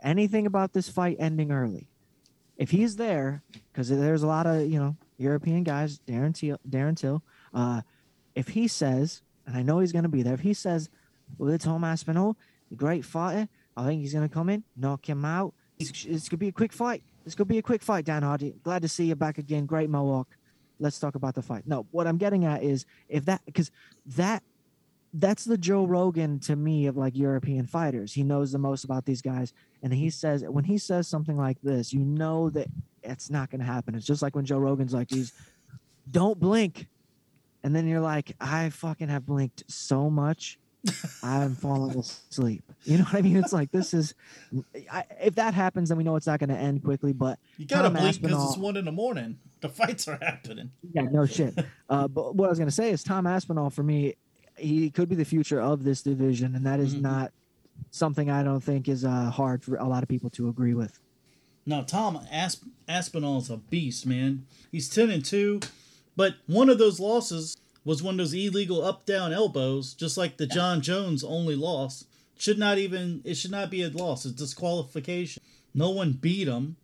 anything 0.00 0.46
about 0.46 0.72
this 0.72 0.88
fight 0.88 1.16
ending 1.18 1.50
early, 1.50 1.88
if 2.56 2.70
he's 2.70 2.94
there, 2.94 3.42
because 3.72 3.88
there's 3.88 4.22
a 4.22 4.28
lot 4.28 4.46
of 4.46 4.70
you 4.70 4.78
know 4.78 4.96
European 5.16 5.64
guys, 5.64 5.98
Darren 6.06 6.32
Till, 6.32 6.58
Darren 6.70 6.96
Till, 6.96 7.24
uh, 7.52 7.80
if 8.36 8.50
he 8.50 8.68
says, 8.68 9.22
and 9.48 9.56
I 9.56 9.62
know 9.62 9.80
he's 9.80 9.90
gonna 9.90 10.08
be 10.08 10.22
there, 10.22 10.34
if 10.34 10.42
he 10.42 10.54
says, 10.54 10.90
"Well, 11.38 11.50
it's 11.50 11.64
Tom 11.64 11.82
Aspinall, 11.82 12.36
great 12.76 13.04
fighter, 13.04 13.48
I 13.76 13.84
think 13.84 14.00
he's 14.00 14.14
gonna 14.14 14.28
come 14.28 14.48
in, 14.48 14.62
knock 14.76 15.08
him 15.08 15.24
out. 15.24 15.54
It's, 15.76 16.04
it's 16.04 16.28
gonna 16.28 16.38
be 16.38 16.48
a 16.48 16.52
quick 16.52 16.72
fight. 16.72 17.02
It's 17.28 17.34
gonna 17.34 17.44
be 17.44 17.58
a 17.58 17.62
quick 17.62 17.82
fight, 17.82 18.06
Dan 18.06 18.22
Hardy. 18.22 18.54
Glad 18.62 18.80
to 18.80 18.88
see 18.88 19.04
you 19.04 19.14
back 19.14 19.36
again. 19.36 19.66
Great 19.66 19.90
Mohawk. 19.90 20.28
Let's 20.80 20.98
talk 20.98 21.14
about 21.14 21.34
the 21.34 21.42
fight. 21.42 21.66
No, 21.66 21.86
what 21.90 22.06
I'm 22.06 22.16
getting 22.16 22.46
at 22.46 22.62
is 22.62 22.86
if 23.10 23.26
that 23.26 23.42
because 23.44 23.70
that 24.06 24.42
that's 25.12 25.44
the 25.44 25.58
Joe 25.58 25.84
Rogan 25.84 26.40
to 26.40 26.56
me 26.56 26.86
of 26.86 26.96
like 26.96 27.14
European 27.14 27.66
fighters. 27.66 28.14
He 28.14 28.22
knows 28.22 28.50
the 28.50 28.58
most 28.58 28.84
about 28.84 29.04
these 29.04 29.20
guys, 29.20 29.52
and 29.82 29.92
he 29.92 30.08
says 30.08 30.42
when 30.42 30.64
he 30.64 30.78
says 30.78 31.06
something 31.06 31.36
like 31.36 31.60
this, 31.60 31.92
you 31.92 32.00
know 32.00 32.48
that 32.48 32.68
it's 33.02 33.28
not 33.28 33.50
to 33.50 33.58
happen. 33.58 33.94
It's 33.94 34.06
just 34.06 34.22
like 34.22 34.34
when 34.34 34.46
Joe 34.46 34.58
Rogan's 34.58 34.94
like, 34.94 35.10
"He's 35.10 35.34
don't 36.10 36.40
blink," 36.40 36.88
and 37.62 37.76
then 37.76 37.86
you're 37.86 38.00
like, 38.00 38.36
"I 38.40 38.70
fucking 38.70 39.10
have 39.10 39.26
blinked 39.26 39.64
so 39.68 40.08
much, 40.08 40.58
I'm 41.22 41.54
falling 41.54 41.98
asleep." 41.98 42.62
You 42.84 42.98
know 42.98 43.04
what 43.04 43.14
I 43.14 43.22
mean? 43.22 43.36
It's 43.36 43.52
like 43.52 43.70
this 43.70 43.92
is 43.94 44.14
I, 44.90 45.04
if 45.20 45.34
that 45.36 45.54
happens, 45.54 45.88
then 45.88 45.98
we 45.98 46.04
know 46.04 46.16
it's 46.16 46.26
not 46.26 46.38
going 46.38 46.50
to 46.50 46.56
end 46.56 46.82
quickly. 46.84 47.12
But 47.12 47.38
You 47.56 47.66
gotta 47.66 47.84
Tom 47.90 47.94
blink 47.94 48.20
because 48.22 48.50
it's 48.50 48.58
one 48.58 48.76
in 48.76 48.84
the 48.84 48.92
morning. 48.92 49.38
The 49.60 49.68
fights 49.68 50.06
are 50.08 50.18
happening. 50.22 50.70
yeah, 50.92 51.02
no 51.02 51.26
shit. 51.26 51.58
Uh, 51.90 52.06
but 52.08 52.34
what 52.36 52.46
I 52.46 52.48
was 52.50 52.58
going 52.58 52.68
to 52.68 52.74
say 52.74 52.90
is 52.90 53.02
Tom 53.02 53.26
Aspinall 53.26 53.70
for 53.70 53.82
me, 53.82 54.14
he 54.56 54.88
could 54.90 55.08
be 55.08 55.16
the 55.16 55.24
future 55.24 55.60
of 55.60 55.82
this 55.84 56.02
division, 56.02 56.54
and 56.54 56.64
that 56.66 56.78
is 56.80 56.94
Mhm. 56.94 57.00
not 57.02 57.32
something 57.90 58.30
I 58.30 58.42
don't 58.42 58.60
think 58.60 58.88
is 58.88 59.04
uh, 59.04 59.30
hard 59.30 59.62
for 59.64 59.76
a 59.76 59.84
lot 59.88 60.02
of 60.02 60.08
people 60.08 60.30
to 60.30 60.48
agree 60.48 60.74
with. 60.74 60.98
No, 61.66 61.82
Tom 61.82 62.20
Asp- 62.30 62.64
Aspinall 62.88 63.38
is 63.38 63.50
a 63.50 63.56
beast, 63.56 64.06
man. 64.06 64.46
He's 64.72 64.88
ten 64.88 65.10
and 65.10 65.24
two, 65.24 65.60
but 66.16 66.36
one 66.46 66.70
of 66.70 66.78
those 66.78 66.98
losses 67.00 67.56
was 67.88 68.02
one 68.02 68.16
of 68.16 68.18
those 68.18 68.34
illegal 68.34 68.84
up 68.84 69.06
down 69.06 69.32
elbows, 69.32 69.94
just 69.94 70.18
like 70.18 70.36
the 70.36 70.46
Jon 70.46 70.82
Jones 70.82 71.24
only 71.24 71.56
loss. 71.56 72.04
Should 72.36 72.58
not 72.58 72.76
even 72.76 73.22
it 73.24 73.38
should 73.38 73.50
not 73.50 73.70
be 73.70 73.82
a 73.82 73.88
loss. 73.88 74.26
It's 74.26 74.34
disqualification. 74.34 75.42
No 75.72 75.88
one 75.88 76.12
beat 76.12 76.48
him, 76.48 76.76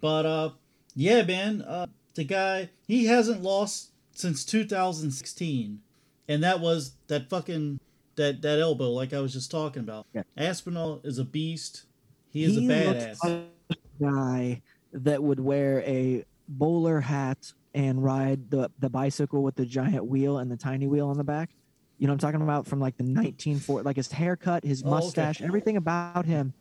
but 0.00 0.26
uh, 0.26 0.50
yeah, 0.96 1.22
man. 1.22 1.62
Uh, 1.62 1.86
the 2.14 2.24
guy 2.24 2.70
he 2.88 3.06
hasn't 3.06 3.40
lost 3.40 3.92
since 4.10 4.44
2016, 4.44 5.80
and 6.26 6.42
that 6.42 6.58
was 6.58 6.94
that 7.06 7.30
fucking 7.30 7.78
that 8.16 8.42
that 8.42 8.58
elbow, 8.58 8.90
like 8.90 9.12
I 9.12 9.20
was 9.20 9.32
just 9.32 9.52
talking 9.52 9.82
about. 9.84 10.06
Yeah. 10.12 10.24
Aspinall 10.36 11.00
is 11.04 11.18
a 11.18 11.24
beast. 11.24 11.84
He 12.30 12.42
is 12.42 12.56
a 12.56 12.60
looks 12.60 12.74
badass. 12.74 13.24
like 13.24 13.52
a 13.70 14.04
guy 14.04 14.62
that 14.92 15.22
would 15.22 15.38
wear 15.38 15.82
a 15.82 16.24
bowler 16.48 17.00
hat 17.00 17.52
and 17.74 18.02
ride 18.02 18.50
the, 18.50 18.70
the 18.78 18.88
bicycle 18.90 19.42
with 19.42 19.54
the 19.54 19.66
giant 19.66 20.06
wheel 20.06 20.38
and 20.38 20.50
the 20.50 20.56
tiny 20.56 20.86
wheel 20.86 21.08
on 21.08 21.16
the 21.18 21.24
back. 21.24 21.50
You 21.98 22.06
know 22.06 22.12
what 22.12 22.24
I'm 22.24 22.30
talking 22.30 22.42
about 22.42 22.66
from 22.66 22.78
like 22.80 22.96
the 22.96 23.04
1940, 23.04 23.84
like 23.84 23.96
his 23.96 24.10
haircut, 24.12 24.64
his 24.64 24.82
Oh, 24.84 24.88
okay. 24.88 24.94
mustache, 24.96 25.42
everything 25.42 25.76
about 25.76 26.24
him, 26.24 26.54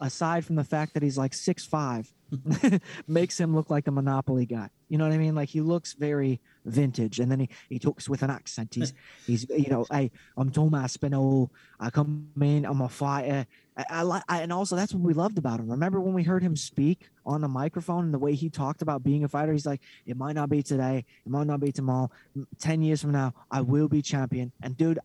aside 0.00 0.44
from 0.44 0.54
the 0.56 0.64
fact 0.64 0.94
that 0.94 1.02
he's 1.02 1.18
like 1.18 1.34
six 1.34 1.64
five, 1.66 2.12
makes 3.08 3.38
him 3.38 3.54
look 3.54 3.70
like 3.70 3.86
a 3.88 3.90
Monopoly 3.90 4.46
guy. 4.46 4.68
You 4.88 4.98
know 4.98 5.04
what 5.04 5.12
I 5.12 5.18
mean? 5.18 5.34
Like 5.34 5.48
he 5.48 5.60
looks 5.60 5.94
very 5.94 6.40
vintage, 6.64 7.18
and 7.18 7.30
then 7.30 7.40
he, 7.40 7.48
he 7.68 7.78
talks 7.80 8.08
with 8.08 8.22
an 8.22 8.30
accent. 8.30 8.74
He's 8.74 8.92
he's 9.26 9.46
you 9.50 9.68
know, 9.68 9.84
hey, 9.90 10.12
I'm 10.36 10.50
Tom 10.50 10.74
Aspinall. 10.74 11.50
I 11.80 11.90
come 11.90 12.30
in, 12.40 12.64
I'm 12.64 12.80
a 12.80 12.88
fighter. 12.88 13.46
I, 13.76 13.84
I 13.90 14.02
like, 14.02 14.22
and 14.28 14.52
also 14.52 14.76
that's 14.76 14.94
what 14.94 15.02
we 15.02 15.14
loved 15.14 15.38
about 15.38 15.60
him. 15.60 15.70
Remember 15.70 16.00
when 16.00 16.14
we 16.14 16.22
heard 16.22 16.42
him 16.42 16.56
speak 16.56 17.08
on 17.26 17.40
the 17.40 17.48
microphone 17.48 18.04
and 18.04 18.14
the 18.14 18.18
way 18.18 18.34
he 18.34 18.50
talked 18.50 18.82
about 18.82 19.02
being 19.02 19.24
a 19.24 19.28
fighter? 19.28 19.52
He's 19.52 19.66
like, 19.66 19.80
"It 20.06 20.16
might 20.16 20.34
not 20.34 20.48
be 20.48 20.62
today, 20.62 21.04
it 21.24 21.30
might 21.30 21.46
not 21.46 21.60
be 21.60 21.72
tomorrow. 21.72 22.10
Ten 22.58 22.82
years 22.82 23.00
from 23.00 23.12
now, 23.12 23.34
I 23.50 23.60
will 23.60 23.88
be 23.88 24.02
champion." 24.02 24.52
And 24.62 24.76
dude, 24.76 24.98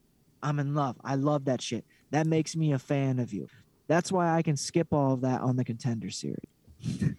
I'm 0.44 0.60
in 0.60 0.76
love. 0.76 0.98
I 1.04 1.16
love 1.16 1.46
that 1.46 1.62
shit. 1.62 1.86
That 2.12 2.28
makes 2.28 2.56
me 2.56 2.74
a 2.74 2.80
fan 2.80 3.20
of 3.20 3.34
you. 3.34 3.48
That's 3.88 4.12
why 4.12 4.36
I 4.36 4.42
can 4.42 4.56
skip 4.56 4.94
all 4.94 5.14
of 5.14 5.22
that 5.22 5.42
on 5.42 5.56
the 5.56 5.66
contender 5.66 6.12
series. 6.12 6.38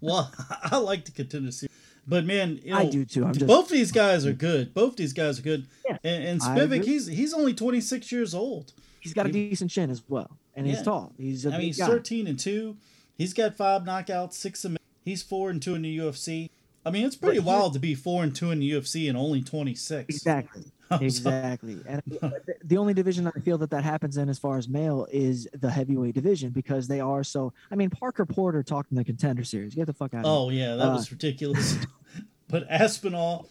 well, 0.00 0.32
I 0.64 0.78
like 0.78 1.04
the 1.04 1.12
contender 1.12 1.52
series, 1.52 1.74
but 2.06 2.24
man, 2.24 2.60
you 2.64 2.72
know, 2.72 2.78
I 2.78 2.86
do 2.86 3.04
too. 3.04 3.26
I'm 3.26 3.34
just 3.34 3.46
both 3.46 3.68
these 3.68 3.92
guys 3.92 4.24
are 4.24 4.32
good. 4.32 4.72
Both 4.74 4.96
these 4.96 5.12
guys 5.12 5.38
are 5.38 5.42
good. 5.42 5.66
Yeah, 5.86 5.98
and, 6.02 6.24
and 6.24 6.40
Spivac, 6.40 6.84
he's 6.84 7.06
he's 7.06 7.34
only 7.34 7.54
26 7.54 8.10
years 8.10 8.34
old. 8.34 8.72
he's 9.00 9.12
got 9.12 9.26
a 9.26 9.32
decent 9.32 9.70
chin 9.70 9.90
as 9.90 10.02
well, 10.08 10.38
and 10.58 10.66
he's 10.66 10.78
Yeah. 10.78 10.82
tall. 10.84 11.12
He's 11.16 11.46
a 11.46 11.50
I 11.50 11.52
mean, 11.52 11.60
he's 11.68 11.78
guy. 11.78 11.86
13 11.86 12.26
and 12.26 12.38
two. 12.38 12.76
He's 13.16 13.32
got 13.32 13.56
five 13.56 13.82
knockouts, 13.82 14.34
six 14.34 14.60
submissions. 14.60 14.84
He's 15.04 15.22
four 15.22 15.48
and 15.50 15.62
two 15.62 15.74
in 15.74 15.82
the 15.82 15.96
UFC. 15.98 16.50
I 16.84 16.90
mean, 16.90 17.04
it's 17.06 17.16
pretty 17.16 17.40
wild 17.40 17.72
to 17.74 17.78
be 17.78 17.94
four 17.94 18.22
and 18.22 18.34
two 18.34 18.50
in 18.50 18.60
the 18.60 18.70
UFC 18.70 19.08
and 19.08 19.16
only 19.16 19.42
26. 19.42 20.14
Exactly. 20.14 20.64
Exactly. 21.02 21.76
And 21.86 22.02
the- 22.64 22.76
only 22.78 22.94
division 22.94 23.26
I 23.26 23.40
feel 23.40 23.58
that 23.58 23.68
that 23.70 23.84
happens 23.84 24.16
in 24.16 24.30
as 24.30 24.38
far 24.38 24.56
as 24.56 24.68
male 24.70 25.06
is 25.12 25.46
the 25.52 25.70
heavyweight 25.70 26.14
division 26.14 26.48
because 26.48 26.88
they 26.88 26.98
are 27.00 27.22
so. 27.22 27.52
I 27.70 27.74
mean, 27.76 27.90
Parker 27.90 28.24
Porter 28.24 28.62
talked 28.62 28.90
in 28.90 28.96
the 28.96 29.04
contender 29.04 29.44
series. 29.44 29.74
Get 29.74 29.84
the 29.86 29.92
fuck 29.92 30.14
out 30.14 30.24
of 30.24 30.24
here. 30.24 30.32
Oh 30.32 30.48
yeah, 30.70 30.76
that 30.76 30.88
Uh, 30.88 30.94
was 30.94 31.10
ridiculous. 31.12 31.76
but 32.48 32.66
Aspinall, 32.70 33.50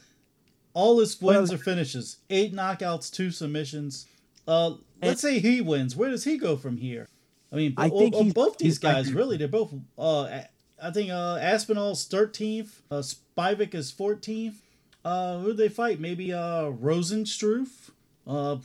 all 0.73 0.99
his 0.99 1.21
Well- 1.21 1.37
wins 1.39 1.53
or 1.53 1.59
finishes, 1.59 2.17
eight 2.31 2.55
knockouts, 2.55 3.11
two 3.11 3.29
submissions. 3.29 4.07
Uh, 4.47 4.71
let's 5.01 5.21
say 5.21 5.39
he 5.39 5.61
wins. 5.61 5.95
Where 5.95 6.09
does 6.09 6.23
he 6.23 6.37
go 6.37 6.57
from 6.57 6.77
here? 6.77 7.07
I 7.51 7.55
mean, 7.55 7.73
I 7.77 7.89
think 7.89 8.13
oh, 8.15 8.31
both 8.31 8.57
these 8.57 8.77
guys 8.79 9.13
really. 9.13 9.37
They're 9.37 9.47
both. 9.47 9.73
Uh, 9.97 10.41
I 10.81 10.91
think 10.91 11.11
uh, 11.11 11.37
Aspinall's 11.37 12.05
thirteenth. 12.05 12.81
Uh, 12.91 13.01
Spivac 13.01 13.73
is 13.73 13.91
fourteenth. 13.91 14.61
Uh, 15.05 15.39
who 15.39 15.47
do 15.47 15.53
they 15.53 15.69
fight? 15.69 15.99
Maybe 15.99 16.33
uh, 16.33 16.71
Rozenstruik. 16.71 17.69
Uh, 18.25 18.57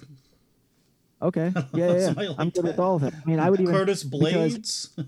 Okay. 1.22 1.53
Yeah, 1.72 1.93
yeah. 1.93 1.99
yeah. 1.99 2.12
Like 2.16 2.28
I'm 2.39 2.51
good 2.51 2.64
with 2.64 2.78
all 2.80 2.97
of 2.97 3.05
it. 3.05 3.14
I 3.14 3.28
mean, 3.30 3.39
I 3.39 3.49
would 3.49 3.61
even. 3.61 3.72
Curtis 3.72 4.03
because- 4.03 4.20
Blades. 4.20 4.91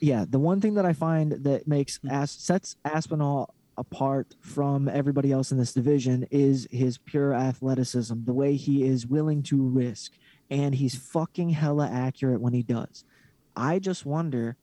Yeah, 0.00 0.24
the 0.28 0.38
one 0.38 0.60
thing 0.60 0.74
that 0.74 0.86
I 0.86 0.92
find 0.92 1.32
that 1.32 1.66
makes 1.66 1.96
Hmm. 1.96 2.10
As, 2.10 2.30
sets 2.30 2.76
Aspinall 2.84 3.52
apart 3.76 4.36
from 4.40 4.88
everybody 4.88 5.32
else 5.32 5.50
in 5.50 5.58
this 5.58 5.72
division 5.72 6.24
is 6.30 6.68
his 6.70 6.98
pure 6.98 7.34
athleticism, 7.34 8.14
the 8.24 8.32
way 8.32 8.54
he 8.54 8.84
is 8.84 9.06
willing 9.08 9.42
to 9.44 9.60
risk, 9.60 10.12
and 10.50 10.74
he's 10.74 10.94
fucking 10.96 11.50
hella 11.50 11.88
accurate 11.90 12.40
when 12.40 12.52
he 12.52 12.62
does. 12.62 13.04
I 13.56 13.78
just 13.78 14.06
wonder, 14.06 14.56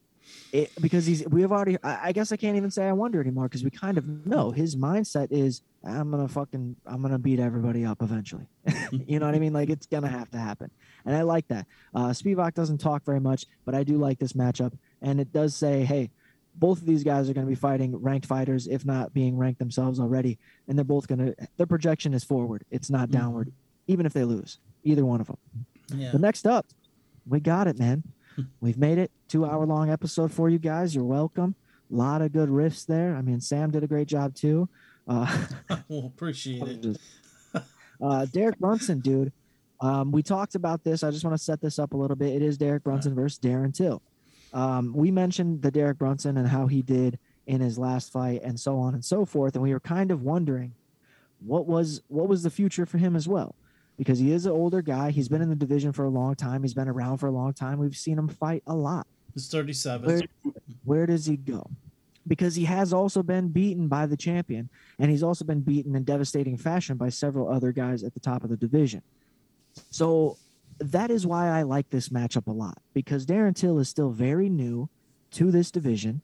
it, 0.52 0.72
because 0.82 1.06
he's 1.06 1.26
we 1.28 1.42
have 1.42 1.52
already. 1.52 1.78
I, 1.84 2.10
I 2.10 2.12
guess 2.12 2.32
I 2.32 2.38
can't 2.38 2.58
even 2.58 2.72
say 2.72 2.88
I 2.88 2.94
wonder 2.94 3.22
anymore 3.22 3.46
because 3.48 3.64
we 3.64 3.70
kind 3.70 3.98
of 3.98 4.08
know 4.26 4.52
his 4.52 4.76
mindset 4.76 5.28
is 5.32 5.62
I'm 5.84 6.10
gonna 6.10 6.28
fucking 6.28 6.76
I'm 6.88 7.02
gonna 7.02 7.20
beat 7.20 7.40
everybody 7.40 7.86
up 7.86 8.02
eventually. 8.02 8.48
you 8.92 9.20
know 9.20 9.26
what 9.28 9.36
I 9.36 9.40
mean? 9.40 9.54
Like 9.54 9.70
it's 9.70 9.86
gonna 9.86 10.08
have 10.08 10.32
to 10.32 10.38
happen, 10.40 10.72
and 11.06 11.16
I 11.16 11.22
like 11.22 11.48
that. 11.50 11.68
Uh, 11.94 12.08
Spivac 12.10 12.54
doesn't 12.56 12.80
talk 12.80 13.04
very 13.06 13.20
much, 13.20 13.46
but 13.66 13.76
I 13.76 13.84
do 13.84 13.98
like 13.98 14.18
this 14.18 14.34
matchup 14.34 14.74
and 15.02 15.20
it 15.20 15.32
does 15.32 15.56
say, 15.56 15.84
hey, 15.84 16.10
both 16.56 16.80
of 16.80 16.88
these 16.88 17.04
guys 17.04 17.30
are 17.30 17.34
going 17.34 17.46
to 17.46 17.50
be 17.50 17.56
fighting 17.56 17.96
ranked 18.02 18.26
fighters, 18.26 18.66
if 18.66 18.86
not 18.86 19.14
being 19.14 19.38
ranked 19.38 19.60
themselves 19.60 20.00
already, 20.00 20.40
and 20.68 20.78
they're 20.78 20.86
both 20.86 21.06
going 21.08 21.20
to. 21.20 21.36
Their 21.58 21.68
projection 21.68 22.14
is 22.14 22.24
forward; 22.24 22.64
it's 22.72 22.90
not 22.90 23.10
Mhm. 23.10 23.12
downward, 23.12 23.52
even 23.88 24.06
if 24.06 24.14
they 24.14 24.24
lose. 24.24 24.58
Either 24.84 25.06
one 25.06 25.20
of 25.22 25.28
them. 25.28 25.38
Yeah. 25.94 26.10
But 26.12 26.22
next 26.22 26.46
up, 26.48 26.66
we 27.28 27.40
got 27.40 27.68
it, 27.68 27.78
man. 27.80 28.04
We've 28.62 28.78
made 28.78 28.98
it. 28.98 29.12
Two 29.28 29.46
hour 29.46 29.66
long 29.66 29.90
episode 29.90 30.32
for 30.32 30.50
you 30.50 30.60
guys. 30.60 30.94
You're 30.94 31.04
welcome. 31.04 31.56
A 31.92 31.96
lot 31.96 32.22
of 32.22 32.32
good 32.32 32.50
riffs 32.50 32.86
there. 32.86 33.16
I 33.16 33.22
mean, 33.22 33.42
Sam 33.42 33.72
did 33.72 33.84
a 33.84 33.88
great 33.88 34.08
job 34.08 34.36
too. 34.36 34.70
Uh, 35.08 35.46
Well, 35.88 36.06
appreciate 36.06 36.86
it. 36.86 36.98
uh, 38.02 38.26
Derek 38.26 38.60
Brunson, 38.60 39.00
dude. 39.00 39.32
Um, 39.82 40.12
we 40.12 40.24
talked 40.24 40.56
about 40.56 40.84
this. 40.84 41.04
I 41.04 41.12
just 41.12 41.24
want 41.24 41.38
to 41.38 41.44
set 41.44 41.62
this 41.62 41.80
up 41.80 41.94
a 41.94 41.98
little 41.98 42.16
bit. 42.16 42.34
It 42.34 42.42
is 42.42 42.58
Derek 42.58 42.84
Brunson 42.84 43.14
versus 43.14 43.40
Darren 43.40 43.74
Till. 43.74 44.02
Um, 44.54 44.94
we 44.96 45.12
mentioned 45.12 45.62
the 45.62 45.72
Derek 45.72 45.98
Brunson 45.98 46.38
and 46.38 46.48
how 46.48 46.68
he 46.68 46.82
did 46.82 47.20
in 47.46 47.62
his 47.62 47.78
last 47.78 48.12
fight, 48.12 48.42
and 48.44 48.60
so 48.60 48.80
on 48.80 48.94
and 48.94 49.04
so 49.04 49.26
forth. 49.26 49.54
And 49.56 49.62
we 49.62 49.74
were 49.74 49.80
kind 49.80 50.12
of 50.12 50.24
wondering 50.24 50.74
what 51.46 51.68
was 51.68 52.02
what 52.08 52.28
was 52.28 52.42
the 52.44 52.50
future 52.50 52.86
for 52.86 52.98
him 52.98 53.16
as 53.16 53.28
well, 53.28 53.56
because 53.98 54.20
he 54.20 54.32
is 54.32 54.46
an 54.46 54.52
older 54.52 54.82
guy. 54.82 55.12
He's 55.12 55.30
been 55.30 55.42
in 55.42 55.50
the 55.50 55.56
division 55.56 55.92
for 55.92 56.06
a 56.06 56.10
long 56.10 56.36
time. 56.36 56.64
He's 56.64 56.74
been 56.74 56.88
around 56.88 57.18
for 57.18 57.28
a 57.28 57.32
long 57.32 57.54
time. 57.54 57.80
We've 57.80 57.96
seen 57.96 58.18
him 58.18 58.28
fight 58.28 58.64
a 58.68 58.76
lot. 58.76 59.08
He's 59.34 59.48
37. 59.48 60.08
Where, 60.08 60.22
where 60.84 61.06
does 61.06 61.26
he 61.26 61.38
go? 61.38 61.70
Because 62.28 62.56
he 62.56 62.66
has 62.66 62.92
also 62.92 63.22
been 63.22 63.50
beaten 63.50 63.88
by 63.88 64.08
the 64.08 64.18
champion, 64.18 64.70
and 64.98 65.12
he's 65.12 65.22
also 65.22 65.46
been 65.46 65.62
beaten 65.62 65.96
in 65.96 66.04
devastating 66.04 66.58
fashion 66.58 66.98
by 66.98 67.10
several 67.10 67.52
other 67.52 67.72
guys 67.72 68.04
at 68.04 68.14
the 68.14 68.20
top 68.20 68.44
of 68.44 68.50
the 68.50 68.58
division. 68.58 69.02
So 69.92 70.38
that 70.80 71.12
is 71.12 71.28
why 71.28 71.50
I 71.50 71.62
like 71.64 71.90
this 71.90 72.10
matchup 72.10 72.48
a 72.48 72.52
lot 72.52 72.80
because 72.94 73.26
Darren 73.26 73.56
Till 73.56 73.80
is 73.80 73.90
still 73.90 74.10
very 74.10 74.50
new 74.50 74.90
to 75.32 75.52
this 75.52 75.72
division, 75.72 76.22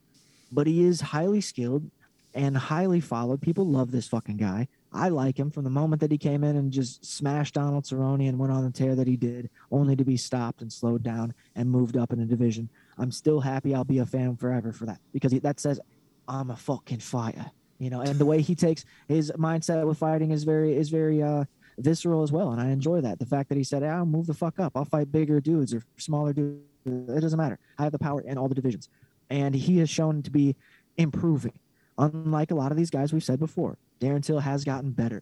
but 0.51 0.67
he 0.67 0.83
is 0.83 1.01
highly 1.01 1.41
skilled 1.41 1.89
and 2.33 2.57
highly 2.57 2.99
followed. 2.99 3.41
People 3.41 3.67
love 3.67 3.91
this 3.91 4.07
fucking 4.07 4.37
guy. 4.37 4.67
I 4.93 5.09
like 5.09 5.39
him 5.39 5.49
from 5.49 5.63
the 5.63 5.69
moment 5.69 6.01
that 6.01 6.11
he 6.11 6.17
came 6.17 6.43
in 6.43 6.57
and 6.57 6.71
just 6.71 7.05
smashed 7.05 7.53
Donald 7.53 7.85
Cerrone 7.85 8.27
and 8.27 8.37
went 8.37 8.51
on 8.51 8.65
the 8.65 8.71
tear 8.71 8.93
that 8.95 9.07
he 9.07 9.15
did, 9.15 9.49
only 9.71 9.95
to 9.95 10.03
be 10.03 10.17
stopped 10.17 10.61
and 10.61 10.71
slowed 10.71 11.01
down 11.01 11.33
and 11.55 11.69
moved 11.69 11.95
up 11.95 12.11
in 12.11 12.19
the 12.19 12.25
division. 12.25 12.69
I'm 12.97 13.11
still 13.11 13.39
happy. 13.39 13.73
I'll 13.73 13.85
be 13.85 13.99
a 13.99 14.05
fan 14.05 14.35
forever 14.35 14.73
for 14.73 14.85
that 14.87 14.99
because 15.13 15.31
that 15.31 15.59
says 15.59 15.79
I'm 16.27 16.51
a 16.51 16.57
fucking 16.57 16.99
fighter, 16.99 17.51
you 17.79 17.89
know. 17.89 18.01
And 18.01 18.19
the 18.19 18.25
way 18.25 18.41
he 18.41 18.53
takes 18.53 18.83
his 19.07 19.31
mindset 19.37 19.85
with 19.85 19.97
fighting 19.97 20.31
is 20.31 20.43
very 20.43 20.75
is 20.75 20.89
very 20.89 21.23
uh, 21.23 21.45
visceral 21.77 22.21
as 22.23 22.31
well, 22.31 22.51
and 22.51 22.59
I 22.59 22.69
enjoy 22.69 22.99
that. 23.01 23.19
The 23.19 23.25
fact 23.25 23.47
that 23.49 23.57
he 23.57 23.63
said, 23.63 23.83
"I'll 23.83 24.05
move 24.05 24.27
the 24.27 24.33
fuck 24.33 24.59
up. 24.59 24.73
I'll 24.75 24.85
fight 24.85 25.11
bigger 25.11 25.39
dudes 25.39 25.73
or 25.73 25.83
smaller 25.97 26.33
dudes. 26.33 26.61
It 26.85 27.21
doesn't 27.21 27.37
matter. 27.37 27.59
I 27.77 27.83
have 27.83 27.91
the 27.93 27.99
power 27.99 28.21
in 28.21 28.37
all 28.37 28.49
the 28.49 28.55
divisions," 28.55 28.89
and 29.29 29.55
he 29.55 29.77
has 29.77 29.89
shown 29.89 30.21
to 30.23 30.31
be 30.31 30.57
improving. 30.97 31.53
Unlike 31.97 32.51
a 32.51 32.55
lot 32.55 32.71
of 32.71 32.77
these 32.77 32.89
guys 32.89 33.13
we've 33.13 33.23
said 33.23 33.39
before, 33.39 33.77
Darren 34.01 34.23
Till 34.23 34.39
has 34.39 34.63
gotten 34.65 34.91
better, 34.91 35.21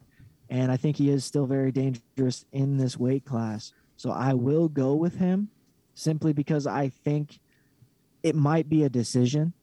and 0.50 0.72
I 0.72 0.78
think 0.78 0.96
he 0.96 1.10
is 1.10 1.26
still 1.26 1.46
very 1.46 1.72
dangerous 1.72 2.46
in 2.52 2.78
this 2.78 2.98
weight 2.98 3.26
class. 3.26 3.74
So 3.98 4.10
I 4.10 4.34
will 4.34 4.70
go 4.70 4.96
with 4.96 5.18
him 5.18 5.50
simply 5.94 6.32
because 6.32 6.66
I 6.66 6.88
think 6.88 7.40
it 8.24 8.36
might 8.36 8.70
be 8.70 8.84
a 8.84 8.90
decision 8.90 9.54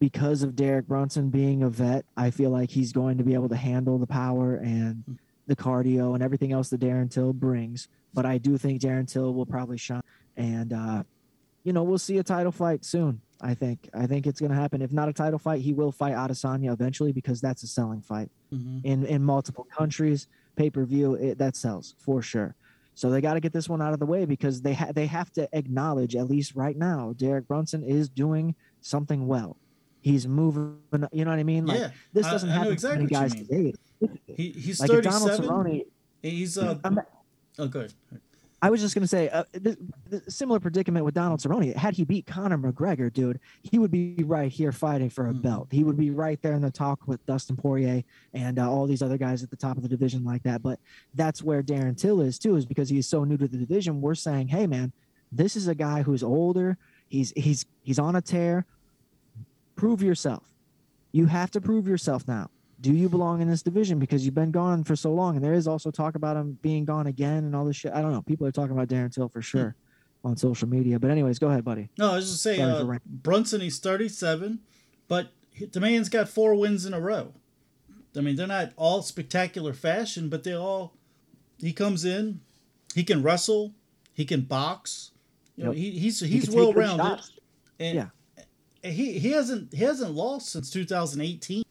because 0.00 0.42
of 0.42 0.56
Derek 0.56 0.88
Brunson 0.88 1.30
being 1.30 1.62
a 1.62 1.70
vet. 1.70 2.04
I 2.16 2.30
feel 2.30 2.50
like 2.50 2.70
he's 2.70 2.92
going 2.92 3.18
to 3.18 3.24
be 3.24 3.34
able 3.34 3.48
to 3.48 3.56
handle 3.56 3.98
the 3.98 4.06
power 4.06 4.56
and 4.56 5.18
the 5.46 5.54
cardio 5.54 6.14
and 6.14 6.22
everything 6.22 6.52
else 6.52 6.70
that 6.70 6.80
Darren 6.80 7.08
Till 7.08 7.32
brings. 7.32 7.86
But 8.12 8.26
I 8.26 8.38
do 8.38 8.58
think 8.58 8.82
Darren 8.82 9.08
Till 9.10 9.32
will 9.32 9.46
probably 9.46 9.78
shine, 9.78 10.02
and 10.36 10.72
uh, 10.72 11.04
you 11.62 11.72
know 11.72 11.84
we'll 11.84 11.98
see 11.98 12.18
a 12.18 12.24
title 12.24 12.52
fight 12.52 12.84
soon. 12.84 13.20
I 13.42 13.54
think. 13.54 13.88
I 13.92 14.06
think 14.06 14.26
it's 14.26 14.40
going 14.40 14.50
to 14.52 14.56
happen. 14.56 14.80
If 14.82 14.92
not 14.92 15.08
a 15.08 15.12
title 15.12 15.38
fight, 15.38 15.60
he 15.62 15.72
will 15.72 15.90
fight 15.92 16.14
Adesanya 16.14 16.72
eventually 16.72 17.12
because 17.12 17.40
that's 17.40 17.62
a 17.64 17.66
selling 17.66 18.00
fight 18.00 18.30
Mhm. 18.52 18.84
in 18.84 19.04
in 19.04 19.22
multiple 19.22 19.64
countries. 19.76 20.28
Pay 20.54 20.70
per 20.70 20.84
view 20.84 21.34
that 21.36 21.56
sells 21.56 21.94
for 21.98 22.22
sure. 22.22 22.54
So 22.94 23.10
they 23.10 23.20
got 23.22 23.34
to 23.34 23.40
get 23.40 23.52
this 23.54 23.68
one 23.70 23.80
out 23.80 23.94
of 23.94 24.00
the 24.00 24.06
way 24.06 24.26
because 24.26 24.60
they 24.62 24.74
ha- 24.74 24.92
they 24.94 25.06
have 25.06 25.32
to 25.32 25.48
acknowledge 25.56 26.14
at 26.14 26.28
least 26.28 26.54
right 26.54 26.76
now 26.76 27.14
Derek 27.16 27.48
Brunson 27.48 27.82
is 27.82 28.08
doing 28.08 28.54
something 28.82 29.26
well. 29.26 29.56
He's 30.02 30.28
moving. 30.28 30.76
You 31.12 31.24
know 31.24 31.30
what 31.30 31.38
I 31.40 31.42
mean? 31.42 31.66
Like 31.66 31.78
yeah, 31.80 31.90
this 32.12 32.26
doesn't 32.26 32.50
I 32.50 32.52
happen 32.52 32.72
exactly 32.72 33.06
to 33.06 33.12
many 33.12 33.28
guys 33.28 33.34
today. 33.34 33.74
he, 34.26 34.50
he's 34.50 34.78
Like 34.80 34.90
if 34.90 35.04
Donald 35.04 35.30
37. 35.30 35.48
Cerrone, 35.48 35.86
He's 36.22 36.58
uh. 36.58 36.78
I'm- 36.84 36.98
Oh, 37.58 37.68
good. 37.68 37.92
I 38.64 38.70
was 38.70 38.80
just 38.80 38.94
gonna 38.94 39.08
say 39.08 39.28
uh, 39.28 39.42
similar 40.28 40.60
predicament 40.60 41.04
with 41.04 41.14
Donald 41.14 41.40
Cerrone. 41.40 41.74
Had 41.74 41.94
he 41.94 42.04
beat 42.04 42.26
Conor 42.26 42.56
McGregor, 42.58 43.12
dude, 43.12 43.40
he 43.64 43.76
would 43.80 43.90
be 43.90 44.22
right 44.24 44.50
here 44.52 44.70
fighting 44.70 45.10
for 45.10 45.26
a 45.28 45.32
Mhm. 45.32 45.42
belt. 45.42 45.68
He 45.72 45.82
would 45.82 45.96
be 45.96 46.10
right 46.10 46.40
there 46.42 46.52
in 46.52 46.62
the 46.62 46.70
talk 46.70 47.00
with 47.08 47.26
Dustin 47.26 47.56
Poirier 47.56 48.04
and 48.32 48.60
uh, 48.60 48.70
all 48.70 48.86
these 48.86 49.02
other 49.02 49.18
guys 49.18 49.42
at 49.42 49.50
the 49.50 49.56
top 49.56 49.76
of 49.76 49.82
the 49.82 49.88
division 49.88 50.22
like 50.22 50.44
that. 50.44 50.62
But 50.62 50.78
that's 51.14 51.42
where 51.42 51.60
Darren 51.62 51.96
Till 51.96 52.20
is 52.20 52.38
too, 52.38 52.54
is 52.54 52.64
because 52.64 52.88
he's 52.88 53.08
so 53.08 53.24
new 53.24 53.36
to 53.36 53.48
the 53.48 53.56
division. 53.58 54.00
We're 54.00 54.14
saying, 54.14 54.48
hey 54.48 54.68
man, 54.68 54.92
this 55.32 55.56
is 55.56 55.66
a 55.66 55.74
guy 55.74 56.02
who's 56.02 56.22
older. 56.22 56.78
He's 57.08 57.32
he's 57.36 57.66
he's 57.82 57.98
on 57.98 58.14
a 58.14 58.22
tear. 58.22 58.64
Prove 59.74 60.02
yourself. 60.04 60.54
You 61.10 61.26
have 61.26 61.50
to 61.50 61.60
prove 61.60 61.88
yourself 61.88 62.28
now. 62.28 62.48
Do 62.82 62.92
you 62.92 63.08
belong 63.08 63.40
in 63.40 63.48
this 63.48 63.62
division 63.62 63.98
because 63.98 64.24
you've 64.24 64.34
been 64.34 64.50
gone 64.50 64.82
for 64.84 64.96
so 64.96 65.12
long? 65.14 65.36
And 65.36 65.44
there 65.44 65.54
is 65.54 65.66
also 65.68 65.90
talk 65.90 66.14
about 66.16 66.36
him 66.36 66.58
being 66.62 66.84
gone 66.84 67.06
again 67.06 67.44
and 67.44 67.54
all 67.56 67.64
this 67.64 67.76
shit. 67.76 67.92
I 67.92 68.02
don't 68.02 68.12
know. 68.12 68.22
People 68.22 68.46
are 68.46 68.52
talking 68.52 68.72
about 68.72 68.88
Darren 68.88 69.12
Till 69.14 69.28
for 69.28 69.40
sure 69.40 69.76
on 70.24 70.36
social 70.36 70.68
media. 70.68 70.98
But 70.98 71.10
anyways, 71.10 71.38
go 71.38 71.48
ahead, 71.48 71.64
buddy. 71.64 71.88
No, 71.96 72.12
I 72.12 72.16
was 72.16 72.28
just 72.30 72.42
saying, 72.42 72.60
uh. 72.60 72.98
Brunson, 73.06 73.60
he's 73.60 73.78
37, 73.78 74.58
but 75.08 75.28
he- 75.52 75.66
the 75.66 75.80
man's 75.80 76.08
got 76.08 76.28
four 76.28 76.54
wins 76.56 76.84
in 76.84 76.92
a 76.92 77.00
row. 77.00 77.34
I 78.16 78.20
mean, 78.20 78.36
they're 78.36 78.46
not 78.46 78.72
all 78.76 79.00
spectacular 79.02 79.72
fashion, 79.72 80.28
but 80.28 80.42
they 80.44 80.52
all. 80.54 80.94
He 81.58 81.72
comes 81.72 82.04
in, 82.04 82.40
he 82.94 83.04
can 83.04 83.22
wrestle, 83.22 83.74
he 84.12 84.24
can 84.24 84.42
box, 84.42 85.12
You 85.56 85.64
know, 85.64 85.70
Yep. 85.70 85.78
he, 85.78 85.90
he's 85.98 86.20
he's 86.20 86.46
take 86.48 86.56
well 86.56 86.72
rounded. 86.72 87.20
and 87.78 87.94
Yeah. 87.96 88.08
he 88.90 89.18
he 89.18 89.30
hasn't 89.30 89.72
he 89.72 89.84
hasn't 89.84 90.12
lost 90.14 90.48
since 90.50 90.68
2018. 90.70 91.62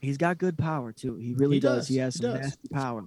He's 0.00 0.16
got 0.16 0.38
good 0.38 0.56
power 0.56 0.92
too. 0.92 1.16
He 1.16 1.34
really 1.34 1.56
He 1.56 1.60
does. 1.60 1.78
does. 1.80 1.88
He 1.88 1.96
has 1.98 2.14
He 2.16 2.22
some 2.22 2.32
does. 2.32 2.40
nasty 2.42 2.68
power. 2.68 3.04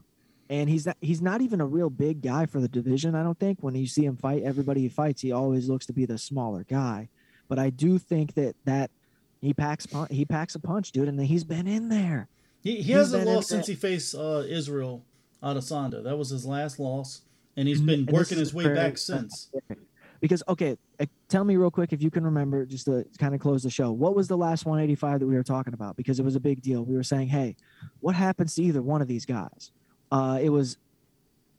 And 0.50 0.70
he's 0.70 0.86
not 0.86 0.98
he's 1.00 1.22
not 1.22 1.40
even 1.42 1.62
a 1.62 1.66
real 1.66 1.90
big 1.90 2.22
guy 2.22 2.46
for 2.46 2.60
the 2.60 2.68
division, 2.68 3.16
I 3.16 3.24
don't 3.24 3.40
think. 3.40 3.60
When 3.62 3.74
you 3.76 3.88
see 3.88 4.04
him 4.06 4.18
fight, 4.18 4.44
everybody 4.44 4.82
he 4.82 4.90
fights, 4.90 5.22
he 5.22 5.32
always 5.32 5.70
looks 5.70 5.86
to 5.86 5.94
be 5.94 6.06
the 6.06 6.18
smaller 6.18 6.66
guy. 6.68 7.08
But 7.48 7.58
I 7.60 7.70
do 7.70 7.98
think 7.98 8.34
that 8.34 8.56
that 8.66 8.92
he 9.40 9.54
packs 9.54 9.88
he 10.10 10.26
packs 10.26 10.54
a 10.56 10.60
punch, 10.60 10.92
dude, 10.92 11.08
and 11.08 11.20
he's 11.22 11.46
been 11.46 11.68
in 11.68 11.88
there. 11.90 12.28
He, 12.62 12.78
he 12.78 12.82
He's 12.84 12.96
hasn't 12.96 13.26
lost 13.26 13.48
since 13.48 13.66
he 13.68 13.76
faced 13.76 14.14
uh, 14.14 14.44
Israel 14.48 15.04
Adesanya. 15.42 16.04
That 16.04 16.18
was 16.18 16.30
his 16.30 16.46
last 16.46 16.80
loss, 16.80 17.22
and 17.56 17.68
he's 17.68 17.82
been 17.82 18.02
And 18.02 18.12
working 18.12 18.38
his 18.38 18.54
way 18.54 18.74
back 18.74 18.98
since. 18.98 19.50
Because 20.22 20.44
okay, 20.48 20.78
uh, 21.00 21.06
tell 21.28 21.44
me 21.44 21.58
real 21.58 21.72
quick 21.72 21.92
if 21.92 22.02
you 22.02 22.12
can 22.12 22.24
remember, 22.24 22.66
just 22.66 22.86
to 22.86 23.06
kind 23.18 23.36
of 23.36 23.42
close 23.42 23.64
the 23.64 23.70
show. 23.70 23.92
What 23.92 24.16
was 24.16 24.28
the 24.28 24.38
last 24.38 24.66
185 24.66 25.20
that 25.20 25.28
we 25.28 25.36
were 25.36 25.44
talking 25.44 25.74
about? 25.74 25.98
Because 25.98 26.20
it 26.20 26.24
was 26.24 26.36
a 26.36 26.40
big 26.40 26.62
deal. 26.62 26.86
We 26.86 26.96
were 26.96 27.04
saying, 27.04 27.28
hey, 27.28 27.56
what 28.00 28.16
happens 28.16 28.56
to 28.56 28.64
either 28.64 28.82
one 28.82 29.02
of 29.02 29.08
these 29.08 29.26
guys? 29.26 29.72
Uh, 30.12 30.40
it 30.42 30.50
was 30.50 30.78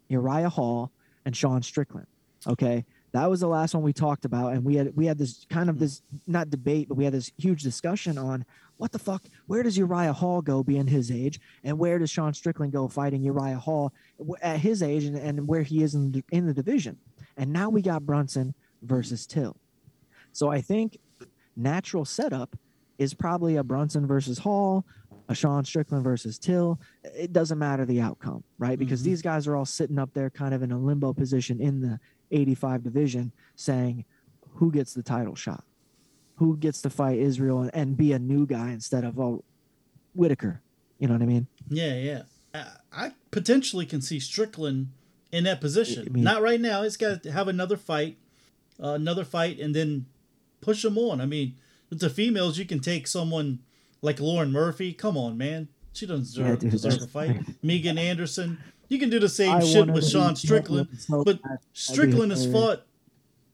Uriah 0.08 0.48
Hall 0.48 0.92
and 1.24 1.36
Sean 1.36 1.62
Strickland. 1.62 2.06
Okay, 2.46 2.84
that 3.12 3.28
was 3.28 3.40
the 3.40 3.48
last 3.48 3.74
one 3.74 3.82
we 3.82 3.92
talked 3.92 4.24
about, 4.24 4.54
and 4.54 4.64
we 4.64 4.76
had 4.76 4.96
we 4.96 5.06
had 5.06 5.18
this 5.18 5.46
kind 5.50 5.68
of 5.68 5.78
this 5.78 6.02
not 6.26 6.50
debate, 6.50 6.88
but 6.88 6.96
we 6.96 7.04
had 7.04 7.12
this 7.12 7.30
huge 7.36 7.62
discussion 7.62 8.16
on 8.16 8.44
what 8.78 8.90
the 8.90 8.98
fuck. 8.98 9.22
Where 9.46 9.62
does 9.62 9.76
Uriah 9.76 10.12
Hall 10.12 10.40
go, 10.40 10.62
being 10.62 10.86
his 10.86 11.10
age, 11.10 11.38
and 11.62 11.78
where 11.78 11.98
does 11.98 12.10
Sean 12.10 12.32
Strickland 12.32 12.72
go, 12.72 12.88
fighting 12.88 13.22
Uriah 13.22 13.58
Hall 13.58 13.92
at 14.40 14.60
his 14.60 14.82
age, 14.82 15.04
and, 15.04 15.16
and 15.16 15.46
where 15.46 15.62
he 15.62 15.82
is 15.82 15.94
in 15.94 16.12
the, 16.12 16.24
in 16.32 16.46
the 16.46 16.54
division? 16.54 16.98
And 17.42 17.52
now 17.52 17.70
we 17.70 17.82
got 17.82 18.06
Brunson 18.06 18.54
versus 18.82 19.26
Till. 19.26 19.56
So 20.30 20.48
I 20.48 20.60
think 20.60 20.98
natural 21.56 22.04
setup 22.04 22.54
is 22.98 23.14
probably 23.14 23.56
a 23.56 23.64
Brunson 23.64 24.06
versus 24.06 24.38
Hall, 24.38 24.86
a 25.28 25.34
Sean 25.34 25.64
Strickland 25.64 26.04
versus 26.04 26.38
Till. 26.38 26.78
It 27.02 27.32
doesn't 27.32 27.58
matter 27.58 27.84
the 27.84 28.00
outcome, 28.00 28.44
right? 28.58 28.78
Because 28.78 29.00
Mhm. 29.00 29.06
these 29.06 29.22
guys 29.22 29.48
are 29.48 29.56
all 29.56 29.64
sitting 29.64 29.98
up 29.98 30.14
there 30.14 30.30
kind 30.30 30.54
of 30.54 30.62
in 30.62 30.70
a 30.70 30.78
limbo 30.78 31.12
position 31.12 31.60
in 31.60 31.80
the 31.80 31.98
85 32.30 32.84
division 32.84 33.32
saying 33.56 34.04
who 34.50 34.70
gets 34.70 34.94
the 34.94 35.02
title 35.02 35.34
shot? 35.34 35.64
Who 36.36 36.56
gets 36.56 36.80
to 36.82 36.90
fight 36.90 37.18
Israel 37.18 37.62
and, 37.62 37.74
and 37.74 37.96
be 37.96 38.12
a 38.12 38.20
new 38.20 38.46
guy 38.46 38.70
instead 38.70 39.02
of 39.02 39.18
oh, 39.18 39.42
Whittaker? 40.14 40.62
You 41.00 41.08
know 41.08 41.14
what 41.14 41.22
I 41.22 41.26
mean? 41.26 41.48
Yeah, 41.68 41.94
yeah. 41.96 42.22
I, 42.54 42.66
I 42.92 43.12
potentially 43.32 43.84
can 43.84 44.00
see 44.00 44.20
Strickland 44.20 44.92
in 45.32 45.44
that 45.44 45.60
position. 45.60 46.06
I 46.06 46.12
mean- 46.12 46.22
Not 46.24 46.42
right 46.42 46.60
now. 46.60 46.82
He's 46.82 46.96
got 46.96 47.22
to 47.24 47.32
have 47.32 47.48
another 47.48 47.76
fight, 47.76 48.18
uh, 48.82 48.90
another 48.90 49.24
fight, 49.24 49.58
and 49.58 49.74
then 49.74 50.06
push 50.60 50.84
him 50.84 50.96
on. 50.98 51.20
I 51.20 51.26
mean, 51.26 51.56
with 51.90 52.00
the 52.00 52.10
females, 52.10 52.58
you 52.58 52.64
can 52.66 52.80
take 52.80 53.06
someone 53.06 53.60
like 54.02 54.20
Lauren 54.20 54.52
Murphy. 54.52 54.92
Come 54.92 55.16
on, 55.16 55.36
man. 55.36 55.68
She 55.92 56.06
doesn't 56.06 56.24
deserve, 56.24 56.58
deserve 56.60 57.02
a 57.02 57.06
fight. 57.06 57.40
Megan 57.62 57.98
Anderson. 57.98 58.58
You 58.88 58.98
can 58.98 59.10
do 59.10 59.18
the 59.18 59.28
same 59.28 59.52
I 59.52 59.60
shit 59.60 59.88
with 59.90 60.06
Sean 60.08 60.36
Strickland, 60.36 60.88
so 60.98 61.24
but. 61.24 61.40
Strickland 61.72 62.30
has 62.30 62.50
fought 62.50 62.84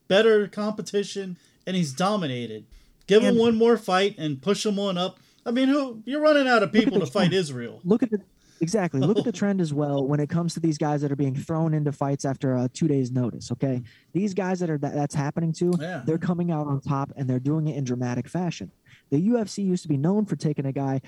better 0.09 0.48
competition 0.48 1.36
and 1.66 1.76
he's 1.76 1.92
dominated. 1.92 2.64
Give 3.06 3.22
him 3.22 3.38
one 3.38 3.55
more 3.56 3.76
fight 3.76 4.16
and 4.18 4.42
push 4.42 4.66
him 4.66 4.78
on 4.78 4.98
up. 4.98 5.18
I 5.46 5.50
mean, 5.50 5.68
who 5.68 6.02
you're 6.05 6.20
running 6.20 6.48
out 6.48 6.62
of 6.62 6.72
people 6.72 6.98
to 7.00 7.06
fight. 7.06 7.32
Israel. 7.32 7.80
look 7.84 8.02
at 8.02 8.10
the 8.10 8.20
exactly 8.60 9.01
look 9.01 9.18
at 9.18 9.24
the 9.24 9.32
trend 9.40 9.60
as 9.60 9.72
well 9.72 10.06
when 10.06 10.20
it 10.20 10.28
comes 10.28 10.55
to 10.55 10.60
these 10.60 10.78
guys 10.78 11.01
that 11.02 11.12
are 11.12 11.16
being 11.16 11.35
thrown 11.35 11.74
into 11.74 11.93
fights 11.93 12.24
after 12.24 12.56
uh, 12.56 12.68
two 12.72 12.89
days 12.89 13.10
notice 13.10 13.51
okay 13.52 13.82
these 14.12 14.35
guys 14.35 14.60
that 14.60 14.70
are 14.70 14.78
that, 14.78 14.94
that's 14.94 15.14
happening 15.14 15.52
to 15.52 15.72
Yeah. 15.80 16.02
they're 16.05 16.18
coming 16.18 16.51
out 16.51 16.66
on 16.66 16.80
top 16.80 17.12
and 17.16 17.28
they're 17.28 17.39
doing 17.40 17.68
it 17.68 17.76
in 17.76 17.85
dramatic 17.85 18.28
fashion 18.28 18.70
the 19.10 19.28
ufc 19.30 19.59
used 19.64 19.82
to 19.82 19.89
be 19.89 19.97
known 19.97 20.24
for 20.26 20.36
taking 20.36 20.66
a 20.66 20.72
guy 20.72 21.01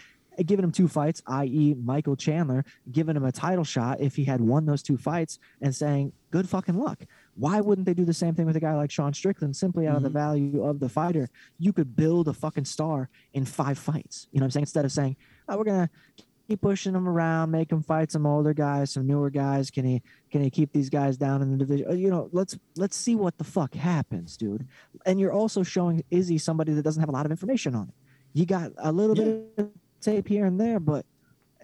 giving 0.47 0.65
him 0.65 0.71
two 0.73 0.89
fights 0.89 1.21
i.e 1.27 1.75
michael 1.83 2.17
chandler 2.17 2.65
giving 2.93 3.17
him 3.17 3.25
a 3.25 3.33
title 3.33 3.65
shot 3.65 4.01
if 4.01 4.17
he 4.17 4.25
had 4.25 4.41
won 4.41 4.65
those 4.65 4.83
two 4.83 4.97
fights 4.97 5.39
and 5.61 5.75
saying 5.75 6.13
good 6.31 6.49
fucking 6.49 6.79
luck 6.79 7.05
why 7.37 7.61
wouldn't 7.61 7.85
they 7.87 7.95
do 7.95 8.05
the 8.05 8.15
same 8.15 8.35
thing 8.35 8.45
with 8.47 8.57
a 8.57 8.61
guy 8.61 8.75
like 8.75 8.91
Sean 8.91 9.15
Strickland 9.15 9.57
simply 9.57 9.87
out 9.87 9.97
of 9.97 10.03
the 10.03 10.11
Mhm. 10.11 10.13
value 10.25 10.63
of 10.63 10.79
the 10.79 10.91
fighter? 10.91 11.31
You 11.59 11.73
could 11.73 11.97
build 11.97 12.29
a 12.29 12.35
fucking 12.35 12.67
star 12.67 13.09
in 13.33 13.47
five 13.47 13.79
fights. 13.79 14.27
You 14.31 14.41
know 14.41 14.45
what 14.45 14.47
I'm 14.49 14.51
saying? 14.51 14.63
Instead 14.65 14.85
of 14.85 14.93
saying, 14.93 15.17
oh, 15.49 15.57
we're 15.57 15.65
going 15.65 15.87
to 15.89 16.25
keep 16.51 16.61
pushing 16.61 16.95
him 16.95 17.09
around, 17.09 17.51
make 17.51 17.71
him 17.71 17.83
fight 17.83 18.11
some 18.11 18.27
older 18.27 18.53
guys, 18.53 18.93
some 18.93 19.07
newer 19.07 19.31
guys. 19.31 19.71
Can 19.71 19.85
he 19.85 20.03
can 20.31 20.43
he 20.43 20.51
keep 20.51 20.73
these 20.73 20.91
guys 20.91 21.17
down 21.17 21.43
in 21.43 21.51
the 21.51 21.57
division? 21.57 21.89
Uh, 21.89 21.95
You 21.95 22.11
know, 22.11 22.29
let's 22.33 22.59
let's 22.77 22.97
see 22.97 23.15
what 23.15 23.39
the 23.39 23.45
fuck 23.45 23.75
happens, 23.75 24.37
dude. 24.37 24.67
And 25.07 25.21
you're 25.21 25.33
also 25.33 25.63
showing 25.63 26.03
Izzy 26.11 26.39
somebody 26.39 26.73
that 26.73 26.83
doesn't 26.83 27.01
have 27.01 27.09
a 27.09 27.13
lot 27.13 27.25
of 27.25 27.31
information 27.31 27.75
on 27.75 27.89
it. 27.89 27.95
You 28.33 28.47
got 28.47 28.73
a 28.79 28.91
little 28.91 29.15
bit 29.15 29.45
of 29.59 29.71
tape 30.01 30.27
here 30.27 30.45
and 30.45 30.61
there, 30.61 30.81
but 30.81 31.07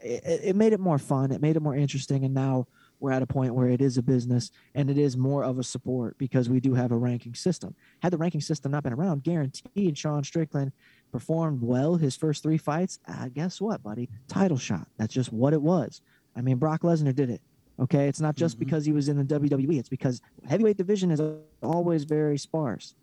it, 0.03 0.23
it 0.45 0.57
made 0.57 0.73
it 0.73 0.81
more 0.81 0.99
fun. 0.99 1.33
It 1.33 1.41
made 1.41 1.57
it 1.57 1.63
more 1.63 1.77
interesting, 1.77 2.25
and 2.25 2.35
now 2.35 2.67
we're 3.01 3.13
at 3.13 3.23
a 3.23 3.27
point 3.27 3.55
where 3.55 3.69
it 3.69 3.83
is 3.83 3.99
a 3.99 4.03
business 4.03 4.51
and 4.75 4.89
it 4.89 4.97
is 4.97 5.19
more 5.19 5.45
of 5.45 5.59
a 5.59 5.63
support 5.63 6.17
because 6.17 6.49
we 6.49 6.61
do 6.61 6.73
have 6.73 6.93
a 6.93 6.97
ranking 6.97 7.35
system. 7.35 7.75
Had 8.01 8.11
the 8.11 8.17
ranking 8.17 8.41
system 8.41 8.73
not 8.73 8.85
been 8.85 8.95
around, 8.95 9.23
guaranteed 9.23 9.99
Sean 9.99 10.25
Strickland 10.25 10.73
performed 11.13 11.63
well 11.63 11.97
his 11.97 12.17
first 12.17 12.43
three 12.43 12.59
fights. 12.59 12.99
Uh, 13.09 13.29
guess 13.29 13.61
what, 13.61 13.83
buddy? 13.83 14.09
Title 14.29 14.59
shot. 14.59 14.87
That's 14.99 15.15
just 15.15 15.33
what 15.33 15.53
it 15.53 15.63
was. 15.63 16.01
I 16.37 16.41
mean, 16.43 16.57
Brock 16.59 16.83
Lesnar 16.83 17.15
did 17.15 17.31
it. 17.31 17.41
Okay, 17.79 18.09
it's 18.09 18.21
not 18.21 18.37
just 18.37 18.57
Mhm. 18.57 18.61
because 18.61 18.85
he 18.87 18.93
was 18.93 19.09
in 19.09 19.17
the 19.17 19.25
WWE. 19.25 19.79
It's 19.79 19.89
because 19.89 20.21
heavyweight 20.47 20.77
division 20.79 21.11
is 21.11 21.21
always 21.63 22.05
very 22.05 22.39
sparse. 22.39 22.95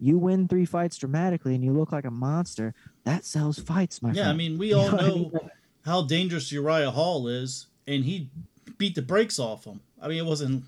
You 0.00 0.18
win 0.18 0.48
three 0.48 0.64
fights 0.64 0.96
dramatically 0.96 1.54
and 1.54 1.62
you 1.62 1.72
look 1.72 1.92
like 1.92 2.04
a 2.06 2.10
monster. 2.10 2.74
That 3.04 3.24
sells 3.24 3.58
fights, 3.58 4.02
my 4.02 4.08
friend 4.08 4.16
Yeah, 4.16 4.30
I 4.30 4.32
mean, 4.34 4.58
we 4.58 4.70
You 4.70 4.78
all 4.78 4.90
know 4.90 4.96
what 4.96 5.04
I 5.04 5.08
mean? 5.14 5.32
how 5.84 6.02
dangerous 6.02 6.50
Uriah 6.50 6.90
Hall 6.90 7.28
is, 7.28 7.66
and 7.86 8.04
he 8.04 8.30
beat 8.78 8.94
the 8.94 9.02
brakes 9.02 9.38
off 9.38 9.64
him. 9.64 9.80
I 10.00 10.08
mean, 10.08 10.18
it 10.18 10.26
wasn't 10.26 10.64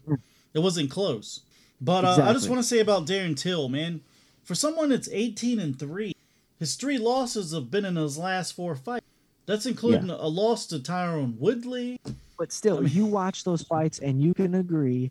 it 0.52 0.60
wasn't 0.60 0.90
close. 0.90 1.40
But 1.80 2.04
uh, 2.04 2.22
I 2.22 2.32
just 2.32 2.48
want 2.48 2.60
to 2.60 2.66
say 2.68 2.78
about 2.78 3.06
Darren 3.06 3.36
Till, 3.36 3.68
man, 3.68 4.02
for 4.44 4.54
someone 4.54 4.88
that's 4.90 5.08
18 5.10 5.58
and 5.58 5.76
three, 5.78 6.14
his 6.58 6.76
three 6.76 6.98
losses 6.98 7.52
have 7.52 7.70
been 7.70 7.84
in 7.84 7.96
his 7.96 8.16
last 8.18 8.52
four 8.54 8.74
fights. 8.76 9.04
That's 9.46 9.66
including 9.66 10.08
a 10.10 10.26
loss 10.26 10.66
to 10.68 10.78
Tyron 10.78 11.36
Woodley. 11.38 12.00
But 12.38 12.52
still, 12.52 12.78
I 12.78 12.80
mean- 12.82 12.92
you 12.92 13.06
watch 13.06 13.44
those 13.44 13.62
fights 13.62 13.98
and 13.98 14.20
you 14.22 14.32
can 14.34 14.54
agree 14.54 15.10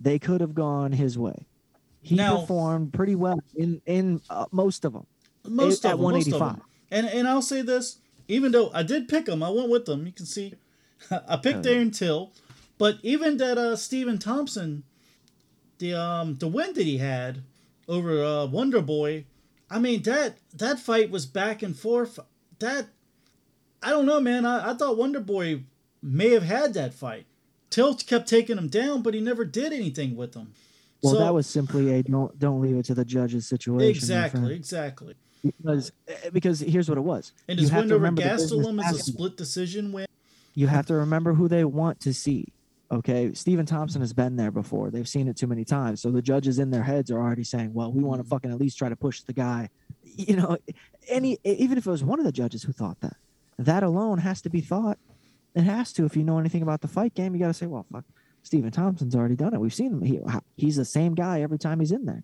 they 0.00 0.18
could 0.18 0.40
have 0.40 0.54
gone 0.54 0.92
his 0.92 1.18
way. 1.18 1.46
He 2.00 2.14
Now- 2.14 2.40
performed 2.40 2.92
pretty 2.92 3.14
well 3.14 3.40
in 3.54 3.80
in 3.86 4.20
uh, 4.30 4.46
most 4.52 4.84
of 4.84 4.92
them. 4.92 5.06
Most 5.46 5.84
At 5.84 5.94
of 5.94 5.98
them, 6.00 6.12
most 6.12 6.26
of 6.28 6.32
185. 6.40 6.56
them. 6.56 6.62
And 6.90 7.06
and 7.08 7.28
I'll 7.28 7.42
say 7.42 7.60
this, 7.62 7.98
even 8.28 8.52
though 8.52 8.70
I 8.72 8.82
did 8.82 9.08
pick 9.08 9.28
him, 9.28 9.42
I 9.42 9.50
went 9.50 9.70
with 9.70 9.84
them. 9.86 10.06
You 10.06 10.12
can 10.12 10.26
see, 10.26 10.54
I 11.10 11.36
picked 11.36 11.66
Oh, 11.66 11.70
yeah. 11.70 11.76
Darren 11.78 11.96
Till, 11.96 12.32
but 12.78 12.98
even 13.02 13.36
that 13.38 13.58
uh 13.58 13.76
Stephen 13.76 14.18
Thompson, 14.18 14.84
the 15.78 15.94
um 15.94 16.36
the 16.38 16.48
win 16.48 16.72
that 16.74 16.86
he 16.86 16.98
had 16.98 17.42
over 17.88 18.22
uh 18.24 18.46
Wonder 18.46 18.80
Boy, 18.80 19.24
I 19.70 19.78
mean 19.78 20.02
that 20.02 20.38
that 20.54 20.78
fight 20.78 21.10
was 21.10 21.26
back 21.26 21.62
and 21.62 21.76
forth. 21.76 22.18
That 22.58 22.86
I 23.82 23.90
don't 23.90 24.06
know, 24.06 24.20
man. 24.20 24.46
I, 24.46 24.70
I 24.70 24.74
thought 24.74 24.96
Wonder 24.96 25.20
Boy 25.20 25.62
may 26.02 26.30
have 26.30 26.44
had 26.44 26.74
that 26.74 26.94
fight. 26.94 27.26
Till 27.70 27.94
kept 27.96 28.28
taking 28.28 28.56
him 28.56 28.68
down, 28.68 29.02
but 29.02 29.14
he 29.14 29.20
never 29.20 29.44
did 29.44 29.72
anything 29.72 30.14
with 30.16 30.34
him. 30.34 30.52
Well, 31.02 31.14
So- 31.14 31.18
that 31.20 31.34
was 31.34 31.46
simply 31.46 31.92
a 31.92 32.02
don't 32.02 32.38
don't 32.38 32.60
leave 32.60 32.76
it 32.76 32.84
to 32.86 32.94
the 32.94 33.04
judge's 33.04 33.46
situation. 33.46 33.90
exactly, 33.90 34.54
exactly. 34.54 35.14
Because 35.44 35.92
eh, 36.08 36.30
because 36.32 36.60
here's 36.60 36.88
what 36.88 36.96
it 36.96 37.02
was. 37.02 37.32
And 37.48 37.58
You 37.58 37.64
his 37.64 37.70
have 37.70 37.84
win 37.84 37.92
over 37.92 37.94
remember 37.96 38.22
the 38.22 38.28
business 38.30 38.52
Gastelum 38.52 38.90
is 38.92 39.00
a 39.00 39.02
split 39.02 39.36
decision 39.36 39.92
win. 39.92 40.06
You 40.54 40.68
have 40.68 40.86
to 40.86 40.94
remember 40.94 41.34
who 41.34 41.48
they 41.48 41.64
want 41.64 42.00
to 42.00 42.14
see. 42.14 42.53
Okay, 42.92 43.32
Stephen 43.34 43.66
Thompson 43.66 44.00
has 44.02 44.12
been 44.12 44.36
there 44.36 44.50
before. 44.50 44.90
They've 44.90 45.08
seen 45.08 45.26
it 45.26 45.36
too 45.36 45.46
many 45.46 45.64
times. 45.64 46.02
So 46.02 46.10
the 46.10 46.22
judges 46.22 46.58
in 46.58 46.70
their 46.70 46.82
heads 46.82 47.10
are 47.10 47.18
already 47.18 47.44
saying, 47.44 47.72
"Well, 47.72 47.92
we 47.92 48.02
want 48.02 48.22
to 48.22 48.28
fucking 48.28 48.50
at 48.50 48.58
least 48.58 48.78
try 48.78 48.88
to 48.88 48.96
push 48.96 49.22
the 49.22 49.32
guy." 49.32 49.70
You 50.02 50.36
know, 50.36 50.58
any 51.08 51.38
even 51.44 51.78
if 51.78 51.86
it 51.86 51.90
was 51.90 52.04
one 52.04 52.20
of 52.20 52.24
the 52.24 52.32
judges 52.32 52.62
who 52.62 52.72
thought 52.72 53.00
that, 53.00 53.16
that 53.58 53.82
alone 53.82 54.18
has 54.18 54.40
to 54.42 54.50
be 54.50 54.60
thought. 54.60 54.98
It 55.54 55.62
has 55.62 55.92
to. 55.94 56.04
If 56.04 56.16
you 56.16 56.24
know 56.24 56.38
anything 56.38 56.62
about 56.62 56.82
the 56.82 56.88
fight 56.88 57.14
game, 57.14 57.34
you 57.34 57.40
got 57.40 57.48
to 57.48 57.54
say, 57.54 57.66
"Well, 57.66 57.86
fuck, 57.90 58.04
Stephen 58.42 58.70
Thompson's 58.70 59.16
already 59.16 59.34
done 59.36 59.54
it. 59.54 59.60
We've 59.60 59.74
seen 59.74 59.92
him. 59.92 60.02
He, 60.02 60.20
he's 60.56 60.76
the 60.76 60.84
same 60.84 61.14
guy 61.14 61.40
every 61.40 61.58
time 61.58 61.80
he's 61.80 61.90
in 61.92 62.04
there. 62.04 62.22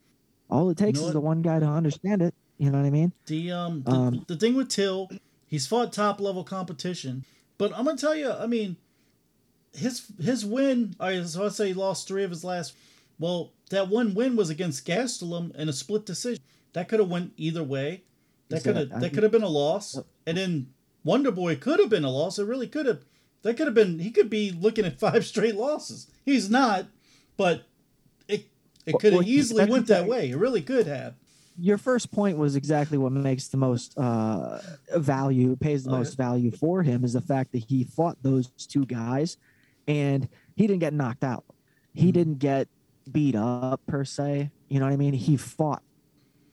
All 0.51 0.69
it 0.71 0.77
takes 0.77 1.01
know 1.01 1.07
is 1.07 1.13
the 1.13 1.21
one 1.21 1.43
guy 1.43 1.59
to 1.59 1.67
understand 1.67 2.23
it. 2.23 2.35
You 2.59 2.71
know 2.71 2.79
what 2.79 2.87
I 2.87 2.91
mean? 2.91 3.13
The 3.27 3.53
um 3.53 3.83
the, 3.83 3.91
Um, 3.91 4.25
the 4.29 4.37
thing 4.37 4.55
with 4.55 4.69
Till, 4.69 5.09
he's 5.47 5.67
fought 5.67 5.93
top 5.93 6.21
level 6.21 6.45
competition, 6.45 7.25
but 7.57 7.73
I'm 7.77 7.87
gonna 7.87 7.97
tell 7.97 8.15
you, 8.15 8.31
I 8.31 8.47
mean, 8.47 8.77
his 9.75 10.07
his 10.21 10.45
win. 10.45 10.95
All 11.01 11.09
right, 11.09 11.25
so 11.27 11.47
I 11.47 11.49
say 11.49 11.69
he 11.69 11.75
lost 11.75 12.09
three 12.09 12.25
of 12.25 12.31
his 12.31 12.45
last. 12.45 12.75
Well, 13.19 13.53
that 13.71 13.89
one 13.89 14.15
win 14.15 14.37
was 14.37 14.51
against 14.51 14.87
Gastelum 14.87 15.55
in 15.57 15.69
a 15.69 15.73
split 15.73 16.07
decision. 16.07 16.43
That 16.73 16.89
could 16.89 17.01
have 17.01 17.09
went 17.11 17.33
either 17.37 17.63
way. 17.63 18.05
That 18.49 18.65
could 18.65 18.77
have 18.77 19.01
that 19.01 19.13
could 19.13 19.23
have 19.23 19.33
been 19.33 19.43
a 19.43 19.49
loss, 19.49 19.99
and 20.27 20.37
then 20.37 20.69
Wonder 21.05 21.31
Boy 21.31 21.57
could 21.57 21.79
have 21.81 21.91
been 21.91 22.05
a 22.05 22.11
loss. 22.11 22.39
It 22.39 22.45
really 22.47 22.67
could 22.67 22.87
have. 22.87 23.05
That 23.43 23.57
could 23.57 23.67
have 23.67 23.75
been. 23.75 23.99
He 24.01 24.11
could 24.11 24.29
be 24.31 24.51
looking 24.53 24.85
at 24.85 24.99
five 25.07 25.25
straight 25.25 25.57
losses. 25.57 26.09
He's 26.25 26.51
not, 26.51 26.87
but 27.37 27.67
it 28.29 28.47
It 28.87 28.99
could 28.99 29.13
have 29.13 29.21
well, 29.21 29.29
easily 29.29 29.67
went 29.67 29.87
that 29.89 30.07
way. 30.07 30.31
It 30.31 30.37
really 30.37 30.63
could 30.63 30.87
have. 30.87 31.15
your 31.57 31.79
first 31.79 32.11
point 32.11 32.39
was 32.39 32.57
exactly 32.57 32.97
what 32.99 33.13
makes 33.13 33.49
the 33.49 33.57
most 33.57 33.97
uh, 33.99 34.61
value, 34.97 35.57
pays 35.57 35.85
the 35.85 35.91
Oh, 35.91 35.99
most 35.99 36.17
value 36.17 36.51
for 36.51 36.83
him 36.83 37.05
is 37.05 37.13
the 37.13 37.21
fact 37.21 37.53
that 37.53 37.59
he 37.69 37.85
fought 37.85 38.17
those 38.23 38.49
two 38.49 38.85
guys 38.87 39.37
and 39.91 40.29
he 40.57 40.67
didn't 40.67 40.81
get 40.81 40.93
knocked 40.95 41.25
out. 41.25 41.45
He 41.93 42.09
Mhm. 42.11 42.13
didn't 42.13 42.39
get 42.39 42.69
beat 43.11 43.35
up 43.35 43.81
per 43.87 44.05
se. 44.05 44.51
You 44.69 44.79
know 44.79 44.87
what 44.87 44.93
I 44.93 44.97
mean? 44.97 45.15
He 45.15 45.37
fought 45.37 45.83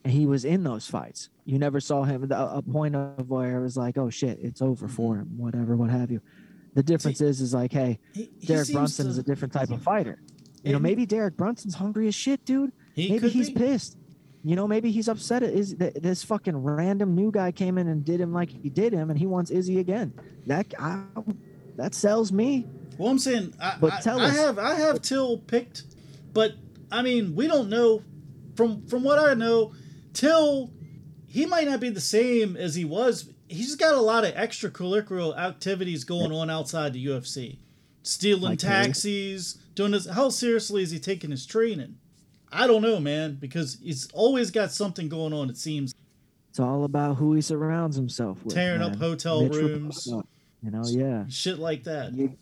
and 0.04 0.12
he 0.14 0.26
was 0.26 0.44
in 0.46 0.64
those 0.64 0.88
fights. 0.88 1.30
You 1.46 1.60
never 1.60 1.80
saw 1.80 2.04
him 2.04 2.30
a, 2.32 2.36
a 2.36 2.62
point 2.62 2.96
of 2.96 3.30
where 3.30 3.58
it 3.60 3.62
was 3.62 3.78
like, 3.78 3.98
oh 3.98 4.10
shit, 4.10 4.40
it's 4.42 4.62
over 4.62 4.88
for 4.88 5.14
Mm-hmm. 5.16 5.22
him, 5.22 5.38
whatever, 5.38 5.76
what 5.76 5.90
have 5.90 6.10
you. 6.12 6.22
The 6.74 6.84
difference 6.84 7.22
is, 7.22 7.42
is 7.42 7.54
like, 7.54 7.72
hey, 7.72 8.00
He, 8.14 8.30
he 8.40 8.48
Derek 8.48 8.72
Brunson 8.72 9.08
is 9.08 9.18
a 9.18 9.24
different 9.24 9.54
type 9.54 9.70
of 9.72 9.82
fighter. 9.82 10.22
You 10.64 10.74
know, 10.74 10.80
maybe 10.80 11.06
Derek 11.06 11.38
Brunson's 11.38 11.76
hungry 11.76 12.08
as 12.08 12.16
shit, 12.16 12.44
dude 12.46 12.72
he 12.94 13.10
maybe 13.10 13.30
he's 13.30 13.50
be. 13.50 13.56
pissed. 13.56 13.98
You 14.44 14.56
know, 14.56 14.68
maybe 14.68 14.92
he's 14.92 15.08
upset. 15.08 15.44
At 15.44 15.52
is 15.54 15.76
that 15.78 16.02
this 16.02 16.24
fucking 16.24 16.56
random 16.58 17.16
new 17.16 17.32
guy 17.32 17.52
came 17.52 17.78
in 17.78 17.88
and 17.88 18.04
did 18.04 18.20
him 18.20 18.34
like 18.34 18.50
he 18.50 18.70
did 18.70 18.92
him, 18.94 19.10
and 19.10 19.18
he 19.20 19.26
wants 19.28 19.50
Izzy 19.52 19.80
again. 19.80 20.14
That 20.48 20.74
I, 20.80 21.04
that 21.76 21.94
sells 21.94 22.32
me. 22.32 22.66
Well, 22.98 23.10
I'm 23.12 23.20
saying, 23.20 23.54
I, 23.62 23.78
But 23.80 23.94
I, 23.94 24.00
tell 24.02 24.20
I 24.20 24.26
us. 24.26 24.36
have 24.38 24.58
I 24.60 24.76
have 24.76 25.02
Till 25.02 25.38
picked, 25.40 25.84
but 26.34 26.54
I 26.92 27.02
mean, 27.02 27.36
we 27.36 27.48
don't 27.48 27.70
know. 27.70 28.02
From 28.56 28.86
from 28.88 29.04
what 29.04 29.20
I 29.20 29.34
know, 29.36 29.74
Till, 30.14 30.72
he 31.28 31.46
might 31.46 31.68
not 31.68 31.80
be 31.80 31.90
the 31.90 32.02
same 32.02 32.56
as 32.58 32.74
he 32.76 32.86
was. 32.86 33.30
He's 33.48 33.76
got 33.76 33.94
a 33.96 34.02
lot 34.02 34.26
of 34.26 34.34
extracurricular 34.34 35.38
activities 35.38 36.04
going 36.04 36.32
on 36.32 36.50
outside 36.50 36.94
the 36.94 37.06
UFC, 37.06 37.60
stealing 38.04 38.42
Like 38.52 38.60
taxis, 38.60 39.58
doing 39.76 39.92
this. 39.92 40.08
How 40.08 40.30
seriously 40.30 40.82
is 40.84 40.92
he 40.92 41.00
taking 41.00 41.32
his 41.32 41.46
training? 41.46 41.98
I 42.52 42.66
don't 42.66 42.82
know, 42.82 43.00
man, 43.00 43.38
because 43.40 43.78
he's 43.84 44.10
always 44.12 44.52
got 44.52 44.72
something 44.72 45.08
going 45.10 45.34
on. 45.34 45.50
It 45.50 45.58
seems 45.58 45.94
It's 46.50 46.60
all 46.60 46.84
about 46.86 47.18
who 47.18 47.34
he 47.34 47.42
surrounds 47.42 47.96
himself 47.96 48.44
with. 48.44 48.54
tearing 48.56 48.82
up 48.82 48.96
hotel 48.96 49.44
Mitch 49.44 49.54
rooms, 49.54 50.08
You 50.64 50.72
know, 50.72 50.84
yeah. 50.88 51.26
shit 51.30 51.60
like 51.60 51.84
that. 51.84 52.14
You- 52.14 52.36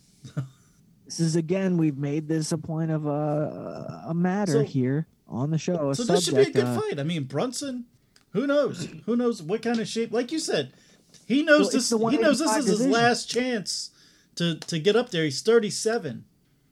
this 1.04 1.20
is 1.20 1.36
again, 1.36 1.76
we've 1.76 1.96
made 1.98 2.28
this 2.28 2.52
a 2.52 2.58
point 2.58 2.90
of 2.90 3.06
a 3.06 4.04
a 4.08 4.14
matter 4.14 4.52
So- 4.52 4.62
here 4.62 5.06
on 5.28 5.50
the 5.50 5.58
show. 5.58 5.90
A 5.90 5.94
So 5.94 6.04
this 6.04 6.24
should 6.24 6.34
be 6.36 6.42
a 6.42 6.50
good 6.50 6.64
uh, 6.64 6.80
fight. 6.80 6.98
I 7.00 7.02
mean, 7.02 7.24
Brunson, 7.24 7.86
who 8.30 8.46
knows? 8.46 8.88
Who 9.06 9.16
knows 9.16 9.42
what 9.42 9.62
kind 9.62 9.80
of 9.80 9.88
shape? 9.88 10.12
Like 10.12 10.30
you 10.32 10.38
said, 10.38 10.72
he 11.26 11.42
knows 11.42 11.66
Well, 11.66 11.70
this. 11.72 11.90
He 11.90 12.18
knows 12.18 12.38
this 12.38 12.48
185 12.48 12.58
is 12.58 12.66
his 12.66 12.78
division. 12.78 12.92
last 12.92 13.24
chance 13.30 13.90
to 14.36 14.56
to 14.56 14.78
get 14.78 14.96
up 14.96 15.10
there. 15.10 15.24
He's 15.24 15.42
thirty 15.42 15.70
seven. 15.70 16.24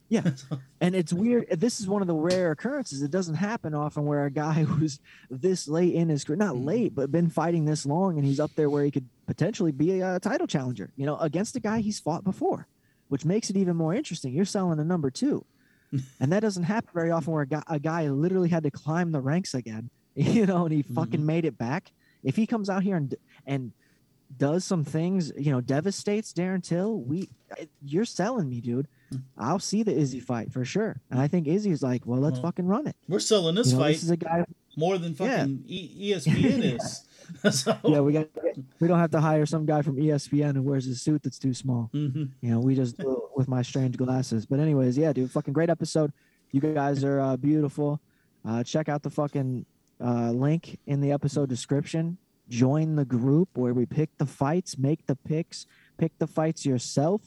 Yeah. 0.09 0.31
And 0.81 0.93
it's 0.93 1.11
weird. 1.11 1.47
This 1.49 1.79
is 1.79 1.87
one 1.87 2.01
of 2.03 2.07
the 2.07 2.13
rare 2.13 2.51
occurrences. 2.51 3.01
It 3.01 3.09
doesn't 3.09 3.35
happen 3.35 3.73
often 3.73 4.05
where 4.05 4.25
a 4.25 4.29
guy 4.29 4.63
who's 4.65 4.99
this 5.31 5.67
late 5.67 5.95
in 5.95 6.09
his 6.09 6.23
career, 6.23 6.35
not 6.37 6.53
Mm-hmm. 6.53 6.65
late, 6.65 6.93
but 6.95 7.11
been 7.11 7.29
fighting 7.29 7.65
this 7.65 7.87
long 7.87 8.17
and 8.19 8.25
he's 8.27 8.39
up 8.39 8.51
there 8.55 8.69
where 8.69 8.83
he 8.83 8.91
could 8.91 9.07
potentially 9.25 9.71
be 9.71 10.01
a, 10.01 10.19
title 10.19 10.45
challenger, 10.45 10.91
you 10.95 11.07
know, 11.07 11.17
against 11.17 11.55
a 11.55 11.59
guy 11.59 11.79
he's 11.79 11.99
fought 11.99 12.23
before, 12.23 12.67
which 13.07 13.25
makes 13.25 13.49
it 13.49 13.57
even 13.57 13.75
more 13.75 13.93
interesting. 13.93 14.33
You're 14.33 14.45
selling 14.45 14.79
a 14.79 14.83
number 14.83 15.09
two. 15.11 15.45
and 16.19 16.31
that 16.31 16.39
doesn't 16.41 16.63
happen 16.63 16.89
very 16.93 17.11
often 17.11 17.31
where 17.33 17.43
a 17.43 17.47
guy, 17.47 17.63
a 17.67 17.79
guy 17.79 18.07
literally 18.09 18.49
had 18.49 18.63
to 18.63 18.71
climb 18.71 19.11
the 19.11 19.21
ranks 19.21 19.53
again, 19.53 19.89
you 20.15 20.45
know, 20.45 20.65
and 20.65 20.73
he 20.73 20.81
fucking 20.81 21.21
Mhm. 21.21 21.25
made 21.25 21.45
it 21.45 21.57
back. 21.57 21.91
If 22.23 22.35
he 22.35 22.45
comes 22.47 22.69
out 22.69 22.83
here 22.83 22.97
and, 22.97 23.15
and, 23.45 23.71
does 24.37 24.65
some 24.65 24.83
things, 24.83 25.31
you 25.37 25.51
know, 25.51 25.61
devastates 25.61 26.33
Darren 26.33 26.61
Till. 26.61 26.99
We, 26.99 27.29
you're 27.85 28.05
selling 28.05 28.49
me, 28.49 28.59
dude. 28.59 28.87
I'll 29.37 29.59
see 29.59 29.83
the 29.83 29.95
Izzy 29.95 30.19
fight 30.19 30.51
for 30.51 30.65
sure. 30.65 30.99
And 31.11 31.19
I 31.21 31.27
think 31.27 31.47
Izzy's 31.47 31.83
like, 31.83 32.07
well, 32.07 32.19
let's 32.19 32.39
Well, 32.39 32.47
fucking 32.47 32.65
run 32.65 32.87
it. 32.87 32.95
We're 33.07 33.19
selling 33.19 33.53
this 33.53 33.67
You 33.67 33.73
know, 33.77 33.83
fight 33.83 33.91
this 33.93 34.03
is 34.03 34.09
a 34.09 34.17
guy. 34.17 34.43
More 34.77 34.97
than 34.97 35.15
Yeah. 35.19 35.37
fucking 35.39 35.63
e- 35.67 36.11
ESPN 36.13 36.79
is. 36.79 37.03
so, 37.63 37.77
Yeah, 37.83 38.01
we 38.01 38.13
got. 38.13 38.27
We 38.79 38.87
don't 38.87 38.99
have 38.99 39.11
to 39.11 39.19
hire 39.21 39.45
some 39.45 39.65
guy 39.65 39.81
from 39.81 39.95
ESPN 39.97 40.55
who 40.55 40.61
wears 40.61 40.87
a 40.87 40.95
suit 40.95 41.23
that's 41.23 41.39
too 41.39 41.53
small. 41.53 41.89
mhm. 41.93 42.29
You 42.41 42.51
know, 42.51 42.59
we 42.59 42.75
just 42.75 42.97
do 42.97 43.11
it 43.11 43.19
with 43.37 43.47
my 43.47 43.61
strange 43.61 43.97
glasses. 43.97 44.45
But 44.45 44.59
anyways, 44.59 44.97
yeah, 44.97 45.11
dude, 45.13 45.31
fucking 45.31 45.53
great 45.53 45.69
episode. 45.69 46.11
You 46.51 46.61
guys 46.61 47.03
are 47.03 47.19
uh, 47.19 47.37
beautiful. 47.37 47.99
Uh, 48.47 48.63
check 48.63 48.87
out 48.89 49.01
the 49.03 49.09
fucking 49.09 49.65
uh, 49.99 50.31
link 50.31 50.77
in 50.85 51.01
the 51.01 51.11
episode 51.11 51.49
description. 51.49 52.17
Join 52.47 52.95
the 52.95 53.05
group 53.05 53.49
where 53.55 53.73
we 53.73 53.87
pick 53.87 54.15
the 54.19 54.25
fights, 54.27 54.77
make 54.77 55.05
the 55.07 55.15
picks, 55.15 55.65
pick 55.97 56.11
the 56.19 56.27
fights 56.27 56.63
yourself. 56.65 57.21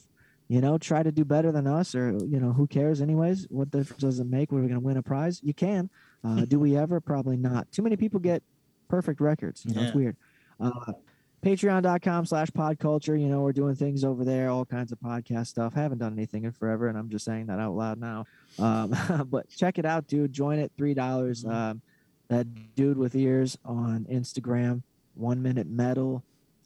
You 0.47 0.61
know, 0.61 0.77
try 0.79 1.03
to 1.03 1.11
do 1.11 1.25
better 1.25 1.51
than 1.51 1.67
us, 1.67 1.93
or 1.93 2.11
you 2.25 2.39
know, 2.39 2.53
who 2.53 2.65
cares? 2.67 3.01
Anyways, 3.01 3.47
what 3.49 3.69
difference 3.69 4.01
does 4.01 4.19
it 4.19 4.27
make? 4.27 4.51
We're 4.51 4.61
gonna 4.61 4.79
win 4.79 4.97
a 4.97 5.03
prize. 5.03 5.41
You 5.43 5.53
can. 5.53 5.89
Uh, 6.23 6.45
do 6.45 6.59
we 6.59 6.75
ever? 6.75 6.99
Probably 6.99 7.37
not. 7.37 7.71
Too 7.71 7.81
many 7.81 7.95
people 7.95 8.19
get 8.19 8.43
perfect 8.89 9.21
records. 9.21 9.63
You 9.65 9.73
know, 9.73 9.81
it's 9.83 9.91
Yeah. 9.91 9.95
weird. 9.97 10.17
Uh, 10.59 10.93
patreon.com 11.41 12.25
slash 12.25 12.49
pod 12.53 12.77
culture 12.79 13.15
you 13.15 13.29
know 13.29 13.39
we're 13.39 13.53
doing 13.53 13.73
things 13.73 14.03
over 14.03 14.25
there 14.25 14.49
all 14.49 14.65
kinds 14.65 14.91
of 14.91 14.99
podcast 14.99 15.47
stuff 15.47 15.73
haven't 15.73 15.97
done 15.99 16.11
anything 16.11 16.43
in 16.43 16.51
forever 16.51 16.89
and 16.89 16.97
i'm 16.97 17.07
just 17.07 17.23
saying 17.23 17.45
that 17.45 17.59
out 17.59 17.73
loud 17.73 17.97
now 17.97 18.25
um, 18.59 18.93
but 19.31 19.47
check 19.49 19.79
it 19.79 19.85
out 19.85 20.05
dude 20.07 20.33
join 20.33 20.59
it 20.59 20.69
three 20.75 20.93
dollars 20.93 21.45
um, 21.45 21.81
that 22.27 22.45
dude 22.75 22.97
with 22.97 23.15
ears 23.15 23.57
on 23.63 24.05
instagram 24.11 24.81
one 25.13 25.41
minute 25.41 25.65
metal 25.67 26.21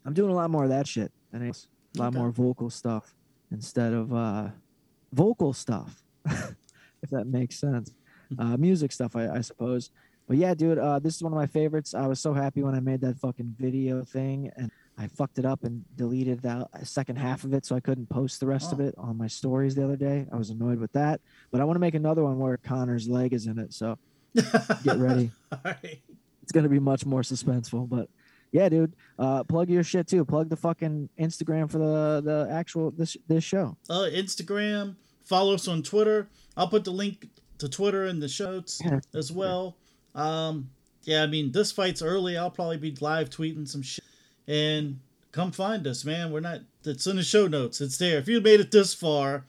i'm 0.05 0.13
doing 0.15 0.31
a 0.31 0.34
lot 0.34 0.49
more 0.49 0.63
of 0.63 0.69
that 0.71 0.88
shit 0.88 1.11
and 1.34 1.43
it's 1.43 1.67
a 1.95 1.99
lot 1.99 2.07
Okay. 2.07 2.17
more 2.17 2.31
vocal 2.31 2.71
stuff 2.71 3.13
instead 3.51 3.93
of 3.93 4.11
uh 4.11 4.47
vocal 5.11 5.53
stuff 5.53 6.01
if 6.25 7.11
that 7.11 7.27
makes 7.27 7.59
sense 7.59 7.93
uh 8.39 8.57
music 8.57 8.91
stuff 8.91 9.15
i, 9.15 9.27
I 9.27 9.41
suppose 9.41 9.89
but 10.26 10.38
yeah, 10.38 10.53
dude, 10.53 10.77
uh, 10.77 10.99
this 10.99 11.18
is 11.18 11.22
one 11.22 11.34
of 11.34 11.38
my 11.38 11.47
favorites. 11.47 11.93
I 11.93 12.07
was 12.07 12.18
so 12.18 12.31
happy 12.34 12.64
when 12.64 12.73
I 12.76 12.80
made 12.80 13.01
that 13.01 13.19
fucking 13.19 13.55
video 13.60 14.05
thing, 14.05 14.49
and 14.55 14.72
I 14.97 15.07
fucked 15.07 15.38
it 15.38 15.43
up 15.43 15.65
and 15.65 15.84
deleted 15.97 16.41
that 16.43 16.69
second 16.88 17.18
half 17.18 17.43
of 17.43 17.53
it, 17.53 17.65
so 17.65 17.76
I 17.76 17.81
couldn't 17.81 18.07
post 18.07 18.39
the 18.39 18.47
rest 18.47 18.72
of 18.72 18.80
Oh. 18.80 18.85
it 18.85 18.95
on 18.97 19.18
my 19.18 19.27
stories 19.27 19.76
the 19.76 19.84
other 19.84 19.97
day. 19.97 20.26
I 20.31 20.38
was 20.38 20.49
annoyed 20.49 20.80
with 20.80 20.93
that, 20.93 21.19
but 21.51 21.60
I 21.60 21.65
want 21.65 21.76
to 21.76 21.81
make 21.81 21.93
another 21.93 22.23
one 22.23 22.39
where 22.39 22.55
Connor's 22.55 23.10
leg 23.10 23.34
is 23.34 23.47
in 23.47 23.60
it, 23.60 23.73
so 23.73 23.97
get 24.85 24.97
ready. 24.97 25.30
Right. 25.65 26.01
it's 26.41 26.53
gonna 26.53 26.69
be 26.69 26.80
much 26.80 27.05
more 27.05 27.22
suspenseful. 27.22 27.89
But 27.89 28.07
yeah, 28.53 28.69
dude, 28.69 28.95
uh, 29.19 29.43
plug 29.43 29.69
your 29.69 29.84
shit 29.84 30.07
too. 30.07 30.23
Plug 30.23 30.47
the 30.47 30.55
fucking 30.55 31.10
Instagram 31.19 31.69
for 31.69 31.80
the 31.80 32.22
the 32.23 32.47
actual 32.49 32.91
this 32.91 33.18
this 33.27 33.43
show. 33.43 33.76
Uh, 33.89 34.07
Instagram. 34.10 34.95
Follow 35.26 35.53
us 35.55 35.68
on 35.68 35.84
Twitter. 35.84 36.30
I'll 36.55 36.69
put 36.69 36.85
the 36.85 36.91
link 36.91 37.27
to 37.64 37.69
Twitter 37.69 38.06
in 38.06 38.19
the 38.19 38.27
shows 38.27 38.81
as 39.15 39.31
well. 39.31 39.77
Um, 40.15 40.69
yeah, 41.03 41.23
I 41.23 41.27
mean, 41.27 41.52
this 41.52 41.72
fight's 41.72 42.02
early. 42.02 42.38
I'll 42.38 42.52
probably 42.52 42.77
be 42.77 42.95
live 43.02 43.30
tweeting 43.30 43.68
some 43.68 43.81
shit. 43.81 44.03
And 44.48 44.99
come 45.31 45.52
find 45.52 45.85
us, 45.88 46.06
man. 46.06 46.31
We're 46.31 46.40
not. 46.41 46.60
It's 46.85 47.07
in 47.07 47.15
the 47.15 47.23
show 47.23 47.48
notes. 47.48 47.81
It's 47.81 47.98
there. 47.98 48.18
If 48.19 48.27
you 48.27 48.41
made 48.41 48.60
it 48.60 48.72
this 48.72 48.94
far, 48.94 49.45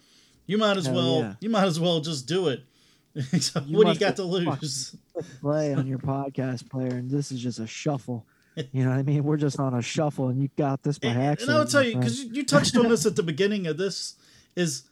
you 0.46 0.58
might 0.58 0.76
as 0.76 0.86
Hell 0.86 0.94
well. 0.94 1.18
yeah. 1.20 1.34
You 1.40 1.50
might 1.50 1.64
as 1.66 1.78
well 1.80 2.00
just 2.00 2.26
do 2.26 2.48
it. 2.48 2.62
So 3.40 3.60
You 3.64 3.76
what 3.78 3.86
do 3.86 3.92
you 3.92 3.98
got 3.98 4.16
to 4.16 4.24
lose? 4.24 4.96
Play 5.40 5.72
on 5.74 5.86
your 5.86 5.98
podcast 6.14 6.68
player, 6.68 6.88
and 6.96 7.08
this 7.10 7.30
is 7.30 7.40
just 7.40 7.58
a 7.58 7.66
shuffle. 7.66 8.26
You 8.72 8.84
know 8.84 8.90
what 8.90 8.98
I 9.00 9.02
mean? 9.02 9.24
We're 9.24 9.36
just 9.36 9.58
on 9.58 9.74
a 9.74 9.82
shuffle, 9.82 10.28
and 10.28 10.40
you 10.40 10.48
got 10.56 10.84
this 10.84 10.96
by 11.00 11.08
And, 11.08 11.18
and 11.18 11.26
accident. 11.28 11.56
I 11.56 11.58
will 11.58 11.66
tell 11.66 11.82
you 11.82 11.96
because 11.96 12.22
you, 12.22 12.30
you 12.34 12.44
touched 12.44 12.76
on 12.76 12.88
this 12.88 13.04
at 13.04 13.16
the 13.16 13.24
beginning 13.24 13.66
of 13.66 13.76
this. 13.78 14.14
Is 14.54 14.84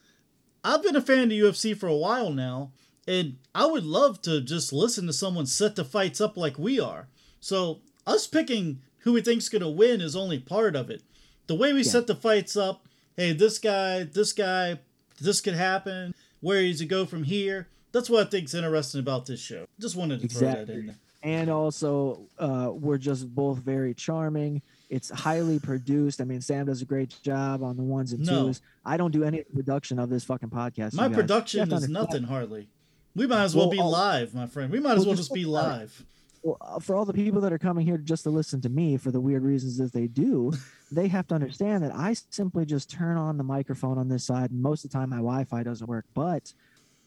I've 0.65 0.83
been 0.83 0.97
a 0.97 1.01
fan 1.01 1.23
of 1.23 1.29
UFC 1.29 1.75
for 1.77 1.87
a 1.87 1.95
while 1.95 2.29
now, 2.29 2.71
and 3.07 3.37
I 3.53 3.65
would 3.65 3.83
love 3.85 4.21
to 4.23 4.41
just 4.41 4.71
listen 4.73 5.07
to 5.07 5.13
someone 5.13 5.45
set 5.45 5.75
the 5.75 5.85
fights 5.85 6.21
up 6.21 6.37
like 6.37 6.57
we 6.57 6.79
are. 6.79 7.07
So 7.39 7.81
us 8.07 8.27
picking 8.27 8.79
who 8.99 9.13
we 9.13 9.21
think's 9.21 9.49
gonna 9.49 9.69
win 9.69 9.99
is 10.01 10.15
only 10.15 10.39
part 10.39 10.75
of 10.75 10.89
it. 10.89 11.01
The 11.47 11.55
way 11.55 11.73
we 11.73 11.79
Yeah. 11.83 11.91
set 11.91 12.07
the 12.07 12.15
fights 12.15 12.55
up, 12.55 12.87
hey, 13.17 13.33
this 13.33 13.59
guy, 13.59 14.03
this 14.03 14.31
guy, 14.31 14.79
this 15.19 15.41
could 15.41 15.55
happen. 15.55 16.13
Where 16.39 16.61
does 16.61 16.81
it 16.81 16.85
go 16.87 17.05
from 17.05 17.23
here? 17.23 17.67
That's 17.91 18.09
what 18.09 18.25
I 18.25 18.29
think's 18.29 18.53
interesting 18.53 18.99
about 18.99 19.25
this 19.25 19.39
show. 19.39 19.65
Just 19.79 19.95
wanted 19.95 20.21
to 20.21 20.27
throw 20.27 20.47
that 20.47 20.69
in 20.69 20.87
there. 20.87 20.95
and 21.21 21.49
also 21.49 22.21
uh, 22.39 22.71
we're 22.73 22.97
just 22.97 23.33
both 23.35 23.59
very 23.59 23.93
charming. 23.93 24.61
It's 24.89 25.09
highly 25.09 25.59
produced. 25.59 26.21
I 26.21 26.23
mean, 26.23 26.41
Sam 26.41 26.65
does 26.67 26.81
a 26.81 26.85
great 26.85 27.15
job 27.23 27.63
on 27.63 27.77
the 27.77 27.83
ones 27.83 28.13
and 28.13 28.25
No. 28.25 28.45
twos. 28.47 28.61
I 28.85 28.97
don't 28.97 29.11
do 29.11 29.23
any 29.23 29.43
production 29.43 29.99
of 29.99 30.09
this 30.09 30.23
fucking 30.23 30.49
podcast. 30.49 30.93
My 30.93 31.03
you 31.03 31.09
guys. 31.09 31.17
You 31.17 31.21
production 31.23 31.73
is 31.73 31.89
nothing 31.89 32.23
hardly. 32.23 32.67
We 33.15 33.27
might 33.27 33.43
as 33.43 33.55
well, 33.55 33.65
Well, 33.65 33.71
be 33.71 33.79
I'll- 33.79 33.91
live, 33.91 34.33
my 34.33 34.47
friend. 34.47 34.71
We 34.71 34.79
might 34.79 34.97
as 34.97 35.05
Well, 35.05 35.15
just 35.15 35.33
be 35.33 35.43
think 35.43 35.53
about 35.55 35.75
it. 35.75 35.79
live. 35.79 36.05
Well, 36.43 36.57
uh, 36.59 36.79
for 36.79 36.95
all 36.95 37.05
the 37.05 37.13
people 37.13 37.39
that 37.41 37.53
are 37.53 37.57
coming 37.59 37.85
here 37.85 37.97
just 37.97 38.23
to 38.23 38.29
listen 38.29 38.59
to 38.61 38.69
me 38.69 38.97
for 38.97 39.11
the 39.11 39.21
weird 39.21 39.43
reasons 39.43 39.77
that 39.77 39.93
they 39.93 40.07
do, 40.07 40.51
they 40.91 41.07
have 41.07 41.27
to 41.27 41.35
understand 41.35 41.83
that 41.83 41.95
I 41.95 42.13
simply 42.31 42.65
just 42.65 42.89
turn 42.89 43.17
on 43.17 43.37
the 43.37 43.43
microphone 43.43 43.97
on 43.97 44.09
this 44.09 44.25
side. 44.25 44.51
And 44.51 44.61
most 44.61 44.83
of 44.83 44.91
the 44.91 44.97
time, 44.97 45.09
my 45.09 45.17
Wi-Fi 45.17 45.63
doesn't 45.63 45.87
work, 45.87 46.05
but 46.13 46.53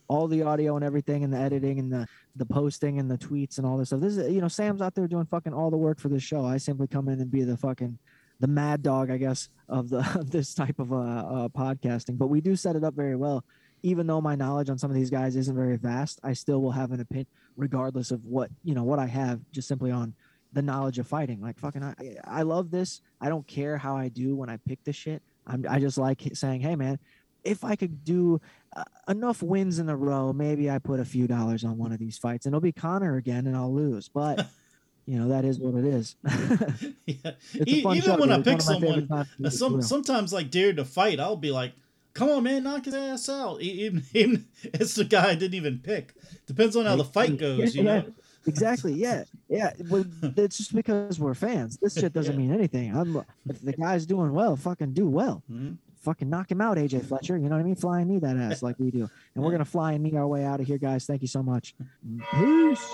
all 0.09 0.28
the 0.28 0.43
audio 0.43 0.77
and 0.77 0.85
everything, 0.85 1.24
and 1.24 1.33
the 1.33 1.39
editing 1.39 1.78
and 1.81 1.93
the 1.93 2.07
the 2.37 2.47
posting 2.47 2.99
and 3.01 3.11
the 3.11 3.19
tweets 3.19 3.59
and 3.59 3.66
all 3.66 3.77
this 3.77 3.89
stuff. 3.89 4.01
This 4.01 4.16
is 4.16 4.33
you 4.33 4.41
know 4.41 4.49
Sam's 4.49 4.81
out 4.81 4.95
there 4.95 5.09
doing 5.09 5.27
fucking 5.27 5.53
all 5.53 5.70
the 5.70 5.77
work 5.77 5.99
for 5.99 6.09
this 6.09 6.23
show. 6.23 6.45
I 6.45 6.59
simply 6.59 6.87
come 6.87 7.09
in 7.09 7.20
and 7.20 7.31
be 7.31 7.43
the 7.43 7.57
fucking 7.57 7.99
the 8.39 8.47
mad 8.47 8.83
dog, 8.83 9.11
I 9.11 9.16
guess, 9.16 9.49
of 9.69 9.89
the 9.91 9.99
of 10.19 10.31
this 10.31 10.55
type 10.55 10.78
of 10.78 10.93
uh, 10.93 10.97
uh 10.97 11.49
podcasting. 11.49 12.16
But 12.16 12.28
we 12.28 12.41
do 12.41 12.55
set 12.57 12.77
it 12.77 12.85
up 12.85 12.95
very 12.95 13.16
well. 13.16 13.45
Even 13.87 14.09
though 14.09 14.21
my 14.21 14.35
knowledge 14.35 14.69
on 14.69 14.79
some 14.79 14.91
of 14.91 14.97
these 14.97 15.11
guys 15.11 15.37
isn't 15.37 15.55
very 15.55 15.77
vast, 15.77 16.19
I 16.25 16.33
still 16.33 16.61
will 16.61 16.73
have 16.73 16.91
an 16.91 16.99
opinion 16.99 17.29
regardless 17.57 18.11
of 18.11 18.25
what 18.25 18.51
you 18.65 18.75
know 18.75 18.83
what 18.83 18.99
I 18.99 19.07
have, 19.07 19.41
just 19.53 19.69
simply 19.69 19.93
on 19.93 20.13
the 20.53 20.61
knowledge 20.61 20.99
of 20.99 21.07
fighting. 21.07 21.41
Like 21.41 21.57
fucking, 21.61 21.85
I, 21.85 21.95
I 22.25 22.43
love 22.43 22.73
this. 22.73 23.01
I 23.21 23.29
don't 23.29 23.47
care 23.47 23.79
how 23.79 23.97
I 23.97 24.09
do 24.09 24.35
when 24.35 24.51
I 24.51 24.57
pick 24.57 24.83
this 24.83 24.97
shit. 24.97 25.23
I'm, 25.47 25.65
I 25.69 25.79
just 25.79 25.99
like 25.99 26.21
saying, 26.33 26.63
hey 26.63 26.75
man, 26.75 26.99
if 27.45 27.63
I 27.63 27.77
could 27.77 28.05
do 28.05 28.41
uh, 28.77 28.83
enough 29.09 29.41
wins 29.41 29.79
in 29.79 29.89
a 29.89 29.97
row, 29.97 30.33
maybe 30.33 30.69
I 30.69 30.81
put 30.81 30.99
a 30.99 31.05
few 31.05 31.29
dollars 31.29 31.63
on 31.63 31.79
one 31.79 31.93
of 31.93 32.01
these 32.01 32.19
fights, 32.19 32.45
and 32.45 32.53
it'll 32.53 32.61
be 32.61 32.73
Connor 32.73 33.17
again, 33.17 33.47
and 33.47 33.57
I'll 33.57 33.73
lose. 33.73 34.09
But 34.09 34.49
you 35.07 35.17
know 35.17 35.29
that 35.29 35.45
is 35.45 35.61
what 35.61 35.77
it 35.77 35.85
is. 35.85 36.17
yeah. 37.07 37.31
Even 37.67 38.19
when 38.19 38.33
I 38.33 38.43
pick 38.43 38.59
one 38.59 38.61
of 38.61 38.67
my 38.67 38.81
favorite 38.81 39.09
someone, 39.09 39.27
uh, 39.45 39.51
some 39.51 39.81
sometimes 39.81 40.33
like 40.33 40.51
dare 40.51 40.73
to 40.73 40.85
fight, 40.85 41.21
I'll 41.21 41.37
be 41.37 41.53
like, 41.53 41.75
"Come 42.17 42.31
on, 42.31 42.43
man, 42.45 42.65
knock 42.65 42.87
his 42.87 42.95
ass 42.95 43.29
out." 43.29 43.61
Even, 43.63 44.03
even 44.15 44.47
it's 44.65 44.95
the 44.95 45.05
guy 45.05 45.31
I 45.31 45.35
didn't 45.35 45.55
even 45.55 45.79
pick. 45.79 46.15
Depends 46.47 46.75
on 46.77 46.87
how 46.87 46.97
the 46.97 47.05
fight 47.05 47.37
goes, 47.39 47.75
you 47.75 47.83
Yeah, 47.85 48.01
know. 48.01 48.13
exactly. 48.47 48.95
Yeah, 48.95 49.25
yeah. 49.49 49.73
Well, 49.91 50.05
it's 50.37 50.57
just 50.59 50.75
because 50.75 51.21
we're 51.21 51.35
fans. 51.35 51.77
This 51.81 51.95
shit 51.95 52.13
doesn't 52.13 52.33
Yeah. 52.35 52.39
mean 52.39 52.53
anything. 52.55 52.97
I'm, 52.97 53.23
if 53.49 53.61
the 53.63 53.73
guy's 53.75 54.07
doing 54.07 54.33
well, 54.33 54.57
fucking 54.57 54.93
do 54.95 55.07
well. 55.09 55.43
Mhm. 55.53 55.77
Fucking 56.03 56.31
knock 56.31 56.51
him 56.51 56.61
out, 56.61 56.79
AJ 56.79 57.05
Fletcher. 57.05 57.37
You 57.37 57.49
know 57.49 57.57
what 57.57 57.63
I 57.63 57.65
mean? 57.65 57.75
Fly 57.75 58.01
and 58.01 58.09
knee 58.11 58.19
that 58.21 58.37
ass 58.37 58.63
like 58.63 58.79
we 58.79 58.91
do. 58.93 59.11
And 59.35 59.43
we're 59.45 59.51
gonna 59.51 59.65
fly 59.65 59.93
and 59.93 60.05
knee 60.05 60.17
our 60.17 60.27
way 60.29 60.45
out 60.45 60.61
of 60.61 60.67
here, 60.67 60.79
guys. 60.79 61.05
Thank 61.05 61.21
you 61.23 61.29
so 61.29 61.43
much. 61.43 61.75
Peace. 62.33 62.87